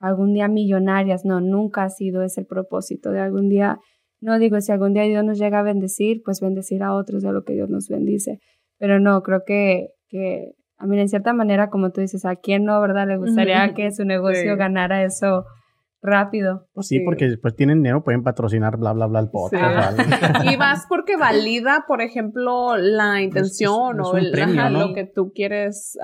algún 0.00 0.32
día 0.32 0.48
millonarias. 0.48 1.24
No, 1.24 1.40
nunca 1.40 1.84
ha 1.84 1.90
sido 1.90 2.22
ese 2.22 2.40
el 2.40 2.46
propósito 2.46 3.10
de 3.10 3.20
algún 3.20 3.48
día. 3.48 3.78
No 4.20 4.38
digo, 4.38 4.60
si 4.60 4.72
algún 4.72 4.92
día 4.92 5.04
Dios 5.04 5.24
nos 5.24 5.38
llega 5.38 5.60
a 5.60 5.62
bendecir, 5.62 6.22
pues 6.24 6.40
bendecir 6.40 6.82
a 6.82 6.94
otros 6.94 7.22
de 7.22 7.32
lo 7.32 7.44
que 7.44 7.52
Dios 7.52 7.70
nos 7.70 7.88
bendice. 7.88 8.40
Pero 8.78 8.98
no, 8.98 9.22
creo 9.22 9.42
que, 9.46 9.90
que 10.08 10.52
a 10.78 10.86
mí, 10.86 10.98
en 10.98 11.08
cierta 11.08 11.32
manera, 11.32 11.70
como 11.70 11.90
tú 11.90 12.00
dices, 12.00 12.24
¿a 12.24 12.36
quién 12.36 12.64
no, 12.64 12.80
verdad? 12.80 13.06
Le 13.06 13.16
gustaría 13.16 13.74
que 13.74 13.92
su 13.92 14.04
negocio 14.04 14.56
ganara 14.56 15.04
eso 15.04 15.44
rápido. 16.00 16.68
Pues 16.72 16.88
sí, 16.88 17.00
porque 17.00 17.28
después 17.28 17.54
tienen 17.54 17.78
dinero, 17.78 18.02
pueden 18.02 18.22
patrocinar 18.22 18.76
bla, 18.76 18.92
bla, 18.92 19.06
bla 19.06 19.20
el 19.20 19.30
podcast. 19.30 19.98
y 20.44 20.56
vas 20.56 20.86
porque 20.88 21.16
valida, 21.16 21.84
por 21.86 22.00
ejemplo, 22.00 22.76
la 22.76 23.22
intención 23.22 24.00
o 24.00 24.16
el, 24.16 24.32
lo 24.72 24.94
que 24.94 25.04
tú 25.04 25.32
quieres 25.34 25.98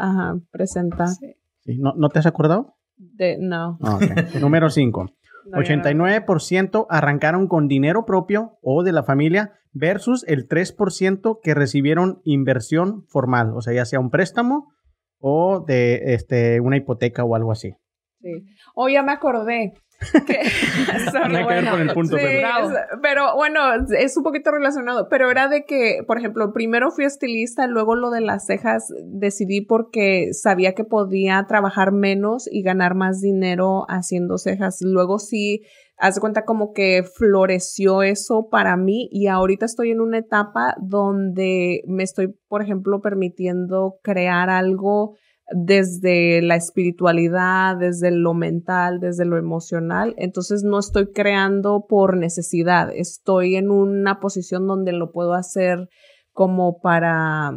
presentar. 0.50 1.08
Sí, 1.08 1.78
¿No, 1.78 1.94
¿No 1.96 2.08
te 2.08 2.18
has 2.18 2.26
acordado? 2.26 2.76
De, 2.96 3.36
no. 3.38 3.78
Ah, 3.82 3.96
ok. 3.96 4.34
Número 4.40 4.70
5. 4.70 5.06
No, 5.46 5.62
yo 5.62 5.76
no. 5.76 5.82
89% 5.82 6.86
arrancaron 6.88 7.48
con 7.48 7.68
dinero 7.68 8.04
propio 8.04 8.58
o 8.62 8.82
de 8.82 8.92
la 8.92 9.02
familia 9.02 9.52
versus 9.72 10.24
el 10.26 10.48
3% 10.48 11.40
que 11.42 11.54
recibieron 11.54 12.20
inversión 12.24 13.04
formal, 13.08 13.52
o 13.54 13.60
sea, 13.60 13.74
ya 13.74 13.84
sea 13.84 14.00
un 14.00 14.10
préstamo 14.10 14.72
o 15.18 15.64
de 15.66 16.14
este, 16.14 16.60
una 16.60 16.76
hipoteca 16.76 17.24
o 17.24 17.34
algo 17.34 17.52
así. 17.52 17.74
Sí. 18.20 18.44
Oh, 18.74 18.88
ya 18.88 19.02
me 19.02 19.12
acordé. 19.12 19.74
Que, 20.26 20.34
Sorry, 21.12 21.32
Nada 21.32 21.46
que 21.46 21.54
ver 21.54 21.70
con 21.70 21.80
el 21.80 21.94
punto, 21.94 22.16
Sí, 22.16 22.22
pero- 22.22 22.68
es- 22.70 22.74
pero 23.02 23.36
bueno, 23.36 23.60
es 23.98 24.16
un 24.16 24.22
poquito 24.22 24.50
relacionado, 24.50 25.08
pero 25.08 25.30
era 25.30 25.48
de 25.48 25.64
que, 25.64 26.00
por 26.06 26.18
ejemplo, 26.18 26.52
primero 26.52 26.90
fui 26.90 27.04
estilista, 27.04 27.66
luego 27.66 27.94
lo 27.94 28.10
de 28.10 28.20
las 28.20 28.46
cejas 28.46 28.92
decidí 29.04 29.60
porque 29.62 30.28
sabía 30.32 30.74
que 30.74 30.84
podía 30.84 31.44
trabajar 31.48 31.92
menos 31.92 32.48
y 32.50 32.62
ganar 32.62 32.94
más 32.94 33.20
dinero 33.20 33.84
haciendo 33.88 34.36
cejas. 34.38 34.78
Luego 34.82 35.18
sí, 35.18 35.62
haz 35.96 36.16
de 36.16 36.20
cuenta 36.20 36.44
como 36.44 36.72
que 36.72 37.02
floreció 37.04 38.02
eso 38.02 38.48
para 38.50 38.76
mí 38.76 39.08
y 39.10 39.28
ahorita 39.28 39.64
estoy 39.66 39.90
en 39.92 40.00
una 40.00 40.18
etapa 40.18 40.74
donde 40.80 41.82
me 41.86 42.02
estoy, 42.02 42.34
por 42.48 42.62
ejemplo, 42.62 43.00
permitiendo 43.00 43.94
crear 44.02 44.50
algo 44.50 45.16
desde 45.52 46.40
la 46.42 46.56
espiritualidad, 46.56 47.76
desde 47.76 48.10
lo 48.10 48.34
mental, 48.34 48.98
desde 49.00 49.24
lo 49.24 49.36
emocional. 49.36 50.14
Entonces 50.16 50.62
no 50.64 50.78
estoy 50.78 51.12
creando 51.12 51.86
por 51.88 52.16
necesidad, 52.16 52.88
estoy 52.94 53.56
en 53.56 53.70
una 53.70 54.20
posición 54.20 54.66
donde 54.66 54.92
lo 54.92 55.12
puedo 55.12 55.34
hacer 55.34 55.88
como 56.32 56.80
para, 56.80 57.52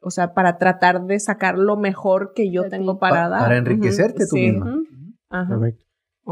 o 0.00 0.10
sea, 0.10 0.32
para 0.34 0.58
tratar 0.58 1.04
de 1.04 1.20
sacar 1.20 1.58
lo 1.58 1.76
mejor 1.76 2.32
que 2.34 2.50
yo 2.50 2.68
tengo 2.68 2.98
para 2.98 3.24
Pa- 3.24 3.28
dar. 3.28 3.40
para 3.42 3.56
enriquecerte 3.58 4.24
Ujú, 4.24 4.30
tú 4.30 4.36
sí. 4.36 4.42
misma. 4.52 4.76
Ajá. 5.30 5.48
Perfecto. 5.58 5.84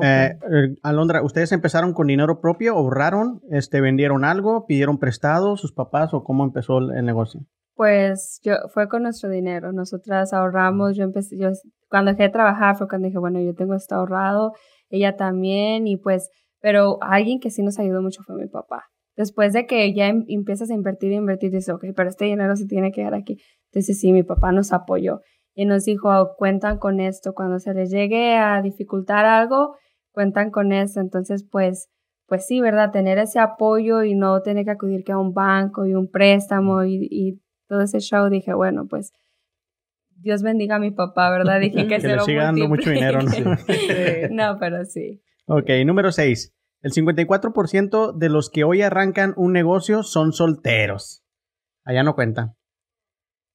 Eh, 0.02 0.38
eh, 0.52 0.76
Alondra, 0.82 1.22
¿ustedes 1.22 1.52
empezaron 1.52 1.94
con 1.94 2.06
dinero 2.08 2.40
propio, 2.40 2.74
ahorraron, 2.74 3.40
este, 3.50 3.80
vendieron 3.80 4.24
algo, 4.24 4.66
pidieron 4.66 4.98
prestado 4.98 5.56
sus 5.56 5.72
papás 5.72 6.12
o 6.12 6.22
cómo 6.22 6.44
empezó 6.44 6.78
el, 6.78 6.92
el 6.98 7.06
negocio? 7.06 7.40
Pues 7.76 8.40
yo 8.42 8.54
fue 8.72 8.88
con 8.88 9.02
nuestro 9.02 9.28
dinero. 9.28 9.70
Nosotras 9.72 10.32
ahorramos. 10.32 10.96
Yo 10.96 11.04
empecé, 11.04 11.36
yo 11.38 11.50
cuando 11.90 12.10
dejé 12.12 12.24
de 12.24 12.28
trabajar 12.30 12.76
fue 12.76 12.88
cuando 12.88 13.06
dije, 13.06 13.18
bueno, 13.18 13.38
yo 13.40 13.54
tengo 13.54 13.74
esto 13.74 13.94
ahorrado, 13.96 14.52
ella 14.88 15.16
también, 15.16 15.86
y 15.86 15.96
pues, 15.98 16.30
pero 16.60 16.98
alguien 17.02 17.38
que 17.38 17.50
sí 17.50 17.62
nos 17.62 17.78
ayudó 17.78 18.00
mucho 18.02 18.22
fue 18.22 18.34
mi 18.36 18.48
papá. 18.48 18.84
Después 19.14 19.52
de 19.52 19.66
que 19.66 19.94
ya 19.94 20.08
em- 20.08 20.24
empiezas 20.28 20.70
a 20.70 20.74
invertir 20.74 21.12
invertir, 21.12 21.50
dices, 21.52 21.68
ok, 21.74 21.84
pero 21.94 22.08
este 22.08 22.24
dinero 22.26 22.56
se 22.56 22.66
tiene 22.66 22.92
que 22.92 23.02
quedar 23.02 23.14
aquí. 23.14 23.36
Entonces 23.72 24.00
sí, 24.00 24.12
mi 24.12 24.22
papá 24.22 24.52
nos 24.52 24.72
apoyó 24.72 25.20
y 25.54 25.66
nos 25.66 25.84
dijo, 25.84 26.34
cuentan 26.38 26.78
con 26.78 26.98
esto. 27.00 27.34
Cuando 27.34 27.58
se 27.58 27.74
les 27.74 27.90
llegue 27.90 28.36
a 28.36 28.62
dificultar 28.62 29.26
algo, 29.26 29.76
cuentan 30.12 30.50
con 30.50 30.72
esto. 30.72 31.00
Entonces, 31.00 31.46
pues, 31.50 31.88
pues 32.26 32.46
sí, 32.46 32.60
¿verdad? 32.60 32.90
Tener 32.90 33.18
ese 33.18 33.38
apoyo 33.38 34.02
y 34.02 34.14
no 34.14 34.40
tener 34.42 34.64
que 34.64 34.70
acudir 34.72 35.04
que 35.04 35.12
a 35.12 35.18
un 35.18 35.32
banco 35.34 35.86
y 35.86 35.94
un 35.94 36.10
préstamo 36.10 36.84
y, 36.84 37.06
y 37.10 37.40
todo 37.68 37.80
ese 37.82 38.00
show, 38.00 38.28
dije, 38.28 38.54
bueno, 38.54 38.86
pues 38.88 39.12
Dios 40.18 40.42
bendiga 40.42 40.76
a 40.76 40.78
mi 40.78 40.90
papá, 40.90 41.30
¿verdad? 41.30 41.60
Dije 41.60 41.86
que, 41.86 41.88
Que 41.96 42.00
se 42.00 42.08
le 42.08 42.16
lo 42.16 42.24
siga 42.24 42.44
dando 42.44 42.68
mucho 42.68 42.90
dinero, 42.90 43.20
¿no? 44.30 44.58
pero 44.58 44.84
sí. 44.84 45.22
Ok, 45.46 45.68
número 45.84 46.10
6. 46.12 46.52
El 46.82 46.92
54% 46.92 48.16
de 48.16 48.28
los 48.28 48.50
que 48.50 48.64
hoy 48.64 48.82
arrancan 48.82 49.32
un 49.36 49.52
negocio 49.52 50.02
son 50.02 50.32
solteros. 50.32 51.24
Allá 51.84 52.02
no 52.02 52.14
cuenta. 52.14 52.54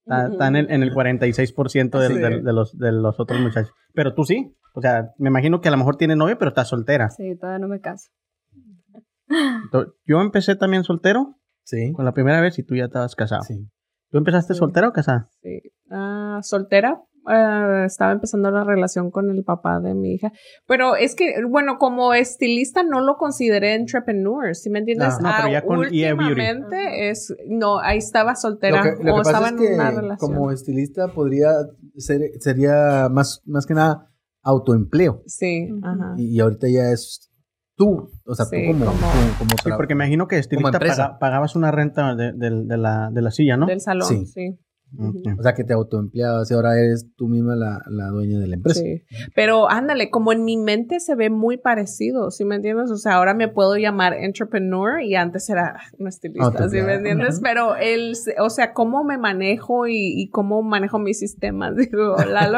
Está- 0.06 0.28
Están 0.28 0.56
en, 0.56 0.72
en 0.72 0.84
el 0.84 0.92
46% 0.94 2.00
del- 2.00 2.14
Sí. 2.14 2.20
del- 2.20 2.44
de, 2.44 2.54
los, 2.54 2.78
de 2.78 2.92
los 2.92 3.20
otros 3.20 3.40
muchachos. 3.40 3.72
Pero 3.94 4.14
tú 4.14 4.24
sí. 4.26 4.56
O 4.74 4.82
sea, 4.82 5.12
me 5.18 5.30
imagino 5.30 5.62
que 5.62 5.68
a 5.68 5.72
lo 5.72 5.78
mejor 5.78 5.98
tienes 5.98 6.18
novio, 6.18 6.38
pero 6.38 6.50
estás 6.50 6.70
soltera. 6.70 7.10
Sí, 7.10 7.36
todavía 7.38 7.60
no 7.60 7.68
me 7.68 7.80
caso. 7.82 8.10
Entonces, 9.28 9.94
Yo 10.06 10.22
empecé 10.22 10.56
también 10.56 10.84
soltero 10.84 11.38
Sí. 11.64 11.94
con 11.94 12.06
la 12.06 12.14
primera 12.14 12.42
vez 12.42 12.58
y 12.60 12.64
tú 12.64 12.76
ya 12.76 12.86
estabas 12.86 13.16
casado. 13.16 13.44
Sí. 13.44 13.68
¿Tú 14.12 14.18
empezaste 14.20 14.54
Sí. 14.54 14.60
soltera 14.60 14.90
o 14.90 14.94
casada? 14.94 15.30
Sí. 15.42 15.62
Ah, 15.90 16.40
soltera. 16.44 17.02
Ah, 17.28 17.84
estaba 17.86 18.12
empezando 18.14 18.50
la 18.50 18.64
relación 18.64 19.12
con 19.12 19.30
el 19.30 19.44
papá 19.44 19.80
de 19.80 19.94
mi 19.94 20.14
hija. 20.16 20.32
Pero 20.68 20.96
es 20.96 21.14
que, 21.16 21.36
bueno, 21.48 21.78
como 21.78 22.16
estilista 22.16 22.82
no 22.82 23.00
lo 23.02 23.18
consideré 23.18 23.76
entrepreneur, 23.76 24.56
¿sí 24.56 24.72
me 24.72 24.80
entiendes? 24.80 25.20
No, 25.22 25.30
no, 25.30 25.36
pero 25.38 25.48
Ah, 25.48 25.52
ya 25.52 25.62
con 25.64 25.84
EA 25.94 26.16
Beauty. 26.16 26.32
últimamente 26.32 27.10
es, 27.12 27.32
no, 27.48 27.78
ahí 27.80 28.00
estaba 28.00 28.36
soltera 28.36 28.84
Lo 28.84 28.98
que, 28.98 29.04
lo 29.04 29.12
o 29.14 29.16
que 29.18 29.22
estaba 29.22 29.40
pasa 29.46 29.50
en 29.56 29.62
es 29.64 29.68
que 29.70 29.74
una 29.76 29.92
relación. 29.92 30.18
como 30.34 30.52
estilista 30.52 31.08
podría 31.14 31.52
ser, 31.96 32.22
sería 32.40 33.08
más, 33.12 33.42
más 33.46 33.68
que 33.68 33.76
nada 33.76 34.08
autoempleo. 34.42 35.22
Sí, 35.28 35.70
ajá. 35.84 36.16
Y, 36.18 36.36
y 36.36 36.40
ahorita 36.40 36.68
ya 36.70 36.92
es 36.92 37.31
tú, 37.84 38.12
o 38.26 38.36
sea, 38.36 38.46
Sí, 38.46 38.58
tú 38.62 38.74
como, 38.74 38.86
como- 38.86 38.98
como, 39.00 39.38
como 39.40 39.50
Sí, 39.64 39.70
porque 39.76 39.96
me 39.96 40.04
imagino 40.06 40.28
que 40.28 40.38
estilista 40.38 40.78
paga- 40.80 41.18
pagabas 41.20 41.56
una 41.56 41.72
renta 41.72 42.14
de, 42.16 42.32
de- 42.34 42.66
de 42.66 42.78
la, 42.78 43.10
de 43.12 43.22
la 43.22 43.32
silla, 43.32 43.58
¿no? 43.58 43.66
Del 43.66 43.82
salón, 43.82 44.26
Sí. 44.28 44.60
O 45.40 45.42
sea, 45.42 45.54
que 45.54 45.64
te 45.64 45.72
autoempleabas 45.72 46.52
y 46.52 46.54
ahora 46.54 46.78
eres 46.78 47.08
tú 47.16 47.30
misma 47.30 47.56
la, 47.56 47.82
la 47.90 48.08
dueña 48.08 48.40
de 48.40 48.48
la 48.48 48.56
empresa. 48.56 48.82
Sí. 48.82 49.04
Pero 49.34 49.72
ándale, 49.72 50.10
como 50.10 50.34
en 50.34 50.44
mi 50.44 50.58
mente 50.58 51.00
se 51.00 51.16
ve 51.16 51.30
muy 51.30 51.56
parecido, 51.58 52.30
¿sí 52.30 52.44
me 52.44 52.56
entiendes? 52.58 52.92
O 52.92 52.98
sea, 52.98 53.14
ahora 53.14 53.34
me 53.34 53.48
puedo 53.48 53.78
llamar 53.78 54.12
entrepreneur 54.14 55.02
y 55.02 55.16
antes 55.16 55.50
era 55.50 55.80
un 55.98 56.10
estilista, 56.10 56.68
¿sí 56.68 56.82
me 56.82 56.96
entiendes? 56.96 57.40
Pero 57.42 57.78
el, 57.78 58.12
o 58.42 58.50
sea, 58.50 58.74
cómo 58.74 59.06
me 59.06 59.18
manejo 59.18 59.88
y, 59.88 59.96
y 60.22 60.30
cómo 60.30 60.62
manejo 60.62 61.00
mis 61.00 61.20
sistemas, 61.20 61.74
digo, 61.78 62.18
Lalo, 62.30 62.58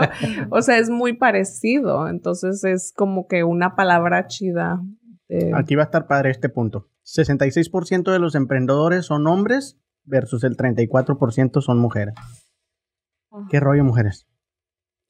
o 0.50 0.60
sea, 0.64 0.80
es 0.80 0.90
muy 0.90 1.14
parecido. 1.14 2.08
Entonces 2.08 2.64
es 2.64 2.94
como 2.98 3.28
que 3.28 3.44
una 3.44 3.76
palabra 3.76 4.26
chida. 4.26 4.82
De- 5.38 5.52
Aquí 5.56 5.76
va 5.76 5.84
a 5.84 5.86
estar 5.86 6.08
padre 6.08 6.32
este 6.32 6.50
punto. 6.50 6.88
66% 7.06 8.12
de 8.12 8.20
los 8.20 8.36
emprendedores 8.36 9.06
son 9.06 9.28
hombres 9.28 9.78
versus 10.06 10.44
el 10.44 10.56
34% 10.58 11.62
son 11.62 11.80
mujeres. 11.80 12.16
¿Qué 13.50 13.60
rollo, 13.60 13.84
mujeres? 13.84 14.28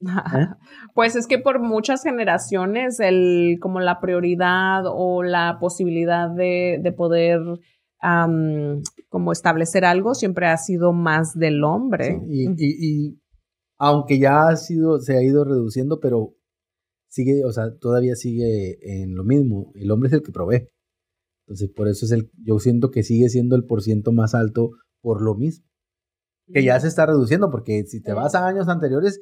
¿Eh? 0.00 0.46
Pues 0.94 1.16
es 1.16 1.26
que 1.26 1.38
por 1.38 1.60
muchas 1.60 2.02
generaciones 2.02 3.00
el 3.00 3.58
como 3.60 3.80
la 3.80 4.00
prioridad 4.00 4.82
o 4.86 5.22
la 5.22 5.58
posibilidad 5.60 6.28
de, 6.30 6.78
de 6.82 6.92
poder 6.92 7.40
como 9.08 9.32
establecer 9.32 9.84
algo 9.84 10.14
siempre 10.14 10.46
ha 10.46 10.56
sido 10.58 10.92
más 10.92 11.32
del 11.38 11.64
hombre. 11.64 12.20
Sí, 12.28 12.46
y, 12.58 12.64
y- 12.66 12.76
y 13.08 13.20
aunque 13.78 14.18
ya 14.18 14.48
ha 14.48 14.56
sido, 14.56 14.98
se 15.00 15.16
ha 15.16 15.22
ido 15.22 15.44
reduciendo, 15.44 16.00
pero 16.00 16.34
sigue, 17.14 17.44
o 17.44 17.52
sea, 17.52 17.76
todavía 17.80 18.16
sigue 18.16 18.76
en 19.02 19.14
lo 19.14 19.24
mismo. 19.24 19.70
El 19.74 19.90
hombre 19.90 20.08
es 20.08 20.12
el 20.14 20.22
que 20.22 20.32
provee. 20.32 20.68
Entonces, 21.46 21.70
por 21.74 21.88
eso 21.88 22.06
es 22.06 22.12
el, 22.12 22.30
yo 22.42 22.58
siento 22.58 22.90
que 22.90 23.02
sigue 23.02 23.28
siendo 23.28 23.54
el 23.56 23.64
porciento 23.64 24.12
más 24.12 24.34
alto 24.34 24.70
por 25.02 25.22
lo 25.22 25.34
mismo. 25.34 25.64
Que 26.52 26.64
ya 26.64 26.78
se 26.80 26.88
está 26.88 27.06
reduciendo, 27.06 27.50
porque 27.50 27.84
si 27.86 28.02
te 28.02 28.12
vas 28.12 28.34
a 28.34 28.46
años 28.46 28.68
anteriores, 28.68 29.20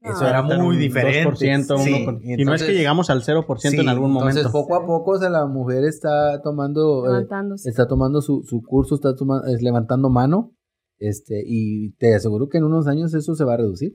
eso 0.00 0.18
Ah, 0.22 0.28
era 0.28 0.38
Ahorita 0.38 0.62
muy 0.62 0.76
diferente. 0.76 1.30
2%, 1.30 1.78
Sí, 1.78 1.90
1%. 1.90 2.20
y 2.22 2.26
no 2.28 2.32
es 2.34 2.38
entonces- 2.40 2.66
que 2.68 2.74
llegamos 2.74 3.10
al 3.10 3.22
0% 3.22 3.78
en 3.78 3.84
sí, 3.84 3.88
algún 3.88 4.10
momento. 4.12 4.38
Entonces, 4.38 4.52
poco 4.52 4.74
a 4.76 4.86
poco, 4.86 5.12
o 5.12 5.18
sea, 5.18 5.30
la 5.30 5.46
mujer 5.46 5.84
está 5.84 6.40
tomando, 6.42 7.06
eh, 7.20 7.26
está 7.64 7.86
tomando 7.86 8.20
su, 8.20 8.42
su 8.42 8.62
curso, 8.62 8.96
está 8.96 9.14
toma- 9.14 9.42
es 9.48 9.62
levantando 9.62 10.10
mano, 10.10 10.52
este, 10.98 11.42
y 11.46 11.92
te 11.94 12.14
aseguro 12.14 12.48
que 12.48 12.58
en 12.58 12.64
unos 12.64 12.86
años 12.86 13.14
eso 13.14 13.34
se 13.34 13.44
va 13.44 13.54
a 13.54 13.58
reducir. 13.58 13.92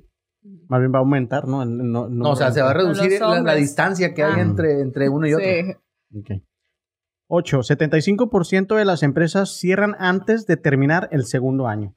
Más 0.68 0.80
bien 0.80 0.92
va 0.94 0.98
a 0.98 1.02
aumentar, 1.02 1.48
¿no? 1.48 1.62
El- 1.64 1.78
no, 1.78 1.84
no- 1.84 2.10
No, 2.10 2.30
o 2.32 2.36
sea, 2.36 2.52
se 2.52 2.62
va 2.62 2.72
a 2.72 2.74
reducir 2.74 3.20
la, 3.22 3.56
distancia 3.56 4.14
que 4.14 4.24
hay 4.24 4.34
Ah. 4.38 4.42
entre, 4.42 4.80
entre 4.82 5.10
uno 5.10 5.28
y 5.28 5.34
otro. 5.34 5.46
Sí. 5.46 6.18
Ok. 6.18 6.42
8. 7.28 7.62
75% 7.64 8.76
de 8.76 8.86
las 8.86 9.04
empresas 9.04 9.52
cierran 9.58 9.96
antes 10.00 10.46
de 10.46 10.58
terminar 10.58 11.10
el 11.12 11.26
segundo 11.26 11.68
año. 11.68 11.94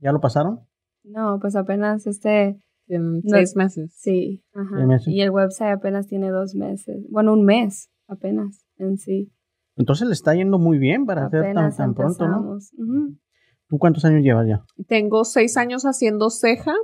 ¿Ya 0.00 0.10
lo 0.12 0.20
pasaron? 0.20 0.60
No, 1.04 1.38
pues 1.40 1.54
apenas 1.56 2.06
este, 2.06 2.58
En 2.88 3.14
No. 3.14 3.20
seis 3.26 3.54
meses. 3.56 3.94
sí. 3.96 4.42
Ajá. 4.54 4.98
Y 5.06 5.20
el 5.22 5.30
website 5.30 5.72
apenas 5.72 6.08
tiene 6.08 6.30
dos 6.30 6.54
meses. 6.56 7.06
Bueno, 7.10 7.32
un 7.32 7.44
mes 7.44 7.88
apenas 8.08 8.66
en 8.76 8.98
sí. 8.98 9.32
Entonces 9.76 10.08
le 10.08 10.12
está 10.14 10.34
yendo 10.34 10.58
muy 10.58 10.78
bien 10.78 11.06
para 11.06 11.26
hacer 11.26 11.54
tan, 11.54 11.94
pronto, 11.94 12.26
¿no? 12.26 12.34
empezamos. 12.36 12.72
Ujú. 12.76 13.16
¿Tú 13.68 13.78
cuántos 13.78 14.04
años 14.04 14.22
llevas 14.22 14.46
ya? 14.48 14.64
Tengo 14.88 15.24
seis 15.24 15.56
años 15.56 15.84
haciendo 15.84 16.28
ceja 16.28 16.74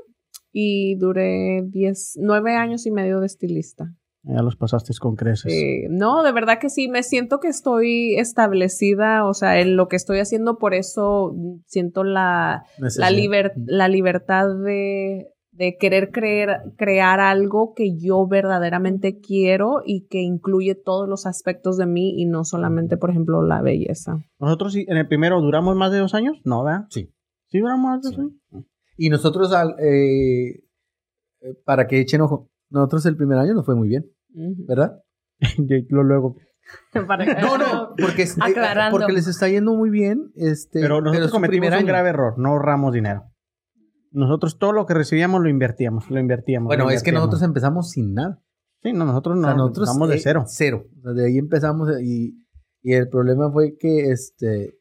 y 0.53 0.97
duré 0.97 1.63
diez, 1.67 2.15
nueve 2.21 2.55
años 2.57 2.87
y 2.87 2.91
medio 2.91 3.21
de 3.21 3.27
estilista. 3.27 3.95
Ya 4.25 4.43
los 4.43 4.57
pasaste 4.57 4.93
con 5.01 5.15
creces. 5.15 5.53
No, 5.91 6.23
de 6.23 6.33
verdad 6.33 6.59
que 6.61 6.69
sí, 6.69 6.89
me 6.89 7.03
siento 7.03 7.39
que 7.41 7.49
estoy 7.49 8.17
establecida, 8.17 9.25
o 9.27 9.33
sea, 9.33 9.61
en 9.61 9.77
lo 9.77 9.89
que 9.89 9.97
estoy 9.97 10.19
haciendo, 10.19 10.59
por 10.59 10.75
eso 10.75 11.35
siento 11.67 12.05
la, 12.05 12.65
la, 12.79 13.11
liber- 13.11 13.53
la 13.67 13.89
libertad 13.89 14.49
de, 14.65 15.29
de 15.53 15.77
querer 15.79 16.11
creer, 16.11 16.59
crear 16.77 17.21
algo 17.21 17.73
que 17.75 17.97
yo 17.97 18.27
verdaderamente 18.27 19.19
quiero 19.21 19.83
y 19.87 20.07
que 20.09 20.21
incluye 20.21 20.75
todos 20.75 21.09
los 21.09 21.25
aspectos 21.25 21.77
de 21.79 21.87
mí 21.87 22.21
y 22.21 22.27
no 22.27 22.45
solamente, 22.45 22.97
por 22.97 23.11
ejemplo, 23.11 23.43
la 23.43 23.63
belleza. 23.63 24.19
¿Nosotros 24.41 24.75
en 24.77 24.97
el 24.97 25.07
primero 25.09 25.41
duramos 25.41 25.75
más 25.77 25.93
de 25.93 25.99
dos 25.99 26.15
años? 26.15 26.37
No, 26.45 26.65
¿verdad? 26.65 26.87
Sí. 26.91 27.09
¿Sí 27.47 27.61
duramos 27.61 27.85
más 27.91 28.03
de 28.03 28.09
dos 28.09 28.15
Sí. 28.17 28.21
años? 28.21 28.67
Y 28.99 29.09
nosotros, 29.11 29.53
al, 29.55 29.77
eh, 29.81 30.49
eh, 31.41 31.55
para 31.65 31.87
que 31.87 32.01
echen 32.01 32.21
ojo, 32.21 32.51
nosotros 32.69 33.07
el 33.07 33.17
primer 33.17 33.39
año 33.39 33.55
nos 33.55 33.65
fue 33.65 33.75
muy 33.77 33.89
bien. 33.89 34.05
¿verdad? 34.67 35.01
Lo 35.89 36.03
luego. 36.03 36.37
Para 37.07 37.25
que- 37.25 37.41
No, 37.41 37.57
no, 37.57 37.95
porque, 37.97 38.23
es- 38.23 38.37
eh, 38.37 38.41
Aclarando. 38.43 38.99
porque 38.99 39.13
les 39.13 39.27
está 39.27 39.49
yendo 39.49 39.75
muy 39.75 39.89
bien. 39.89 40.33
Este, 40.35 40.81
Pero 40.81 41.01
nosotros 41.01 41.31
cometimos 41.31 41.69
primer 41.69 41.81
un 41.83 41.87
grave 41.87 42.11
error, 42.11 42.35
no 42.39 42.51
ahorramos 42.51 42.93
dinero. 42.93 43.23
Nosotros 44.11 44.59
todo 44.59 44.73
lo 44.73 44.85
que 44.85 44.95
recibíamos 44.95 45.41
lo 45.43 45.49
invertíamos, 45.49 46.11
lo 46.11 46.19
invertíamos. 46.21 46.67
Bueno, 46.67 46.85
lo 46.85 46.91
es 46.91 47.03
que 47.03 47.13
nosotros 47.13 47.43
empezamos 47.43 47.91
sin 47.91 48.15
nada. 48.15 48.43
Sí, 48.83 48.93
no, 48.93 49.05
nosotros 49.07 49.37
O 49.37 49.41
no, 49.41 49.47
sea, 49.49 49.55
nosotros 49.57 49.89
empezamos 49.89 50.09
de 50.11 50.19
cero. 50.19 50.45
Cero. 50.47 50.85
O 50.99 51.03
sea, 51.03 51.13
de 51.13 51.27
ahí 51.27 51.39
empezamos 51.39 51.89
y, 52.03 52.45
y 52.83 52.93
el 52.95 53.09
problema 53.09 53.51
fue 53.51 53.77
que 53.79 54.11
este 54.11 54.78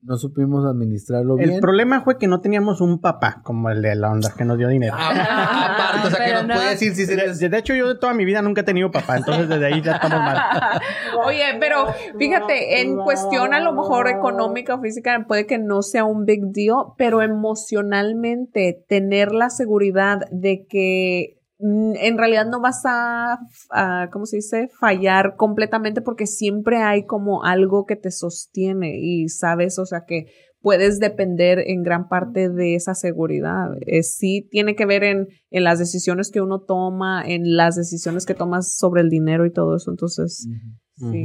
no 0.00 0.16
supimos 0.16 0.64
administrarlo 0.64 1.34
bien. 1.34 1.54
El 1.54 1.60
problema 1.60 2.02
fue 2.02 2.18
que 2.18 2.28
no 2.28 2.40
teníamos 2.40 2.80
un 2.80 3.00
papá 3.00 3.40
como 3.42 3.68
el 3.70 3.82
de 3.82 3.96
la 3.96 4.10
onda 4.12 4.32
que 4.36 4.44
nos 4.44 4.56
dio 4.56 4.68
dinero. 4.68 4.94
Ah, 4.96 5.74
aparte, 5.74 6.08
o 6.08 6.10
sea, 6.10 6.26
que 6.26 6.32
nos 6.34 6.46
no. 6.46 6.54
puede 6.54 6.70
decir 6.70 6.94
si 6.94 7.04
se 7.04 7.16
les... 7.16 7.38
De, 7.40 7.48
de 7.48 7.58
hecho, 7.58 7.74
yo 7.74 7.88
de 7.88 7.94
toda 7.96 8.14
mi 8.14 8.24
vida 8.24 8.40
nunca 8.40 8.60
he 8.60 8.64
tenido 8.64 8.90
papá, 8.90 9.16
entonces 9.16 9.48
desde 9.48 9.66
ahí 9.66 9.82
ya 9.82 9.94
estamos 9.94 10.20
mal. 10.20 10.38
Oye, 11.24 11.44
pero 11.58 11.86
fíjate, 12.18 12.80
en 12.80 12.96
cuestión 12.96 13.54
a 13.54 13.60
lo 13.60 13.72
mejor 13.72 14.08
económica 14.08 14.76
o 14.76 14.80
física 14.80 15.24
puede 15.26 15.46
que 15.46 15.58
no 15.58 15.82
sea 15.82 16.04
un 16.04 16.24
big 16.24 16.42
deal, 16.52 16.92
pero 16.96 17.20
emocionalmente 17.22 18.84
tener 18.88 19.32
la 19.32 19.50
seguridad 19.50 20.20
de 20.30 20.66
que 20.68 21.37
en 21.60 22.18
realidad 22.18 22.46
no 22.46 22.60
vas 22.60 22.82
a, 22.84 23.38
a, 23.70 24.10
¿cómo 24.10 24.26
se 24.26 24.36
dice? 24.36 24.68
Fallar 24.78 25.34
completamente 25.36 26.02
porque 26.02 26.26
siempre 26.26 26.78
hay 26.82 27.04
como 27.04 27.42
algo 27.42 27.84
que 27.84 27.96
te 27.96 28.10
sostiene 28.10 28.98
y 29.00 29.28
sabes, 29.28 29.78
o 29.78 29.86
sea, 29.86 30.04
que 30.06 30.26
puedes 30.60 30.98
depender 30.98 31.58
en 31.66 31.82
gran 31.82 32.08
parte 32.08 32.48
de 32.48 32.74
esa 32.74 32.94
seguridad. 32.94 33.70
Eh, 33.86 34.02
sí 34.02 34.48
tiene 34.50 34.76
que 34.76 34.86
ver 34.86 35.04
en, 35.04 35.28
en 35.50 35.64
las 35.64 35.78
decisiones 35.78 36.30
que 36.30 36.40
uno 36.40 36.60
toma, 36.60 37.24
en 37.26 37.56
las 37.56 37.76
decisiones 37.76 38.26
que 38.26 38.34
tomas 38.34 38.76
sobre 38.76 39.02
el 39.02 39.08
dinero 39.08 39.46
y 39.46 39.52
todo 39.52 39.76
eso. 39.76 39.90
Entonces, 39.90 40.48
sí. 40.96 41.24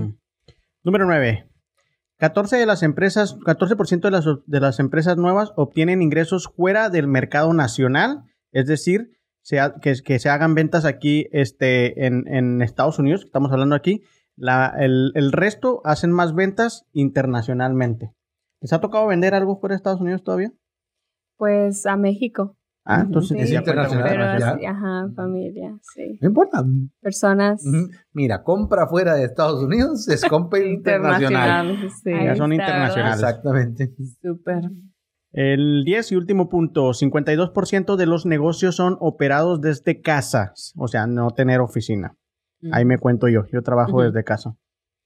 Número 0.84 1.06
9. 1.06 1.50
14 2.18 2.58
de 2.58 2.66
las 2.66 2.84
empresas, 2.84 3.38
14% 3.40 4.02
de 4.02 4.12
las, 4.12 4.26
de 4.46 4.60
las 4.60 4.80
empresas 4.80 5.18
nuevas 5.18 5.52
obtienen 5.56 6.02
ingresos 6.02 6.50
fuera 6.56 6.90
del 6.90 7.08
mercado 7.08 7.54
nacional, 7.54 8.24
es 8.52 8.66
decir, 8.66 9.10
se 9.44 9.60
ha- 9.60 9.76
que, 9.82 9.94
que 10.04 10.18
se 10.20 10.30
hagan 10.30 10.56
ventas 10.56 10.86
aquí 10.86 11.28
este, 11.32 12.06
en, 12.08 12.28
en 12.28 12.62
Estados 12.64 12.98
Unidos, 12.98 13.22
que 13.22 13.28
estamos 13.28 13.52
hablando 13.52 13.76
aquí. 13.76 14.02
La- 14.36 14.74
el, 14.80 15.12
el 15.16 15.32
resto 15.32 15.82
hacen 15.86 16.12
más 16.12 16.34
ventas 16.34 16.86
internacionalmente. 16.94 18.12
¿Les 18.62 18.74
ha 18.74 18.80
tocado 18.82 19.06
vender 19.08 19.36
algo 19.36 19.60
fuera 19.60 19.74
de 19.74 19.78
Estados 19.78 20.02
Unidos 20.02 20.24
todavía? 20.24 20.52
Pues 21.38 21.86
a 21.86 21.98
México. 21.98 22.58
Ah, 22.86 23.02
entonces 23.06 23.50
Sí, 23.50 23.56
internacional, 23.56 24.04
Pero 24.10 24.24
internacional. 24.24 24.56
así, 24.56 24.66
ajá, 24.66 25.14
familia, 25.16 25.78
sí. 25.94 26.18
No 26.22 26.28
importa. 26.28 26.66
Personas. 27.02 27.64
Mira, 28.12 28.44
compra 28.44 28.88
fuera 28.88 29.16
de 29.16 29.24
Estados 29.24 29.64
Unidos 29.64 30.08
es 30.10 30.26
compra 30.26 30.60
internacional. 30.66 31.68
Internacional, 31.70 31.92
sí. 32.04 32.12
Ahí 32.12 32.26
Ya 32.26 32.36
son 32.36 32.52
internacionales. 32.52 33.16
Exactamente. 33.22 33.94
Súper. 34.22 34.64
El 35.34 35.84
10 35.84 36.12
y 36.12 36.16
último 36.16 36.48
punto, 36.48 36.94
52% 36.94 37.96
de 37.96 38.06
los 38.06 38.26
negocios 38.26 38.76
son 38.76 38.98
operados 39.00 39.60
desde 39.62 40.00
casa, 40.00 40.54
o 40.78 40.88
sea, 40.88 41.08
no 41.08 41.32
tener 41.32 41.60
oficina. 41.60 42.16
Ahí 42.72 42.86
me 42.86 42.98
cuento 42.98 43.28
yo, 43.28 43.44
yo 43.52 43.62
trabajo 43.62 43.94
Ujú. 43.98 44.04
desde 44.04 44.24
casa. 44.24 44.56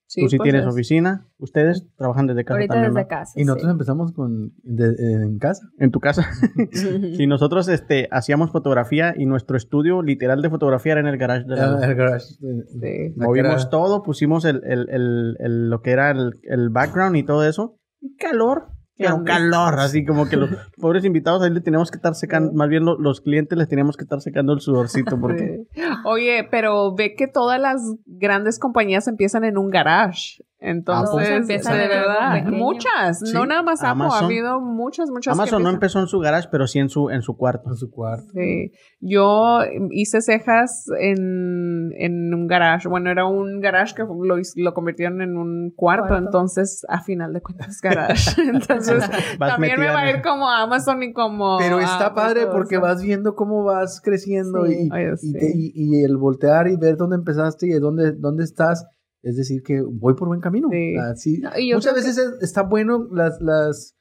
Sí, 0.09 0.21
Tú 0.21 0.29
sí 0.29 0.37
pues 0.37 0.45
tienes 0.45 0.61
es- 0.65 0.71
oficina, 0.73 1.27
ustedes 1.37 1.85
trabajan 1.97 2.27
desde 2.27 2.45
casa 2.45 2.55
Ahorita 2.57 2.73
también, 2.75 2.93
desde 2.93 3.07
casa. 3.09 3.33
Y 3.35 3.43
nosotros 3.43 3.67
sí. 3.67 3.71
empezamos 3.71 4.11
con 4.13 4.53
de- 4.63 4.95
en 5.23 5.37
casa. 5.37 5.67
En 5.79 5.91
tu 5.91 5.99
casa. 5.99 6.29
Sí, 7.17 7.27
nosotros 7.27 7.67
este, 7.67 8.07
hacíamos 8.11 8.51
fotografía 8.51 9.13
y 9.17 9.25
nuestro 9.25 9.57
estudio 9.57 10.01
literal 10.01 10.41
de 10.41 10.49
fotografía 10.49 10.93
era 10.93 11.01
en 11.01 11.07
el 11.07 11.17
garage 11.17 11.45
de 11.45 11.55
la 11.57 11.71
luz. 11.71 11.83
El 11.83 11.95
garage. 11.95 12.25
Sí. 12.25 13.13
Movimos 13.17 13.61
Era- 13.63 13.69
todo, 13.69 14.01
pusimos 14.03 14.45
el, 14.45 14.61
el- 14.65 14.87
el- 14.89 15.35
el- 15.39 15.69
lo 15.69 15.81
que 15.81 15.91
era 15.91 16.11
el, 16.11 16.39
el 16.43 16.69
background 16.69 17.17
y 17.17 17.23
todo 17.23 17.45
eso. 17.45 17.77
Y 17.99 18.15
calor. 18.15 18.67
Pero 18.97 19.21
Grande. 19.21 19.31
calor, 19.31 19.79
así 19.79 20.03
como 20.05 20.27
que 20.27 20.37
los 20.37 20.49
pobres 20.81 21.05
invitados 21.05 21.43
ahí 21.43 21.51
le 21.51 21.61
teníamos 21.61 21.91
que 21.91 21.97
estar 21.97 22.15
secando, 22.15 22.51
más 22.53 22.67
bien 22.69 22.83
lo- 22.83 22.97
los 22.97 23.21
clientes 23.21 23.57
les 23.57 23.67
teníamos 23.67 23.95
que 23.95 24.03
estar 24.03 24.21
secando 24.21 24.53
el 24.53 24.59
sudorcito 24.61 25.17
porque. 25.21 25.63
Oye, 26.05 26.47
pero 26.49 26.95
ve 26.95 27.13
que 27.15 27.27
todas 27.27 27.59
las 27.61 27.81
grandes 28.05 28.57
compañías 28.59 29.07
empiezan 29.07 29.43
en 29.43 29.57
un 29.57 29.69
garage. 29.69 30.43
Entonces, 30.59 31.47
de 31.47 31.57
verdad, 31.87 32.33
pequeño. 32.33 32.57
muchas, 32.57 33.19
Sí, 33.19 33.31
no 33.33 33.45
nada 33.45 33.61
más 33.61 33.79
Apple, 33.81 33.87
ha 33.87 33.91
Amazon. 33.91 34.25
habido 34.25 34.59
muchas, 34.59 35.09
muchas. 35.11 35.33
Amazon 35.37 35.61
no 35.61 35.69
empezó 35.69 35.99
en 35.99 36.07
su 36.07 36.19
garage, 36.19 36.47
pero 36.51 36.65
sí 36.65 36.79
en 36.79 36.89
su, 36.89 37.09
en 37.11 37.21
su 37.21 37.37
cuarto. 37.37 37.69
En 37.69 37.75
su 37.75 37.91
cuarto. 37.91 38.25
Sí. 38.33 38.71
Yo 38.99 39.59
hice 39.91 40.21
cejas 40.21 40.85
en, 40.99 41.91
en 41.97 42.33
un 42.33 42.47
garage. 42.47 42.87
Bueno, 42.89 43.11
era 43.11 43.25
un 43.25 43.59
garage 43.61 43.93
que 43.95 44.01
lo, 44.03 44.35
lo 44.55 44.73
convirtieron 44.73 45.21
en 45.21 45.37
un 45.37 45.71
cuarto, 45.75 46.07
Cuarto. 46.07 46.25
entonces, 46.25 46.83
a 46.89 47.03
final 47.03 47.33
de 47.33 47.41
cuentas, 47.41 47.79
garage. 47.81 48.41
Entonces, 48.49 49.03
también 49.37 49.79
me 49.79 49.87
va 49.87 49.99
a 50.01 50.09
ir 50.09 50.21
como 50.21 50.49
Amazon 50.49 51.03
y 51.03 51.13
como... 51.13 51.57
Pero 51.59 51.79
está 51.79 52.13
padre 52.15 52.47
porque 52.47 52.77
vas 52.79 53.01
viendo 53.03 53.35
cómo 53.35 53.63
vas 53.63 54.01
creciendo 54.01 54.65
Sí. 54.65 54.87
y, 54.87 54.91
Oye, 54.91 55.13
y 55.13 55.17
sí. 55.17 55.33
te- 55.33 55.51
y- 55.55 55.71
y 55.75 56.03
el 56.03 56.17
voltear 56.17 56.67
y 56.67 56.75
ver 56.77 56.97
dónde 56.97 57.15
empezaste 57.17 57.67
y 57.67 57.69
de 57.69 57.79
dónde, 57.79 58.13
dónde 58.13 58.43
estás. 58.43 58.85
Es 59.23 59.35
decir, 59.35 59.61
que 59.63 59.81
voy 59.81 60.13
por 60.15 60.27
buen 60.27 60.41
camino. 60.41 60.67
Sí. 60.71 60.95
Así, 60.97 61.39
No, 61.39 61.49
y 61.57 61.69
yo 61.69 61.77
muchas 61.77 61.95
veces 61.95 62.17
es- 62.17 62.41
está 62.41 62.61
bueno 62.63 63.07
las, 63.11 63.39
las 63.41 63.95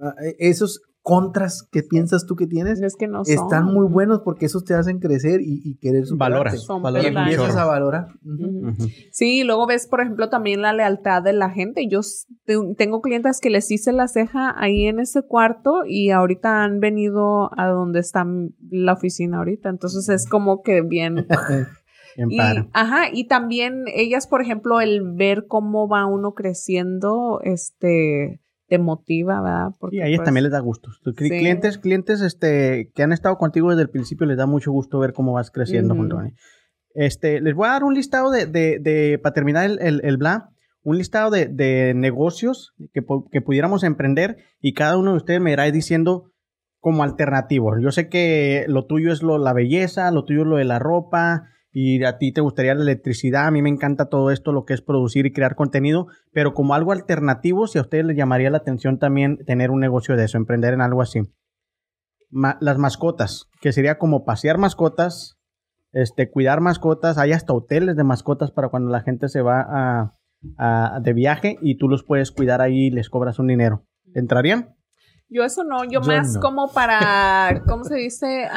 ah, 0.00 0.14
esos 0.38 0.80
contras 1.04 1.66
que 1.72 1.82
piensas 1.82 2.26
tú 2.26 2.36
que 2.36 2.46
tienes 2.46 2.80
Es 2.80 2.94
que 2.94 3.08
no 3.08 3.24
son. 3.24 3.34
están 3.34 3.64
muy 3.64 3.88
buenos 3.88 4.20
porque 4.24 4.46
esos 4.46 4.64
te 4.64 4.74
hacen 4.74 5.00
crecer 5.00 5.40
y, 5.40 5.60
y 5.64 5.76
querer 5.78 6.06
superarte. 6.06 6.32
Valoras, 6.38 6.62
Son 6.62 6.78
Y 6.78 6.82
valoras 6.84 7.10
un 7.10 7.18
empiezas 7.18 7.56
a 7.56 7.64
valorar. 7.64 8.06
Sí, 9.10 9.40
y 9.40 9.44
luego 9.44 9.66
ves, 9.66 9.88
por 9.88 10.00
ejemplo, 10.00 10.28
también 10.28 10.62
la 10.62 10.72
lealtad 10.72 11.20
de 11.22 11.32
la 11.32 11.50
gente. 11.50 11.88
Yo 11.88 12.02
tengo 12.76 13.00
clientes 13.00 13.40
que 13.40 13.50
les 13.50 13.68
hice 13.72 13.90
la 13.92 14.06
ceja 14.06 14.54
ahí 14.56 14.86
en 14.86 15.00
ese 15.00 15.22
cuarto 15.22 15.82
y 15.84 16.10
ahorita 16.10 16.62
han 16.62 16.78
venido 16.78 17.50
a 17.58 17.66
donde 17.66 17.98
está 17.98 18.24
la 18.70 18.92
oficina 18.92 19.38
ahorita. 19.38 19.70
Entonces 19.70 20.08
es 20.08 20.28
como 20.28 20.62
que 20.62 20.82
bien. 20.82 21.26
Y, 22.16 22.38
ajá, 22.72 23.08
y 23.12 23.26
también 23.26 23.84
ellas, 23.94 24.26
por 24.26 24.42
ejemplo, 24.42 24.80
el 24.80 25.02
ver 25.14 25.46
cómo 25.48 25.88
va 25.88 26.06
uno 26.06 26.32
creciendo, 26.34 27.40
este, 27.42 28.40
te 28.68 28.78
motiva, 28.78 29.40
¿verdad? 29.42 29.74
Porque, 29.78 29.96
Y 29.96 30.00
a 30.00 30.06
ellas 30.06 30.18
pues, 30.20 30.26
también 30.26 30.44
les 30.44 30.52
da 30.52 30.60
gusto. 30.60 30.90
Tus 31.02 31.14
sí. 31.16 31.28
Clientes, 31.28 31.78
clientes 31.78 32.20
este, 32.22 32.90
que 32.94 33.02
han 33.02 33.12
estado 33.12 33.36
contigo 33.36 33.70
desde 33.70 33.82
el 33.82 33.90
principio 33.90 34.26
les 34.26 34.36
da 34.36 34.46
mucho 34.46 34.72
gusto 34.72 34.98
ver 34.98 35.12
cómo 35.12 35.32
vas 35.34 35.50
creciendo 35.50 35.94
Ujú. 35.94 36.02
junto 36.02 36.18
a 36.18 36.22
mí. 36.22 36.30
Este, 36.94 37.40
les 37.40 37.54
voy 37.54 37.68
a 37.68 37.72
dar 37.72 37.84
un 37.84 37.94
listado 37.94 38.30
de, 38.30 38.46
de, 38.46 38.78
de- 38.78 39.18
para 39.22 39.32
terminar 39.34 39.64
el, 39.64 39.78
el, 39.80 40.00
el 40.04 40.16
bla, 40.16 40.50
un 40.82 40.98
listado 40.98 41.30
de, 41.30 41.46
de 41.46 41.94
negocios 41.94 42.72
que, 42.92 43.02
que 43.30 43.40
pudiéramos 43.40 43.84
emprender 43.84 44.36
y 44.60 44.74
cada 44.74 44.98
uno 44.98 45.12
de 45.12 45.16
ustedes 45.18 45.40
me 45.40 45.52
irá 45.52 45.64
diciendo 45.70 46.30
como 46.80 47.02
alternativos. 47.04 47.76
Yo 47.80 47.92
sé 47.92 48.08
que 48.08 48.64
lo 48.68 48.86
tuyo 48.86 49.12
es 49.12 49.22
lo, 49.22 49.38
la 49.38 49.52
belleza, 49.52 50.10
lo 50.10 50.24
tuyo 50.24 50.42
es 50.42 50.46
lo 50.48 50.56
de 50.56 50.64
la 50.64 50.78
ropa 50.80 51.48
y 51.72 52.04
a 52.04 52.18
ti 52.18 52.32
te 52.32 52.40
gustaría 52.40 52.74
la 52.74 52.82
electricidad. 52.82 53.46
A 53.46 53.50
mí 53.50 53.62
me 53.62 53.70
encanta 53.70 54.08
todo 54.08 54.30
esto, 54.30 54.52
lo 54.52 54.64
que 54.64 54.74
es 54.74 54.82
producir 54.82 55.26
y 55.26 55.32
crear 55.32 55.54
contenido, 55.54 56.06
pero 56.32 56.52
como 56.54 56.74
algo 56.74 56.92
alternativo, 56.92 57.66
si 57.66 57.78
a 57.78 57.82
ustedes 57.82 58.04
les 58.04 58.16
llamaría 58.16 58.50
la 58.50 58.58
atención 58.58 58.98
también 58.98 59.38
tener 59.46 59.70
un 59.70 59.80
negocio 59.80 60.16
de 60.16 60.24
eso, 60.24 60.36
emprender 60.36 60.74
en 60.74 60.82
algo 60.82 61.02
así. 61.02 61.20
Las 62.30 62.78
mascotas, 62.78 63.48
que 63.60 63.72
sería 63.72 63.98
como 63.98 64.24
pasear 64.24 64.56
mascotas, 64.58 65.38
este, 65.92 66.30
cuidar 66.30 66.60
mascotas, 66.60 67.18
hay 67.18 67.32
hasta 67.32 67.52
hoteles 67.52 67.96
de 67.96 68.04
mascotas 68.04 68.50
para 68.50 68.68
cuando 68.68 68.90
la 68.90 69.02
gente 69.02 69.28
se 69.28 69.42
va 69.42 69.66
a- 69.68 70.14
de 71.00 71.12
viaje 71.12 71.56
y 71.62 71.76
tú 71.76 71.88
los 71.88 72.02
puedes 72.02 72.32
cuidar 72.32 72.60
ahí 72.62 72.86
y 72.86 72.90
les 72.90 73.08
cobras 73.10 73.38
un 73.38 73.46
dinero. 73.46 73.84
¿Entrarían? 74.14 74.74
Yo 75.32 75.44
eso 75.44 75.64
no, 75.64 75.84
yo, 75.84 76.00
Yo 76.00 76.02
más 76.02 76.34
no. 76.34 76.40
como 76.40 76.72
para, 76.72 77.62
¿cómo 77.68 77.84
se 77.84 77.96
dice? 77.96 78.48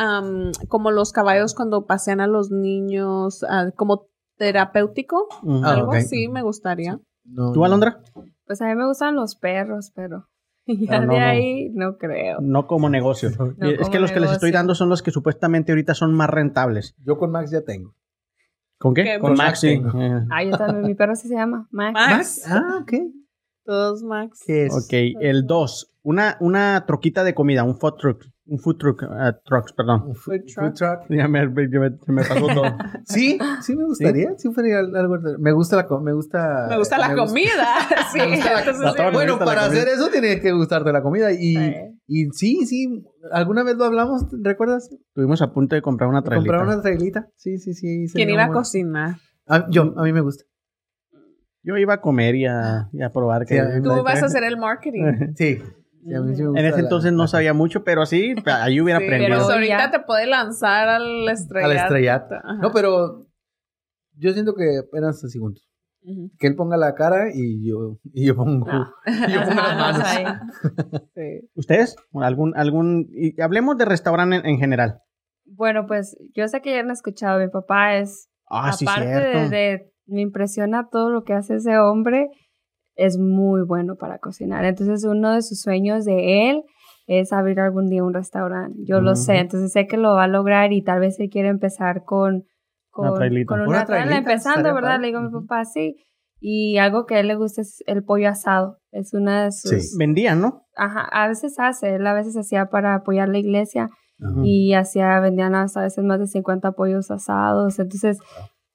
Como 0.67 0.91
los 0.91 1.11
caballos 1.11 1.53
cuando 1.55 1.85
pasean 1.85 2.19
a 2.21 2.27
los 2.27 2.51
niños, 2.51 3.43
ah, 3.49 3.71
como 3.75 4.07
terapéutico. 4.37 5.27
Ah, 5.63 5.71
algo 5.73 5.89
ok. 5.89 5.95
así 5.95 6.27
me 6.27 6.41
gustaría. 6.41 6.99
No, 7.23 7.51
¿Tú. 7.53 7.63
Alondra? 7.65 8.01
Pues 8.45 8.61
a 8.61 8.67
mí 8.67 8.75
me 8.75 8.85
gustan 8.87 9.15
los 9.15 9.35
perros, 9.35 9.91
pero 9.95 10.27
ya 10.67 10.99
Pero 10.99 11.05
no, 11.05 11.13
de 11.13 11.19
ahí 11.19 11.69
no 11.73 11.97
creo. 11.97 12.39
No 12.41 12.67
como 12.67 12.89
negocio. 12.89 13.29
No 13.29 13.69
es 13.69 13.77
como 13.79 13.91
que 13.91 13.99
los 13.99 14.11
que 14.11 14.19
les 14.19 14.31
estoy 14.31 14.51
dando 14.51 14.75
son 14.75 14.89
los 14.89 15.01
que 15.01 15.11
supuestamente 15.11 15.71
ahorita 15.71 15.93
son 15.93 16.13
más 16.13 16.29
rentables. 16.29 16.95
Yo 17.05 17.17
con 17.17 17.31
Max 17.31 17.51
ya 17.51 17.61
tengo. 17.61 17.95
¿Con 18.77 18.93
qué? 18.93 19.03
¿Qué? 19.03 19.19
Con 19.19 19.29
Con 19.31 19.37
Maxi. 19.37 19.79
Maxi. 19.79 19.97
Eh, 19.99 20.25
Ah, 20.29 20.43
yo 20.43 20.57
también, 20.57 20.85
mi 20.85 20.95
perro 20.95 21.15
sí 21.15 21.29
se 21.29 21.35
llama 21.35 21.67
Max. 21.71 21.93
Max. 21.93 22.43
Ah, 22.47 22.79
ok. 22.81 22.93
Todos 23.63 24.03
Max. 24.03 24.43
¿Qué 24.45 24.65
es? 24.65 24.73
Ok, 24.75 24.91
el 25.21 25.47
2. 25.47 25.91
Una, 26.07 26.37
una 26.39 26.85
troquita 26.85 27.23
de 27.23 27.33
comida, 27.33 27.63
un 27.63 27.79
food 27.79 27.95
truck. 27.97 28.23
Un 28.45 28.59
food 28.59 28.77
truck, 28.77 29.01
eh, 29.01 29.33
trucks, 29.43 29.73
perdón. 29.73 30.03
Un 30.05 30.15
Food 30.15 30.41
food, 30.53 30.73
truck. 30.73 30.99
Ya 31.09 31.27
me, 31.27 31.39
ya 31.39 31.79
me- 31.79 31.97
me 32.13 32.21
pasó 32.23 32.45
todo. 32.45 32.61
Sí, 33.05 33.39
sí 33.61 33.75
me 33.75 33.85
gustaría. 33.85 34.29
Sí, 34.37 34.53
fuera 34.53 34.77
algo. 34.81 35.17
Me 35.39 35.51
gusta 35.51 35.77
la 35.77 35.87
me 36.01 36.13
gusta. 36.13 36.67
Me 36.69 36.77
gusta 36.77 36.99
la 36.99 37.07
me 37.09 37.15
gusta- 37.15 37.27
comida. 37.27 37.67
sí, 38.13 38.19
me 38.19 38.35
gusta 38.35 38.53
la- 38.53 38.59
entonces, 38.59 38.85
a 38.85 38.93
todos 38.93 39.03
nos 39.05 39.13
Bueno, 39.13 39.39
para 39.39 39.65
hacer 39.65 39.87
eso 39.87 40.09
tiene 40.09 40.39
que 40.39 40.51
gustarte 40.51 40.91
la 40.91 41.01
comida 41.01 41.31
y, 41.31 41.55
Sí. 41.55 41.73
Y 42.07 42.25
sí, 42.33 42.65
sí, 42.67 43.03
alguna 43.31 43.63
vez 43.63 43.75
lo 43.77 43.85
hablamos, 43.85 44.27
¿recuerdas? 44.43 44.91
Estuvimos 44.91 45.41
a 45.41 45.51
punto 45.51 45.73
de 45.75 45.81
comprar 45.81 46.07
una 46.07 46.21
trailita. 46.21 46.51
Comprar 46.51 46.67
una 46.67 46.81
trailita. 46.83 47.27
Sí, 47.35 47.57
sí, 47.57 47.73
sí. 47.73 48.05
¿Quién 48.13 48.29
iba 48.29 48.43
a 48.43 48.51
cocinar? 48.51 49.15
Ah, 49.47 49.65
yo, 49.71 49.91
a 49.97 50.03
mí 50.03 50.13
me 50.13 50.21
gusta. 50.21 50.43
Yo 51.63 51.75
iba 51.77 51.95
a 51.95 52.01
comer 52.01 52.35
y 52.35 52.45
a, 52.45 52.89
y 52.93 53.01
a 53.01 53.11
probar 53.11 53.47
que... 53.47 53.55
Sí, 53.55 53.59
a 53.59 53.81
Tú 53.81 54.03
vas 54.03 54.21
a 54.21 54.27
hacer 54.27 54.43
el 54.43 54.55
marketing. 54.57 55.33
Sí. 55.35 55.59
Sí, 56.07 56.13
a 56.13 56.21
mí 56.21 56.35
sí 56.35 56.41
me 56.41 56.47
gusta 56.49 56.59
En 56.61 56.65
ese 56.67 56.77
la- 56.77 56.83
entonces 56.83 57.11
no 57.13 57.23
la- 57.23 57.27
sabía 57.27 57.53
mucho, 57.53 57.83
pero 57.83 58.01
así, 58.01 58.35
ahí 58.45 58.79
hubiera 58.81 58.99
Sí, 58.99 59.05
aprendido. 59.05 59.37
pero 59.39 59.51
ahorita 59.53 59.77
ya- 59.77 59.91
te 59.91 59.99
puede 60.01 60.27
lanzar 60.27 60.87
al 60.89 61.27
estrellato. 61.29 61.71
Al 61.71 61.77
estrellato. 61.77 62.35
Ajá. 62.35 62.53
No, 62.61 62.71
pero 62.71 63.25
yo 64.17 64.31
siento 64.33 64.53
que 64.55 64.79
apenas 64.87 65.23
así 65.23 65.39
juntos. 65.39 65.67
Ujú. 66.03 66.29
Que 66.37 66.47
él 66.47 66.55
ponga 66.55 66.77
la 66.77 66.93
cara 66.93 67.29
y 67.33 67.67
yo, 67.67 67.97
y 68.13 68.27
yo 68.27 68.35
pongo, 68.35 68.65
Ah. 68.69 68.91
y 69.07 69.11
yo 69.33 69.41
pongo 69.41 69.55
las 69.61 69.77
manos. 69.97 70.07
Sí. 71.15 71.49
¿Ustedes? 71.55 71.95
¿Algún, 72.13 72.53
algún... 72.55 73.07
y 73.11 73.39
hablemos 73.41 73.77
de 73.77 73.85
restaurante 73.85 74.35
en, 74.37 74.45
en 74.45 74.57
general. 74.59 74.99
Bueno, 75.45 75.85
pues 75.87 76.15
yo 76.35 76.47
sé 76.47 76.61
que 76.61 76.71
ya 76.73 76.79
han 76.81 76.91
escuchado, 76.91 77.39
mi 77.39 77.47
papá 77.49 77.95
es, 77.97 78.29
Ah, 78.49 78.71
sí, 78.73 78.85
aparte 78.87 79.07
cierto. 79.09 79.39
de, 79.39 79.49
de- 79.49 79.91
me 80.07 80.21
impresiona 80.21 80.87
todo 80.91 81.09
lo 81.09 81.23
que 81.23 81.33
hace 81.33 81.55
ese 81.55 81.79
hombre, 81.79 82.29
es 82.95 83.17
muy 83.17 83.61
bueno 83.63 83.95
para 83.95 84.19
cocinar. 84.19 84.65
Entonces 84.65 85.03
uno 85.05 85.33
de 85.33 85.41
sus 85.41 85.61
sueños 85.61 86.05
de 86.05 86.49
él 86.49 86.63
es 87.07 87.33
abrir 87.33 87.59
algún 87.59 87.87
día 87.87 88.03
un 88.03 88.13
restaurante. 88.13 88.79
Yo 88.83 88.99
lo 89.01 89.15
sé, 89.15 89.37
entonces 89.37 89.71
sé 89.71 89.87
que 89.87 89.97
lo 89.97 90.15
va 90.15 90.23
a 90.23 90.27
lograr 90.27 90.73
y 90.73 90.81
tal 90.81 90.99
vez 90.99 91.19
él 91.19 91.29
quiere 91.29 91.49
empezar 91.49 92.03
con, 92.03 92.45
con 92.89 93.09
Una 93.09 93.17
trailita. 93.17 93.47
con 93.47 93.61
Una 93.67 93.85
trailita, 93.85 94.17
empezando, 94.17 94.73
¿verdad? 94.73 94.99
Le 94.99 95.07
digo 95.07 95.19
a 95.19 95.23
mi 95.23 95.31
papá, 95.31 95.65
sí. 95.65 95.97
Y 96.39 96.77
algo 96.77 97.05
que 97.05 97.15
a 97.15 97.19
él 97.19 97.27
le 97.27 97.35
gusta 97.35 97.61
es 97.61 97.83
el 97.87 98.03
pollo 98.03 98.29
asado. 98.29 98.77
Es 98.91 99.13
una 99.13 99.45
de 99.45 99.51
sus... 99.51 99.71
Sí. 99.71 99.97
Vendían, 99.97 100.41
¿no? 100.41 100.63
Ajá, 100.75 101.01
a 101.11 101.27
veces 101.27 101.55
hace, 101.59 101.95
él 101.95 102.05
a 102.07 102.13
veces 102.13 102.35
hacía 102.37 102.67
para 102.67 102.95
apoyar 102.95 103.29
la 103.29 103.37
iglesia 103.37 103.89
y 104.43 104.73
hacía, 104.73 105.19
vendían 105.19 105.55
hasta 105.55 105.81
a 105.81 105.83
veces 105.83 106.03
más 106.03 106.19
de 106.19 106.27
50 106.27 106.71
pollos 106.71 107.11
asados. 107.11 107.79
Entonces, 107.79 108.19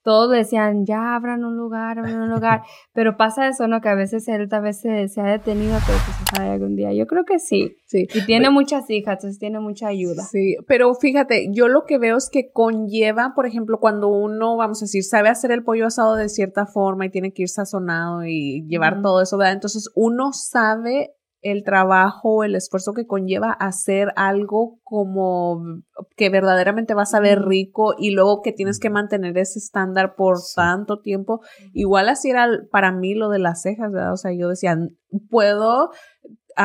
todos 0.02 0.30
decían, 0.30 0.86
ya 0.86 1.14
abran 1.14 1.44
un 1.44 1.56
lugar, 1.56 1.98
abran 1.98 2.22
un 2.22 2.30
lugar. 2.30 2.62
pero 2.92 3.16
pasa 3.16 3.48
eso, 3.48 3.68
¿no? 3.68 3.80
Que 3.80 3.88
a 3.88 3.94
veces 3.94 4.26
él 4.28 4.48
tal 4.48 4.62
vez 4.62 4.80
se, 4.80 5.08
se 5.08 5.20
ha 5.20 5.24
detenido, 5.24 5.78
pero 5.86 5.98
pues 6.04 6.16
se 6.16 6.36
sabe 6.36 6.50
algún 6.50 6.76
día. 6.76 6.92
Yo 6.92 7.06
creo 7.06 7.24
que 7.24 7.38
sí. 7.38 7.76
Sí. 7.86 8.06
Y 8.14 8.24
tiene 8.26 8.50
muchas 8.50 8.88
hijas, 8.90 9.14
entonces 9.14 9.38
tiene 9.38 9.60
mucha 9.60 9.88
ayuda. 9.88 10.22
Sí, 10.22 10.56
pero 10.66 10.94
fíjate, 10.94 11.48
yo 11.52 11.68
lo 11.68 11.84
que 11.84 11.98
veo 11.98 12.16
es 12.16 12.30
que 12.30 12.50
conlleva, 12.52 13.32
por 13.34 13.46
ejemplo, 13.46 13.78
cuando 13.78 14.08
uno, 14.08 14.56
vamos 14.56 14.82
a 14.82 14.84
decir, 14.84 15.04
sabe 15.04 15.28
hacer 15.28 15.50
el 15.50 15.64
pollo 15.64 15.86
asado 15.86 16.16
de 16.16 16.28
cierta 16.28 16.66
forma 16.66 17.06
y 17.06 17.10
tiene 17.10 17.32
que 17.32 17.42
ir 17.42 17.48
sazonado 17.48 18.24
y 18.24 18.64
llevar 18.68 19.02
todo 19.02 19.22
eso, 19.22 19.36
¿verdad? 19.36 19.54
Entonces 19.54 19.90
uno 19.94 20.32
sabe 20.32 21.14
el 21.42 21.64
trabajo, 21.64 22.44
el 22.44 22.54
esfuerzo 22.54 22.92
que 22.92 23.06
conlleva 23.06 23.50
hacer 23.52 24.12
algo 24.16 24.78
como 24.82 25.62
que 26.16 26.28
verdaderamente 26.28 26.94
va 26.94 27.02
a 27.02 27.06
saber 27.06 27.42
rico 27.42 27.94
y 27.98 28.10
luego 28.10 28.42
que 28.42 28.52
tienes 28.52 28.78
que 28.78 28.90
mantener 28.90 29.36
ese 29.38 29.58
estándar 29.58 30.14
por 30.16 30.38
Sí. 30.38 30.52
tanto 30.56 31.00
tiempo. 31.00 31.40
Igual 31.72 32.08
así 32.08 32.30
era 32.30 32.48
para 32.70 32.92
mí 32.92 33.14
lo 33.14 33.30
de 33.30 33.38
las 33.38 33.62
cejas, 33.62 33.90
¿verdad? 33.90 34.12
O 34.12 34.16
sea, 34.16 34.32
yo 34.32 34.48
decía, 34.48 34.76
puedo 35.30 35.90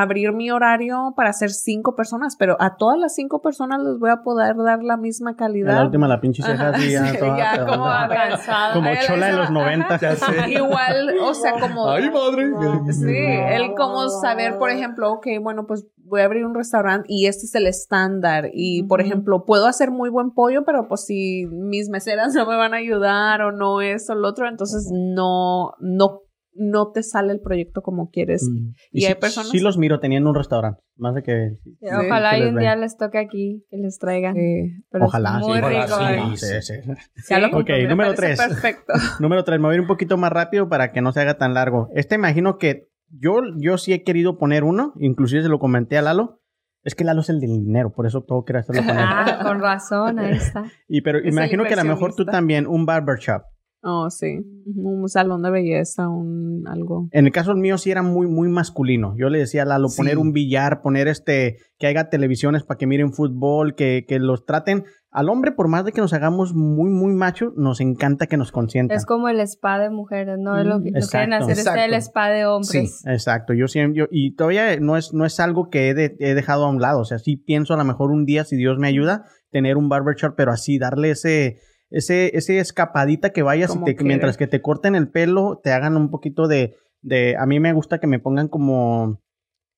abrir 0.02 0.34
mi 0.34 0.52
horario 0.52 1.14
para 1.16 1.30
hacer 1.30 1.52
cinco 1.52 1.96
personas, 1.96 2.36
pero 2.38 2.58
a 2.60 2.76
todas 2.76 3.00
las 3.00 3.16
cinco 3.16 3.42
personas 3.42 3.82
les 3.82 3.98
voy 4.00 4.10
a 4.10 4.24
poder 4.24 4.56
dar 4.58 4.84
la 4.84 4.98
misma 4.98 5.36
calidad. 5.36 5.76
la 5.76 5.84
última 5.86 6.08
la 6.08 6.20
pinche 6.20 6.44
ceja 6.44 6.70
Ajá, 6.70 6.78
ya 6.80 7.06
sí, 7.12 7.18
toda- 7.18 7.38
ya 7.38 7.56
toda- 7.66 7.68
como 7.78 7.86
cansada. 8.14 8.74
como 8.74 8.90
Ay, 8.90 8.98
chola 9.08 9.28
de 9.28 9.34
los 9.34 9.52
90. 9.52 9.86
ajá. 9.96 10.00
Ya 10.02 10.16
sé. 10.16 10.52
Igual, 10.52 11.16
o 11.22 11.34
sea, 11.34 11.54
como... 11.60 11.90
Ay, 11.90 12.10
madre. 12.12 12.52
Sí, 12.94 13.16
el 13.16 13.74
como 13.76 14.10
saber, 14.10 14.58
por 14.58 14.70
ejemplo, 14.70 15.12
ok, 15.14 15.28
bueno, 15.42 15.66
pues 15.66 15.86
voy 16.08 16.22
a 16.22 16.26
abrir 16.26 16.46
un 16.46 16.54
restaurante 16.54 17.08
y 17.10 17.26
este 17.28 17.46
es 17.46 17.56
el 17.56 17.66
estándar. 17.68 18.50
Y, 18.54 18.84
por 18.84 19.02
ejemplo, 19.02 19.44
puedo 19.46 19.66
hacer 19.68 19.92
muy 19.92 20.10
buen 20.10 20.32
pollo, 20.32 20.64
pero 20.66 20.88
pues 20.88 21.06
si 21.06 21.46
mis 21.48 21.90
meseras 21.90 22.34
no 22.36 22.46
me 22.46 22.56
van 22.56 22.74
a 22.74 22.78
ayudar 22.78 23.42
o 23.42 23.52
no 23.52 23.82
esto 23.82 24.14
o 24.14 24.16
lo 24.16 24.28
otro, 24.28 24.48
entonces 24.48 24.90
no, 24.92 25.74
no, 25.80 26.22
no 26.56 26.92
te 26.92 27.04
sale 27.04 27.34
el 27.34 27.42
proyecto 27.42 27.82
como 27.82 28.10
quieres. 28.10 28.50
Mm. 28.50 28.74
Y 28.92 29.02
sí, 29.02 29.08
hay 29.08 29.16
personas- 29.16 29.50
Sí 29.50 29.60
los 29.60 29.78
miro 29.78 30.00
teniendo 30.00 30.30
un 30.30 30.36
restaurante. 30.36 30.82
Más 30.98 31.14
de 31.14 31.24
que... 31.24 31.50
Sí, 31.64 31.78
Ojalá 31.82 32.32
que 32.32 32.40
y 32.40 32.44
un 32.44 32.58
día 32.58 32.76
les 32.76 32.98
toque 32.98 33.18
aquí, 33.18 33.66
que 33.70 33.78
les 33.78 34.00
traigan. 34.00 34.34
Sí. 34.36 34.84
Pero 34.90 35.06
Ojalá, 35.06 35.40
muy 35.40 35.60
sí. 35.60 35.66
rico. 35.66 35.84
Ojalá, 35.94 36.36
sí. 36.36 36.48
Sí, 36.62 36.62
sí. 36.62 36.74
Ya 37.30 37.40
lo 37.40 37.58
Ok, 37.58 37.70
me 37.70 37.88
número 37.88 38.14
tres. 38.14 38.40
Perfecto. 38.40 38.94
Número 39.20 39.44
3, 39.44 39.60
me 39.60 39.66
voy 39.68 39.74
a 39.74 39.76
ir 39.76 39.82
un 39.82 39.88
poquito 39.88 40.18
más 40.18 40.32
rápido 40.32 40.70
para 40.70 40.92
que 40.92 41.02
no 41.02 41.12
se 41.12 41.22
haga 41.22 41.38
tan 41.38 41.54
largo. 41.54 41.90
Este 41.94 42.16
imagino 42.16 42.58
que 42.58 42.88
yo, 43.10 43.42
yo 43.58 43.78
sí 43.78 43.94
he 43.94 44.04
querido 44.04 44.38
poner 44.38 44.64
uno, 44.64 44.94
inclusive 45.00 45.44
se 45.44 45.50
lo 45.50 45.60
comenté 45.60 45.98
a 45.98 46.02
Lalo. 46.02 46.42
Es 46.84 46.94
que 46.96 47.04
Lalo 47.04 47.22
es 47.22 47.30
el 47.30 47.40
del 47.40 47.50
dinero, 47.50 47.92
por 47.92 48.06
eso 48.06 48.22
todo 48.24 48.44
quiero 48.44 48.60
hacerlo 48.60 48.84
con 48.86 48.92
él. 48.98 49.04
Ah, 49.06 49.40
con 49.44 49.60
razón, 49.60 50.20
ahí 50.20 50.34
está. 50.36 50.64
Y 50.88 51.02
pero 51.02 51.20
Es 51.20 51.26
imagino 51.26 51.64
que 51.66 51.74
a 51.74 51.78
lo 51.78 51.84
mejor 51.84 52.16
tú 52.16 52.26
también, 52.26 52.68
un 52.68 52.86
barbershop. 52.86 53.42
Oh, 53.88 54.10
sí. 54.10 54.40
Un 54.76 55.08
salón 55.08 55.44
de 55.44 55.52
belleza, 55.52 56.10
un 56.10 56.64
algo. 56.68 57.08
En 57.12 57.28
el 57.28 57.32
caso 57.32 57.54
mío 57.54 57.78
sí 57.78 57.92
era 57.92 58.02
muy, 58.02 58.26
muy 58.26 58.50
masculino. 58.50 59.14
Yo 59.16 59.30
le 59.30 59.38
decía 59.38 59.62
a 59.62 59.66
Lalo, 59.66 59.90
Sí. 59.90 59.98
poner 59.98 60.18
un 60.18 60.34
billar, 60.34 60.82
poner 60.82 61.08
este, 61.08 61.58
que 61.78 61.86
haya 61.86 62.10
televisiones 62.10 62.64
para 62.64 62.80
que 62.80 62.88
miren 62.88 63.14
fútbol, 63.14 63.76
que, 63.76 64.04
que 64.08 64.18
los 64.18 64.44
traten. 64.46 64.86
Al 65.12 65.30
hombre, 65.30 65.52
por 65.52 65.68
más 65.68 65.86
de 65.86 65.92
que 65.92 66.02
nos 66.02 66.14
hagamos 66.14 66.56
muy, 66.56 66.90
muy 66.90 67.14
machos, 67.14 67.54
nos 67.58 67.80
encanta 67.80 68.26
que 68.26 68.38
nos 68.38 68.52
consientan. 68.52 68.98
Es 68.98 69.06
como 69.06 69.30
el 69.30 69.40
spa 69.42 69.78
de 69.78 69.92
mujeres, 69.92 70.40
¿no? 70.40 70.60
Es 70.60 70.66
lo, 70.66 70.82
que- 70.82 70.92
quieren 70.92 71.34
hacer 71.34 71.52
es 71.60 71.68
el 71.68 71.94
spa 71.94 72.30
de 72.30 72.48
hombres. 72.48 73.04
Exacto, 73.06 73.54
yo 73.54 73.68
siempre, 73.68 74.00
yo- 74.00 74.08
y 74.10 74.34
todavía 74.36 74.80
no 74.80 74.98
es, 74.98 75.14
no 75.14 75.26
es 75.26 75.40
algo 75.40 75.70
que 75.70 75.90
he, 75.90 75.94
de- 75.94 76.16
he 76.20 76.34
dejado 76.34 76.66
a 76.66 76.70
un 76.72 76.82
lado, 76.82 77.02
o 77.02 77.06
sea, 77.06 77.20
sí 77.20 77.38
pienso 77.38 77.76
a 77.76 77.78
lo 77.78 77.86
mejor 77.86 78.10
un 78.10 78.26
día, 78.26 78.46
si 78.46 78.58
Dios 78.58 78.80
me 78.80 78.88
ayuda, 78.88 79.26
tener 79.52 79.78
un 79.78 79.90
barbershop, 79.90 80.34
pero 80.36 80.52
así, 80.52 80.80
darle 80.80 81.12
ese, 81.12 81.60
ese, 81.90 82.36
ese 82.38 82.60
escapadita 82.60 83.32
que 83.32 83.44
vayas 83.44 83.72
y 83.72 83.74
te- 83.86 83.92
mientras 84.08 84.38
que 84.38 84.48
te 84.48 84.62
corten 84.62 84.96
el 84.96 85.10
pelo, 85.10 85.60
te 85.64 85.72
hagan 85.72 85.98
un 85.98 86.10
poquito 86.10 86.48
de, 86.48 86.76
de, 87.02 87.36
a 87.38 87.46
mí 87.46 87.60
me 87.60 87.74
gusta 87.74 88.00
que 88.00 88.08
me 88.08 88.20
pongan 88.20 88.48
como, 88.48 89.22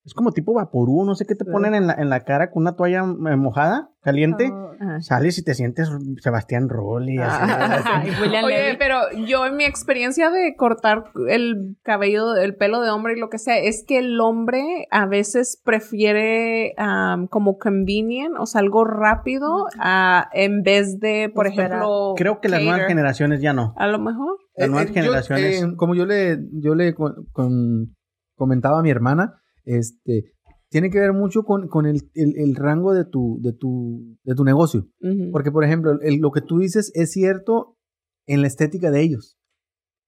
es 0.08 0.14
como 0.14 0.32
tipo 0.32 0.54
vaporú, 0.54 1.04
no 1.06 1.14
sé 1.16 1.26
qué 1.26 1.36
te 1.36 1.44
Sí. 1.46 1.52
ponen 1.52 1.76
en 1.76 1.86
la, 1.88 1.94
en 1.94 2.10
la 2.10 2.24
cara 2.24 2.50
con 2.50 2.64
una 2.64 2.76
toalla 2.76 3.02
eh, 3.02 3.36
mojada, 3.36 3.90
caliente, 4.02 4.50
Oh. 4.52 4.72
Ajá. 4.80 5.02
sales 5.02 5.38
y 5.38 5.44
te 5.44 5.54
sientes 5.54 5.90
Sebastián 6.22 6.70
Rolli. 6.70 7.18
Ah. 7.20 8.04
Oye, 8.44 8.76
pero 8.80 9.00
yo 9.26 9.46
en 9.46 9.58
mi 9.58 9.66
experiencia 9.66 10.30
de 10.30 10.56
cortar 10.56 11.06
el 11.30 11.76
cabello, 11.84 12.36
el 12.36 12.56
pelo 12.56 12.80
de 12.82 12.90
hombre 12.90 13.14
y 13.18 13.20
lo 13.20 13.30
que 13.30 13.38
sea, 13.38 13.58
es 13.58 13.84
que 13.86 14.00
el 14.00 14.20
hombre 14.22 14.88
a 14.92 15.06
veces 15.08 15.62
prefiere 15.66 16.74
am, 16.78 17.28
como 17.28 17.58
convenient, 17.58 18.36
o 18.40 18.46
sea, 18.46 18.62
algo 18.62 18.86
rápido, 18.86 19.66
ah, 19.80 20.30
en 20.34 20.62
vez 20.64 21.00
de, 21.00 21.30
por 21.34 21.48
ejemplo, 21.48 22.14
Creo 22.16 22.40
que 22.40 22.50
las 22.50 22.62
nuevas 22.64 22.88
generaciones 22.88 23.42
ya 23.42 23.54
no. 23.54 23.74
A 23.78 23.88
lo 23.88 24.00
mejor. 24.00 24.38
Las 24.56 24.70
nuevas 24.70 24.88
yo, 24.88 24.94
generaciones. 24.94 25.62
eh, 25.64 25.74
como 25.76 25.96
yo 25.96 26.06
le, 26.06 26.38
yo 26.54 26.76
le 26.76 26.94
con- 26.94 27.26
con- 27.34 27.96
comentaba 28.36 28.80
a 28.80 28.84
mi 28.84 28.90
hermana, 28.90 29.42
este, 29.68 30.24
tiene 30.70 30.90
que 30.90 31.00
ver 31.00 31.14
mucho 31.14 31.44
con, 31.44 31.68
con 31.68 31.86
el, 31.86 32.02
el- 32.14 32.38
el 32.38 32.56
rango 32.56 32.94
de 32.94 33.06
tu, 33.06 33.40
de 33.42 33.54
tu, 33.54 34.18
de 34.24 34.34
tu 34.36 34.44
negocio. 34.44 34.88
Ujú. 35.02 35.32
Porque, 35.32 35.52
por 35.52 35.64
ejemplo, 35.64 36.00
el- 36.02 36.18
lo 36.20 36.32
que 36.32 36.42
tú 36.42 36.60
dices 36.60 36.92
es 36.96 37.12
cierto 37.12 37.78
en 38.26 38.42
la 38.42 38.48
estética 38.48 38.92
de 38.92 39.02
ellos, 39.02 39.38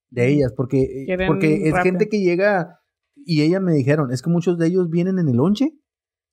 de 0.09 0.27
ellas, 0.33 0.53
porque, 0.55 1.03
Quieren 1.05 1.27
porque 1.27 1.67
es 1.67 1.73
rápido. 1.73 1.83
gente 1.83 2.09
que 2.09 2.21
llega 2.21 2.79
y 3.15 3.41
ellas 3.43 3.61
me 3.61 3.73
dijeron, 3.73 4.11
es 4.11 4.21
que 4.21 4.29
muchos 4.29 4.57
de 4.57 4.67
ellos 4.67 4.89
vienen 4.89 5.19
en 5.19 5.27
el 5.29 5.37
lonche, 5.37 5.71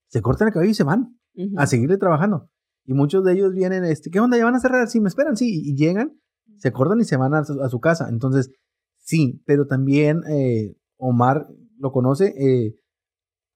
se 0.08 0.22
cortan 0.22 0.48
el 0.48 0.54
cabello 0.54 0.70
y 0.70 0.74
se 0.74 0.84
van 0.84 1.18
Ujú. 1.34 1.54
a 1.58 1.66
seguirle 1.66 1.98
trabajando. 1.98 2.48
Y 2.84 2.94
muchos 2.94 3.24
de 3.24 3.32
ellos 3.32 3.52
vienen, 3.52 3.84
este, 3.84 4.10
¿qué 4.10 4.20
onda? 4.20 4.38
¿Ya 4.38 4.44
van 4.44 4.54
a 4.54 4.60
cerrar? 4.60 4.88
Sí, 4.88 5.00
me 5.00 5.08
esperan, 5.08 5.36
sí. 5.36 5.60
Y 5.64 5.74
llegan, 5.76 6.18
se 6.58 6.70
cortan 6.72 7.00
y 7.00 7.04
se 7.04 7.16
van 7.16 7.34
a 7.34 7.44
su, 7.44 7.60
a 7.60 7.68
su 7.68 7.80
casa. 7.80 8.08
Entonces, 8.08 8.50
sí, 8.98 9.42
pero 9.44 9.66
también 9.66 10.20
eh, 10.30 10.76
Omar 10.96 11.48
lo 11.78 11.90
conoce. 11.92 12.32
eh, 12.38 12.74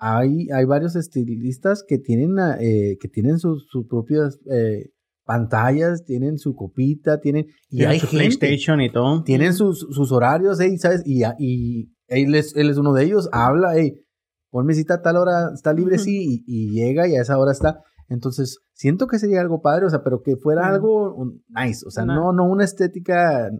hay, 0.00 0.48
hay 0.50 0.64
varios 0.64 0.96
estilistas 0.96 1.84
que 1.86 1.98
tienen, 1.98 2.38
ah, 2.38 2.56
eh, 2.58 2.96
que 3.00 3.08
tienen 3.08 3.38
sus, 3.38 3.66
sus 3.68 3.86
propias 3.86 4.40
eh, 4.50 4.90
pantallas, 5.24 6.04
tienen 6.04 6.38
su 6.38 6.54
copita, 6.56 7.20
tienen... 7.20 7.46
Y 7.68 7.76
Tienen 7.76 7.92
hay 7.92 8.00
su 8.00 8.06
gente, 8.08 8.36
PlayStation 8.38 8.80
y 8.80 8.90
todo. 8.90 9.22
tienen 9.22 9.52
sus, 9.54 9.86
sus 9.90 10.10
horarios, 10.10 10.58
ey, 10.58 10.76
¿sabes? 10.78 11.02
Y, 11.04 11.22
y 11.38 11.92
él, 12.08 12.34
es, 12.34 12.56
él 12.56 12.70
es 12.70 12.78
uno 12.78 12.92
de 12.94 13.04
ellos, 13.04 13.28
habla, 13.30 13.74
hey, 13.76 14.00
ponme 14.50 14.74
cita 14.74 14.94
a 14.94 15.02
tal 15.02 15.16
hora, 15.18 15.50
está 15.54 15.72
libre, 15.72 15.98
sí, 15.98 16.42
y, 16.44 16.44
y 16.46 16.70
llega 16.72 17.06
y 17.06 17.14
a 17.16 17.20
esa 17.22 17.38
hora 17.38 17.52
está. 17.52 17.82
Entonces, 18.08 18.58
siento 18.72 19.06
que 19.06 19.20
sería 19.20 19.40
algo 19.40 19.60
padre, 19.60 19.86
o 19.86 19.90
sea, 19.90 20.02
pero 20.02 20.22
que 20.22 20.34
fuera 20.36 20.66
algo 20.66 21.14
un- 21.14 21.44
nice, 21.48 21.84
o 21.86 21.90
sea, 21.90 22.04
no, 22.04 22.32
no 22.32 22.50
una 22.50 22.64
estética 22.64 23.50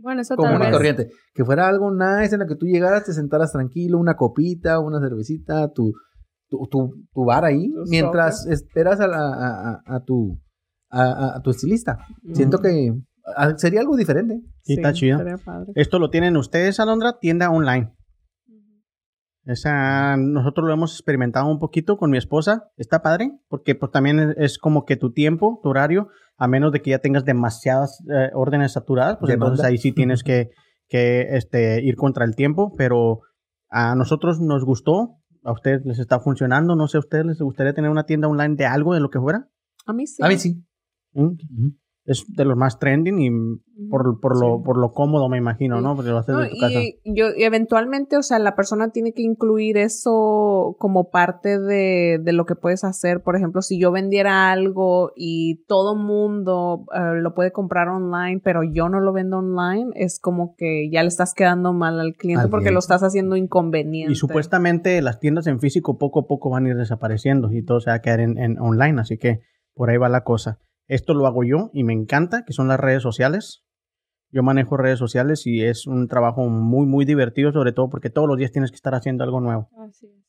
Bueno, 0.00 0.20
eso 0.22 0.36
como 0.36 0.48
tal 0.48 0.56
una 0.56 0.66
vez. 0.66 0.76
corriente, 0.76 1.10
que 1.34 1.44
fuera 1.44 1.66
algo 1.68 1.90
nice 1.90 2.34
en 2.34 2.40
la 2.40 2.46
que 2.46 2.54
tú 2.56 2.66
llegaras, 2.66 3.04
te 3.04 3.12
sentaras 3.12 3.52
tranquilo, 3.52 3.98
una 3.98 4.14
copita, 4.14 4.78
una 4.80 5.00
cervecita, 5.00 5.72
tu, 5.72 5.92
tu, 6.48 6.66
tu, 6.70 6.94
tu 7.12 7.24
bar 7.24 7.44
ahí, 7.44 7.70
Tu 7.72 7.84
mientras 7.90 8.46
esperas 8.46 9.00
a, 9.00 9.08
la- 9.08 9.34
a, 9.34 9.70
a- 9.86 9.96
a 9.96 10.04
tu, 10.04 10.40
a, 10.90 11.02
a- 11.02 11.36
a 11.36 11.42
tu 11.42 11.50
estilista. 11.50 11.98
Siento 12.32 12.58
que 12.60 12.94
ah, 13.36 13.54
sería 13.56 13.80
algo 13.80 13.96
diferente. 13.96 14.40
Sí, 14.62 14.74
está 14.74 14.92
chido. 14.92 15.18
Esto 15.74 15.98
lo 15.98 16.10
tienen 16.10 16.36
ustedes, 16.36 16.78
Alondra, 16.80 17.18
tienda 17.18 17.50
online. 17.50 17.92
Esa, 19.44 20.16
nosotros 20.18 20.66
lo 20.66 20.74
hemos 20.74 20.92
experimentado 20.92 21.46
un 21.50 21.58
poquito 21.58 21.96
con 21.96 22.10
mi 22.10 22.18
esposa. 22.18 22.70
Está 22.76 23.00
padre, 23.00 23.32
porque 23.48 23.74
pues 23.74 23.90
también 23.90 24.34
es 24.36 24.58
como 24.58 24.84
que 24.84 24.96
tu 24.96 25.12
tiempo, 25.12 25.58
tu 25.62 25.70
horario, 25.70 26.08
a 26.38 26.48
menos 26.48 26.72
de 26.72 26.80
que 26.80 26.90
ya 26.90 27.00
tengas 27.00 27.24
demasiadas 27.24 28.02
eh, 28.08 28.30
órdenes 28.32 28.72
saturadas, 28.72 29.18
pues 29.18 29.30
Demanda. 29.30 29.46
entonces 29.46 29.66
ahí 29.66 29.78
sí 29.78 29.92
tienes 29.92 30.22
que, 30.22 30.50
que 30.88 31.36
este, 31.36 31.82
ir 31.82 31.96
contra 31.96 32.24
el 32.24 32.36
tiempo, 32.36 32.74
pero 32.76 33.20
a 33.68 33.94
nosotros 33.96 34.40
nos 34.40 34.64
gustó, 34.64 35.16
a 35.42 35.52
ustedes 35.52 35.84
les 35.84 35.98
está 35.98 36.20
funcionando, 36.20 36.76
no 36.76 36.86
sé, 36.86 36.96
¿a 36.96 37.00
ustedes 37.00 37.26
les 37.26 37.38
gustaría 37.40 37.74
tener 37.74 37.90
una 37.90 38.04
tienda 38.04 38.28
online 38.28 38.54
de 38.54 38.66
algo, 38.66 38.94
de 38.94 39.00
lo 39.00 39.10
que 39.10 39.18
fuera? 39.18 39.48
A 39.84 39.92
mí 39.92 40.06
sí. 40.06 40.22
A 40.22 40.28
mí 40.28 40.38
sí. 40.38 40.64
¿Mm? 41.12 41.36
Es 42.10 42.24
de 42.26 42.44
los 42.46 42.56
más 42.56 42.78
trending 42.78 43.18
y 43.20 43.30
por, 43.90 44.18
por, 44.20 44.40
lo, 44.40 44.62
por 44.62 44.78
lo 44.78 44.92
cómodo, 44.92 45.28
me 45.28 45.36
imagino. 45.36 45.80
¿no? 45.82 45.94
Porque 45.94 46.10
lo 46.10 46.18
haces 46.18 46.34
No, 46.34 46.40
de 46.40 46.48
tu 46.48 46.56
casa. 46.58 46.80
y 46.80 46.98
yo 47.04 47.26
y 47.36 47.44
eventualmente, 47.44 48.16
o 48.16 48.22
sea, 48.22 48.38
la 48.38 48.56
persona 48.56 48.90
tiene 48.90 49.12
que 49.12 49.22
incluir 49.22 49.76
eso 49.76 50.74
como 50.78 51.10
parte 51.10 51.58
de, 51.60 52.18
de 52.22 52.32
lo 52.32 52.46
que 52.46 52.54
puedes 52.56 52.82
hacer. 52.82 53.22
Por 53.22 53.36
ejemplo, 53.36 53.60
si 53.60 53.78
yo 53.78 53.92
vendiera 53.92 54.50
algo 54.50 55.12
y 55.14 55.64
todo 55.66 55.94
mundo 55.96 56.86
eh, 56.94 57.20
lo 57.20 57.34
puede 57.34 57.52
comprar 57.52 57.88
online, 57.88 58.40
pero 58.42 58.62
yo 58.64 58.88
no 58.88 59.00
lo 59.00 59.12
vendo 59.12 59.38
online, 59.38 59.90
es 59.94 60.18
como 60.18 60.54
que 60.56 60.88
ya 60.90 61.02
le 61.02 61.08
estás 61.08 61.34
quedando 61.34 61.72
mal 61.74 62.00
al 62.00 62.14
cliente 62.14 62.44
Al 62.44 62.50
porque 62.50 62.64
cliente. 62.64 62.74
lo 62.74 62.78
estás 62.80 63.02
haciendo 63.02 63.36
inconveniente. 63.36 64.12
Y 64.12 64.16
supuestamente 64.16 65.02
las 65.02 65.20
tiendas 65.20 65.46
en 65.46 65.60
físico 65.60 65.98
poco 65.98 66.20
a 66.20 66.26
poco 66.26 66.48
van 66.50 66.64
a 66.66 66.70
ir 66.70 66.76
desapareciendo 66.76 67.52
y 67.52 67.62
todo 67.62 67.80
se 67.80 67.90
va 67.90 67.96
a 67.96 68.00
quedar 68.00 68.20
en, 68.20 68.38
en 68.38 68.58
online, 68.58 69.00
así 69.00 69.18
que 69.18 69.40
por 69.74 69.90
ahí 69.90 69.98
va 69.98 70.08
la 70.08 70.24
cosa. 70.24 70.58
Esto 70.88 71.14
lo 71.14 71.26
hago 71.26 71.44
yo 71.44 71.70
y 71.72 71.84
me 71.84 71.92
encanta, 71.92 72.44
que 72.46 72.52
son 72.52 72.66
las 72.68 72.80
redes 72.80 73.02
sociales. 73.02 73.62
Yo 74.30 74.42
manejo 74.42 74.76
redes 74.76 74.98
sociales 74.98 75.46
y 75.46 75.62
es 75.62 75.86
un 75.86 76.08
trabajo 76.08 76.48
muy, 76.48 76.86
muy 76.86 77.04
divertido, 77.04 77.52
sobre 77.52 77.72
todo 77.72 77.88
porque 77.88 78.10
todos 78.10 78.28
los 78.28 78.36
días 78.36 78.52
tienes 78.52 78.70
que 78.70 78.76
estar 78.76 78.94
haciendo 78.94 79.24
algo 79.24 79.40
nuevo. 79.40 79.68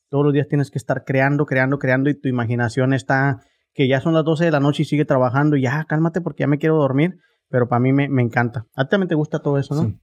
Todos 0.08 0.24
los 0.24 0.32
días 0.32 0.48
tienes 0.48 0.70
que 0.70 0.78
estar 0.78 1.04
creando, 1.04 1.44
creando, 1.44 1.78
creando 1.78 2.10
y 2.10 2.18
tu 2.18 2.28
imaginación 2.28 2.92
está 2.92 3.40
que 3.72 3.88
ya 3.88 4.00
son 4.00 4.14
las 4.14 4.24
12 4.24 4.46
de 4.46 4.50
la 4.50 4.60
noche 4.60 4.82
y 4.82 4.86
sigue 4.86 5.04
trabajando 5.04 5.56
y 5.56 5.62
ya, 5.62 5.84
cálmate 5.88 6.20
porque 6.20 6.42
ya 6.42 6.46
me 6.46 6.58
quiero 6.58 6.76
dormir, 6.76 7.18
pero 7.48 7.68
para 7.68 7.80
mí 7.80 7.92
me, 7.92 8.08
me 8.08 8.22
encanta. 8.22 8.66
A 8.74 8.84
ti 8.84 8.90
también 8.90 9.08
te 9.08 9.14
gusta 9.14 9.40
todo 9.40 9.58
eso, 9.58 9.74
¿no? 9.74 9.82
Sí. 9.82 10.00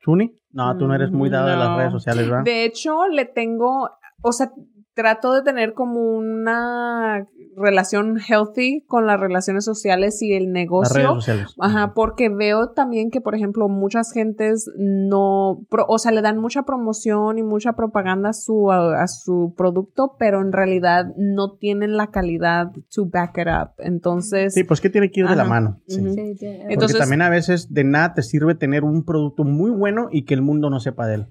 ¿Chuni? 0.00 0.38
No, 0.50 0.76
tú 0.78 0.86
no 0.86 0.94
eres 0.94 1.10
muy 1.10 1.28
dado 1.28 1.48
de 1.48 1.56
las 1.56 1.76
redes 1.76 1.92
sociales, 1.92 2.28
¿verdad? 2.28 2.44
De 2.44 2.64
hecho, 2.64 3.08
le 3.08 3.24
tengo, 3.24 3.90
o 4.22 4.32
sea, 4.32 4.50
trato 4.94 5.32
de 5.34 5.42
tener 5.42 5.74
como 5.74 6.00
una 6.00 7.26
relación 7.56 8.18
healthy 8.18 8.84
con 8.86 9.06
las 9.06 9.18
relaciones 9.18 9.64
sociales 9.64 10.20
y 10.22 10.34
el 10.34 10.44
las 10.44 10.52
negocio. 10.52 10.94
redes 10.94 11.08
sociales. 11.08 11.54
Ajá, 11.58 11.92
porque 11.94 12.28
veo 12.28 12.70
también 12.70 13.10
que, 13.10 13.20
por 13.20 13.34
ejemplo, 13.34 13.68
muchas 13.68 14.12
gentes 14.12 14.70
no, 14.78 15.64
pro- 15.70 15.86
o 15.88 15.98
sea, 15.98 16.12
le 16.12 16.22
dan 16.22 16.38
mucha 16.38 16.64
promoción 16.64 17.38
y 17.38 17.42
mucha 17.42 17.72
propaganda 17.74 18.30
a 18.30 18.32
su, 18.32 18.70
a, 18.70 19.02
a 19.02 19.08
su 19.08 19.54
producto, 19.56 20.16
pero 20.18 20.40
en 20.42 20.52
realidad 20.52 21.06
no 21.16 21.56
tienen 21.56 21.96
la 21.96 22.08
calidad 22.10 22.72
to 22.94 23.06
back 23.06 23.38
it 23.38 23.46
up. 23.48 23.70
Entonces, 23.78 24.54
Sí, 24.54 24.64
pues 24.64 24.80
que 24.80 24.90
tiene 24.90 25.10
que 25.10 25.20
ir 25.20 25.28
de 25.28 25.36
la 25.36 25.44
mano. 25.44 25.80
Sí, 25.86 25.96
tiene- 26.02 26.34
Porque 26.36 26.72
Entonces- 26.74 26.98
también 26.98 27.22
a 27.22 27.30
veces 27.30 27.72
de 27.72 27.84
nada 27.84 28.14
te 28.14 28.22
sirve 28.22 28.54
tener 28.54 28.84
un 28.84 29.04
producto 29.04 29.44
muy 29.44 29.70
bueno 29.70 30.08
y 30.10 30.24
que 30.24 30.34
el 30.34 30.42
mundo 30.42 30.68
no 30.70 30.78
sepa 30.80 31.06
de 31.06 31.14
él. 31.14 31.26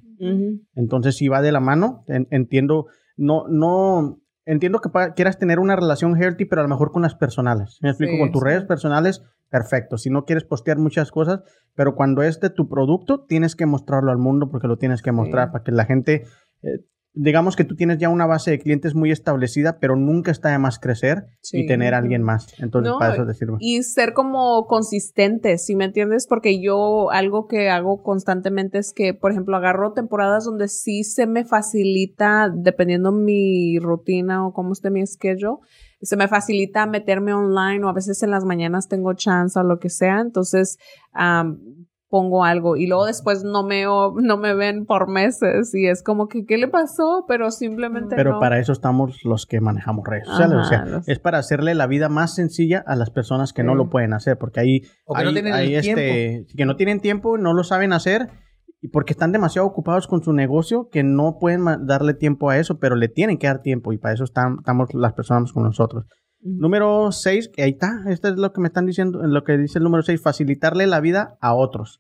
Entonces, 0.76 1.16
si 1.18 1.28
va 1.28 1.42
de 1.42 1.52
la 1.52 1.60
mano, 1.60 2.04
en- 2.08 2.28
entiendo, 2.32 2.86
no, 3.18 3.48
no, 3.50 4.20
entiendo 4.46 4.80
que 4.80 4.90
quieras 5.16 5.38
tener 5.38 5.60
una 5.60 5.76
relación 5.76 6.16
healthy, 6.22 6.46
pero 6.46 6.62
a 6.62 6.64
lo 6.64 6.70
mejor 6.70 6.92
con 6.92 7.02
las 7.02 7.16
personales. 7.16 7.80
¿Me 7.82 7.90
explico? 7.90 8.14
Sí, 8.14 8.20
con 8.20 8.32
tus 8.32 8.42
sí. 8.42 8.48
redes 8.48 8.64
personales, 8.66 9.24
perfecto. 9.50 9.98
Si 9.98 10.10
no 10.10 10.26
quieres 10.26 10.44
postear 10.44 10.78
muchas 10.78 11.12
cosas, 11.12 11.42
pero 11.74 11.96
cuando 11.96 12.22
es 12.24 12.40
de 12.40 12.50
tu 12.50 12.68
producto, 12.70 13.26
tienes 13.28 13.56
que 13.56 13.66
mostrarlo 13.66 14.12
al 14.12 14.18
mundo 14.18 14.50
porque 14.50 14.68
lo 14.68 14.78
tienes 14.78 15.02
que 15.02 15.12
mostrar 15.12 15.48
Sí. 15.48 15.52
para 15.54 15.64
que 15.64 15.72
la 15.72 15.86
gente, 15.86 16.24
eh, 16.64 16.80
digamos 17.16 17.56
que 17.56 17.64
tú 17.64 17.76
tienes 17.76 17.98
ya 17.98 18.10
una 18.10 18.26
base 18.26 18.52
de 18.52 18.60
clientes 18.60 18.94
muy 18.94 19.10
establecida, 19.12 19.80
pero 19.80 19.96
nunca 19.96 20.32
está 20.32 20.50
de 20.50 20.60
más 20.60 20.80
crecer 20.80 21.26
y 21.52 21.66
tener 21.66 21.94
a 21.94 22.00
alguien 22.00 22.22
más. 22.22 22.48
Entonces, 22.60 22.92
No, 22.92 23.00
para 23.00 23.14
eso 23.14 23.26
te 23.26 23.34
sirve. 23.34 23.56
y 23.60 23.82
ser 23.84 24.14
como 24.14 24.68
consistente, 24.68 25.58
¿sí 25.58 25.76
me 25.76 25.86
entiendes? 25.86 26.28
Porque 26.28 26.62
yo 26.62 27.10
algo 27.12 27.48
que 27.48 27.70
hago 27.70 28.04
constantemente 28.04 28.78
es 28.78 28.94
que, 28.94 29.14
por 29.14 29.32
ejemplo, 29.32 29.56
agarro 29.56 29.94
temporadas 29.94 30.44
donde 30.46 30.68
sí 30.68 31.04
se 31.04 31.26
me 31.26 31.46
facilita, 31.46 32.50
dependiendo 32.54 33.12
mi 33.12 33.80
rutina 33.80 34.46
o 34.46 34.54
cómo 34.54 34.74
esté 34.74 34.90
mi 34.92 35.06
schedule, 35.08 35.58
se 36.02 36.18
me 36.18 36.28
facilita 36.28 36.86
meterme 36.86 37.34
online 37.34 37.84
o 37.86 37.90
a 37.90 37.94
veces 37.94 38.22
en 38.22 38.32
las 38.32 38.44
mañanas 38.44 38.88
tengo 38.90 39.14
chance 39.14 39.58
o 39.58 39.64
lo 39.64 39.80
que 39.80 39.90
sea, 39.90 40.20
entonces 40.20 40.78
am, 41.14 41.60
pongo 42.10 42.44
algo 42.44 42.76
y 42.78 42.88
luego 42.88 43.06
después 43.06 43.44
no 43.44 43.64
me, 43.64 43.84
no 43.84 44.38
me 44.38 44.54
ven 44.54 44.86
por 44.86 45.08
meses 45.10 45.74
y 45.74 45.88
es 45.88 46.04
como 46.04 46.28
que, 46.28 46.46
¿qué 46.46 46.58
le 46.58 46.68
pasó? 46.68 47.26
Pero 47.28 47.50
simplemente 47.52 48.16
Pero 48.16 48.34
no. 48.34 48.40
para 48.40 48.60
eso 48.60 48.72
estamos 48.72 49.24
los 49.24 49.46
que 49.46 49.60
manejamos 49.60 50.06
redes 50.08 50.28
sociales. 50.28 50.58
o 50.58 50.64
sea, 50.66 50.86
los- 50.86 51.08
es 51.08 51.20
para 51.20 51.40
hacerle 51.40 51.74
la 51.76 51.88
vida 51.88 52.08
más 52.08 52.36
sencilla 52.36 52.84
a 52.86 52.96
las 52.96 53.10
personas 53.10 53.54
que 53.54 53.64
no 53.64 53.76
lo 53.76 53.90
pueden 53.90 54.14
hacer, 54.14 54.38
porque 54.38 54.60
ahí, 54.60 54.82
O 55.06 55.16
que 55.16 55.24
no 55.24 55.34
tienen 55.34 55.54
el 55.56 55.74
este, 55.74 56.46
que 56.56 56.66
no 56.66 56.76
tienen 56.76 57.00
tiempo, 57.02 57.38
no 57.38 57.54
lo 57.54 57.64
saben 57.64 57.92
hacer 57.92 58.30
y 58.82 58.90
porque 58.90 59.14
están 59.14 59.32
demasiado 59.32 59.68
ocupados 59.68 60.08
con 60.08 60.22
su 60.24 60.32
negocio 60.32 60.90
que 60.92 61.04
no 61.04 61.38
pueden 61.40 61.66
darle 61.88 62.14
tiempo 62.14 62.52
a 62.52 62.58
eso, 62.60 62.78
pero 62.78 62.96
le 62.96 63.08
tienen 63.08 63.40
que 63.40 63.48
dar 63.48 63.62
tiempo 63.64 63.94
y 63.94 63.98
para 63.98 64.14
eso 64.14 64.26
están, 64.26 64.58
estamos 64.60 64.94
las 64.94 65.14
personas 65.14 65.52
con 65.52 65.64
nosotros. 65.64 66.06
Número 66.48 67.12
6, 67.12 67.50
que 67.50 67.64
ahí 67.64 67.72
está, 67.72 68.04
esto 68.08 68.28
es 68.28 68.36
lo 68.36 68.54
que 68.54 68.62
me 68.62 68.68
están 68.68 68.86
diciendo, 68.86 69.20
lo 69.24 69.44
que 69.44 69.58
dice 69.58 69.80
el 69.80 69.84
número 69.84 70.04
6, 70.04 70.22
facilitarle 70.22 70.86
la 70.86 71.02
vida 71.02 71.38
a 71.42 71.56
otros. 71.56 72.00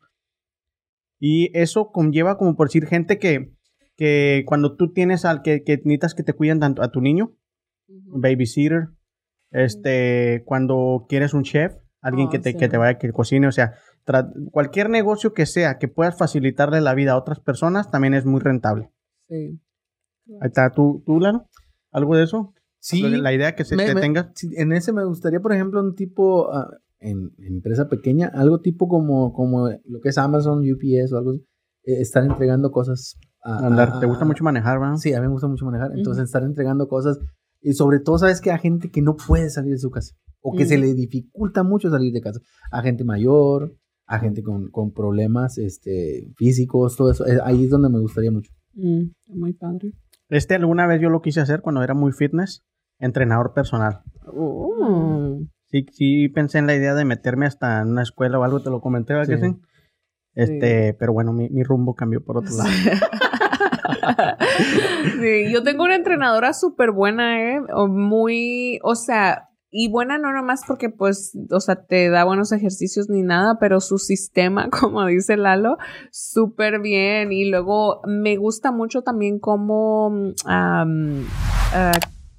Y 1.19 1.49
eso 1.57 1.91
conlleva, 1.91 2.37
como 2.37 2.55
por 2.55 2.67
decir, 2.67 2.85
gente 2.85 3.17
que, 3.17 3.55
que 3.95 4.43
cuando 4.45 4.75
tú 4.75 4.93
tienes 4.93 5.25
al 5.25 5.41
que, 5.41 5.63
que 5.63 5.77
necesitas 5.77 6.13
que 6.13 6.21
te 6.21 6.33
cuiden 6.33 6.59
tanto 6.59 6.83
a 6.83 6.91
tu 6.91 7.01
niño, 7.01 7.35
babysitter, 7.87 8.89
este, 9.49 10.43
cuando 10.45 11.07
quieres 11.09 11.33
un 11.33 11.41
chef, 11.41 11.73
alguien 12.01 12.27
Oh, 12.27 12.29
que, 12.29 12.37
te, 12.37 12.51
sí. 12.51 12.57
que 12.57 12.69
te 12.69 12.77
vaya, 12.77 12.99
que 12.99 13.11
cocine, 13.11 13.47
o 13.47 13.51
sea, 13.51 13.73
cualquier 14.51 14.91
negocio 14.91 15.33
que 15.33 15.47
sea 15.47 15.79
que 15.79 15.87
puedas 15.87 16.15
facilitarle 16.19 16.81
la 16.81 16.93
vida 16.93 17.13
a 17.13 17.17
otras 17.17 17.39
personas 17.39 17.89
también 17.89 18.13
es 18.13 18.25
muy 18.25 18.41
rentable. 18.41 18.91
Sí. 19.27 19.59
Ahí 20.39 20.47
está, 20.47 20.69
¿tú, 20.69 21.01
tú? 21.03 21.19
¿Algo 21.91 22.15
de 22.15 22.23
eso? 22.23 22.53
Sí. 22.87 23.01
La 23.01 23.33
idea 23.33 23.55
que 23.55 23.65
se 23.65 23.75
Me- 23.75 23.85
que 23.87 23.95
me- 23.95 24.01
tengas. 24.01 24.27
sí, 24.35 24.49
en 24.55 24.71
ese 24.71 24.93
me 24.93 25.03
gustaría, 25.05 25.39
por 25.39 25.53
ejemplo, 25.53 25.81
un 25.81 25.95
tipo, 25.95 26.53
ah, 26.53 26.69
en, 26.99 27.31
en 27.39 27.55
empresa 27.55 27.89
pequeña, 27.89 28.27
algo 28.27 28.59
tipo 28.61 28.87
como, 28.87 29.33
como 29.33 29.69
lo 29.85 29.99
que 30.01 30.09
es 30.09 30.17
Amazon, 30.19 30.59
UPS 30.59 31.11
o 31.13 31.17
algo 31.17 31.31
así, 31.31 31.43
eh, 31.85 32.01
estar 32.01 32.23
entregando 32.23 32.71
cosas. 32.71 33.15
a- 33.47 33.65
Andar, 33.67 33.89
a- 33.93 33.99
¿Te 33.99 34.05
gusta 34.07 34.23
a- 34.23 34.27
mucho 34.27 34.43
manejar, 34.43 34.79
verdad? 34.79 34.95
Sí, 34.97 35.13
a 35.13 35.19
mí 35.21 35.27
me 35.27 35.33
gusta 35.33 35.47
mucho 35.47 35.65
manejar. 35.65 35.91
Entonces, 35.95 36.21
Ujú. 36.21 36.25
estar 36.25 36.43
entregando 36.43 36.87
cosas. 36.87 37.19
Y 37.61 37.73
sobre 37.73 37.99
todo, 37.99 38.17
¿sabes 38.19 38.41
que 38.41 38.49
A 38.51 38.57
gente 38.59 38.89
que 38.91 39.01
no 39.03 39.15
puede 39.15 39.49
salir 39.51 39.71
de 39.73 39.77
su 39.79 39.89
casa. 39.91 40.13
O 40.41 40.55
que 40.55 40.65
se 40.65 40.75
Ujú. 40.75 40.83
le 40.85 40.93
dificulta 40.95 41.63
mucho 41.63 41.89
salir 41.91 42.11
de 42.13 42.21
casa. 42.21 42.39
A 42.71 42.81
gente 42.83 43.03
mayor, 43.03 43.75
a 44.07 44.19
gente 44.19 44.41
con, 44.43 44.69
con 44.69 44.91
problemas 44.93 45.57
este, 45.59 46.31
físicos, 46.37 46.95
todo 46.95 47.09
eso. 47.11 47.25
Eh, 47.27 47.39
Ahí 47.43 47.63
es 47.65 47.69
donde 47.71 47.89
me 47.89 47.99
gustaría 47.99 48.29
mucho. 48.31 48.51
Mm, 48.73 49.09
muy 49.27 49.53
padre. 49.53 49.91
Este 50.29 50.55
alguna 50.55 50.85
vez 50.87 50.99
yo 51.01 51.09
lo 51.09 51.21
quise 51.21 51.39
hacer 51.41 51.61
cuando 51.61 51.81
era 51.83 51.93
muy 51.93 52.11
fitness, 52.13 52.63
entrenador 52.99 53.53
personal. 53.53 54.01
Oh. 54.27 55.39
Sí, 55.67 55.85
sí 55.91 56.29
pensé 56.29 56.59
en 56.59 56.67
la 56.67 56.75
idea 56.75 56.93
de 56.95 57.05
meterme 57.05 57.45
hasta 57.45 57.81
en 57.81 57.89
una 57.89 58.03
escuela 58.03 58.39
o 58.39 58.43
algo, 58.43 58.61
te 58.61 58.69
lo 58.69 58.81
comenté, 58.81 59.13
¿verdad 59.13 59.27
que 59.27 59.39
Sí. 59.39 59.51
sí? 59.51 59.61
Este, 60.35 60.93
pero 60.99 61.13
bueno, 61.13 61.31
mi, 61.31 61.49
mi 61.49 61.63
rumbo 61.63 61.95
cambió 61.95 62.23
por 62.23 62.37
otro 62.37 62.51
lado. 62.57 62.69
sí, 65.21 65.51
yo 65.51 65.63
tengo 65.63 65.83
una 65.83 65.95
entrenadora 65.95 66.53
súper 66.53 66.91
buena, 66.91 67.41
¿eh? 67.41 67.61
O 67.73 67.87
muy, 67.87 68.79
o 68.83 68.95
sea, 68.95 69.49
y 69.71 69.89
buena 69.89 70.17
no 70.17 70.31
nomás 70.31 70.61
porque 70.67 70.89
pues, 70.89 71.37
o 71.51 71.59
sea, 71.59 71.85
te 71.85 72.09
da 72.09 72.23
buenos 72.23 72.51
ejercicios 72.51 73.09
ni 73.09 73.21
nada, 73.23 73.57
pero 73.59 73.79
su 73.79 73.97
sistema, 73.97 74.69
como 74.79 75.05
dice 75.05 75.37
Lalo, 75.37 75.77
súper 76.11 76.79
bien. 76.81 77.31
Y 77.31 77.49
luego 77.49 78.01
me 78.05 78.37
gusta 78.37 78.71
mucho 78.71 79.01
también 79.01 79.39
cómo, 79.39 80.11
ah, 80.45 80.85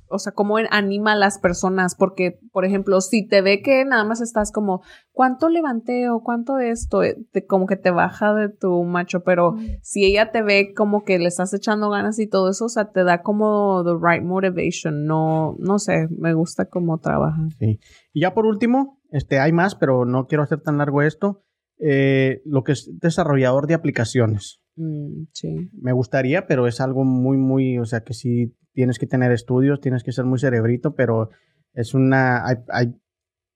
o 0.08 0.18
sea, 0.18 0.32
cómo 0.32 0.56
anima 0.70 1.12
a 1.12 1.16
las 1.16 1.38
personas, 1.38 1.94
porque, 1.94 2.38
por 2.52 2.64
ejemplo, 2.64 3.00
si 3.00 3.26
te 3.26 3.42
ve 3.42 3.62
que 3.62 3.84
nada 3.84 4.04
más 4.04 4.20
estás 4.20 4.52
como, 4.52 4.82
¿cuánto 5.12 5.48
levanté 5.48 6.08
o 6.10 6.20
cuánto 6.22 6.54
de 6.54 6.70
esto? 6.70 7.02
Eh, 7.02 7.16
te- 7.32 7.46
como 7.46 7.66
que 7.66 7.76
te 7.76 7.90
baja 7.90 8.34
de 8.34 8.48
tu 8.48 8.82
macho, 8.84 9.20
pero 9.24 9.54
si 9.82 10.04
ella 10.04 10.30
te 10.30 10.42
ve 10.42 10.72
como 10.74 11.04
que 11.04 11.18
le 11.18 11.26
estás 11.26 11.52
echando 11.54 11.90
ganas 11.90 12.18
y 12.18 12.26
todo 12.28 12.50
eso, 12.50 12.66
o 12.66 12.68
sea, 12.68 12.90
te 12.92 13.04
da 13.04 13.22
como 13.22 13.82
the 13.84 13.92
right 14.00 14.22
motivation, 14.24 15.04
no, 15.06 15.56
no 15.58 15.78
sé, 15.78 16.08
me 16.10 16.34
gusta 16.34 16.66
cómo 16.66 16.98
trabaja. 16.98 17.42
Sí. 17.58 17.80
Y 18.12 18.20
ya 18.22 18.34
por 18.34 18.46
último, 18.46 19.00
este, 19.10 19.38
hay 19.40 19.52
más, 19.52 19.74
pero 19.74 20.04
no 20.04 20.26
quiero 20.26 20.42
hacer 20.44 20.60
tan 20.60 20.78
largo 20.78 21.02
esto. 21.02 21.42
eh, 21.78 22.40
lo 22.46 22.64
que 22.64 22.72
es 22.72 22.90
desarrollador 23.00 23.66
de 23.66 23.74
aplicaciones. 23.74 24.62
Mm, 24.76 25.24
sí. 25.32 25.70
Me 25.80 25.92
gustaría, 25.92 26.46
pero 26.46 26.66
es 26.66 26.80
algo 26.80 27.04
muy, 27.04 27.36
muy, 27.36 27.78
o 27.78 27.84
sea, 27.84 28.00
que 28.00 28.14
sí 28.14 28.54
tienes 28.72 28.98
que 28.98 29.06
tener 29.06 29.32
estudios, 29.32 29.80
tienes 29.80 30.02
que 30.04 30.12
ser 30.12 30.24
muy 30.26 30.38
cerebrito, 30.38 30.94
pero 30.94 31.30
es 31.72 31.94
una, 31.94 32.46
hay, 32.46 32.56
hay- 32.68 32.94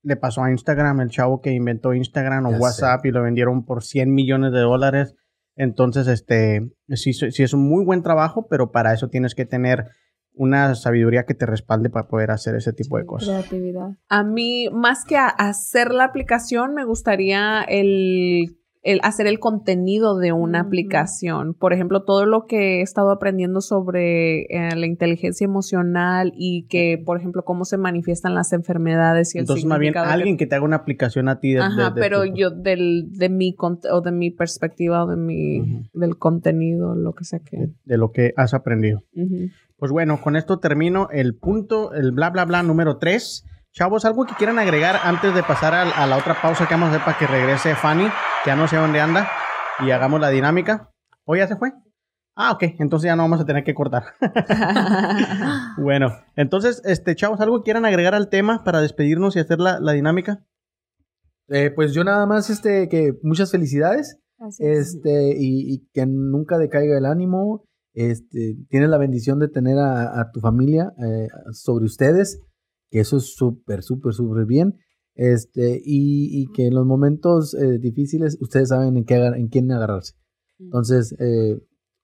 le 0.03 0.17
pasó 0.17 0.43
a 0.43 0.51
Instagram, 0.51 1.01
el 1.03 1.11
chavo 1.11 1.43
que 1.43 1.53
inventó 1.53 1.93
Instagram 1.93 2.47
o 2.47 2.51
Ya 2.53 2.57
sé. 2.57 2.63
WhatsApp 2.63 3.05
y 3.07 3.11
lo 3.11 3.23
vendieron 3.23 3.67
por 3.67 3.83
100 3.85 4.15
millones 4.15 4.53
de 4.53 4.61
dólares. 4.61 5.15
Entonces, 5.57 6.07
este, 6.09 6.71
sí, 6.89 7.13
sí 7.13 7.43
es 7.43 7.53
un 7.53 7.69
muy 7.69 7.85
buen 7.85 8.03
trabajo, 8.03 8.47
pero 8.49 8.71
para 8.73 8.95
eso 8.95 9.09
tienes 9.11 9.35
que 9.35 9.45
tener 9.45 9.89
una 10.33 10.75
sabiduría 10.75 11.25
que 11.27 11.35
te 11.35 11.45
respalde 11.45 11.91
para 11.91 12.09
poder 12.09 12.31
hacer 12.31 12.55
ese 12.55 12.73
tipo 12.73 12.97
de 12.97 13.05
cosas. 13.05 13.29
Creatividad. 13.29 13.91
A 14.09 14.25
mí, 14.25 14.69
más 14.73 15.05
que 15.05 15.19
a 15.19 15.27
hacer 15.27 15.93
la 15.93 16.05
aplicación, 16.05 16.73
me 16.73 16.85
gustaría 16.87 17.63
el, 17.69 18.57
el 18.83 18.99
hacer 19.03 19.27
el 19.27 19.39
contenido 19.39 20.17
de 20.17 20.33
una 20.33 20.61
aplicación. 20.61 21.53
Por 21.55 21.73
ejemplo, 21.75 22.05
todo 22.05 22.25
lo 22.25 22.47
que 22.47 22.79
he 22.79 22.83
estado 22.83 23.11
aprendiendo 23.11 23.61
sobre 23.61 24.43
eh, 24.45 24.75
la 24.75 24.87
inteligencia 24.87 25.45
emocional 25.45 26.33
y 26.35 26.67
que, 26.69 27.01
por 27.05 27.19
ejemplo, 27.19 27.45
cómo 27.45 27.65
se 27.67 27.77
manifiestan 27.77 28.35
las 28.35 28.53
enfermedades 28.55 29.35
y 29.35 29.39
el 29.39 29.43
Entonces, 29.43 29.67
más 29.67 29.79
bien, 29.79 29.93
que- 29.93 29.99
alguien 29.99 30.37
que 30.39 30.47
te 30.47 30.55
haga 30.55 30.65
una 30.65 30.77
aplicación 30.77 31.29
a 31.29 31.41
ti 31.41 31.53
de, 31.53 31.61
Ajá, 31.61 31.91
de- 31.91 31.95
de 31.95 32.01
pero 32.01 32.23
tu- 32.25 32.35
yo 32.35 32.51
del, 32.51 33.11
de 33.13 33.29
mi 33.29 33.55
o 33.91 34.01
de 34.01 34.13
mi 34.13 34.31
perspectiva 34.31 35.05
o 35.05 35.11
de 35.11 35.17
mi 35.17 35.85
del 35.93 36.17
contenido, 36.17 36.95
lo 36.95 37.13
que 37.13 37.25
sea 37.25 37.41
que. 37.41 37.57
de, 37.59 37.71
de 37.85 37.97
lo 37.99 38.13
que 38.13 38.33
has 38.37 38.55
aprendido. 38.55 39.03
Pues 39.77 39.93
bueno, 39.93 40.21
con 40.23 40.37
esto 40.37 40.59
termino 40.59 41.09
el 41.11 41.35
punto, 41.35 41.93
el 41.95 42.13
bla, 42.13 42.31
bla, 42.31 42.45
bla 42.45 42.63
número 42.63 42.97
3. 42.99 43.45
Chavos, 43.73 44.05
¿algo 44.05 44.27
que 44.27 44.35
quieran 44.35 44.59
agregar 44.59 44.97
antes 45.05 45.33
de 45.33 45.45
pasar 45.45 45.75
a, 45.75 46.07
la 46.07 46.17
otra 46.17 46.43
pausa 46.43 46.67
que 46.67 46.75
vamos 46.75 46.89
a 46.89 46.91
hacer 46.91 47.05
para 47.05 47.17
que 47.17 47.27
regrese 47.29 47.77
Fanny? 47.77 48.05
Que 48.43 48.51
ya 48.51 48.57
no 48.57 48.67
sé 48.67 48.77
dónde 48.77 49.01
anda. 49.01 49.31
Y 49.79 49.93
hagamos 49.93 50.21
la 50.21 50.29
dinámica. 50.29 50.91
¿O 51.25 51.37
ya 51.37 51.47
se 51.47 51.55
fue? 51.55 51.73
Ah, 52.35 52.51
ok. 52.51 52.65
Entonces 52.81 53.07
ya 53.07 53.15
no 53.15 53.23
vamos 53.23 53.41
a 53.41 53.45
tener 53.45 53.63
que 53.63 53.73
cortar. 53.73 54.07
bueno, 55.79 56.09
entonces, 56.35 56.83
este, 56.85 57.15
chavos, 57.15 57.41
¿algo 57.41 57.59
que 57.59 57.65
quieran 57.65 57.85
agregar 57.85 58.17
al 58.17 58.29
tema 58.29 58.65
para 58.65 58.81
despedirnos 58.81 59.37
y 59.37 59.39
hacer 59.39 59.61
la, 59.61 59.79
la 59.79 59.93
dinámica? 59.93 60.45
Eh, 61.49 61.71
pues 61.71 61.95
yo 61.95 62.03
nada 62.03 62.27
más, 62.27 62.51
este, 62.51 62.89
que 62.89 63.13
muchas 63.23 63.53
felicidades. 63.53 64.19
Así 64.41 64.67
es. 64.67 64.97
Este, 64.97 65.37
y, 65.39 65.75
y 65.75 65.89
que 65.93 66.07
nunca 66.07 66.59
decaiga 66.59 66.99
el 66.99 67.07
ánimo. 67.07 67.63
Este, 67.95 68.57
tienes 68.69 68.89
la 68.89 68.99
bendición 68.99 69.39
de 69.39 69.49
tener 69.49 69.79
a, 69.79 70.21
a 70.21 70.33
tu 70.33 70.41
familia 70.41 70.93
eh, 70.99 71.29
sobre 71.53 71.85
ustedes, 71.85 72.41
que 72.91 73.01
eso 73.01 73.17
es 73.19 73.35
súper, 73.35 73.83
súper, 73.83 74.13
súper 74.15 74.47
bien. 74.47 74.75
Este, 75.15 75.81
y, 75.85 76.43
y 76.43 76.47
que 76.53 76.67
en 76.67 76.75
los 76.75 76.87
momentos 76.87 77.55
eh, 77.55 77.79
difíciles 77.79 78.39
ustedes 78.41 78.69
saben 78.71 78.97
en, 78.97 79.05
qué, 79.05 79.15
agar- 79.17 79.37
en 79.37 79.49
quién 79.49 79.71
agarrarse. 79.71 80.15
Entonces, 80.59 81.15
eh, 81.19 81.59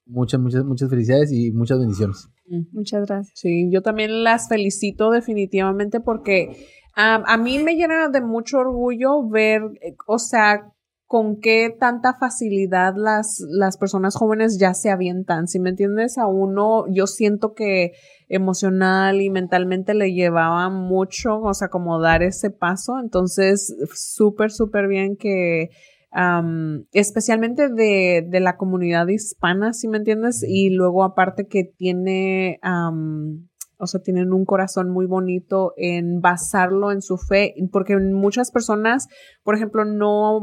muchas, 0.07 0.41
muchas, 0.41 0.65
muchas 0.65 0.91
felicidades 0.91 1.33
y 1.33 1.53
muchas 1.53 1.79
bendiciones. 1.79 2.29
Muchas 2.73 3.07
gracias. 3.07 3.33
Sí, 3.39 3.69
yo 3.71 3.83
también 3.83 4.23
las 4.23 4.49
felicito 4.49 5.11
definitivamente 5.11 6.01
porque 6.01 6.67
am, 6.95 7.23
a 7.27 7.37
mí 7.37 7.59
me 7.59 7.75
llena 7.75 8.09
de 8.09 8.21
mucho 8.21 8.59
orgullo 8.59 9.29
ver, 9.29 9.63
eh, 9.83 9.97
o 10.07 10.19
sea, 10.19 10.73
con 11.07 11.41
qué 11.41 11.75
tanta 11.79 12.15
facilidad 12.15 12.95
las, 12.97 13.39
las 13.49 13.77
personas 13.77 14.17
jóvenes 14.17 14.59
ya 14.59 14.75
se 14.75 14.91
avientan. 14.91 15.47
Si 15.47 15.61
me 15.61 15.71
entiendes, 15.71 16.19
a 16.19 16.27
uno 16.27 16.85
yo 16.89 17.07
siento 17.07 17.55
que 17.55 17.93
emocional 18.29 19.21
y 19.21 19.31
mentalmente 19.31 19.95
le 19.95 20.13
llevaba 20.13 20.69
mucho, 20.69 21.41
o 21.41 21.55
sea, 21.55 21.69
como 21.69 22.01
dar 22.01 22.25
ese 22.25 22.51
paso. 22.51 22.99
Entonces, 23.01 23.77
súper, 23.95 24.51
súper 24.51 24.89
bien 24.89 25.17
que 25.17 25.71
especialmente 26.93 27.69
de, 27.69 28.27
de 28.27 28.41
la 28.41 28.57
comunidad 28.57 29.07
hispana, 29.09 29.75
si 29.75 29.87
me 29.87 29.99
entiendes, 29.99 30.43
y 30.43 30.71
luego 30.71 31.05
aparte 31.05 31.47
que 31.47 31.65
tiene, 31.65 32.59
o 33.79 33.87
sea, 33.87 34.01
tienen 34.01 34.33
un 34.33 34.45
corazón 34.45 34.91
muy 34.91 35.07
bonito 35.07 35.73
en 35.77 36.21
basarlo 36.21 36.93
en 36.93 37.03
su 37.03 37.19
fe, 37.19 37.55
porque 37.71 37.97
muchas 37.99 38.51
personas, 38.51 39.09
por 39.43 39.55
ejemplo, 39.55 39.85
no, 39.85 40.41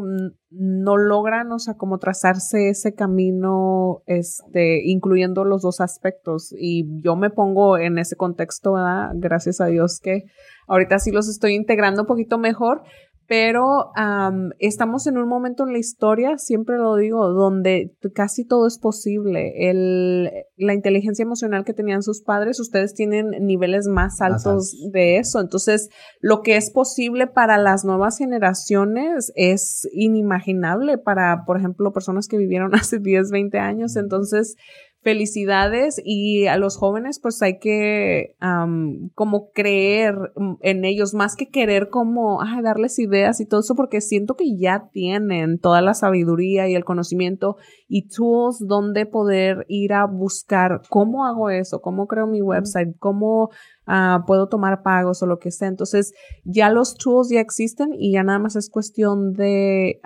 no 0.52 0.98
logran, 0.98 1.52
o 1.52 1.60
sea, 1.60 1.74
como 1.76 1.98
trazarse 1.98 2.70
ese 2.70 2.94
camino, 2.94 4.04
este, 4.06 4.82
incluyendo 4.86 5.46
los 5.46 5.62
dos 5.62 5.82
aspectos, 5.82 6.54
y 6.58 7.02
yo 7.02 7.16
me 7.16 7.30
pongo 7.30 7.78
en 7.78 7.98
ese 7.98 8.16
contexto. 8.16 8.76
Gracias 9.16 9.62
a 9.62 9.66
Dios 9.68 10.00
que 10.02 10.24
ahorita 10.68 11.00
sí 11.00 11.12
los 11.12 11.28
estoy 11.28 11.56
integrando 11.56 12.02
un 12.02 12.08
poquito 12.08 12.38
mejor, 12.38 12.84
pero 13.28 13.92
am, 13.96 14.52
estamos 14.60 15.08
en 15.08 15.18
un 15.18 15.28
momento 15.28 15.64
en 15.64 15.72
la 15.72 15.80
historia, 15.80 16.38
siempre 16.38 16.78
lo 16.78 16.96
digo, 16.96 17.30
donde 17.30 17.96
casi 18.14 18.46
todo 18.46 18.68
es 18.68 18.80
posible. 18.80 19.70
El, 19.70 20.30
la 20.58 20.74
inteligencia 20.74 21.24
emocional 21.24 21.64
que 21.64 21.74
tenían 21.74 22.04
sus 22.04 22.22
padres, 22.22 22.60
ustedes 22.60 22.94
tienen 22.94 23.30
niveles 23.46 23.88
más 23.88 24.20
altos 24.22 24.74
altos. 24.74 24.92
de 24.92 25.18
eso. 25.18 25.40
Entonces, 25.40 25.90
lo 26.20 26.42
que 26.42 26.58
es 26.58 26.70
posible 26.72 27.28
para 27.28 27.58
las 27.58 27.86
nuevas 27.86 28.18
generaciones 28.18 29.32
es 29.36 29.88
inimaginable 29.94 30.98
para, 30.98 31.46
por 31.46 31.58
ejemplo, 31.58 31.94
personas 31.94 32.28
que 32.28 32.38
vivieron 32.38 32.76
hace 32.76 33.00
10, 33.00 33.32
20 33.32 33.58
años. 33.58 33.96
Entonces, 33.96 34.56
felicidades 35.04 36.02
y 36.04 36.48
a 36.48 36.58
los 36.58 36.78
jóvenes 36.78 37.20
pues 37.20 37.42
hay 37.42 37.60
que 37.60 38.36
am, 38.40 39.10
como 39.16 39.52
creer 39.52 40.16
en 40.62 40.86
ellos 40.86 41.14
más 41.14 41.36
que 41.36 41.50
querer 41.50 41.90
como 41.90 42.42
ay, 42.42 42.62
darles 42.62 42.98
ideas 43.00 43.40
y 43.40 43.46
todo 43.46 43.60
eso 43.60 43.76
porque 43.76 44.02
siento 44.02 44.36
que 44.36 44.58
ya 44.58 44.90
tienen 44.92 45.60
toda 45.60 45.82
la 45.82 45.94
sabiduría 45.94 46.70
y 46.70 46.76
el 46.76 46.86
conocimiento 46.86 47.58
y 47.94 48.08
tools 48.08 48.58
donde 48.60 49.06
poder 49.06 49.68
ir 49.70 49.94
a 49.94 50.08
buscar 50.08 50.82
cómo 50.90 51.28
hago 51.28 51.52
eso, 51.52 51.80
cómo 51.80 52.08
creo 52.08 52.26
mi 52.26 52.42
website, 52.42 52.98
cómo 52.98 53.52
ah, 53.86 54.24
puedo 54.26 54.50
tomar 54.50 54.82
pagos 54.82 55.22
o 55.22 55.28
lo 55.28 55.38
que 55.38 55.52
sea. 55.52 55.68
Entonces 55.68 56.12
ya 56.44 56.72
los 56.72 56.96
tools 56.96 57.30
ya 57.30 57.40
existen 57.40 57.94
y 57.94 58.14
ya 58.14 58.24
nada 58.24 58.40
más 58.40 58.56
es 58.56 58.72
cuestión 58.72 59.34
de, 59.34 60.02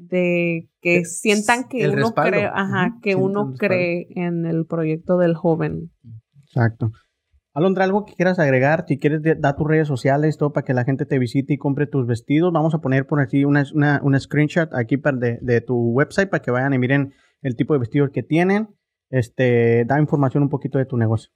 de 0.00 0.70
que 0.80 1.04
sientan 1.04 1.68
que 1.68 1.86
uno 1.90 2.14
cree, 2.14 2.46
ajá, 2.46 2.96
que 3.02 3.14
uno 3.14 3.52
cree 3.58 4.06
en 4.16 4.46
el 4.46 4.64
proyecto 4.64 5.18
del 5.18 5.34
joven. 5.34 5.90
Exacto. 6.44 6.92
Alondra, 7.58 7.84
algo 7.84 8.04
que 8.04 8.14
quieras 8.14 8.38
agregar, 8.38 8.84
si 8.86 8.98
quieres 8.98 9.22
dar 9.40 9.56
tus 9.56 9.66
redes 9.66 9.88
sociales, 9.88 10.38
todo 10.38 10.52
para 10.52 10.64
que 10.64 10.74
la 10.74 10.84
gente 10.84 11.06
te 11.06 11.18
visite 11.18 11.54
y 11.54 11.58
compre 11.58 11.86
tus 11.86 12.06
vestidos, 12.06 12.52
vamos 12.52 12.74
a 12.74 12.78
poner 12.78 13.06
por 13.06 13.20
aquí 13.20 13.44
una, 13.44 13.64
una, 13.74 14.00
una 14.02 14.20
screenshot 14.20 14.72
aquí 14.74 14.96
de 14.96 15.60
tu 15.60 15.76
website 15.90 16.30
para 16.30 16.42
que 16.42 16.50
vayan 16.50 16.74
y 16.74 16.78
miren 16.78 17.14
el 17.42 17.56
tipo 17.56 17.74
de 17.74 17.80
vestidos 17.80 18.10
que 18.12 18.22
tienen. 18.22 18.68
Este, 19.10 19.84
da 19.86 19.98
información 19.98 20.42
un 20.42 20.50
poquito 20.50 20.78
de 20.78 20.84
tu 20.84 20.96
negocio. 20.96 21.32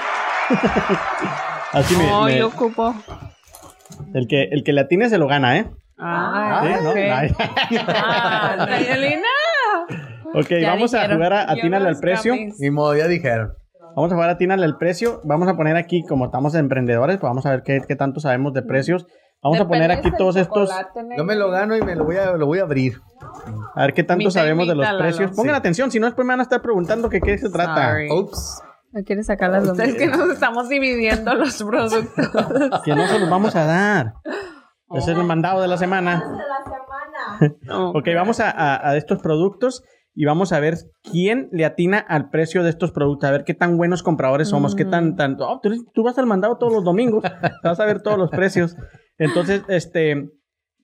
Así 1.73 1.95
me, 1.95 2.07
No, 2.07 2.23
me- 2.25 2.37
yo 2.37 2.47
ocupo. 2.47 2.95
el 4.13 4.27
que 4.27 4.43
el 4.51 4.63
que 4.63 4.73
le 4.73 4.81
atine 4.81 5.09
se 5.09 5.17
lo 5.17 5.27
gana, 5.27 5.57
¿eh? 5.57 5.69
Ah, 5.97 6.61
¿Sí? 6.63 6.83
¿No? 6.83 6.89
ok. 6.91 6.97
Ay. 6.97 7.35
Ah. 7.87 8.67
Ok, 10.33 10.47
Ya 10.61 10.69
vamos 10.69 10.93
a 10.93 11.07
jugar 11.13 11.33
a 11.33 11.45
Yo 11.47 11.51
atínale 11.59 11.87
al 11.89 11.99
precio. 11.99 12.35
Ni 12.59 12.71
modo, 12.71 12.95
ya 12.95 13.07
dijeron. 13.07 13.53
Vamos 13.95 14.11
a 14.11 14.15
jugar 14.15 14.29
a 14.29 14.37
Tínale 14.37 14.65
el 14.65 14.77
precio. 14.77 15.21
Vamos 15.23 15.47
a 15.47 15.55
poner 15.55 15.75
aquí, 15.75 16.03
como 16.03 16.25
estamos 16.25 16.53
emprendedores, 16.55 17.17
pues 17.17 17.29
vamos 17.29 17.45
a 17.45 17.51
ver 17.51 17.63
qué, 17.63 17.81
qué 17.87 17.95
tanto 17.95 18.19
sabemos 18.19 18.53
de 18.53 18.61
precios. 18.61 19.05
Vamos 19.41 19.59
a 19.59 19.67
poner 19.67 19.91
aquí 19.91 20.11
todos 20.17 20.35
estos, 20.35 20.69
Yo 21.17 21.23
me 21.23 21.35
lo 21.35 21.49
gano 21.51 21.75
y 21.75 21.81
me 21.81 21.95
lo 21.95 22.05
voy 22.05 22.17
a, 22.17 22.31
lo 22.33 22.45
voy 22.47 22.59
a 22.59 22.63
abrir. 22.63 22.99
a 23.75 23.81
ver 23.83 23.93
qué 23.93 24.03
tanto 24.03 24.27
y 24.27 24.31
sabemos 24.31 24.67
de 24.67 24.75
los 24.75 24.87
precios. 24.97 25.31
Pongan 25.35 25.55
Sí. 25.55 25.59
atención, 25.59 25.91
si 25.91 25.99
no 25.99 26.07
después 26.07 26.25
me 26.25 26.33
van 26.33 26.39
a 26.39 26.43
estar 26.43 26.61
preguntando 26.61 27.07
que 27.09 27.21
qué 27.21 27.37
se 27.37 27.49
trata. 27.49 27.95
Ups. 28.11 28.61
No 28.91 29.03
quieres 29.03 29.27
sacar 29.27 29.51
las 29.51 29.65
dos. 29.65 29.77
Es 29.79 29.95
que 29.95 30.07
nos 30.07 30.29
estamos 30.29 30.69
dividiendo 30.69 31.33
los 31.35 31.61
productos. 31.61 32.81
Que 32.83 32.95
no 32.95 33.07
se 33.07 33.19
los 33.19 33.29
vamos 33.29 33.55
a 33.55 33.65
dar. 33.65 34.13
Ese 34.95 35.11
es 35.11 35.17
el 35.17 35.23
mandado 35.23 35.61
de 35.61 35.67
la 35.67 35.77
semana. 35.77 36.23
Ok, 37.69 38.07
vamos 38.15 38.39
a, 38.39 38.49
a- 38.49 38.89
a 38.89 38.95
estos 38.97 39.21
productos 39.21 39.83
y 40.19 40.25
vamos 40.25 40.51
a 40.51 40.59
ver 40.59 40.77
quién 41.03 41.47
le 41.51 41.63
atina 41.63 41.99
al 41.99 42.31
precio 42.31 42.63
de 42.63 42.71
estos 42.71 42.91
productos, 42.91 43.29
a 43.29 43.31
ver 43.31 43.43
qué 43.43 43.53
tan 43.53 43.77
buenos 43.77 44.01
compradores 44.01 44.47
somos, 44.47 44.73
qué 44.73 44.83
tan... 44.83 45.15
tan 45.15 45.37
oh, 45.39 45.61
tú, 45.93 46.03
vas 46.03 46.17
al 46.17 46.25
mandado 46.25 46.57
todos 46.57 46.73
los 46.73 46.83
domingos, 46.83 47.23
vas 47.63 47.79
a 47.79 47.85
ver 47.85 48.01
todos 48.01 48.17
los 48.17 48.31
precios. 48.31 48.75
Entonces, 49.19 49.61
este, 49.67 50.31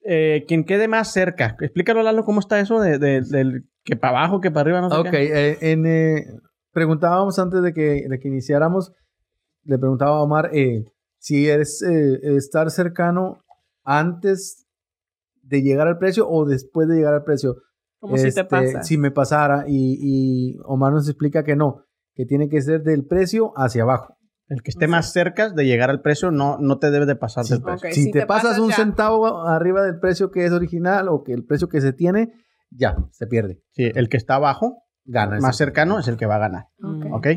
eh, 0.03 0.45
quien 0.47 0.64
quede 0.65 0.88
más 0.88 1.11
cerca, 1.11 1.57
explícalo, 1.60 2.03
Lalo, 2.03 2.26
cómo 2.26 2.41
está 2.41 2.60
eso 2.60 2.80
de, 2.80 2.99
de- 2.99 3.22
del 3.22 3.64
que 3.84 3.95
para 3.95 4.19
abajo, 4.19 4.39
que 4.39 4.51
para 4.51 4.61
arriba, 4.61 4.81
no 4.81 4.91
sé 4.91 4.97
Ok, 4.97 5.14
eh, 5.14 5.57
en, 5.61 5.88
eh, 5.88 6.26
preguntábamos 6.72 7.39
antes 7.39 7.64
de 7.64 7.73
que, 7.73 8.05
de 8.07 8.19
que 8.19 8.27
iniciáramos, 8.27 8.91
le 9.64 9.80
preguntaba 9.80 10.18
a 10.18 10.22
Omar 10.22 10.51
eh, 10.53 10.84
si 11.18 11.49
es 11.49 11.81
eh, 11.81 12.19
estar 12.38 12.69
cercano 12.69 13.39
antes 13.84 14.68
de 15.41 15.64
llegar 15.64 15.88
al 15.88 15.97
precio 15.97 16.30
o 16.30 16.45
después 16.45 16.88
de 16.88 16.97
llegar 16.97 17.15
al 17.15 17.23
precio. 17.23 17.55
Como 18.03 18.17
si 18.17 18.23
te 18.23 18.27
Este, 18.30 18.43
pasa. 18.43 18.84
Si 18.84 18.97
me 18.97 19.11
pasara 19.11 19.63
y, 19.65 19.97
y 20.01 20.57
Omar 20.65 20.91
nos 20.91 21.07
explica 21.07 21.45
que 21.45 21.55
no, 21.55 21.85
que 22.13 22.25
tiene 22.25 22.49
que 22.49 22.61
ser 22.61 22.84
del 22.84 23.05
precio 23.05 23.53
hacia 23.55 23.84
abajo. 23.84 24.17
El 24.49 24.61
que 24.61 24.71
esté 24.71 24.88
más 24.88 25.13
cerca 25.13 25.49
de 25.49 25.65
llegar 25.65 25.89
al 25.89 26.01
precio 26.01 26.30
no, 26.30 26.57
no 26.59 26.77
te 26.80 26.91
debe 26.91 27.05
de 27.05 27.15
pasar 27.15 27.45
Sí. 27.45 27.53
del 27.53 27.63
precio. 27.63 27.88
Ok, 27.88 27.93
si, 27.93 28.03
si 28.03 28.11
te, 28.11 28.19
te 28.19 28.25
pasas 28.25 28.43
pasas 28.51 28.59
un 28.59 28.69
ya. 28.71 28.75
centavo 28.75 29.47
arriba 29.47 29.84
del 29.84 29.99
precio 29.99 30.31
que 30.31 30.45
es 30.45 30.51
original 30.51 31.07
o 31.07 31.23
que 31.23 31.31
el 31.31 31.45
precio 31.45 31.69
que 31.69 31.80
se 31.80 31.93
tiene, 31.93 32.34
ya, 32.69 32.97
se 33.11 33.25
pierde. 33.25 33.61
Sí, 33.71 33.89
el 33.95 34.09
que 34.09 34.17
está 34.17 34.35
abajo, 34.35 34.84
Gana. 35.05 35.39
más 35.39 35.55
cercano, 35.55 35.97
es 35.97 36.09
el 36.09 36.17
que 36.17 36.25
va 36.25 36.35
a 36.35 36.39
ganar. 36.39 36.65
Ok. 36.84 37.05
¿Ok? 37.13 37.27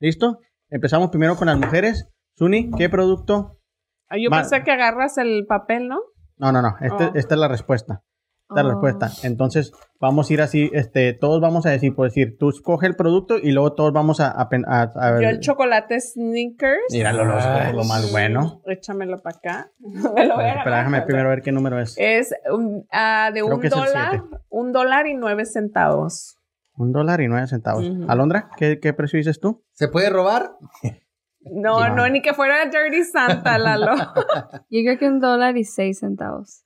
¿Listo? 0.00 0.40
Empezamos 0.68 1.10
primero 1.10 1.36
con 1.36 1.46
las 1.46 1.58
mujeres. 1.58 2.08
Suni, 2.34 2.70
¿qué 2.72 2.88
producto? 2.88 3.60
Ah, 4.08 4.16
Yo 4.20 4.30
pensé 4.30 4.64
que 4.64 4.72
agarras 4.72 5.16
el 5.18 5.46
papel, 5.46 5.86
¿no? 5.86 6.00
No, 6.38 6.50
no, 6.50 6.60
no. 6.60 6.74
Este- 6.80 7.04
Oh. 7.06 7.12
Esta 7.14 7.34
es 7.36 7.40
la 7.40 7.48
respuesta. 7.48 8.02
La 8.50 8.62
Oh. 8.64 8.68
respuesta. 8.70 9.10
Entonces, 9.24 9.72
vamos 10.00 10.30
a 10.30 10.32
ir 10.32 10.40
así, 10.40 10.70
este, 10.72 11.12
todos 11.12 11.40
vamos 11.40 11.66
a 11.66 11.70
decir, 11.70 11.94
por 11.94 12.06
decir, 12.06 12.36
tú 12.38 12.48
escoge 12.48 12.86
el 12.86 12.96
producto 12.96 13.36
y 13.36 13.52
luego 13.52 13.74
todos 13.74 13.92
vamos 13.92 14.20
a, 14.20 14.30
a, 14.30 14.48
pen- 14.48 14.64
a- 14.66 14.90
a 14.94 15.10
ver. 15.12 15.22
Yo 15.22 15.28
el 15.28 15.40
chocolate 15.40 16.00
Snickers. 16.00 16.80
Míralo, 16.90 17.24
lo, 17.26 17.34
Ay. 17.38 17.74
lo 17.74 17.84
más 17.84 18.10
bueno. 18.10 18.62
Échamelo 18.66 19.18
para 19.20 19.36
acá. 19.36 19.70
Lo 19.80 20.34
agarrar. 20.38 20.64
déjame 20.66 21.02
primero 21.02 21.28
ver 21.28 21.42
qué 21.42 21.52
número 21.52 21.78
es. 21.78 21.94
Es 21.98 22.34
un- 22.50 22.86
ah, 22.90 23.30
de 23.34 23.40
Creo 23.42 23.54
un 23.56 23.60
dólar, 23.68 24.22
un 24.48 24.72
dólar 24.72 25.06
y 25.06 25.14
nueve 25.14 25.44
centavos. 25.44 26.36
Un 26.74 26.92
dólar 26.92 27.20
y 27.20 27.28
nueve 27.28 27.46
centavos. 27.48 27.84
Ujú. 27.86 28.06
Alondra, 28.08 28.48
¿qué, 28.56 28.78
qué 28.80 28.92
precio 28.94 29.16
dices 29.18 29.40
tú? 29.40 29.62
¿Se 29.72 29.88
puede 29.88 30.08
robar? 30.10 30.52
No, 31.50 31.80
No. 31.88 31.94
no, 31.94 32.08
ni 32.10 32.20
que 32.20 32.34
fuera 32.34 32.64
Dirty 32.66 33.04
Santa, 33.04 33.58
Lalo. 33.58 33.94
Yo 34.70 34.80
creo 34.82 34.98
que 34.98 35.06
un 35.08 35.20
dólar 35.20 35.56
y 35.56 35.64
seis 35.64 36.00
centavos. 36.00 36.64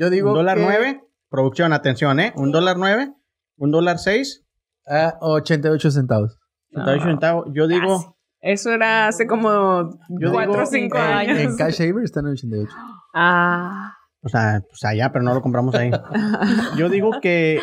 Yo 0.00 0.10
digo 0.10 0.30
un 0.30 0.34
dólar 0.36 0.56
que- 0.56 0.64
nueve. 0.64 1.04
Producción, 1.28 1.72
atención, 1.72 2.18
¿eh? 2.18 2.32
Un 2.36 2.50
dólar 2.50 2.76
nueve. 2.78 3.12
Un 3.58 3.70
dólar 3.70 3.98
seis. 3.98 4.44
Ah, 4.88 5.16
88 5.20 5.90
centavos. 5.90 6.38
y 6.70 6.80
ocho 6.80 7.04
centavos. 7.04 7.46
Yo 7.52 7.68
digo, 7.68 7.98
Casi. 7.98 8.14
Eso 8.42 8.70
era 8.70 9.06
hace 9.08 9.26
como 9.26 9.90
Yo 10.08 10.32
cuatro 10.32 10.52
digo- 10.52 10.62
o 10.62 10.66
cinco 10.66 10.96
En, 10.96 11.02
años. 11.04 11.38
en 11.38 11.56
Cash 11.58 11.74
Saver 11.74 12.02
están 12.04 12.24
en 12.26 12.32
88. 12.32 12.72
Ah. 13.14 13.92
o 14.22 14.28
sea, 14.30 14.62
pues 14.68 14.82
allá, 14.84 15.12
pero 15.12 15.22
no 15.24 15.34
lo 15.34 15.42
compramos 15.42 15.74
ahí. 15.74 15.90
Yo 16.78 16.88
digo 16.88 17.10
que 17.20 17.60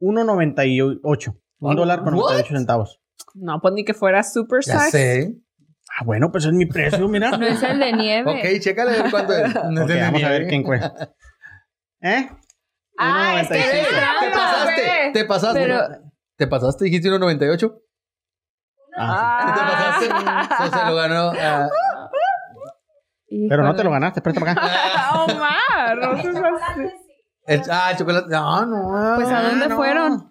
1.98. 0.00 1.36
Un 1.60 1.76
dólar 1.76 1.98
con 2.02 2.14
What? 2.14 2.22
98 2.32 2.54
centavos. 2.56 3.00
No, 3.34 3.60
pues 3.60 3.74
ni 3.74 3.84
que 3.84 3.94
fuera 3.94 4.22
super 4.22 4.60
Ya 4.64 4.80
size. 4.80 4.90
sé. 4.90 5.36
Ah, 5.98 6.04
bueno, 6.04 6.30
pues 6.30 6.44
es 6.46 6.52
mi 6.52 6.66
precio, 6.66 7.08
mira. 7.08 7.30
No 7.38 7.46
es 7.46 7.62
el 7.62 7.78
de 7.78 7.92
nieve. 7.92 8.30
Ok, 8.30 8.60
chécale 8.62 8.96
a 8.98 9.02
ver 9.02 9.10
cuánto 9.10 9.32
es. 9.34 9.54
No 9.70 9.82
Ok, 9.84 9.90
es 9.90 9.96
de 9.96 10.00
vamos 10.02 10.22
a 10.24 10.28
ver 10.30 10.46
quién 10.46 10.64
fue. 10.64 10.80
¿Eh? 12.02 12.30
Ah, 12.98 13.40
es 13.42 13.48
que 13.48 13.54
1.95. 13.54 13.58
¡Ey! 13.58 13.86
Era 13.96 14.12
Te 14.20 14.30
pasaste, 14.30 15.10
te 15.12 15.24
pasaste. 15.24 15.60
Pero- 15.60 15.80
¿Te 16.36 16.46
pasaste? 16.46 16.84
¿Dijiste 16.86 17.08
1.98? 17.10 17.74
Ah, 18.96 19.96
¿Sí 20.00 20.06
te 20.08 20.14
pasaste? 20.14 20.64
Eso 20.64 20.78
se 20.78 20.86
lo 20.86 20.94
ganó. 20.96 21.32
ah. 21.38 21.68
Pero 23.48 23.62
no 23.62 23.74
te 23.76 23.84
lo 23.84 23.90
ganaste, 23.90 24.20
préstame 24.22 24.50
acá. 24.50 24.60
Omar, 25.22 25.96
no 25.98 26.20
seas 26.20 26.36
así. 26.70 26.82
el, 27.46 27.62
ah, 27.70 27.90
el 27.92 27.96
chocolate. 27.96 28.26
No, 28.28 28.66
no. 28.66 29.14
Pues 29.16 29.28
¿a 29.28 29.42
dónde 29.42 29.68
no. 29.68 29.76
fueron? 29.76 30.30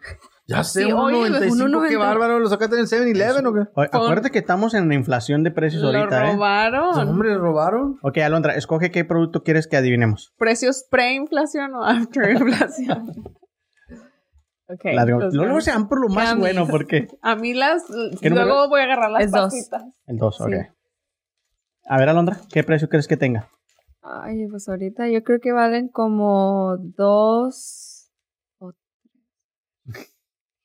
Ya 0.49 0.63
sé, 0.63 0.83
Sí, 0.85 0.91
oye, 0.91 1.15
1.95. 1.29 1.49
1.90. 1.69 1.89
Qué 1.89 1.97
bárbaro. 1.97 2.39
¿Lo 2.39 2.49
sacaste 2.49 2.75
en 2.75 2.81
el 2.81 2.87
7-Eleven 2.87 3.45
o 3.45 3.53
qué? 3.53 3.59
Oye, 3.75 3.89
Acuérdate 3.91 4.31
que 4.31 4.39
estamos 4.39 4.73
en 4.73 4.87
la 4.87 4.95
inflación 4.95 5.43
de 5.43 5.51
precios 5.51 5.83
Lo 5.83 5.89
ahorita, 5.97 6.27
¿eh? 6.29 6.31
robaron. 6.33 7.07
Hombre, 7.09 7.37
robaron. 7.37 7.99
Ok, 8.01 8.17
Alondra, 8.17 8.55
escoge 8.55 8.89
qué 8.91 9.05
producto 9.05 9.43
quieres 9.43 9.67
que 9.67 9.77
adivinemos. 9.77 10.33
¿Precios 10.37 10.85
pre-inflación 10.89 11.75
o 11.75 11.83
after-inflación? 11.85 13.09
ok. 14.69 14.85
La 14.93 15.05
de- 15.05 15.11
los 15.11 15.33
luego 15.33 15.61
se 15.61 15.71
van 15.71 15.87
por 15.87 16.01
lo 16.01 16.09
más 16.09 16.35
bueno, 16.37 16.67
porque 16.67 17.07
A 17.21 17.35
mí 17.35 17.53
las... 17.53 17.83
¿Qué 18.21 18.29
número 18.29 18.47
Luego 18.47 18.69
voy 18.69 18.81
a 18.81 18.83
agarrar 18.85 19.11
las 19.11 19.23
Es 19.25 19.31
dos. 19.31 19.53
pasitas. 19.53 19.83
el 20.07 20.17
2, 20.17 20.41
ok. 20.41 20.47
Sí. 20.49 20.55
A 21.91 21.97
ver, 21.97 22.09
Alondra, 22.09 22.37
¿qué 22.51 22.63
precio 22.63 22.87
crees 22.89 23.07
que 23.07 23.17
tenga? 23.17 23.49
Ay, 24.01 24.47
pues 24.49 24.67
ahorita 24.69 25.07
yo 25.09 25.23
creo 25.23 25.39
que 25.39 25.51
valen 25.51 25.89
como 25.89 26.77
dos 26.79 27.78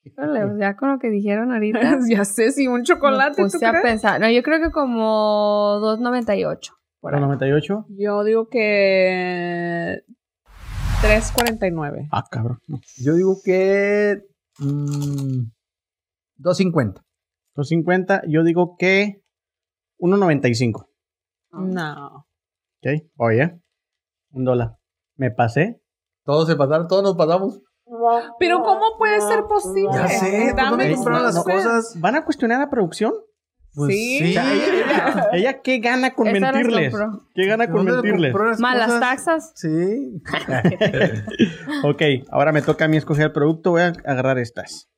Híjole, 0.04 0.46
pues 0.46 0.58
ya 0.60 0.76
con 0.76 0.90
lo 0.92 0.98
que 0.98 1.08
dijeron 1.10 1.52
ahorita. 1.52 1.98
ya 2.08 2.24
sé, 2.24 2.52
si 2.52 2.68
un 2.68 2.82
chocolate, 2.84 3.42
me 3.42 3.48
¿tú 3.48 3.52
puse 3.52 3.66
a 3.66 3.70
crees? 3.70 3.84
pensar. 3.84 4.20
No, 4.20 4.30
yo 4.30 4.42
creo 4.42 4.60
que 4.60 4.70
como 4.70 5.78
2.98. 5.82 6.70
por 7.00 7.14
ahí. 7.14 7.20
98. 7.20 7.86
Yo 7.90 8.24
digo 8.24 8.48
que... 8.48 10.02
3.49. 11.02 12.08
Ah, 12.12 12.24
cabrón. 12.30 12.58
Yo 12.96 13.14
digo 13.14 13.36
que. 13.44 14.22
mm, 14.58 15.50
2.50. 16.38 17.02
250, 17.56 18.22
yo 18.26 18.42
digo 18.42 18.76
que 18.78 19.22
1.95. 20.00 20.86
No. 21.52 22.26
Ok, 22.82 23.02
oye, 23.16 23.60
un 24.32 24.44
dólar. 24.44 24.76
¿Me 25.16 25.30
pasé? 25.30 25.80
Todos 26.24 26.48
se 26.48 26.56
pasaron, 26.56 26.88
todos 26.88 27.02
nos 27.02 27.16
pasamos. 27.16 27.60
Pero 28.38 28.62
¿cómo 28.62 28.96
puede 28.98 29.20
ser 29.20 29.44
posible? 29.44 29.90
Ya 29.94 30.08
sé, 30.08 30.52
¿por 30.54 30.70
dónde 30.70 30.84
Dame 30.84 30.94
compraron 30.94 31.24
las 31.24 31.42
cosas? 31.44 31.94
¿Van 32.00 32.16
a 32.16 32.24
cuestionar 32.24 32.60
a 32.62 32.70
producción? 32.70 33.12
Pues 33.74 33.92
Sí. 33.94 34.36
ella, 35.32 35.60
¿qué 35.62 35.78
gana 35.80 36.14
con 36.14 36.30
mentirles? 36.30 36.94
¿Qué 37.34 37.46
gana 37.46 37.66
con 37.66 37.84
¿Dónde 37.84 37.92
mentirles? 37.92 38.32
compró 38.32 38.48
las 38.50 38.60
Más 38.60 38.76
las 38.78 38.86
cosas? 38.86 39.00
taxas. 39.00 39.52
Sí. 39.56 40.22
Ok, 41.84 42.02
ahora 42.30 42.52
me 42.52 42.62
toca 42.62 42.84
a 42.84 42.88
mí 42.88 42.96
escoger 42.96 43.26
el 43.26 43.32
producto. 43.32 43.72
Voy 43.72 43.82
a 43.82 43.86
agarrar 44.04 44.38
estas. 44.38 44.88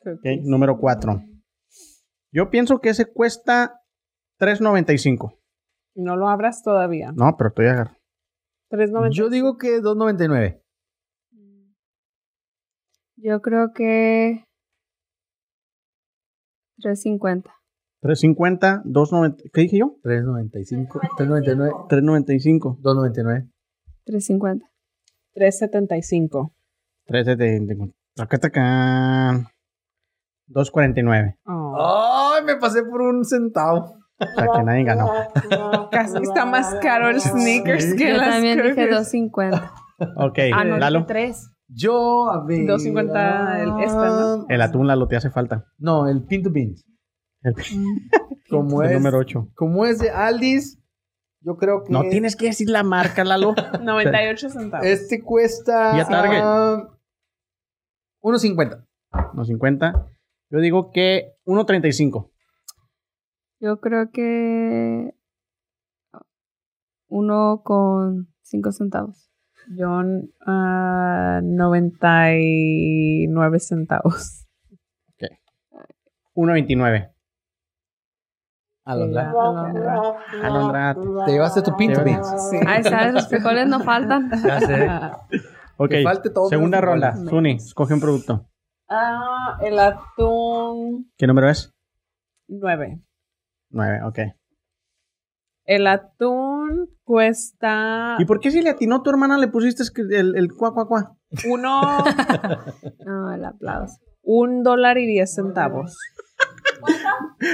Ok, 0.00 0.24
número 0.44 0.78
4. 0.78 1.22
Yo 2.32 2.48
pienso 2.50 2.80
que 2.80 2.88
ese 2.90 3.06
cuesta 3.06 3.82
3.95. 4.40 5.36
No 5.96 6.16
lo 6.16 6.28
abras 6.28 6.62
todavía. 6.62 7.12
No, 7.14 7.36
pero 7.36 7.48
estoy 7.48 7.66
agarrando. 7.66 7.98
3.90. 8.70 9.10
Yo 9.10 9.28
digo 9.28 9.58
que 9.58 9.80
2.99. 9.82 10.59
Yo 13.22 13.40
creo 13.42 13.72
que 13.74 14.44
3.50. 16.82 17.44
3.50, 18.02 18.82
2.90. 18.84 19.50
¿Qué 19.52 19.60
dije 19.62 19.78
yo? 19.78 19.96
3.95. 20.02 20.88
3.99. 21.18 21.88
3.95. 21.88 22.80
2.99. 22.80 23.50
3.50. 24.06 24.60
3.75. 25.36 26.52
3.75. 27.06 27.92
Acá 28.18 28.36
está 28.36 28.48
acá. 28.48 29.52
2.49. 30.48 31.36
Oh. 31.46 32.32
¡Ay! 32.36 32.44
Me 32.44 32.56
pasé 32.56 32.82
por 32.84 33.02
un 33.02 33.24
centavo. 33.24 33.96
O 34.18 34.26
sea 34.36 34.48
que 34.54 34.62
nadie 34.64 34.84
ganó. 34.84 35.08
Casi 35.90 36.18
está 36.22 36.44
más 36.46 36.74
caro 36.82 37.08
el 37.10 37.20
sneakers 37.20 37.84
Sí. 37.84 37.96
que 37.96 38.10
Yo 38.12 38.16
las 38.18 38.30
también 38.30 38.58
dije 38.62 38.88
cookies. 38.88 39.12
2.50. 39.12 39.72
Ok, 40.16 40.38
Ah, 40.54 40.64
no, 40.64 40.78
Lalo. 40.78 41.00
dije 41.00 41.08
3. 41.08 41.50
Yo, 41.72 42.30
a 42.30 42.44
ver. 42.44 42.60
2.50 42.66 43.60
el- 43.62 43.84
esta, 43.84 44.08
¿no? 44.08 44.46
El 44.48 44.60
atún, 44.60 44.86
Lalo, 44.86 45.06
te 45.06 45.16
hace 45.16 45.30
falta. 45.30 45.66
No, 45.78 46.08
el 46.08 46.24
pin 46.24 46.42
to 46.42 46.50
beans. 46.50 46.84
El, 47.42 47.54
Como 48.50 48.82
el 48.82 48.90
es, 48.90 48.94
número 48.96 49.18
8. 49.18 49.48
como 49.54 49.86
es 49.86 49.98
de 50.00 50.10
Aldis, 50.10 50.78
yo 51.42 51.56
creo 51.56 51.84
que 51.84 51.92
No 51.92 52.02
tienes 52.02 52.34
que 52.36 52.46
decir 52.46 52.68
la 52.68 52.82
marca, 52.82 53.22
Lalo. 53.24 53.54
98 53.82 54.50
centavos. 54.50 54.84
este 54.86 55.22
cuesta 55.22 55.96
Y 55.96 56.00
a 56.00 56.04
Target. 56.08 56.40
ah, 56.42 56.88
1.50. 58.22 58.86
No, 59.34 59.44
50. 59.44 60.06
Yo 60.50 60.58
digo 60.58 60.90
que 60.90 61.34
1.35. 61.46 62.30
Yo 63.60 63.80
creo 63.80 64.10
que 64.10 65.14
uno 67.08 67.62
con 67.64 68.32
cinco 68.42 68.72
centavos. 68.72 69.29
Yo, 69.68 70.00
ah, 70.46 71.40
99 71.42 73.60
centavos. 73.60 74.46
1.29. 76.34 77.12
Alondra. 78.84 79.30
Alondra. 79.30 80.00
Alondra. 80.42 80.96
Te 81.26 81.32
llevaste 81.32 81.62
tu 81.62 81.76
pinto, 81.76 82.02
Sí. 82.04 82.16
Sí. 82.50 82.56
Ahí 82.66 82.82
sabes, 82.82 83.14
los 83.14 83.28
frijoles 83.28 83.68
no 83.68 83.80
faltan. 83.80 84.30
Ya 84.44 84.60
sé. 84.60 84.88
Ok, 85.82 85.88
Que 85.92 86.02
falte 86.02 86.28
todo 86.28 86.46
segunda 86.50 86.78
ronda. 86.82 87.16
Suni, 87.16 87.52
escoge 87.52 87.94
un 87.94 88.00
producto. 88.00 88.46
Ah, 88.86 89.56
el 89.62 89.78
atún 89.78 91.10
¿Qué 91.16 91.26
número 91.26 91.48
es? 91.48 91.72
9. 92.48 93.00
9, 93.70 94.00
ok. 94.04 94.18
El 95.64 95.86
atún 95.86 96.88
cuesta 97.04 98.16
¿Y 98.18 98.24
por 98.24 98.40
qué 98.40 98.50
si 98.50 98.60
le 98.62 98.70
atinó 98.70 99.02
tu 99.02 99.10
hermana 99.10 99.38
le 99.38 99.48
pusiste 99.48 99.82
es 99.82 99.90
que 99.90 100.02
el, 100.02 100.36
el 100.36 100.48
cuá, 100.54 100.72
cuá, 100.74 100.86
cuá? 100.88 101.16
uno, 101.48 101.80
No, 103.06 103.32
el 103.34 103.44
aplauso. 103.44 103.96
un 104.22 104.62
dólar 104.62 104.98
y 104.98 105.06
diez 105.06 105.34
centavos. 105.34 105.96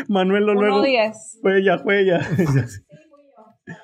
Manuel 0.08 0.44
lo 0.46 0.52
Uno 0.52 0.60
luego. 0.62 0.82
diez. 0.82 1.38
Fue 1.42 1.58
ella, 1.58 1.78
fue 1.78 2.00
ella. 2.02 2.20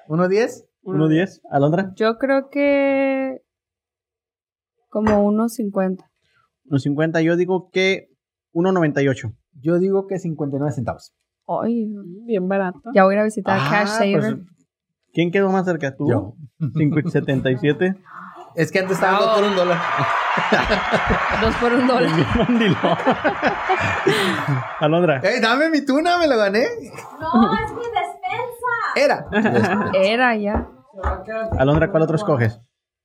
¿Uno 0.09 0.29
diez? 0.29 0.67
1.10. 0.85 1.41
Alondra. 1.51 1.93
Yo 1.97 2.19
creo 2.19 2.49
que 2.51 3.41
como 4.89 5.25
unos 5.25 5.55
50. 5.55 6.05
1.50. 6.67 7.23
Yo 7.23 7.37
digo 7.37 7.71
que 7.71 8.09
1.98. 8.53 9.33
Yo 9.61 9.79
digo 9.79 10.07
que 10.09 10.19
59 10.19 10.73
centavos. 10.73 11.15
Ay, 11.47 11.87
Bien 12.27 12.47
barato. 12.49 12.81
ya 12.95 13.05
voy 13.05 13.15
a 13.15 13.17
ir 13.17 13.21
a 13.21 13.25
visitar 13.25 13.59
Ah, 13.61 13.69
Cash 13.71 13.89
Saver. 13.89 14.21
pues, 14.21 14.35
¿Quién 15.13 15.31
quedó 15.31 15.51
más 15.51 15.65
cerca? 15.67 15.95
¿Tú? 15.97 16.09
Yo. 16.09 16.35
5.77. 16.61 17.97
Es 18.55 18.71
que 18.73 18.79
antes 18.81 18.97
estaba 18.97 19.19
dos 19.21 19.35
por 19.41 19.45
un 19.49 19.57
dólar. 19.57 19.79
Dos 21.43 21.55
por 21.57 21.73
un 21.73 21.87
dólar. 21.87 22.11
Alondra. 24.81 25.21
¡Ey, 25.23 25.41
dame 25.41 25.71
mi 25.71 25.85
tuna! 25.85 26.19
¡Me 26.19 26.27
lo 26.27 26.37
gané! 26.37 26.67
No, 27.21 27.55
es 27.55 27.73
mi 27.73 27.83
despensa. 27.83 28.97
Era. 28.97 29.27
Era 29.95 30.37
ya. 30.37 30.69
Alondra, 31.59 31.91
¿cuál 31.91 32.03
otro 32.05 32.17
escoges? 32.17 32.61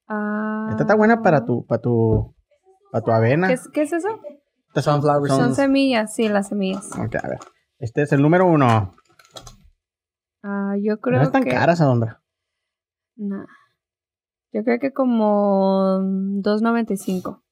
Ah, 0.07 0.67
Esta 0.69 0.83
está 0.83 0.95
buena 0.95 1.21
para 1.21 1.45
tu, 1.45 1.65
para 1.65 1.81
tu, 1.81 2.35
para 2.91 3.03
tu 3.03 3.11
avena. 3.11 3.47
¿Qué 3.47 3.53
es, 3.53 3.67
qué 3.73 3.81
es 3.83 3.93
eso? 3.93 4.09
Estas 4.69 4.83
Son 4.85 5.01
son- 5.27 5.55
semillas, 5.55 6.13
sí, 6.13 6.29
las 6.29 6.49
semillas. 6.49 6.89
Ok, 6.93 7.15
a 7.23 7.27
ver. 7.27 7.39
Este 7.79 8.01
es 8.01 8.11
el 8.11 8.21
número 8.21 8.47
uno. 8.47 8.95
Ah, 10.43 10.75
yo 10.81 10.99
creo 10.99 11.17
No 11.19 11.23
están 11.23 11.43
que... 11.43 11.51
caras, 11.51 11.81
Alondra. 11.81 12.23
Nah. 13.15 13.45
Yo 14.53 14.63
creo 14.63 14.79
que 14.79 14.93
como 14.93 15.99
2.95. 16.41 17.43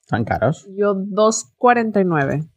¿Están 0.00 0.24
caros? 0.24 0.66
Yo 0.76 0.94
2.49. 0.94 2.50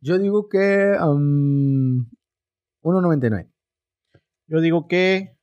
Yo 0.00 0.18
digo 0.18 0.48
que. 0.48 0.96
um, 1.00 2.10
1.99. 2.82 3.50
Yo 4.48 4.60
digo 4.60 4.86
que 4.86 5.36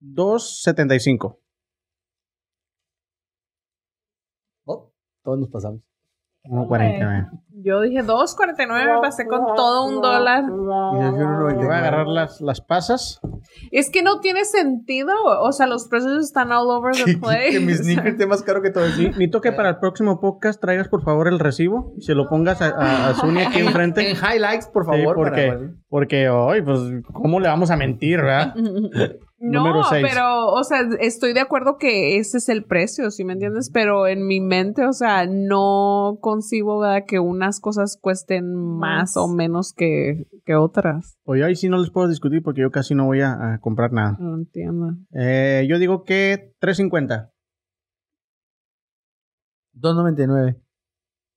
2.75. 0.00 1.40
Oh, 4.64 4.92
todos 5.22 5.38
nos 5.38 5.50
pasamos. 5.50 5.82
1.49. 6.48 7.30
Yo 7.62 7.80
dije 7.80 8.04
2.49, 8.04 8.94
me 8.96 9.00
pasé 9.00 9.26
con 9.26 9.40
todo 9.56 9.86
un 9.86 10.00
dólar. 10.00 10.44
Y 10.44 10.50
voy 10.50 10.72
a 10.72 11.10
1.99. 11.10 11.72
agarrar 11.74 12.06
las, 12.06 12.40
las 12.40 12.60
pasas. 12.60 13.20
Es 13.72 13.90
que 13.90 14.02
no 14.02 14.20
tiene 14.20 14.44
sentido. 14.44 15.12
O 15.40 15.50
sea, 15.52 15.66
los 15.66 15.88
precios 15.88 16.22
están 16.22 16.52
all 16.52 16.68
over 16.70 16.94
the 16.94 17.16
place. 17.20 17.52
que 17.52 17.60
mi 17.60 17.72
sneaker 17.72 18.08
esté 18.08 18.26
más 18.26 18.42
caro 18.42 18.62
que 18.62 18.70
todo. 18.70 18.86
Sí, 18.88 19.06
necesito 19.06 19.40
que 19.40 19.50
para 19.52 19.70
el 19.70 19.78
próximo 19.78 20.20
podcast 20.20 20.60
traigas 20.60 20.88
por 20.88 21.02
favor 21.02 21.26
el 21.28 21.38
recibo 21.40 21.92
y 21.96 22.02
se 22.02 22.14
lo 22.14 22.28
pongas 22.28 22.60
a, 22.62 22.66
a, 22.68 23.08
a 23.08 23.14
Zuni 23.14 23.40
aquí 23.40 23.58
enfrente. 23.60 24.10
En 24.10 24.16
highlights, 24.16 24.68
por 24.68 24.84
Sí, 24.84 24.90
favor. 24.90 25.16
porque, 25.16 25.48
para- 25.48 25.70
porque 25.88 26.28
hoy, 26.28 26.62
pues, 26.62 26.78
¿cómo 27.12 27.40
le 27.40 27.48
vamos 27.48 27.70
a 27.70 27.76
mentir, 27.76 28.18
verdad? 28.20 28.54
No, 29.38 29.64
pero, 29.90 30.46
o 30.52 30.64
sea, 30.64 30.80
estoy 31.00 31.34
de 31.34 31.40
acuerdo 31.40 31.76
que 31.76 32.16
ese 32.16 32.38
es 32.38 32.48
el 32.48 32.64
precio, 32.64 33.10
¿sí 33.10 33.22
me 33.22 33.34
entiendes? 33.34 33.70
Pero 33.70 34.06
en 34.06 34.26
mi 34.26 34.40
mente, 34.40 34.86
o 34.86 34.94
sea, 34.94 35.26
no 35.26 36.16
concibo, 36.22 36.78
¿verdad? 36.78 37.04
Que 37.06 37.18
unas 37.18 37.60
cosas 37.60 37.98
cuesten 38.00 38.54
más 38.54 39.14
Más. 39.14 39.16
o 39.18 39.28
menos 39.28 39.74
que, 39.74 40.26
que 40.46 40.54
otras. 40.54 41.18
Oye, 41.24 41.44
ahí 41.44 41.54
sí 41.54 41.68
no 41.68 41.76
les 41.76 41.90
puedo 41.90 42.08
discutir 42.08 42.42
porque 42.42 42.62
yo 42.62 42.70
casi 42.70 42.94
no 42.94 43.04
voy 43.04 43.20
a, 43.20 43.54
a 43.54 43.60
comprar 43.60 43.92
nada. 43.92 44.16
No 44.18 44.36
entiendo. 44.36 44.96
Eh, 45.12 45.66
yo 45.68 45.78
digo 45.78 46.04
que 46.04 46.54
3.50. 46.62 47.30
2.99. 49.74 50.62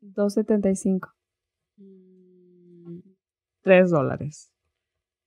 2.75. 0.01 1.09
Tres 3.61 3.91
dólares. 3.91 4.53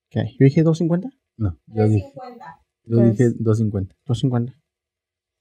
¿Qué? 0.08 0.20
¿Yo 0.40 0.44
dije 0.46 0.64
2.50? 0.64 1.10
No, 1.36 1.58
yo 1.66 1.86
dije, 1.86 2.08
50. 2.14 2.61
Yo 2.84 2.98
dije 2.98 3.24
2.50. 3.38 3.94
2.50. 4.06 4.54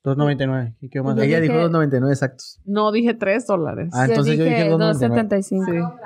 2.99. 0.03 0.75
¿Y 0.81 0.89
qué 0.89 1.01
más? 1.01 1.15
Yo 1.15 1.21
Ella 1.23 1.39
dije- 1.39 1.53
dijo 1.53 1.69
2.99 1.69 2.09
exactos. 2.11 2.59
No, 2.65 2.91
dije 2.91 3.13
tres 3.13 3.45
dólares. 3.47 3.89
Ah, 3.93 4.05
entonces 4.05 4.37
yo 4.37 4.43
dije 4.45 4.69
2.99. 4.69 5.29
2.75. 5.29 5.99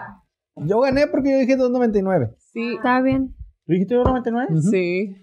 Yo 0.58 0.80
gané 0.82 1.08
porque 1.08 1.32
yo 1.32 1.38
dije 1.40 1.58
2.99. 1.58 2.36
Sí, 2.40 2.76
Está 2.76 3.02
bien. 3.02 3.36
¿Tú 3.66 3.74
dijiste 3.74 3.96
2.99? 3.96 4.48
Ujú. 4.52 4.62
sí. 4.62 5.16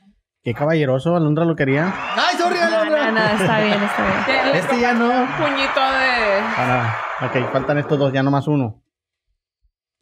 Qué 0.44 0.54
caballeroso, 0.54 1.14
Alondra 1.14 1.44
lo 1.44 1.54
quería. 1.54 1.92
¡Ay, 1.94 2.36
sorry, 2.36 2.56
No, 2.56 2.68
no, 2.70 2.76
Alondra! 2.78 3.12
no, 3.12 3.40
está 3.42 3.60
bien, 3.62 3.74
está 3.80 4.02
bien. 4.26 4.44
Denle 4.44 4.58
Este 4.58 4.80
ya 4.80 4.92
no. 4.92 5.04
un 5.06 5.28
puñito 5.36 5.80
de... 5.80 6.40
Ah, 6.56 6.98
no. 7.20 7.26
Ok, 7.28 7.52
faltan 7.52 7.78
estos 7.78 7.96
dos, 7.96 8.12
ya 8.12 8.24
nomás 8.24 8.48
uno. 8.48 8.82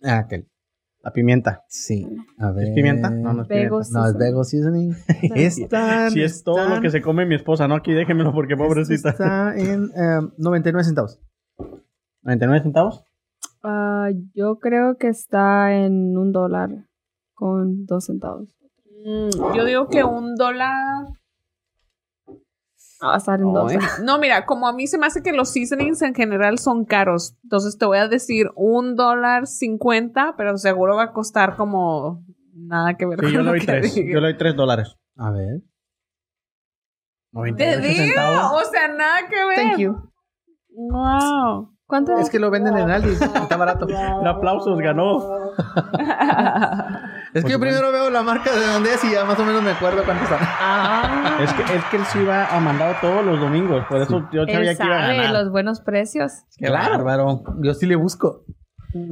Ah, 0.02 0.20
aquel. 0.20 0.48
La 1.02 1.12
pimienta. 1.12 1.64
Sí. 1.68 2.06
A 2.38 2.50
ver. 2.50 2.68
¿Es 2.68 2.74
pimienta? 2.74 3.10
No, 3.10 3.32
no 3.32 3.42
es 3.42 3.48
Vego 3.48 3.80
pimienta. 3.80 3.98
No, 4.00 4.06
es 4.06 4.18
Vego 4.18 4.44
Seasoning. 4.44 4.94
Están. 5.34 6.10
Si 6.10 6.22
es 6.22 6.42
todo 6.42 6.68
lo 6.68 6.80
que 6.80 6.90
se 6.90 7.00
come 7.00 7.24
mi 7.26 7.34
esposa, 7.34 7.66
¿no? 7.66 7.76
Aquí 7.76 7.92
déjenmelo 7.92 8.32
porque 8.32 8.56
pobrecita. 8.56 9.10
Está 9.10 9.56
en 9.56 9.84
eh, 9.96 10.28
99 10.36 10.84
centavos. 10.84 11.20
¿99 12.24 12.62
centavos? 12.62 13.04
Ah, 13.62 14.10
yo 14.34 14.58
creo 14.58 14.96
que 14.96 15.08
está 15.08 15.74
en 15.74 16.16
un 16.16 16.32
dólar 16.32 16.70
con 17.34 17.86
dos 17.86 18.06
centavos. 18.06 18.54
Mm, 19.04 19.54
yo 19.56 19.64
digo 19.64 19.88
que 19.88 20.04
un 20.04 20.36
dólar... 20.36 21.06
Va 23.02 23.14
a 23.14 23.16
estar 23.18 23.40
en 23.40 23.52
dos. 23.52 23.72
Ay. 23.72 23.78
No, 24.04 24.18
mira, 24.18 24.44
como 24.46 24.66
a 24.68 24.72
mí 24.72 24.86
se 24.86 24.98
me 24.98 25.06
hace 25.06 25.22
que 25.22 25.32
los 25.32 25.50
seasonings 25.50 26.02
en 26.02 26.14
general 26.14 26.58
son 26.58 26.84
caros, 26.84 27.36
entonces 27.44 27.78
te 27.78 27.86
voy 27.86 27.98
a 27.98 28.08
decir 28.08 28.50
un 28.56 28.94
dólar 28.96 29.46
cincuenta, 29.46 30.34
pero 30.36 30.56
seguro 30.58 30.96
va 30.96 31.04
a 31.04 31.12
costar 31.12 31.56
como 31.56 32.22
nada 32.54 32.94
que 32.98 33.06
ver 33.06 33.18
Sí, 33.20 33.24
con 33.26 33.32
yo 33.32 33.38
le 33.38 33.44
lo 33.44 33.50
doy 33.52 33.60
que 33.60 33.66
tres. 33.66 33.94
diga. 33.94 34.12
Yo 34.14 34.20
le 34.20 34.26
doy 34.28 34.36
tres 34.36 34.54
dólares. 34.56 34.96
A 35.16 35.30
ver. 35.30 35.60
Te 37.32 37.38
98 37.38 37.80
digo, 37.80 38.04
centavos. 38.04 38.62
o 38.66 38.70
sea, 38.70 38.88
nada 38.88 39.16
que 39.30 39.44
ver. 39.46 39.56
Thank 39.56 39.78
you. 39.78 40.10
Wow. 40.70 41.74
¿Cuánto 41.86 42.16
Es 42.18 42.28
que 42.30 42.38
lo 42.38 42.50
venden 42.50 42.76
en 42.76 42.90
Aldi. 42.90 43.12
Está 43.12 43.56
barato. 43.56 43.86
Un 44.20 44.26
aplausos, 44.26 44.78
ganó. 44.78 45.18
Es 47.32 47.44
que 47.44 47.50
yo 47.52 47.60
primero 47.60 47.92
veo 47.92 48.10
la 48.10 48.22
marca 48.22 48.52
de 48.54 48.66
dónde 48.66 48.92
es 48.94 49.04
y 49.04 49.12
ya 49.12 49.24
más 49.24 49.38
o 49.38 49.44
menos 49.44 49.62
me 49.62 49.70
acuerdo 49.70 50.02
cuánto 50.04 50.24
están. 50.24 50.38
Ah, 50.42 51.38
Es 51.42 51.52
que, 51.52 51.62
es 51.62 51.84
que 51.84 51.96
él 51.96 52.02
sí 52.06 52.22
va 52.24 52.46
a 52.46 52.58
mandar 52.60 53.00
todos 53.00 53.24
los 53.24 53.38
domingos. 53.38 53.84
Por 53.88 54.00
eso 54.02 54.28
yo 54.32 54.44
sabía 54.46 54.70
él 54.72 54.76
que 54.76 54.84
iba 54.84 54.96
a 55.04 55.06
ganar. 55.06 55.32
los 55.32 55.50
buenos 55.52 55.80
precios. 55.80 56.32
Qué 56.56 56.70
bárbaro. 56.70 57.42
Yo 57.62 57.74
sí 57.74 57.86
le 57.86 57.96
busco. 57.96 58.44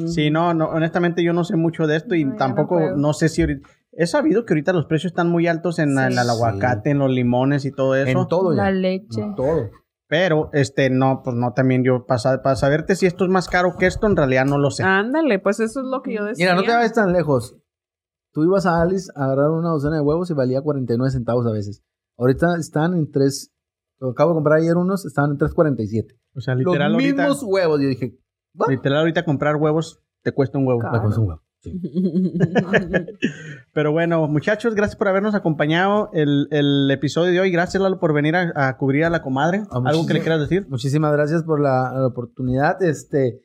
Sí, 0.06 0.30
no, 0.30 0.54
no, 0.54 0.66
honestamente 0.70 1.22
yo 1.22 1.32
no 1.32 1.44
sé 1.44 1.54
mucho 1.56 1.86
de 1.86 1.96
esto 1.96 2.16
y 2.16 2.24
No, 2.24 2.32
no 2.32 2.36
tampoco, 2.36 2.76
puedo. 2.78 2.96
no, 2.96 3.12
sé 3.12 3.28
si 3.28 3.42
ahorita... 3.42 3.68
He 3.92 4.06
sabido 4.06 4.44
que 4.44 4.52
ahorita 4.54 4.72
los 4.72 4.86
precios 4.86 5.12
están 5.12 5.28
muy 5.28 5.46
altos 5.46 5.78
en, 5.78 5.96
Sí. 5.96 6.02
el, 6.02 6.12
el 6.18 6.30
aguacate, 6.30 6.90
en 6.90 6.98
los 6.98 7.10
limones 7.10 7.64
y 7.64 7.70
todo 7.72 7.94
eso. 7.96 8.20
En 8.22 8.28
todo 8.28 8.54
ya. 8.54 8.64
La 8.64 8.70
leche. 8.72 9.20
En 9.20 9.34
todo. 9.36 9.70
Pero, 10.08 10.50
este, 10.52 10.88
no, 10.90 11.20
pues 11.22 11.36
no, 11.36 11.52
también 11.52 11.84
yo, 11.84 12.06
para, 12.06 12.42
para 12.42 12.56
saberte 12.56 12.96
si 12.96 13.06
esto 13.06 13.24
es 13.24 13.30
más 13.30 13.48
caro 13.48 13.76
que 13.76 13.86
esto, 13.86 14.06
en 14.06 14.16
realidad 14.16 14.44
no 14.46 14.56
lo 14.58 14.70
sé. 14.70 14.82
Ándale, 14.82 15.38
pues 15.38 15.60
eso 15.60 15.80
es 15.80 15.86
lo 15.86 16.02
que 16.02 16.14
yo 16.14 16.24
decía. 16.24 16.46
Mira, 16.46 16.54
no 16.56 16.62
te 16.62 16.72
vayas 16.74 16.92
tan 16.94 17.12
lejos. 17.12 17.56
Tú 18.38 18.44
ibas 18.44 18.66
a 18.66 18.80
Alice 18.80 19.10
a 19.16 19.24
agarrar 19.24 19.50
una 19.50 19.70
docena 19.70 19.96
de 19.96 20.00
huevos 20.00 20.30
y 20.30 20.32
valía 20.32 20.62
49 20.62 21.10
centavos 21.10 21.44
a 21.44 21.50
veces. 21.50 21.82
Ahorita 22.16 22.54
están 22.56 22.94
en 22.94 23.10
3. 23.10 23.52
Acabo 24.12 24.30
de 24.30 24.34
comprar 24.36 24.60
ayer 24.60 24.76
unos, 24.76 25.04
estaban 25.04 25.32
en 25.32 25.38
3.47. 25.38 26.16
O 26.36 26.40
sea, 26.40 26.54
Los 26.54 26.66
literal 26.66 26.92
ahorita, 26.92 27.22
mismos 27.26 27.42
huevos. 27.42 27.80
Yo 27.80 27.88
dije, 27.88 28.16
¿what? 28.54 28.68
literal 28.68 29.00
ahorita 29.00 29.24
comprar 29.24 29.56
huevos 29.56 30.04
te 30.22 30.30
cuesta 30.30 30.56
un 30.56 30.68
huevo. 30.68 30.78
Claro. 30.78 30.98
Me 30.98 31.02
costó 31.02 31.20
un 31.20 31.28
huevo. 31.30 31.42
Pero 33.74 33.90
bueno, 33.90 34.28
muchachos, 34.28 34.76
gracias 34.76 34.94
por 34.94 35.08
habernos 35.08 35.34
acompañado 35.34 36.10
el, 36.12 36.46
el 36.52 36.88
episodio 36.92 37.32
de 37.32 37.40
hoy. 37.40 37.50
Gracias, 37.50 37.82
Lalo, 37.82 37.98
por 37.98 38.12
venir 38.12 38.36
a, 38.36 38.52
a 38.54 38.76
cubrir 38.76 39.04
a 39.04 39.10
la 39.10 39.20
comadre. 39.20 39.64
Ah, 39.72 39.82
¿Algo 39.84 40.06
que 40.06 40.14
le 40.14 40.20
quieras 40.20 40.38
decir? 40.38 40.64
Muchísimas 40.68 41.12
gracias 41.12 41.42
por 41.42 41.60
la, 41.60 41.92
la 41.92 42.06
oportunidad. 42.06 42.80
Este, 42.84 43.42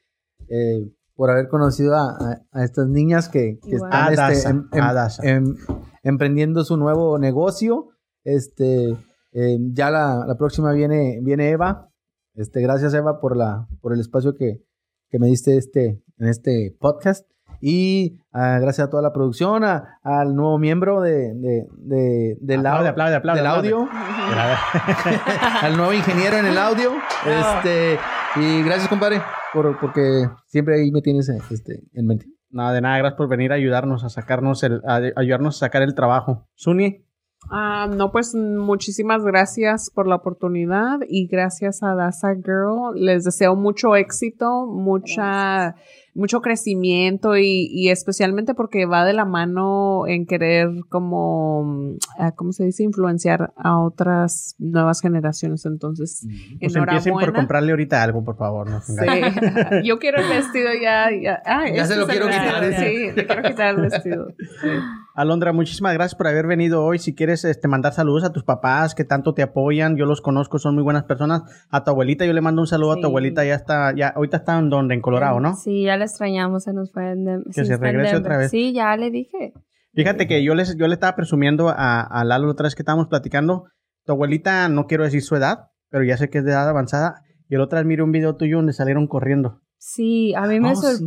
eh, 0.50 0.88
por 1.16 1.30
haber 1.30 1.48
conocido 1.48 1.96
a, 1.96 2.10
a- 2.12 2.42
a 2.52 2.64
estas 2.64 2.88
niñas 2.88 3.30
que, 3.30 3.60
están 3.66 4.14
este, 4.14 4.50
em- 4.50 4.68
em- 4.72 4.82
Adasa. 4.84 5.24
em- 5.24 5.56
emprendiendo 6.04 6.64
su 6.64 6.78
nuevo 6.78 7.18
negocio. 7.20 7.90
Este, 8.24 8.90
eh, 9.34 9.58
ya 9.74 9.90
la, 9.92 10.26
la 10.28 10.36
próxima 10.38 10.72
viene, 10.74 11.20
viene 11.22 11.50
Eva. 11.50 11.90
Este, 12.36 12.62
gracias 12.62 12.94
Eva 12.94 13.20
por 13.20 13.38
la, 13.38 13.68
por 13.82 13.94
el 13.94 14.00
espacio 14.00 14.34
que, 14.34 14.62
que 15.10 15.20
me 15.20 15.28
diste 15.28 15.58
este, 15.58 16.02
en 16.18 16.28
este 16.28 16.76
podcast. 16.80 17.26
Y 17.62 18.18
ah, 18.34 18.58
gracias 18.60 18.88
a 18.88 18.90
toda 18.90 19.02
la 19.04 19.14
producción, 19.14 19.64
a- 19.64 20.00
al 20.04 20.36
nuevo 20.36 20.58
miembro 20.58 21.00
de, 21.02 21.34
de, 21.36 21.68
de- 21.78 22.38
del, 22.42 22.60
Aplaude, 22.66 22.88
au- 22.90 22.92
aplaude, 22.92 23.16
aplaude, 23.16 23.40
del 23.42 23.48
aplaude. 23.48 23.70
audio, 23.72 23.90
al 25.62 25.78
nuevo 25.78 25.94
ingeniero 25.94 26.38
en 26.38 26.46
el 26.48 26.58
audio. 26.58 26.92
Este, 27.26 27.98
y 28.36 28.64
gracias, 28.64 28.90
compadre, 28.90 29.22
por, 29.54 29.80
porque 29.80 30.28
siempre 30.48 30.82
ahí 30.82 30.92
me 30.92 31.02
tienes 31.02 31.30
este, 31.30 31.84
en 31.94 32.08
mente. 32.08 32.26
Nada 32.50 32.74
de 32.74 32.82
nada, 32.82 32.98
gracias 32.98 33.18
por 33.18 33.30
venir 33.30 33.52
a 33.52 33.56
ayudarnos 33.56 34.04
a 34.04 34.10
sacarnos 34.10 34.64
el, 34.64 34.82
a 34.86 35.02
ayudarnos 35.16 35.56
a 35.56 35.60
sacar 35.60 35.82
el 35.82 35.96
trabajo. 35.96 36.48
Suni, 36.54 37.04
Ah, 37.52 37.88
no, 37.94 38.12
pues 38.12 38.34
muchísimas 38.36 39.24
gracias 39.24 39.92
por 39.94 40.08
la 40.08 40.16
oportunidad 40.16 41.00
y 41.08 41.28
gracias 41.28 41.84
a 41.84 41.94
Daza 41.96 42.36
Girl. 42.36 42.94
Les 42.96 43.24
deseo 43.24 43.56
mucho 43.56 43.96
éxito, 43.96 44.66
mucha, 44.66 45.76
mucho 46.16 46.42
crecimiento 46.42 47.38
y, 47.38 47.68
y 47.72 47.90
especialmente 47.90 48.54
porque 48.54 48.86
va 48.86 49.06
de 49.06 49.14
la 49.14 49.26
mano 49.26 50.08
en 50.08 50.26
querer 50.26 50.70
como, 50.90 51.64
mm, 51.64 51.98
ah, 52.20 52.32
¿cómo 52.34 52.52
se 52.52 52.66
dice? 52.66 52.84
Influenciar 52.84 53.54
a 53.58 53.80
otras 53.80 54.56
nuevas 54.60 55.02
generaciones. 55.02 55.66
Entonces, 55.66 56.26
pues 56.60 56.76
empiecen 56.76 57.14
por 57.14 57.34
comprarle 57.34 57.72
ahorita 57.72 58.04
algo, 58.04 58.24
por 58.24 58.38
favor. 58.38 58.70
No 58.70 58.82
Sí, 58.82 58.96
yo 59.84 60.00
quiero 60.00 60.22
el 60.22 60.30
vestido 60.30 60.70
ya. 60.82 61.10
Ya, 61.12 61.42
ah, 61.46 61.66
Ya 61.68 61.84
este 61.84 61.96
se 61.96 62.00
lo 62.00 62.08
quiero 62.08 62.28
vestido, 62.28 62.54
quitar. 62.54 62.74
Sí, 62.80 63.12
le 63.16 63.26
quiero 63.26 63.44
quitar 63.44 63.76
el 63.76 63.82
vestido. 63.82 64.28
Sí. 64.38 64.70
Alondra, 65.16 65.54
muchísimas 65.54 65.94
gracias 65.94 66.16
por 66.16 66.28
haber 66.28 66.48
venido 66.48 66.84
hoy. 66.84 66.98
Si 66.98 67.14
quieres 67.14 67.46
este, 67.46 67.68
mandar 67.68 67.94
saludos 67.94 68.24
a 68.24 68.32
tus 68.32 68.44
papás 68.44 68.96
que 68.96 69.04
tanto 69.04 69.36
te 69.36 69.44
apoyan, 69.44 69.96
yo 69.96 70.06
los 70.06 70.22
conozco, 70.22 70.58
son 70.58 70.74
muy 70.74 70.84
buenas 70.84 71.04
personas. 71.04 71.44
A 71.70 71.84
tu 71.84 71.92
abuelita, 71.92 72.26
yo 72.26 72.34
le 72.34 72.42
mando 72.42 72.62
un 72.62 72.68
saludo 72.68 72.94
a 72.94 72.96
tu 73.00 73.06
abuelita, 73.06 73.46
ya 73.46 73.54
está, 73.54 73.94
ya, 73.96 74.08
ahorita 74.10 74.38
está 74.38 74.58
en 74.58 74.72
donde, 74.72 74.96
en 74.96 75.02
Colorado, 75.02 75.40
¿no? 75.40 75.56
Sí, 75.56 75.84
ya 75.84 75.98
la 75.98 76.06
extrañamos, 76.06 76.64
se 76.64 76.74
nos 76.74 76.92
fue 76.92 77.12
en 77.12 77.44
Que 77.54 77.64
sí, 77.64 77.66
se 77.66 77.78
regrese 77.78 78.16
otra 78.16 78.38
vez. 78.38 78.50
Sí, 78.50 78.74
ya 78.74 78.98
le 78.98 79.12
dije. 79.12 79.54
Fíjate 79.94 80.26
que 80.26 80.44
yo 80.44 80.56
les, 80.56 80.76
yo 80.78 80.88
le 80.88 80.96
estaba 80.96 81.16
presumiendo 81.16 81.70
a, 81.70 82.02
a 82.02 82.24
Lalo 82.24 82.48
la 82.48 82.52
otra 82.54 82.64
vez 82.64 82.74
que 82.74 82.82
estábamos 82.82 83.08
platicando. 83.08 83.66
Tu 84.06 84.14
abuelita, 84.14 84.68
no 84.68 84.88
quiero 84.88 85.04
decir 85.04 85.22
su 85.22 85.36
edad, 85.36 85.68
pero 85.90 86.04
ya 86.04 86.18
sé 86.18 86.32
que 86.32 86.40
es 86.40 86.44
de 86.44 86.52
edad 86.52 86.68
avanzada. 86.68 87.22
Y 87.48 87.54
el 87.54 87.62
otra 87.62 87.80
vez 87.80 87.86
miré 87.86 88.02
un 88.02 88.12
video 88.12 88.36
tuyo 88.36 88.58
donde 88.58 88.74
salieron 88.74 89.06
corriendo. 89.06 89.62
Sí, 89.78 90.34
a 90.34 90.48
mí 90.48 90.60
me 90.60 90.72
Oh, 90.72 90.76
sí. 90.76 91.06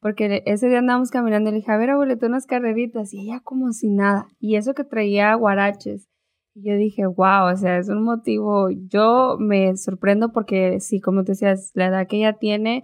Porque 0.00 0.42
ese 0.46 0.68
día 0.68 0.78
andábamos 0.78 1.10
caminando 1.10 1.50
y 1.50 1.52
le 1.52 1.58
dije, 1.58 1.72
a 1.72 1.76
ver, 1.76 1.90
abuelita, 1.90 2.26
unas 2.26 2.46
carreritas, 2.46 3.12
y 3.12 3.20
ella 3.20 3.40
como 3.44 3.72
si 3.72 3.90
nada, 3.90 4.26
y 4.38 4.56
eso 4.56 4.74
que 4.74 4.84
traía 4.84 5.34
guaraches. 5.34 6.08
Y 6.54 6.68
yo 6.68 6.76
dije, 6.76 7.06
wow, 7.06 7.52
o 7.52 7.56
sea, 7.56 7.78
es 7.78 7.88
un 7.88 8.02
motivo, 8.02 8.68
yo 8.70 9.36
me 9.38 9.76
sorprendo 9.76 10.32
porque 10.32 10.80
sí, 10.80 11.00
como 11.00 11.22
te 11.22 11.32
decías, 11.32 11.70
la 11.74 11.86
edad 11.86 12.06
que 12.08 12.16
ella 12.16 12.38
tiene 12.38 12.82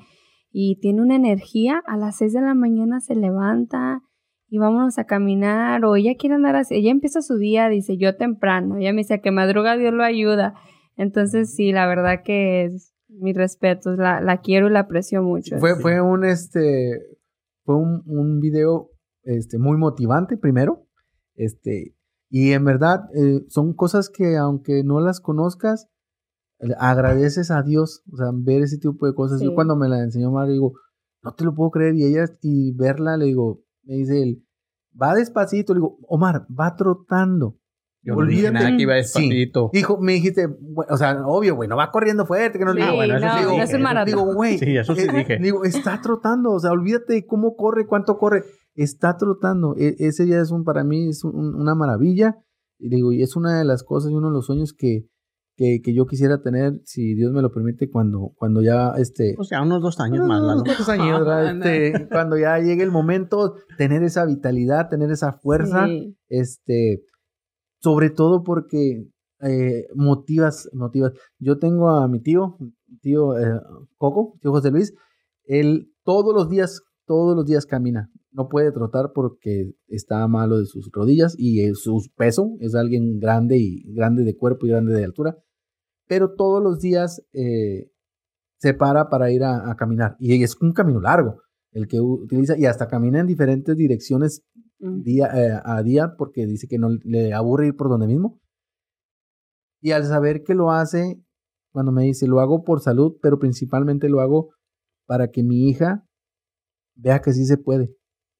y 0.52 0.78
tiene 0.80 1.02
una 1.02 1.16
energía, 1.16 1.82
a 1.86 1.96
las 1.96 2.16
6 2.18 2.34
de 2.34 2.42
la 2.42 2.54
mañana 2.54 3.00
se 3.00 3.16
levanta 3.16 4.02
y 4.48 4.58
vámonos 4.58 4.98
a 4.98 5.04
caminar, 5.04 5.84
o 5.84 5.96
ella 5.96 6.14
quiere 6.18 6.36
andar 6.36 6.54
así, 6.54 6.76
ella 6.76 6.90
empieza 6.90 7.20
su 7.22 7.36
día, 7.36 7.68
dice, 7.68 7.96
yo 7.96 8.16
temprano, 8.16 8.76
ella 8.76 8.92
me 8.92 8.98
dice, 8.98 9.20
que 9.20 9.32
madruga 9.32 9.76
Dios 9.76 9.92
lo 9.92 10.04
ayuda. 10.04 10.54
Entonces, 10.96 11.54
sí, 11.54 11.72
la 11.72 11.86
verdad 11.86 12.22
que 12.24 12.64
es 12.64 12.95
mis 13.08 13.36
respetos, 13.36 13.98
la, 13.98 14.20
la 14.20 14.40
quiero 14.40 14.68
y 14.68 14.72
la 14.72 14.80
aprecio 14.80 15.22
mucho. 15.22 15.58
Fue, 15.58 15.78
fue 15.80 16.00
un 16.00 16.24
este 16.24 17.18
fue 17.64 17.76
un, 17.76 18.02
un 18.06 18.40
video 18.40 18.90
este 19.22 19.58
muy 19.58 19.76
motivante 19.76 20.36
primero. 20.36 20.86
Este, 21.34 21.94
y 22.30 22.52
en 22.52 22.64
verdad 22.64 23.04
eh, 23.14 23.44
son 23.48 23.74
cosas 23.74 24.08
que 24.08 24.36
aunque 24.36 24.82
no 24.84 25.00
las 25.00 25.20
conozcas, 25.20 25.88
eh, 26.60 26.68
agradeces 26.78 27.50
a 27.50 27.62
Dios, 27.62 28.02
o 28.12 28.16
sea, 28.16 28.28
ver 28.32 28.62
ese 28.62 28.78
tipo 28.78 29.06
de 29.06 29.14
cosas. 29.14 29.40
Yo 29.40 29.54
cuando 29.54 29.76
me 29.76 29.88
la 29.88 30.02
enseñó 30.02 30.30
Mario 30.30 30.52
digo, 30.54 30.72
no 31.22 31.34
te 31.34 31.44
lo 31.44 31.54
puedo 31.54 31.70
creer 31.70 31.94
y 31.96 32.04
ella 32.04 32.24
y 32.42 32.72
verla 32.72 33.16
le 33.16 33.26
digo, 33.26 33.62
me 33.82 33.96
dice 33.96 34.22
él, 34.22 34.46
va 35.00 35.14
despacito, 35.14 35.74
le 35.74 35.80
digo, 35.80 35.98
Omar, 36.08 36.46
va 36.48 36.76
trotando. 36.76 37.58
Yo 38.06 38.14
no 38.14 38.26
dije 38.26 38.50
nada 38.52 38.76
que 38.76 38.82
iba 38.82 38.94
Sí. 38.94 38.98
despacito. 39.28 39.70
Dijo, 39.72 39.98
me 40.00 40.12
dijiste, 40.12 40.46
o 40.88 40.96
sea, 40.96 41.26
obvio, 41.26 41.56
güey, 41.56 41.68
no 41.68 41.76
va 41.76 41.90
corriendo 41.90 42.24
fuerte, 42.24 42.58
que 42.58 42.64
no 42.64 42.72
Sí, 42.72 42.80
Ah, 42.82 42.92
bueno, 42.94 43.16
eso 43.16 43.26
no, 43.26 43.32
sí 43.32 43.42
no 43.44 43.50
dije, 43.50 43.62
es 43.64 43.74
un. 43.74 44.04
Digo, 44.06 44.34
güey. 44.34 44.58
Sí, 44.58 44.76
eso 44.76 44.94
sí 44.94 45.02
eh, 45.02 45.12
dije. 45.12 45.38
Digo, 45.40 45.64
está 45.64 46.00
trotando. 46.00 46.52
O 46.52 46.60
sea, 46.60 46.70
olvídate 46.70 47.14
de 47.14 47.26
cómo 47.26 47.56
corre, 47.56 47.86
cuánto 47.86 48.16
corre. 48.18 48.44
Está 48.74 49.16
trotando. 49.16 49.74
E- 49.76 49.96
ese 49.98 50.26
ya 50.28 50.40
es 50.40 50.50
un, 50.50 50.64
para 50.64 50.84
mí, 50.84 51.08
es 51.08 51.24
un- 51.24 51.54
una 51.56 51.74
maravilla. 51.74 52.36
Y 52.78 52.88
digo, 52.90 53.10
y 53.12 53.22
es 53.22 53.34
una 53.36 53.58
de 53.58 53.64
las 53.64 53.82
cosas 53.82 54.10
y 54.10 54.14
uno 54.14 54.28
de 54.28 54.34
los 54.34 54.46
sueños 54.46 54.74
que, 54.76 55.06
que, 55.56 55.80
que 55.82 55.94
yo 55.94 56.04
quisiera 56.04 56.42
tener, 56.42 56.74
si 56.84 57.14
Dios 57.14 57.32
me 57.32 57.40
lo 57.40 57.50
permite, 57.50 57.88
cuando, 57.88 58.32
cuando 58.36 58.60
ya, 58.62 58.92
este... 58.98 59.34
O 59.38 59.44
sea, 59.44 59.62
unos 59.62 59.80
dos 59.80 59.98
años 60.00 60.26
más, 60.26 60.40
unos 60.42 60.48
Lalo. 60.56 60.64
cuantos 60.64 60.88
años, 60.90 61.18
¿verdad? 61.20 61.54
No. 61.54 61.64
Este, 61.64 62.08
cuando 62.10 62.36
ya 62.36 62.58
llegue 62.58 62.82
el 62.82 62.90
momento, 62.90 63.54
tener 63.78 64.02
esa 64.02 64.26
vitalidad, 64.26 64.90
tener 64.90 65.10
esa 65.10 65.32
fuerza, 65.32 65.86
Sí. 65.86 66.14
este, 66.28 67.00
sobre 67.86 68.10
todo 68.10 68.42
porque 68.42 69.06
eh, 69.42 69.86
motivas, 69.94 70.68
motivas. 70.72 71.12
Yo 71.38 71.56
tengo 71.60 71.88
a 71.88 72.08
mi 72.08 72.20
tío, 72.20 72.58
tío 73.00 73.38
eh, 73.38 73.60
Coco, 73.96 74.36
tío 74.40 74.50
José 74.50 74.72
Luis, 74.72 74.92
él 75.44 75.92
todos 76.02 76.34
los 76.34 76.50
días, 76.50 76.82
todos 77.06 77.36
los 77.36 77.46
días 77.46 77.64
camina. 77.64 78.10
No 78.32 78.48
puede 78.48 78.72
trotar 78.72 79.12
porque 79.14 79.70
está 79.86 80.26
malo 80.26 80.58
de 80.58 80.66
sus 80.66 80.90
rodillas 80.92 81.36
y 81.38 81.60
eh, 81.60 81.74
su 81.74 82.02
peso 82.16 82.56
es 82.58 82.74
alguien 82.74 83.20
grande 83.20 83.56
y 83.56 83.84
grande 83.94 84.24
de 84.24 84.36
cuerpo 84.36 84.66
y 84.66 84.70
grande 84.70 84.92
de 84.92 85.04
altura. 85.04 85.36
Pero 86.08 86.34
todos 86.34 86.60
los 86.60 86.80
días 86.80 87.22
eh, 87.34 87.92
se 88.58 88.74
para 88.74 89.08
para 89.10 89.30
ir 89.30 89.44
a, 89.44 89.70
a 89.70 89.76
caminar 89.76 90.16
y 90.18 90.42
es 90.42 90.56
un 90.60 90.72
camino 90.72 91.00
largo 91.00 91.36
el 91.70 91.86
que 91.86 92.00
utiliza 92.00 92.58
y 92.58 92.66
hasta 92.66 92.88
camina 92.88 93.20
en 93.20 93.28
diferentes 93.28 93.76
direcciones 93.76 94.42
Mm. 94.78 95.02
día 95.02 95.26
eh, 95.34 95.60
a 95.64 95.82
día 95.82 96.16
porque 96.18 96.46
dice 96.46 96.68
que 96.68 96.78
no 96.78 96.90
le 97.02 97.32
aburre 97.32 97.68
ir 97.68 97.76
por 97.76 97.88
donde 97.88 98.06
mismo. 98.06 98.40
Y 99.80 99.92
al 99.92 100.04
saber 100.04 100.42
que 100.42 100.54
lo 100.54 100.70
hace, 100.70 101.22
cuando 101.72 101.92
me 101.92 102.04
dice, 102.04 102.26
lo 102.26 102.40
hago 102.40 102.64
por 102.64 102.80
salud, 102.80 103.16
pero 103.22 103.38
principalmente 103.38 104.08
lo 104.08 104.20
hago 104.20 104.50
para 105.06 105.30
que 105.30 105.42
mi 105.42 105.68
hija 105.68 106.06
vea 106.94 107.20
que 107.20 107.32
sí 107.32 107.44
se 107.44 107.58
puede. 107.58 107.94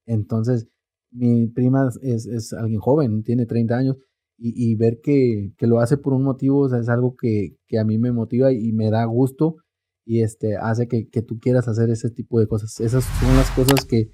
Entonces, 0.07 0.69
mi 1.11 1.47
prima 1.47 1.89
es, 2.03 2.27
es 2.27 2.53
alguien 2.53 2.81
joven, 2.81 3.23
tiene 3.23 3.47
30 3.47 3.77
años, 3.77 3.97
y, 4.39 4.71
y 4.71 4.75
ver 4.75 5.01
que, 5.03 5.53
que 5.57 5.67
lo 5.67 5.81
hace 5.81 5.97
por 5.97 6.13
un 6.13 6.23
motivo, 6.23 6.75
es 6.75 6.89
algo 6.89 7.17
que, 7.17 7.57
que 7.67 7.79
a 7.79 7.85
mí 7.85 7.99
me 7.99 8.13
motiva 8.13 8.53
y, 8.53 8.73
me 8.73 8.91
da 8.91 9.05
gusto 9.05 9.57
y 10.05 10.23
este, 10.23 10.57
hace 10.57 10.89
que, 10.89 11.09
que 11.09 11.23
tú 11.23 11.39
quieras 11.41 11.69
hacer 11.69 11.91
ese 11.91 12.11
tipo 12.11 12.39
de 12.39 12.47
cosas. 12.47 12.79
Esas 12.81 13.05
son 13.05 13.37
las 13.37 13.51
cosas 13.51 13.85
que, 13.85 14.11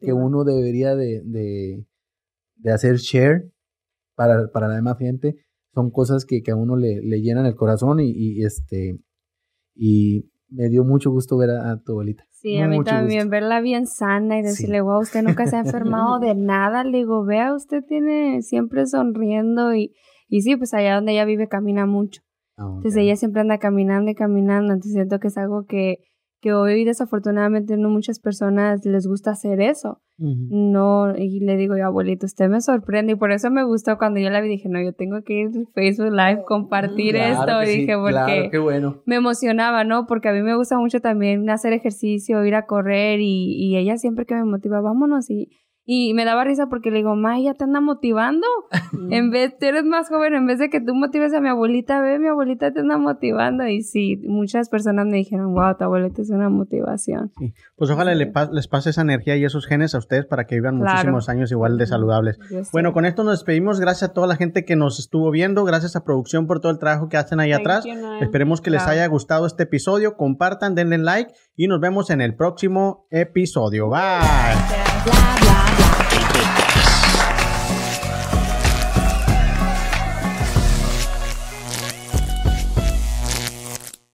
que 0.00 0.12
uno 0.12 0.44
debería 0.44 0.94
de, 0.94 1.22
de, 1.24 1.86
de 2.56 2.72
hacer 2.72 2.96
share 2.96 3.50
para, 4.14 4.48
para 4.52 4.68
la 4.68 4.76
demás 4.76 4.98
gente. 4.98 5.36
Son 5.74 5.90
cosas 5.90 6.24
que, 6.26 6.42
que 6.42 6.50
a 6.50 6.56
uno 6.56 6.76
le, 6.76 7.00
le 7.02 7.20
llenan 7.20 7.46
el 7.46 7.54
corazón 7.54 8.00
y, 8.00 8.10
y, 8.10 8.44
este 8.44 8.98
y 9.74 10.30
me 10.48 10.68
dio 10.68 10.84
mucho 10.84 11.10
gusto 11.10 11.38
ver 11.38 11.50
a, 11.50 11.72
a 11.72 11.80
tu 11.80 11.92
abuelita. 11.92 12.24
Sí, 12.30 12.58
a 12.58 12.68
mí 12.68 12.82
también 12.82 13.20
gusto. 13.20 13.30
verla 13.30 13.60
bien 13.60 13.86
sana 13.86 14.38
y 14.38 14.42
decirle, 14.42 14.80
wow, 14.80 15.00
usted 15.00 15.22
nunca 15.22 15.46
se 15.46 15.56
ha 15.56 15.60
enfermado 15.60 16.18
de 16.18 16.34
nada. 16.36 16.84
Le 16.84 16.98
digo, 16.98 17.24
vea, 17.24 17.54
usted 17.54 17.82
tiene 17.86 18.42
siempre 18.42 18.86
sonriendo 18.86 19.74
y, 19.74 19.94
y 20.28 20.42
sí, 20.42 20.56
pues 20.56 20.74
allá 20.74 20.96
donde 20.96 21.12
ella 21.12 21.24
vive 21.24 21.48
camina 21.48 21.86
mucho. 21.86 22.20
Ah. 22.56 22.72
Entonces 22.76 22.96
ella 22.96 23.16
siempre 23.16 23.40
anda 23.40 23.58
caminando 23.58 24.10
y 24.10 24.14
caminando. 24.14 24.74
Entonces 24.74 24.92
siento 24.92 25.20
que 25.20 25.28
es 25.28 25.38
algo 25.38 25.64
que, 25.64 25.98
que 26.42 26.52
hoy 26.52 26.84
desafortunadamente 26.84 27.76
no 27.76 27.88
muchas 27.88 28.18
personas 28.18 28.84
les 28.84 29.06
gusta 29.06 29.30
hacer 29.30 29.60
eso. 29.60 30.02
No, 30.18 31.16
y 31.16 31.40
le 31.40 31.56
digo 31.56 31.76
yo, 31.76 31.86
abuelito, 31.86 32.26
usted 32.26 32.48
me 32.48 32.60
sorprende 32.60 33.12
y 33.12 33.16
por 33.16 33.32
eso 33.32 33.50
me 33.50 33.64
gustó 33.64 33.98
cuando 33.98 34.20
yo 34.20 34.30
la 34.30 34.40
vi, 34.40 34.48
dije, 34.48 34.68
no, 34.68 34.80
yo 34.80 34.92
tengo 34.92 35.22
que 35.24 35.32
ir 35.32 35.48
a 35.48 35.72
Facebook 35.72 36.12
Live, 36.12 36.44
compartir 36.46 37.14
Claro 37.14 37.32
esto, 37.32 37.60
que 37.60 37.64
y 37.64 37.66
sí, 37.66 37.80
dije, 37.80 37.94
porque 37.96 38.12
claro, 38.12 38.50
qué 38.50 38.58
bueno. 38.58 39.02
me 39.04 39.16
emocionaba, 39.16 39.82
¿no? 39.82 40.06
Porque 40.06 40.28
a 40.28 40.32
mí 40.32 40.42
me 40.42 40.54
gusta 40.54 40.78
mucho 40.78 41.00
también 41.00 41.48
hacer 41.50 41.72
ejercicio, 41.72 42.44
ir 42.44 42.54
a 42.54 42.66
correr 42.66 43.18
y, 43.20 43.54
y 43.56 43.76
ella 43.76 43.96
siempre 43.96 44.24
que 44.24 44.34
me 44.34 44.44
motiva, 44.44 44.80
vámonos 44.80 45.28
y, 45.28 45.48
Y 45.84 46.14
me 46.14 46.24
daba 46.24 46.44
risa 46.44 46.68
porque 46.68 46.90
le 46.90 46.98
digo, 46.98 47.16
ma, 47.16 47.40
ya 47.40 47.54
te 47.54 47.64
anda 47.64 47.80
motivando. 47.80 48.46
en 49.10 49.30
vez, 49.30 49.56
tú 49.58 49.66
eres 49.66 49.84
más 49.84 50.08
joven, 50.08 50.34
en 50.34 50.46
vez 50.46 50.58
de 50.60 50.70
que 50.70 50.80
tú 50.80 50.94
motives 50.94 51.34
a 51.34 51.40
mi 51.40 51.48
abuelita, 51.48 52.00
ve, 52.00 52.18
mi 52.20 52.28
abuelita 52.28 52.72
te 52.72 52.80
anda 52.80 52.98
motivando. 52.98 53.66
Y 53.66 53.82
sí, 53.82 54.16
muchas 54.28 54.68
personas 54.68 55.06
me 55.06 55.16
dijeron, 55.16 55.52
wow, 55.54 55.76
tu 55.76 55.84
abuelita 55.84 56.22
es 56.22 56.30
una 56.30 56.48
motivación. 56.48 57.32
Sí. 57.38 57.52
Pues 57.76 57.90
ojalá 57.90 58.14
les 58.14 58.68
pase 58.68 58.90
esa 58.90 59.02
energía 59.02 59.36
y 59.36 59.44
esos 59.44 59.66
genes 59.66 59.94
a 59.94 59.98
ustedes 59.98 60.24
para 60.26 60.44
que 60.46 60.54
vivan 60.54 60.78
Claro. 60.78 60.92
muchísimos 60.92 61.28
años 61.28 61.50
igual 61.50 61.76
de 61.78 61.86
saludables. 61.86 62.38
Bueno, 62.72 62.92
con 62.92 63.04
esto 63.04 63.24
nos 63.24 63.38
despedimos. 63.40 63.80
Gracias 63.80 64.10
a 64.10 64.12
toda 64.12 64.26
la 64.28 64.36
gente 64.36 64.64
que 64.64 64.76
nos 64.76 64.98
estuvo 65.00 65.30
viendo. 65.32 65.64
Gracias 65.64 65.96
a 65.96 66.04
producción 66.04 66.46
por 66.46 66.60
todo 66.60 66.70
el 66.70 66.78
trabajo 66.78 67.08
que 67.08 67.16
hacen 67.16 67.40
ahí 67.40 67.50
Thank 67.50 67.60
atrás. 67.60 67.84
you. 67.84 67.92
Esperemos 68.20 68.60
que 68.60 68.70
les 68.70 68.86
haya 68.86 69.06
gustado 69.08 69.46
este 69.46 69.64
episodio. 69.64 70.16
Compartan, 70.16 70.74
denle 70.74 70.98
like 70.98 71.32
y 71.56 71.66
nos 71.66 71.80
vemos 71.80 72.10
en 72.10 72.20
el 72.20 72.36
próximo 72.36 73.06
episodio. 73.10 73.88
Bye. 73.88 73.98
Bye. 75.04 75.51